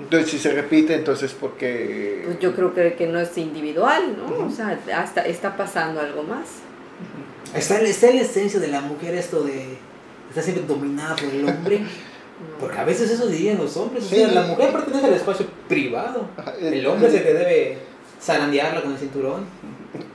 Entonces, 0.00 0.30
si 0.30 0.38
se 0.38 0.50
repite, 0.52 0.94
entonces 0.94 1.36
porque... 1.38 2.22
Pues 2.24 2.38
yo 2.40 2.54
creo 2.54 2.74
que, 2.74 2.94
que 2.94 3.06
no 3.06 3.20
es 3.20 3.36
individual, 3.36 4.16
¿no? 4.16 4.46
O 4.46 4.50
sea, 4.50 4.78
hasta 4.96 5.20
está 5.26 5.56
pasando 5.58 6.00
algo 6.00 6.22
más. 6.22 6.46
Está, 7.54 7.78
en- 7.80 7.86
está 7.86 8.08
en 8.08 8.16
la 8.16 8.22
esencia 8.22 8.58
de 8.58 8.68
la 8.68 8.80
mujer 8.80 9.14
esto 9.14 9.42
de 9.44 9.76
estar 10.30 10.42
siempre 10.42 10.64
dominada 10.66 11.14
por 11.16 11.28
el 11.32 11.44
hombre. 11.46 11.80
¿no? 11.80 11.86
Porque 12.58 12.78
a 12.78 12.84
veces 12.84 13.10
eso 13.10 13.26
dirían 13.28 13.58
los 13.58 13.76
hombres. 13.76 14.04
O 14.04 14.08
Sí. 14.08 14.16
sea, 14.16 14.28
la 14.28 14.42
mujer 14.42 14.72
pertenece 14.72 15.06
al 15.06 15.14
espacio 15.14 15.46
privado. 15.68 16.28
Ajá, 16.38 16.54
El 16.60 16.84
hombre 16.86 17.08
es 17.08 17.14
el 17.14 17.22
que 17.22 17.32
debe 17.34 17.78
zarandearla 18.24 18.82
con 18.82 18.92
el 18.92 18.98
cinturón. 18.98 19.44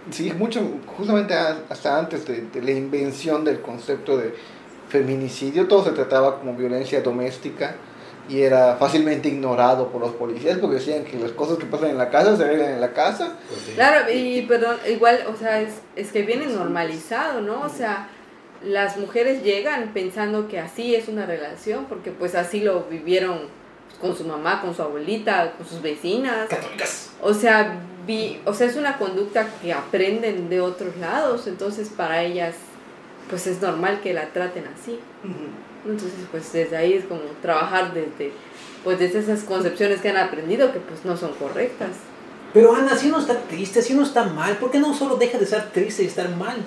Sí, 0.10 0.34
mucho, 0.34 0.62
justamente 0.97 1.34
hasta 1.34 1.99
antes 1.99 2.26
de, 2.26 2.41
de 2.41 2.62
la 2.62 2.72
invención 2.72 3.45
del 3.45 3.62
concepto 3.62 4.18
de 4.18 4.34
feminicidio, 4.89 5.68
todo 5.68 5.84
se 5.86 5.91
trataba 5.91 6.39
como 6.39 6.55
violencia 6.55 7.01
doméstica 7.01 7.76
y 8.28 8.41
era 8.41 8.76
fácilmente 8.76 9.28
ignorado 9.28 9.89
por 9.89 10.01
los 10.01 10.12
policías 10.12 10.57
porque 10.60 10.76
decían 10.76 11.03
que 11.03 11.18
las 11.18 11.32
cosas 11.32 11.57
que 11.57 11.66
pasan 11.66 11.89
en 11.89 11.97
la 11.97 12.10
casa 12.10 12.38
se 12.38 12.43
arreglan 12.43 12.74
en 12.74 12.82
la 12.82 12.93
casa. 12.93 13.38
Claro, 13.76 14.12
y 14.12 14.43
perdón, 14.43 14.78
igual, 14.88 15.20
o 15.34 15.36
sea, 15.36 15.62
es, 15.62 15.76
es 15.95 16.12
que 16.12 16.22
viene 16.22 16.45
normalizado, 16.45 17.41
¿no? 17.41 17.62
O 17.62 17.70
sea, 17.70 18.07
las 18.64 18.97
mujeres 18.97 19.43
llegan 19.43 19.93
pensando 19.93 20.47
que 20.47 20.60
así 20.60 20.93
es 20.93 21.07
una 21.07 21.26
relación, 21.26 21.86
porque 21.86 22.12
pues 22.12 22.36
así 22.36 22.60
lo 22.60 22.84
vivieron 22.84 23.39
con 23.99 24.16
su 24.16 24.26
mamá, 24.26 24.62
con 24.62 24.76
su 24.76 24.84
abuelita, 24.84 25.53
con 25.57 25.66
sus 25.66 25.82
vecinas. 25.82 26.49
Católicas. 26.49 27.12
O 27.22 27.34
sea, 27.34 27.80
vi, 28.10 28.41
o 28.45 28.55
sea, 28.55 28.66
es 28.66 28.76
una 28.76 28.97
conducta 28.97 29.47
que 29.62 29.72
aprenden 29.72 30.49
de 30.49 30.62
otros 30.62 30.97
lados, 30.97 31.45
entonces 31.45 31.89
para 31.89 32.24
ellas 32.24 32.55
pues 33.30 33.45
es 33.45 33.62
normal 33.62 34.01
que 34.01 34.16
la 34.16 34.30
traten 34.30 34.66
así. 34.68 34.99
Entonces, 35.86 36.12
pues 36.32 36.51
desde 36.51 36.76
ahí 36.76 36.93
es 36.93 37.05
como 37.05 37.22
trabajar 37.43 37.93
desde 37.93 38.34
pues 38.84 38.97
desde 38.97 39.20
esas 39.20 39.41
concepciones 39.43 40.01
que 40.01 40.10
han 40.10 40.18
aprendido 40.18 40.74
que 40.74 40.80
pues 40.80 41.05
no 41.05 41.16
son 41.16 41.34
correctas. 41.34 41.89
Pero 42.51 42.74
Ana, 42.74 42.97
si 42.97 43.10
uno 43.10 43.20
está 43.20 43.38
triste, 43.41 43.84
si 43.84 43.93
uno 43.93 44.03
está 44.03 44.24
mal, 44.24 44.57
¿por 44.57 44.72
qué 44.72 44.80
no 44.80 44.95
solo 44.95 45.18
deja 45.18 45.38
de 45.38 45.43
estar 45.43 45.70
triste 45.72 46.01
y 46.01 46.07
estar 46.07 46.30
mal? 46.36 46.57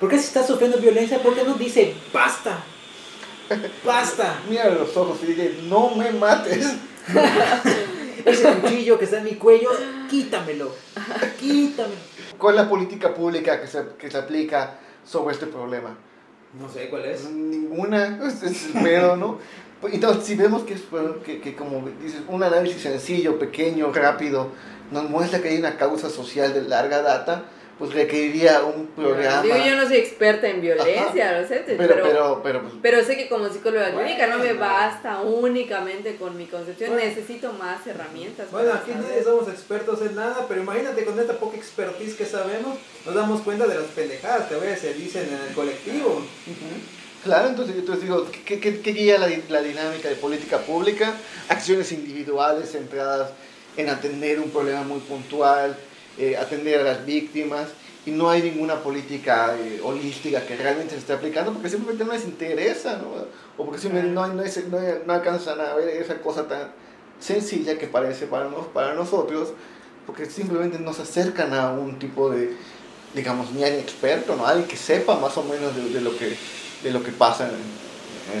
¿Por 0.00 0.10
qué 0.10 0.18
si 0.18 0.24
está 0.24 0.44
sufriendo 0.44 0.78
violencia, 0.78 1.22
por 1.22 1.36
qué 1.36 1.44
no 1.44 1.54
dice 1.54 1.94
basta? 2.12 2.58
¡Basta! 3.84 4.40
Mira 4.50 4.68
los 4.70 4.96
ojos 4.96 5.18
y 5.22 5.26
dile, 5.26 5.54
no 5.68 5.94
me 5.94 6.10
mates. 6.10 6.74
Ese 8.24 8.52
cuchillo 8.54 8.98
que 8.98 9.04
está 9.04 9.18
en 9.18 9.24
mi 9.24 9.34
cuello, 9.34 9.70
quítamelo. 10.08 10.72
Quítamelo. 11.38 12.00
¿Cuál 12.38 12.56
es 12.56 12.62
la 12.62 12.68
política 12.68 13.14
pública 13.14 13.60
que 13.60 13.66
se, 13.66 13.84
que 13.98 14.10
se 14.10 14.18
aplica 14.18 14.78
sobre 15.04 15.34
este 15.34 15.46
problema? 15.46 15.96
No 16.58 16.68
sé 16.68 16.88
cuál 16.88 17.04
es. 17.06 17.24
Ninguna, 17.30 18.18
es 18.26 18.42
es 18.42 18.74
el 18.74 18.82
pedo, 18.82 19.16
¿no? 19.16 19.38
Entonces, 19.90 20.24
si 20.24 20.36
vemos 20.36 20.62
que, 20.62 20.74
es, 20.74 20.90
bueno, 20.90 21.22
que, 21.22 21.40
que 21.40 21.56
como 21.56 21.82
dices, 22.00 22.20
un 22.28 22.42
análisis 22.42 22.82
sencillo, 22.82 23.38
pequeño, 23.38 23.92
rápido, 23.92 24.48
nos 24.92 25.08
muestra 25.10 25.40
que 25.40 25.48
hay 25.48 25.58
una 25.58 25.76
causa 25.76 26.08
social 26.08 26.54
de 26.54 26.62
larga 26.62 27.02
data, 27.02 27.44
pues 27.82 27.94
requeriría 27.94 28.62
un 28.62 28.86
programa. 28.86 29.42
Digo, 29.42 29.56
yo 29.56 29.74
no 29.74 29.88
soy 29.88 29.96
experta 29.96 30.46
en 30.46 30.60
violencia, 30.60 31.40
lo 31.40 31.48
sé, 31.48 31.64
pero, 31.66 31.78
pero, 31.78 32.02
pero, 32.04 32.40
pero, 32.44 32.60
pues, 32.62 32.74
pero 32.80 33.04
sé 33.04 33.16
que 33.16 33.28
como 33.28 33.48
psicóloga 33.48 33.90
clínica 33.92 34.28
no 34.28 34.38
me 34.38 34.52
Bueno. 34.52 34.60
basta 34.60 35.20
únicamente 35.20 36.14
con 36.14 36.36
mi 36.36 36.46
concepción, 36.46 36.90
Bueno. 36.92 37.04
necesito 37.08 37.52
más 37.54 37.84
herramientas. 37.84 38.52
Bueno, 38.52 38.72
aquí 38.72 38.92
saber. 38.92 39.08
nadie 39.08 39.24
somos 39.24 39.48
expertos 39.48 40.00
en 40.02 40.14
nada, 40.14 40.46
pero 40.48 40.62
imagínate 40.62 41.04
con 41.04 41.18
esta 41.18 41.32
poca 41.32 41.56
expertise 41.56 42.14
que 42.14 42.24
sabemos, 42.24 42.78
nos 43.04 43.14
damos 43.16 43.40
cuenta 43.40 43.66
de 43.66 43.74
las 43.74 43.86
pendejadas 43.86 44.46
que 44.48 44.54
a 44.54 44.58
veces 44.58 44.80
se 44.80 44.94
dicen 44.94 45.24
en 45.28 45.48
el 45.48 45.52
colectivo. 45.54 46.22
Claro, 47.24 47.48
entonces, 47.48 47.74
entonces 47.76 48.04
digo, 48.04 48.26
¿qué, 48.44 48.60
qué, 48.60 48.80
qué 48.80 48.92
guía 48.92 49.18
la, 49.18 49.28
la 49.48 49.60
dinámica 49.62 50.08
de 50.08 50.14
política 50.14 50.58
pública? 50.58 51.14
Acciones 51.48 51.90
individuales 51.90 52.70
centradas 52.70 53.30
en 53.76 53.88
atender 53.88 54.38
un 54.38 54.50
problema 54.50 54.82
muy 54.82 55.00
puntual, 55.00 55.76
eh, 56.22 56.36
atender 56.36 56.80
a 56.80 56.84
las 56.84 57.04
víctimas, 57.04 57.68
y 58.04 58.10
no 58.10 58.30
hay 58.30 58.42
ninguna 58.42 58.82
política 58.82 59.56
eh, 59.58 59.80
holística 59.82 60.44
que 60.44 60.56
realmente 60.56 60.94
se 60.94 61.00
esté 61.00 61.12
aplicando 61.12 61.52
porque 61.52 61.68
simplemente 61.68 62.04
no 62.04 62.12
les 62.12 62.24
interesa, 62.24 62.98
¿no? 62.98 63.26
O 63.56 63.64
porque 63.64 63.80
simplemente 63.80 64.12
no, 64.12 64.26
no, 64.28 64.42
no, 64.42 64.78
no 65.06 65.12
alcanzan 65.12 65.60
a 65.60 65.74
ver 65.74 65.88
esa 65.88 66.20
cosa 66.20 66.48
tan 66.48 66.72
sencilla 67.20 67.78
que 67.78 67.86
parece 67.86 68.26
para, 68.26 68.48
nos, 68.48 68.66
para 68.68 68.94
nosotros, 68.94 69.52
porque 70.06 70.26
simplemente 70.26 70.78
no 70.78 70.92
se 70.92 71.02
acercan 71.02 71.54
a 71.54 71.72
un 71.72 71.98
tipo 71.98 72.30
de, 72.30 72.56
digamos, 73.14 73.52
ni 73.52 73.64
alguien 73.64 73.82
experto, 73.82 74.34
¿no? 74.36 74.46
Alguien 74.46 74.68
que 74.68 74.76
sepa 74.76 75.18
más 75.18 75.36
o 75.38 75.44
menos 75.44 75.74
de, 75.74 76.00
lo 76.00 76.16
que 76.16 76.36
de 76.82 76.90
lo 76.90 77.02
que 77.02 77.12
pasa 77.12 77.50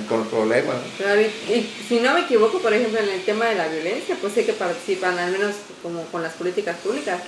con 0.08 0.22
el 0.22 0.26
problema. 0.26 0.74
¿no? 0.74 0.80
Claro, 0.96 1.20
y, 1.20 1.52
y 1.52 1.74
si 1.88 2.00
no 2.00 2.14
me 2.14 2.20
equivoco, 2.20 2.58
por 2.58 2.72
ejemplo, 2.72 2.98
en 2.98 3.08
el 3.08 3.24
tema 3.24 3.46
de 3.46 3.54
la 3.54 3.68
violencia, 3.68 4.16
pues 4.20 4.32
sé 4.32 4.44
que 4.44 4.52
participan, 4.52 5.18
al 5.18 5.30
menos 5.30 5.54
como 5.82 6.02
con 6.06 6.22
las 6.22 6.34
políticas 6.34 6.76
públicas, 6.78 7.20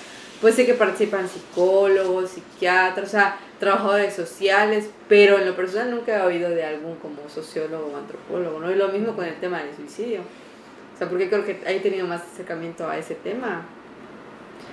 pues 0.45 0.57
sé 0.57 0.67
que 0.67 0.75
participan 0.75 1.27
psicólogos, 1.27 2.33
psiquiatras, 2.33 3.09
o 3.09 3.11
sea, 3.11 3.39
trabajadores 3.59 4.13
sociales, 4.13 4.91
pero 5.09 5.39
en 5.39 5.47
lo 5.47 5.57
personal 5.57 5.91
nunca 5.91 6.19
he 6.19 6.21
oído 6.21 6.51
de 6.51 6.63
algún 6.63 6.97
como 6.97 7.27
sociólogo 7.31 7.87
o 7.87 7.97
antropólogo, 7.97 8.61
¿no? 8.61 8.71
Y 8.71 8.75
lo 8.75 8.89
mismo 8.89 9.17
con 9.17 9.25
el 9.25 9.37
tema 9.37 9.63
del 9.63 9.75
suicidio. 9.75 10.21
O 10.21 10.99
sea, 10.99 11.09
porque 11.09 11.31
creo 11.31 11.47
que 11.47 11.63
he 11.65 11.81
tenido 11.81 12.07
más 12.07 12.21
acercamiento 12.31 12.87
a 12.87 12.99
ese 12.99 13.15
tema. 13.15 13.65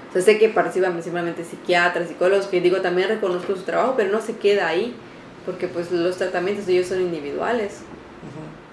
O 0.09 0.11
sea, 0.11 0.21
sé 0.21 0.37
que 0.37 0.49
participan 0.49 0.91
principalmente 0.91 1.45
psiquiatras, 1.45 2.09
psicólogos, 2.09 2.47
que 2.47 2.59
digo, 2.59 2.81
también 2.81 3.07
reconozco 3.07 3.55
su 3.55 3.63
trabajo, 3.63 3.93
pero 3.95 4.11
no 4.11 4.19
se 4.19 4.35
queda 4.35 4.67
ahí, 4.67 4.93
porque 5.45 5.69
pues 5.69 5.89
los 5.89 6.17
tratamientos 6.17 6.65
de 6.65 6.73
ellos 6.73 6.87
son 6.87 6.99
individuales 6.99 7.79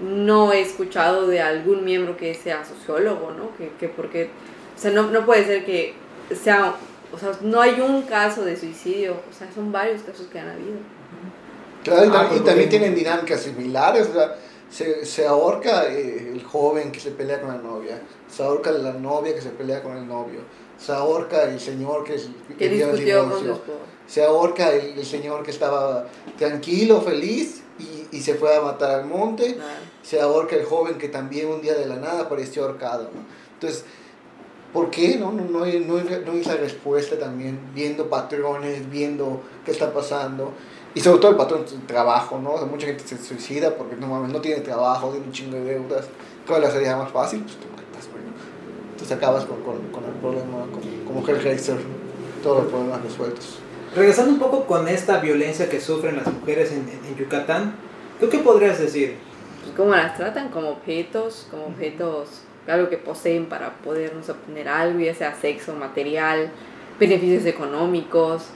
no 0.01 0.53
he 0.53 0.63
escuchado 0.63 1.29
de 1.29 1.41
algún 1.41 1.85
miembro 1.85 2.17
que 2.17 2.35
sea 2.35 2.65
sociólogo, 2.65 3.31
¿no? 3.31 3.57
Que, 3.57 3.71
que 3.79 3.89
porque, 3.89 4.31
o 4.77 4.81
sea, 4.81 4.91
no, 4.91 5.11
no 5.11 5.25
puede 5.25 5.45
ser 5.45 5.65
que 5.65 5.95
sea, 6.35 6.75
o 7.13 7.19
sea, 7.19 7.33
no 7.43 7.61
hay 7.61 7.81
un 7.81 8.03
caso 8.03 8.45
de 8.45 8.57
suicidio, 8.57 9.15
o 9.31 9.33
sea, 9.37 9.49
son 9.55 9.73
varios 9.73 10.03
casos 10.03 10.27
que 10.27 10.39
han 10.39 10.49
habido. 10.51 10.77
Claro, 11.85 12.05
y, 12.05 12.09
Ah, 12.09 12.13
tam- 12.13 12.29
pues, 12.29 12.41
y 12.41 12.45
también 12.45 12.69
tienen 12.69 12.95
dinámicas 12.95 13.41
similares. 13.41 14.09
O 14.09 14.13
sea, 14.13 14.37
se, 14.71 15.05
se 15.07 15.27
ahorca 15.27 15.87
eh, 15.87 16.31
el 16.33 16.43
joven 16.45 16.93
que 16.93 17.01
se 17.01 17.11
pelea 17.13 17.41
con 17.41 17.51
la 17.51 17.57
novia, 17.63 18.01
se 18.29 18.43
ahorca 18.43 18.71
la 18.71 18.93
novia 18.93 19.35
que 19.35 19.41
se 19.41 19.51
pelea 19.51 19.83
con 19.83 19.97
el 19.97 20.07
novio, 20.07 20.41
se 20.79 20.93
ahorca 20.93 21.45
el 21.45 21.59
señor 21.59 22.05
que, 22.05 22.17
Que 22.59 22.67
el 22.67 22.73
discutió 22.73 23.21
con 23.23 23.31
su 23.33 23.39
divorcio, 23.39 23.53
esposo. 23.53 23.79
se 24.07 24.25
ahorca 24.25 24.71
el, 24.73 24.99
el 24.99 25.07
señor 25.07 25.43
que 25.43 25.51
estaba 25.53 26.07
tranquilo, 26.37 27.01
feliz 27.01 27.63
y, 27.79 28.17
y 28.17 28.21
se 28.21 28.35
fue 28.35 28.55
a 28.55 28.61
matar 28.61 28.91
al 29.01 29.07
monte, 29.07 29.55
Claro. 29.55 29.71
se 30.03 30.21
ahorca 30.21 30.57
el 30.57 30.65
joven 30.67 30.99
que 30.99 31.09
también 31.09 31.49
un 31.49 31.63
día 31.63 31.75
de 31.75 31.87
la 31.87 31.97
nada 31.97 32.23
apareció 32.23 32.65
ahorcado. 32.65 33.05
¿no? 33.05 33.21
Entonces, 33.55 33.85
¿por 34.73 34.91
qué 34.91 35.17
no? 35.19 35.33
No, 35.33 35.45
no, 35.45 35.65
hay, 35.65 35.81
no, 35.81 35.97
hay- 35.97 36.23
no 36.25 36.33
hay 36.33 36.41
esa 36.41 36.57
respuesta 36.57 37.19
también, 37.19 37.59
viendo 37.75 38.09
patrones, 38.09 38.89
viendo 38.91 39.41
qué 39.65 39.71
está 39.73 39.93
pasando. 39.93 40.53
Y 40.95 41.01
sobre 41.01 41.21
todo 41.21 41.31
el 41.33 41.37
patrón 41.37 41.65
del 41.65 41.87
trabajo, 41.87 42.39
¿no? 42.43 42.53
O 42.53 42.59
sea, 42.59 42.67
mucha 42.67 42.87
gente 42.87 43.05
se 43.07 43.19
suicida 43.19 43.75
porque 43.77 43.95
no, 43.97 44.07
mames, 44.09 44.33
no 44.33 44.41
tiene 44.41 44.61
trabajo, 44.63 45.11
tiene 45.11 45.27
un 45.27 45.33
chingo 45.33 45.57
de 45.57 45.65
deudas. 45.65 46.09
¿Cuál 46.47 46.63
es 46.63 46.69
la 46.69 46.75
salida 46.75 46.97
más 46.97 47.13
fácil? 47.13 47.43
Pues 47.43 47.57
te 47.57 47.67
matas, 47.67 48.09
güey. 48.11 48.23
Entonces 48.93 49.17
acabas 49.17 49.45
con, 49.45 49.63
con, 49.63 49.79
con 49.93 50.05
el 50.05 50.13
problema, 50.13 50.65
como, 50.73 51.05
como 51.23 51.29
Hellraiser, 51.29 51.77
todos 52.43 52.65
los 52.65 52.73
problemas 52.73 53.03
resueltos. 53.03 53.59
Regresando 53.95 54.33
un 54.33 54.39
poco 54.39 54.65
con 54.67 54.89
esta 54.89 55.19
violencia 55.19 55.69
que 55.69 55.81
sufren 55.81 56.17
las 56.17 56.27
mujeres 56.33 56.73
en, 56.73 56.89
en- 56.89 57.05
en 57.07 57.17
Yucatán, 57.17 57.75
¿tú 58.19 58.29
qué 58.29 58.39
podrías 58.39 58.79
decir? 58.81 59.17
Pues, 59.63 59.77
¿Cómo 59.77 59.91
las 59.91 60.17
tratan? 60.17 60.49
Como 60.49 60.71
objetos, 60.71 61.47
como 61.51 61.67
objetos, 61.67 62.29
algo 62.71 62.89
que 62.89 62.97
poseen 62.99 63.47
para 63.47 63.71
podernos 63.77 64.29
obtener 64.29 64.69
algo, 64.69 65.01
ya 65.01 65.15
sea 65.15 65.35
sexo, 65.35 65.75
material, 65.75 66.51
beneficios 66.99 67.45
económicos. 67.47 68.47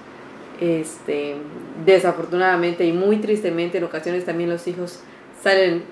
Este, 0.60 1.36
desafortunadamente 1.84 2.84
y 2.84 2.92
muy 2.92 3.16
tristemente 3.16 3.78
en 3.78 3.84
ocasiones 3.84 4.24
también 4.24 4.48
los 4.50 4.68
hijos 4.68 5.00
salen 5.42 5.82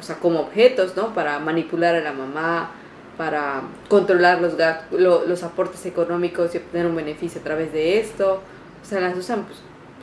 o 0.00 0.02
sea, 0.02 0.16
como 0.16 0.40
objetos, 0.40 0.96
¿no? 0.96 1.14
Para 1.14 1.38
manipular 1.38 1.94
a 1.94 2.00
la 2.00 2.12
mamá, 2.12 2.70
para 3.16 3.62
controlar 3.88 4.40
los, 4.42 4.54
lo- 4.90 5.24
los 5.26 5.42
aportes 5.42 5.86
económicos 5.86 6.54
y 6.54 6.58
obtener 6.58 6.86
un 6.86 6.96
beneficio 6.96 7.40
a 7.40 7.44
través 7.44 7.72
de 7.72 7.98
esto. 8.00 8.42
O 8.82 8.86
sea, 8.86 9.00
las 9.00 9.16
usan 9.16 9.44
pues, 9.44 9.58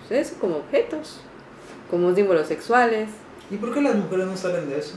pues 0.07 0.27
eso, 0.27 0.39
como 0.39 0.57
objetos, 0.57 1.19
como 1.91 2.13
símbolos 2.15 2.47
sexuales. 2.47 3.09
¿Y 3.51 3.57
por 3.57 3.71
qué 3.73 3.81
las 3.81 3.93
mujeres 3.95 4.25
no 4.25 4.35
salen 4.37 4.67
de 4.69 4.79
eso? 4.79 4.95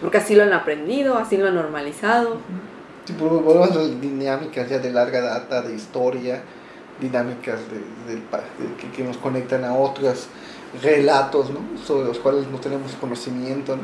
Porque 0.00 0.18
así 0.18 0.34
lo 0.34 0.42
han 0.44 0.52
aprendido, 0.52 1.16
así 1.18 1.36
lo 1.36 1.48
han 1.48 1.54
normalizado. 1.54 2.38
Sí, 3.04 3.14
vol- 3.18 3.42
volvemos 3.42 3.70
a 3.72 3.74
las 3.76 4.00
dinámicas 4.00 4.68
ya 4.68 4.78
de 4.78 4.90
larga 4.92 5.20
data, 5.20 5.62
de 5.62 5.74
historia, 5.74 6.42
dinámicas 7.00 7.58
de, 7.70 8.20
que, 8.94 9.02
nos 9.04 9.16
conectan 9.16 9.64
a 9.64 9.74
otros 9.74 10.28
relatos, 10.82 11.50
¿no? 11.50 11.60
Sobre 11.84 12.04
los 12.06 12.18
cuales 12.18 12.46
no 12.48 12.58
tenemos 12.58 12.92
conocimiento, 13.00 13.76
¿no? 13.76 13.82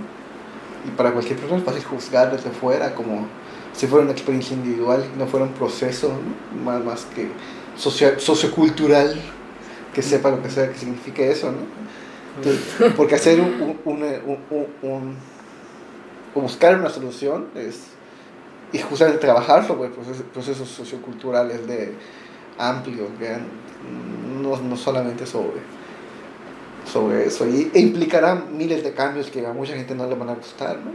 Y 0.87 0.91
para 0.97 1.13
cualquier 1.13 1.39
persona 1.39 1.59
es 1.59 1.65
fácil 1.65 1.85
juzgar 1.85 2.31
desde 2.31 2.51
fuera, 2.51 2.95
como 2.95 3.27
si 3.73 3.87
fuera 3.87 4.05
una 4.05 4.13
experiencia 4.13 4.55
individual, 4.55 5.05
no 5.19 5.27
fuera 5.27 5.45
un 5.47 5.53
proceso, 5.53 6.09
¿no? 6.55 6.63
Más, 6.65 6.85
más 6.85 7.05
que 7.07 7.29
socio- 7.77 8.19
sociocultural, 8.21 9.16
que 9.93 10.03
sepa 10.03 10.31
lo 10.31 10.43
que 10.43 10.51
sea 10.51 10.70
que 10.70 10.78
significa 10.78 11.23
eso, 11.23 11.51
¿no? 11.51 11.59
Entonces, 12.39 12.93
porque 12.97 13.15
hacer 13.15 13.41
un, 13.41 13.47
un, 13.62 13.81
una- 13.85 14.20
un- 14.27 14.39
un- 14.51 14.91
un- 14.91 15.16
buscar 16.41 16.79
una 16.79 16.91
solución 16.91 17.47
es 17.55 17.89
y 18.73 18.79
justamente 18.79 19.21
trabajar 19.21 19.67
sobre 19.67 19.89
procesos, 19.91 20.25
procesos 20.33 20.69
socioculturales 20.69 21.67
de 21.67 21.95
amplios, 22.59 23.09
vean, 23.19 23.43
no, 24.43 24.57
no 24.57 24.77
solamente 24.77 25.25
sobre, 25.27 25.61
sobre 26.91 27.27
eso, 27.27 27.47
y, 27.49 27.71
e 27.75 27.81
implicará 27.81 28.35
miles 28.35 28.83
de 28.85 28.93
cambios 28.93 29.31
que 29.31 29.45
a 29.47 29.53
mucha 29.53 29.75
gente 29.75 29.95
no 29.95 30.07
le 30.07 30.15
van 30.15 30.31
a 30.31 30.35
gustar, 30.35 30.79
¿no? 30.79 30.93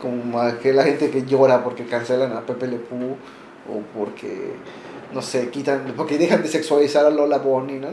como 0.00 0.40
a 0.40 0.58
que 0.58 0.72
la 0.72 0.84
gente 0.84 1.10
que 1.10 1.24
llora 1.24 1.64
porque 1.64 1.86
cancelan 1.86 2.32
a 2.32 2.40
Pepe 2.42 2.66
Le 2.66 2.76
Pew, 2.78 3.16
o 3.66 3.80
porque, 3.98 4.52
no 5.14 5.22
sé, 5.22 5.48
quitan, 5.50 5.94
porque 5.96 6.18
dejan 6.18 6.42
de 6.42 6.48
sexualizar 6.48 7.06
a 7.06 7.10
Lola 7.10 7.38
Bonnie, 7.38 7.78
¿no? 7.78 7.88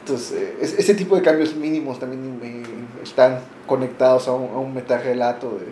Entonces, 0.00 0.32
eh, 0.32 0.56
es- 0.60 0.76
ese 0.78 0.94
tipo 0.94 1.14
de 1.14 1.22
cambios 1.22 1.54
mínimos 1.54 2.00
también 2.00 2.40
eh, 2.42 2.62
están 3.02 3.38
conectados 3.66 4.26
a 4.26 4.32
un, 4.32 4.50
a 4.54 4.58
un 4.58 4.74
metarrelato 4.74 5.50
de, 5.50 5.66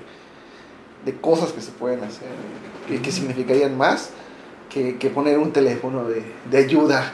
de 1.09 1.17
cosas 1.21 1.53
que 1.53 1.61
se 1.63 1.71
pueden 1.73 2.03
hacer 2.05 2.29
y 2.91 2.99
que 2.99 3.11
significarían 3.11 3.77
más 3.79 4.11
que, 4.69 4.97
que 4.99 5.09
poner 5.09 5.39
un 5.39 5.53
teléfono 5.53 6.07
de, 6.09 6.23
de 6.51 6.59
ayuda 6.59 7.13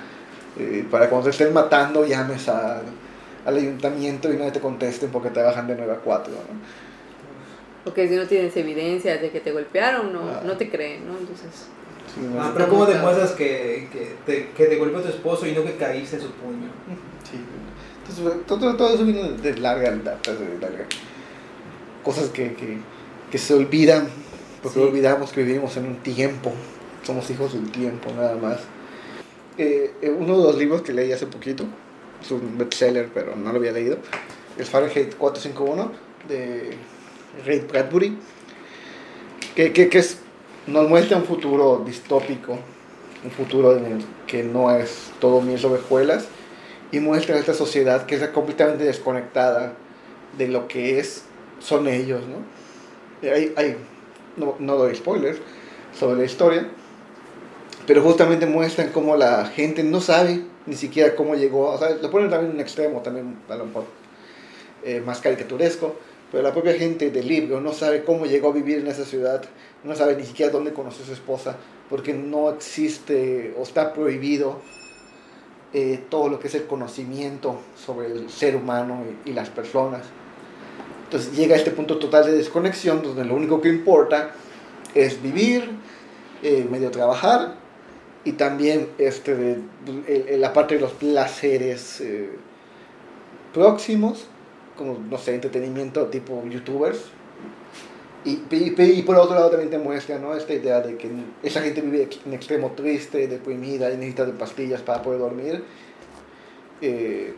eh, 0.59 0.85
para 0.91 1.09
cuando 1.09 1.27
te 1.27 1.31
estén 1.31 1.53
matando 1.53 2.05
llames 2.05 2.49
a- 2.49 2.83
al 3.47 3.57
ayuntamiento 3.57 4.33
y 4.33 4.37
no 4.37 4.51
te 4.51 4.59
contesten 4.59 5.11
porque 5.11 5.31
trabajan 5.31 5.66
de 5.69 5.77
9 5.77 5.93
a 5.93 5.97
4. 5.97 6.33
¿no? 6.33 6.39
Porque 7.85 8.09
si 8.09 8.16
no 8.16 8.27
tienes 8.27 8.57
evidencia 8.57 9.19
de 9.19 9.31
que 9.31 9.41
te 9.41 9.53
golpearon, 9.53 10.12
no, 10.12 10.21
Ah. 10.29 10.43
no 10.45 10.57
te 10.57 10.71
creen, 10.71 11.07
¿no? 11.07 11.19
Entonces, 11.19 11.66
Sí, 12.15 12.21
¿no? 12.21 12.43
Ah, 12.43 12.51
pero 12.55 12.69
¿cómo 12.69 12.87
demuestras 12.87 13.33
que, 13.33 13.89
que, 13.93 14.15
te, 14.27 14.51
que 14.57 14.66
te 14.66 14.77
golpeó 14.77 15.01
tu 15.03 15.09
esposo 15.09 15.47
y 15.47 15.53
no 15.53 15.65
que 15.65 15.75
caíste 15.77 16.16
en 16.16 16.23
su 16.23 16.31
puño? 16.33 16.69
Sí. 17.31 17.39
Entonces, 18.01 18.47
todo, 18.47 18.77
todo 18.77 18.95
eso 18.95 19.05
viene 19.05 19.33
de 19.33 19.57
larga 19.59 19.91
data, 19.97 20.33
de 20.35 20.59
larga. 20.61 20.85
Cosas 22.03 22.29
que, 22.29 22.55
que, 22.55 22.79
que 23.35 23.39
se 23.39 23.52
olvidan, 23.52 24.06
porque 24.62 24.78
Sí. 24.78 24.85
olvidamos 24.86 25.32
que 25.32 25.43
vivimos 25.43 25.77
en 25.77 25.86
un 25.86 25.97
tiempo, 26.05 26.52
somos 27.02 27.28
hijos 27.31 27.52
del 27.52 27.69
tiempo, 27.73 28.12
nada 28.15 28.36
más. 28.36 28.61
Eh, 29.59 29.93
eh, 30.01 30.11
uno 30.11 30.39
de 30.39 30.44
los 30.44 30.56
libros 30.56 30.82
que 30.82 30.93
leí 30.93 31.11
hace 31.11 31.27
poquito, 31.27 31.65
es 32.23 32.31
un 32.31 32.56
bestseller, 32.56 33.09
pero 33.12 33.35
no 33.35 33.51
lo 33.51 33.59
había 33.59 33.73
leído, 33.73 33.98
es 34.56 34.70
Fahrenheit 34.70 35.16
451, 35.16 35.90
de 36.28 36.77
Ray 37.44 37.66
Bradbury, 37.69 38.16
que, 39.56 39.73
que, 39.73 39.89
que 39.89 39.98
es, 39.98 40.19
nos 40.69 40.89
muestra 40.89 41.16
un 41.16 41.24
futuro 41.24 41.82
distópico, 41.85 42.56
un 43.24 43.31
futuro 43.32 43.77
en 43.77 43.85
el 43.85 44.05
que 44.28 44.44
no 44.44 44.70
es 44.70 45.11
todo 45.19 45.40
miel 45.40 45.59
sobre 45.59 45.81
hojuelas, 45.81 46.27
y 46.93 47.01
muestra 47.01 47.36
esta 47.36 47.52
sociedad 47.52 48.06
que 48.06 48.15
está 48.15 48.31
completamente 48.31 48.85
desconectada 48.85 49.73
de 50.39 50.47
lo 50.47 50.69
que 50.69 51.01
es, 51.01 51.24
son 51.59 51.89
ellos, 51.89 52.20
¿no? 52.28 52.64
Hay, 53.29 53.53
hay, 53.57 53.77
no, 54.37 54.57
no 54.59 54.77
doy 54.77 54.95
spoilers 54.95 55.39
sobre 55.99 56.19
la 56.19 56.25
historia, 56.25 56.69
pero 57.87 58.03
justamente 58.03 58.47
muestran 58.47 58.91
cómo 58.91 59.17
la 59.17 59.47
gente 59.47 59.83
no 59.83 60.01
sabe 60.01 60.43
ni 60.67 60.77
siquiera 60.77 61.15
cómo 61.15 61.35
llegó, 61.35 61.79
lo 62.01 62.11
ponen 62.11 62.31
también 62.31 62.51
en 62.51 62.57
un 62.57 62.61
extremo, 62.61 63.01
también 63.01 63.37
a 63.49 63.57
lo 63.57 63.67
mejor 63.67 63.85
eh, 64.83 65.03
más 65.05 65.21
caricaturesco, 65.21 65.95
pero 66.31 66.43
la 66.43 66.53
propia 66.53 66.75
gente 66.75 67.11
del 67.11 67.29
libro 67.29 67.61
no 67.61 67.73
sabe 67.73 68.05
cómo 68.05 68.27
llegó 68.27 68.49
a 68.49 68.53
vivir 68.53 68.79
en 68.79 68.87
esa 68.87 69.05
ciudad, 69.05 69.43
no 69.83 69.95
sabe 69.95 70.17
ni 70.17 70.25
siquiera 70.25 70.51
dónde 70.51 70.73
conoció 70.73 71.05
a 71.05 71.07
su 71.07 71.13
esposa, 71.13 71.57
porque 71.91 72.15
no 72.15 72.51
existe 72.51 73.55
o 73.59 73.63
está 73.63 73.93
prohibido 73.93 74.61
eh, 75.75 76.03
todo 76.09 76.29
lo 76.29 76.41
que 76.41 76.49
es 76.49 76.55
el 76.55 76.65
conocimiento 76.65 77.59
sobre 77.77 78.07
el 78.07 78.31
ser 78.31 78.57
humano 78.57 79.05
y 79.25 79.33
las 79.33 79.51
personas. 79.51 80.03
Llega 81.19 81.55
a 81.55 81.59
este 81.59 81.70
punto 81.70 81.99
total 81.99 82.27
de 82.27 82.32
desconexión, 82.32 83.03
donde 83.03 83.24
lo 83.24 83.35
único 83.35 83.61
que 83.61 83.69
importa 83.69 84.32
es 84.95 85.23
vivir, 85.23 85.70
eh, 86.43 86.66
medio 86.70 86.91
trabajar 86.91 87.55
y 88.24 88.32
también 88.32 88.89
este, 88.99 89.59
la 90.39 90.53
parte 90.53 90.77
de 90.77 90.81
los 90.81 90.93
placeres 90.93 92.01
eh, 92.01 92.31
próximos, 93.53 94.27
como, 94.77 94.99
no 94.99 95.19
sé, 95.19 95.35
entretenimiento 95.35 96.07
tipo 96.07 96.43
youtubers. 96.49 96.99
Y, 98.27 98.36
por 99.03 99.16
otro 99.16 99.35
lado 99.35 99.51
también 99.51 99.70
te 99.70 99.77
muestra 99.77 100.19
¿no? 100.19 100.35
esta 100.35 100.55
idea 100.55 100.81
de 100.81 100.97
que 100.97 101.11
esa 101.43 101.61
gente 101.61 101.82
vive 101.82 102.09
en 102.24 102.32
extremo 102.32 102.73
triste, 102.73 103.28
deprimida 103.28 103.93
y 103.93 103.97
necesita 103.97 104.24
de 104.24 104.32
pastillas 104.32 104.81
para 104.81 105.03
poder 105.03 105.20
dormir. 105.20 105.62
Eh, 106.81 107.35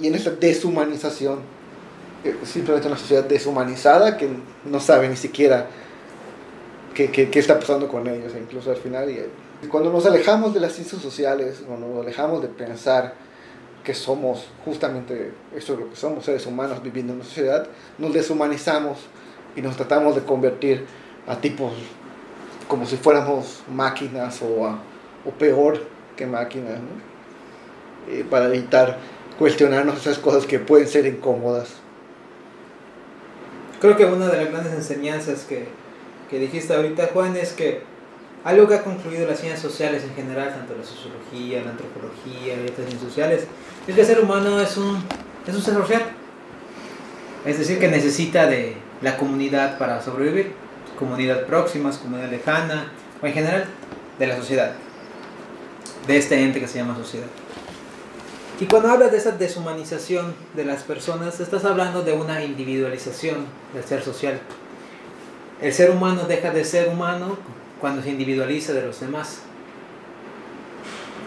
y, 0.00 0.06
en 0.06 0.14
esta 0.14 0.30
deshumanización, 0.30 1.38
simplemente 2.44 2.88
una 2.88 2.96
sociedad 2.96 3.24
deshumanizada 3.24 4.16
que 4.16 4.28
no 4.64 4.80
sabe 4.80 5.08
ni 5.08 5.16
siquiera 5.16 5.66
qué, 6.94 7.10
qué, 7.10 7.38
está 7.38 7.58
pasando 7.58 7.88
con 7.88 8.06
ellos, 8.06 8.34
e 8.34 8.38
incluso 8.38 8.70
al 8.70 8.76
final. 8.76 9.10
Y, 9.10 9.20
y 9.62 9.68
cuando 9.68 9.90
nos 9.90 10.06
alejamos 10.06 10.54
de 10.54 10.60
las 10.60 10.72
ciencias 10.72 11.02
sociales, 11.02 11.62
cuando 11.66 11.88
nos 11.88 12.02
alejamos 12.02 12.42
de 12.42 12.48
pensar 12.48 13.14
que 13.82 13.94
somos 13.94 14.46
justamente 14.64 15.32
eso 15.54 15.74
es 15.74 15.80
lo 15.80 15.90
que 15.90 15.96
somos, 15.96 16.24
seres 16.24 16.46
humanos 16.46 16.82
viviendo 16.82 17.12
en 17.12 17.20
una 17.20 17.28
sociedad, 17.28 17.66
nos 17.98 18.14
deshumanizamos 18.14 18.98
y 19.56 19.60
nos 19.60 19.76
tratamos 19.76 20.14
de 20.14 20.22
convertir 20.22 20.86
a 21.26 21.36
tipos 21.36 21.72
como 22.68 22.86
si 22.86 22.96
fuéramos 22.96 23.62
máquinas 23.70 24.40
o, 24.40 24.78
o 25.26 25.30
peor 25.38 25.82
que 26.16 26.26
máquinas. 26.26 26.78
Eh, 28.08 28.24
para 28.28 28.46
evitar 28.46 28.98
cuestionarnos 29.38 29.96
esas 29.98 30.18
cosas 30.18 30.44
que 30.44 30.58
pueden 30.58 30.86
ser 30.86 31.06
incómodas. 31.06 31.74
Creo 33.84 33.98
que 33.98 34.06
una 34.06 34.28
de 34.28 34.38
las 34.38 34.50
grandes 34.50 34.72
enseñanzas 34.72 35.44
que, 35.46 35.66
que 36.30 36.38
dijiste 36.38 36.72
ahorita, 36.72 37.10
Juan, 37.12 37.36
es 37.36 37.52
que 37.52 37.82
algo 38.42 38.66
que 38.66 38.76
ha 38.76 38.82
concluido 38.82 39.28
las 39.28 39.40
ciencias 39.40 39.60
sociales 39.60 40.04
en 40.04 40.14
general, 40.14 40.54
tanto 40.54 40.74
la 40.74 40.82
sociología, 40.82 41.62
la 41.62 41.72
antropología 41.72 42.54
y 42.54 42.68
ciencias 42.74 43.02
sociales, 43.02 43.46
es 43.86 43.94
que 43.94 44.00
el 44.00 44.06
ser 44.06 44.20
humano 44.20 44.58
es 44.58 44.78
un, 44.78 45.04
es 45.46 45.54
un 45.54 45.60
ser 45.60 45.74
social. 45.74 46.00
Es 47.44 47.58
decir, 47.58 47.78
que 47.78 47.88
necesita 47.88 48.46
de 48.46 48.74
la 49.02 49.18
comunidad 49.18 49.76
para 49.76 50.00
sobrevivir. 50.00 50.52
Comunidad 50.98 51.44
próxima, 51.44 51.90
comunidad 51.90 52.30
lejana, 52.30 52.90
o 53.20 53.26
en 53.26 53.34
general 53.34 53.66
de 54.18 54.26
la 54.26 54.38
sociedad. 54.38 54.72
De 56.06 56.16
este 56.16 56.42
ente 56.42 56.58
que 56.58 56.68
se 56.68 56.78
llama 56.78 56.96
sociedad. 56.96 57.26
Y 58.60 58.66
cuando 58.66 58.88
hablas 58.88 59.10
de 59.10 59.18
esa 59.18 59.32
deshumanización 59.32 60.32
de 60.54 60.64
las 60.64 60.84
personas, 60.84 61.40
estás 61.40 61.64
hablando 61.64 62.02
de 62.02 62.12
una 62.12 62.44
individualización 62.44 63.46
del 63.74 63.82
ser 63.82 64.02
social. 64.02 64.40
El 65.60 65.72
ser 65.72 65.90
humano 65.90 66.24
deja 66.28 66.50
de 66.50 66.64
ser 66.64 66.88
humano 66.88 67.36
cuando 67.80 68.02
se 68.02 68.10
individualiza 68.10 68.72
de 68.72 68.86
los 68.86 69.00
demás. 69.00 69.40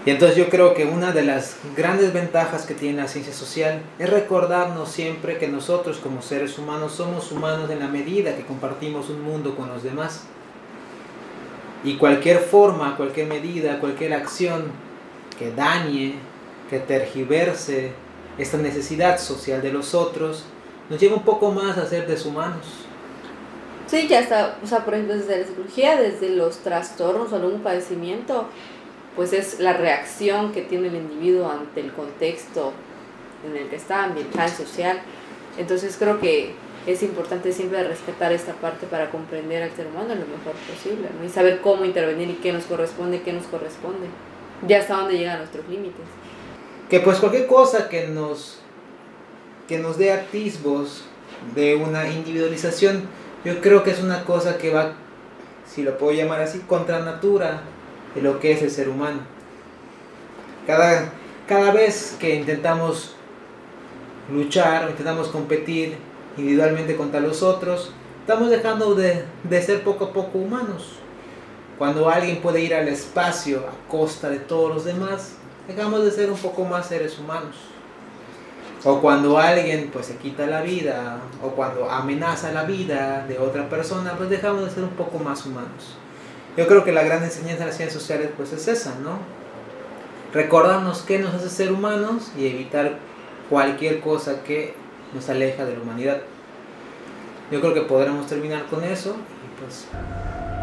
Y 0.06 0.12
entonces 0.12 0.38
yo 0.38 0.48
creo 0.50 0.74
que 0.74 0.86
una 0.86 1.12
de 1.12 1.24
las 1.24 1.58
grandes 1.76 2.14
ventajas 2.14 2.66
que 2.66 2.74
tiene 2.74 3.02
la 3.02 3.10
ciencia 3.10 3.34
social 3.34 3.82
es 4.00 4.10
recordarnos 4.10 4.90
siempre 4.90 5.38
que 5.38 5.50
nosotros 5.50 5.98
como 5.98 6.22
seres 6.22 6.58
humanos 6.58 6.94
somos 6.94 7.30
humanos 7.34 7.70
en 7.70 7.80
la 7.80 7.90
medida 7.90 8.38
que 8.38 8.46
compartimos 8.46 9.10
un 9.10 9.22
mundo 9.22 9.54
con 9.58 9.68
los 9.68 9.84
demás. 9.84 10.24
Y 11.84 11.98
cualquier 11.98 12.40
forma, 12.40 12.96
cualquier 12.96 13.28
medida, 13.28 13.82
cualquier 13.82 14.14
acción 14.14 14.72
que 15.38 15.52
dañe, 15.52 16.16
que 16.70 16.80
tergiverse 16.80 17.92
esta 18.38 18.58
necesidad 18.58 19.20
social 19.20 19.62
de 19.62 19.72
los 19.72 19.96
otros, 19.96 20.44
nos 20.90 21.00
lleva 21.00 21.16
un 21.16 21.24
poco 21.24 21.52
más 21.52 21.78
a 21.78 21.86
ser 21.86 22.08
deshumanos. 22.08 22.66
Sí, 23.88 24.08
ya 24.08 24.20
está, 24.20 24.58
o 24.62 24.68
sea, 24.68 24.84
por 24.84 24.94
ejemplo, 24.94 25.16
desde 25.16 25.40
la 25.40 25.48
psicología, 25.48 25.96
desde 25.96 26.30
los 26.30 26.58
trastornos 26.58 27.32
o 27.32 27.36
algún 27.38 27.62
padecimiento, 27.62 28.48
pues 29.16 29.34
es 29.34 29.60
la 29.60 29.74
reacción 29.74 30.52
que 30.52 30.62
tiene 30.62 30.90
el 30.90 30.96
individuo 30.96 31.50
ante 31.50 31.80
el 31.80 31.92
contexto 31.94 32.74
en 33.46 33.56
el 33.56 33.70
que 33.70 33.78
está, 33.78 34.04
ambiental, 34.04 34.50
social. 34.50 35.00
Entonces 35.58 35.96
creo 35.98 36.20
que 36.20 36.54
es 36.86 37.02
importante 37.02 37.52
siempre 37.52 37.84
respetar 37.84 38.32
esta 38.32 38.54
parte 38.54 38.88
para 38.88 39.10
comprender 39.10 39.64
al 39.64 39.72
ser 39.72 39.88
humano 39.88 40.10
lo 40.10 40.26
mejor 40.26 40.54
posible. 40.70 41.08
Y 41.26 41.30
saber 41.30 41.62
cómo 41.62 41.84
intervenir 41.84 42.30
y 42.30 42.36
qué 42.36 42.54
nos 42.54 42.66
corresponde, 42.66 43.22
qué 43.22 43.34
nos 43.34 43.46
corresponde. 43.48 44.08
Ya 44.68 44.80
hasta 44.80 44.96
dónde 44.96 45.18
llegan 45.18 45.40
nuestros 45.40 45.68
límites. 45.68 46.06
Que 46.90 47.02
pues 47.02 47.20
cualquier 47.20 47.48
cosa 47.48 47.90
que 47.90 48.08
nos, 48.08 48.60
que 49.68 49.78
nos 49.78 49.98
dé 49.98 50.14
atisbos 50.14 51.04
de 51.54 51.76
una 51.76 52.10
individualización, 52.10 53.04
yo 53.44 53.60
creo 53.62 53.84
que 53.84 53.92
es 53.92 54.02
una 54.02 54.24
cosa 54.24 54.58
que 54.58 54.72
va, 54.72 54.94
si 55.66 55.84
lo 55.84 55.98
puedo 55.98 56.14
llamar 56.14 56.42
así, 56.42 56.60
contra 56.60 57.00
natura 57.00 57.62
de 58.16 58.22
lo 58.22 58.40
que 58.40 58.54
es 58.54 58.62
el 58.62 58.72
ser 58.72 58.88
humano. 58.88 59.20
Cada, 60.66 61.12
cada 61.48 61.72
vez 61.72 62.16
que 62.20 62.36
intentamos 62.36 63.16
luchar 64.32 64.86
o 64.86 64.90
intentamos 64.90 65.28
competir 65.30 65.98
individualmente 66.38 66.96
contra 66.96 67.20
los 67.20 67.44
otros, 67.44 67.92
estamos 68.22 68.50
dejando 68.50 68.96
de, 68.96 69.24
de 69.44 69.62
ser 69.62 69.84
poco 69.84 70.06
a 70.06 70.14
poco 70.14 70.38
humanos. 70.38 70.94
Cuando 71.78 72.10
alguien 72.10 72.42
puede 72.42 72.62
ir 72.62 72.74
al 72.74 72.88
espacio 72.88 73.60
a 73.60 73.90
costa 73.90 74.30
de 74.30 74.40
todos 74.40 74.74
los 74.74 74.86
demás, 74.86 75.37
dejamos 75.68 76.04
de 76.04 76.12
ser 76.12 76.32
un 76.32 76.38
poco 76.38 76.64
más 76.66 76.88
seres 76.88 77.18
humanos. 77.20 77.56
O 78.84 79.02
cuando 79.02 79.38
alguien 79.38 79.90
pues 79.92 80.06
se 80.06 80.18
quita 80.18 80.46
la 80.46 80.62
vida, 80.62 81.20
o 81.44 81.50
cuando 81.50 81.90
amenaza 81.90 82.52
la 82.52 82.64
vida 82.64 83.26
de 83.28 83.38
otra 83.38 83.68
persona, 83.68 84.14
pues 84.18 84.30
dejamos 84.30 84.66
de 84.66 84.72
ser 84.72 84.84
un 84.84 84.92
poco 84.92 85.20
más 85.20 85.46
humanos. 85.46 85.98
Yo 86.56 86.68
creo 86.68 86.84
que 86.84 86.92
la 86.92 87.04
gran 87.04 87.24
enseñanza 87.24 87.60
de 87.60 87.66
las 87.68 87.78
ciencias 87.78 88.02
sociales 88.02 88.30
pues 88.38 88.54
es 88.54 88.68
esa, 88.68 88.96
¿no? 89.00 89.20
Recordarnos 90.34 91.02
qué 91.02 91.20
nos 91.20 91.34
hace 91.34 91.50
ser 91.50 91.72
humanos 91.72 92.32
y 92.38 92.48
evitar 92.48 92.98
cualquier 93.50 94.00
cosa 94.00 94.44
que 94.44 94.74
nos 95.14 95.30
aleja 95.30 95.66
de 95.66 95.74
la 95.76 95.82
humanidad. 95.82 96.22
Yo 97.52 97.62
creo 97.62 97.74
que 97.74 97.82
podremos 97.82 98.28
terminar 98.28 98.66
con 98.66 98.84
eso 98.84 99.16
y 99.16 99.62
pues 99.62 99.88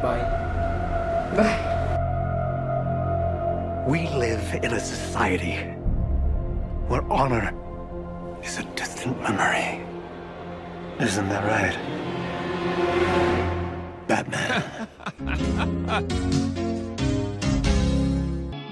bye. 0.02 1.83
We 3.86 4.08
live 4.08 4.54
in 4.64 4.72
a 4.72 4.80
society 4.80 5.56
where 6.88 7.02
honor 7.12 7.52
is 8.42 8.56
a 8.56 8.62
distant 8.76 9.20
memory. 9.20 9.84
Isn't 10.98 11.28
that 11.28 11.44
right? 11.44 11.76
Batman. 14.08 14.88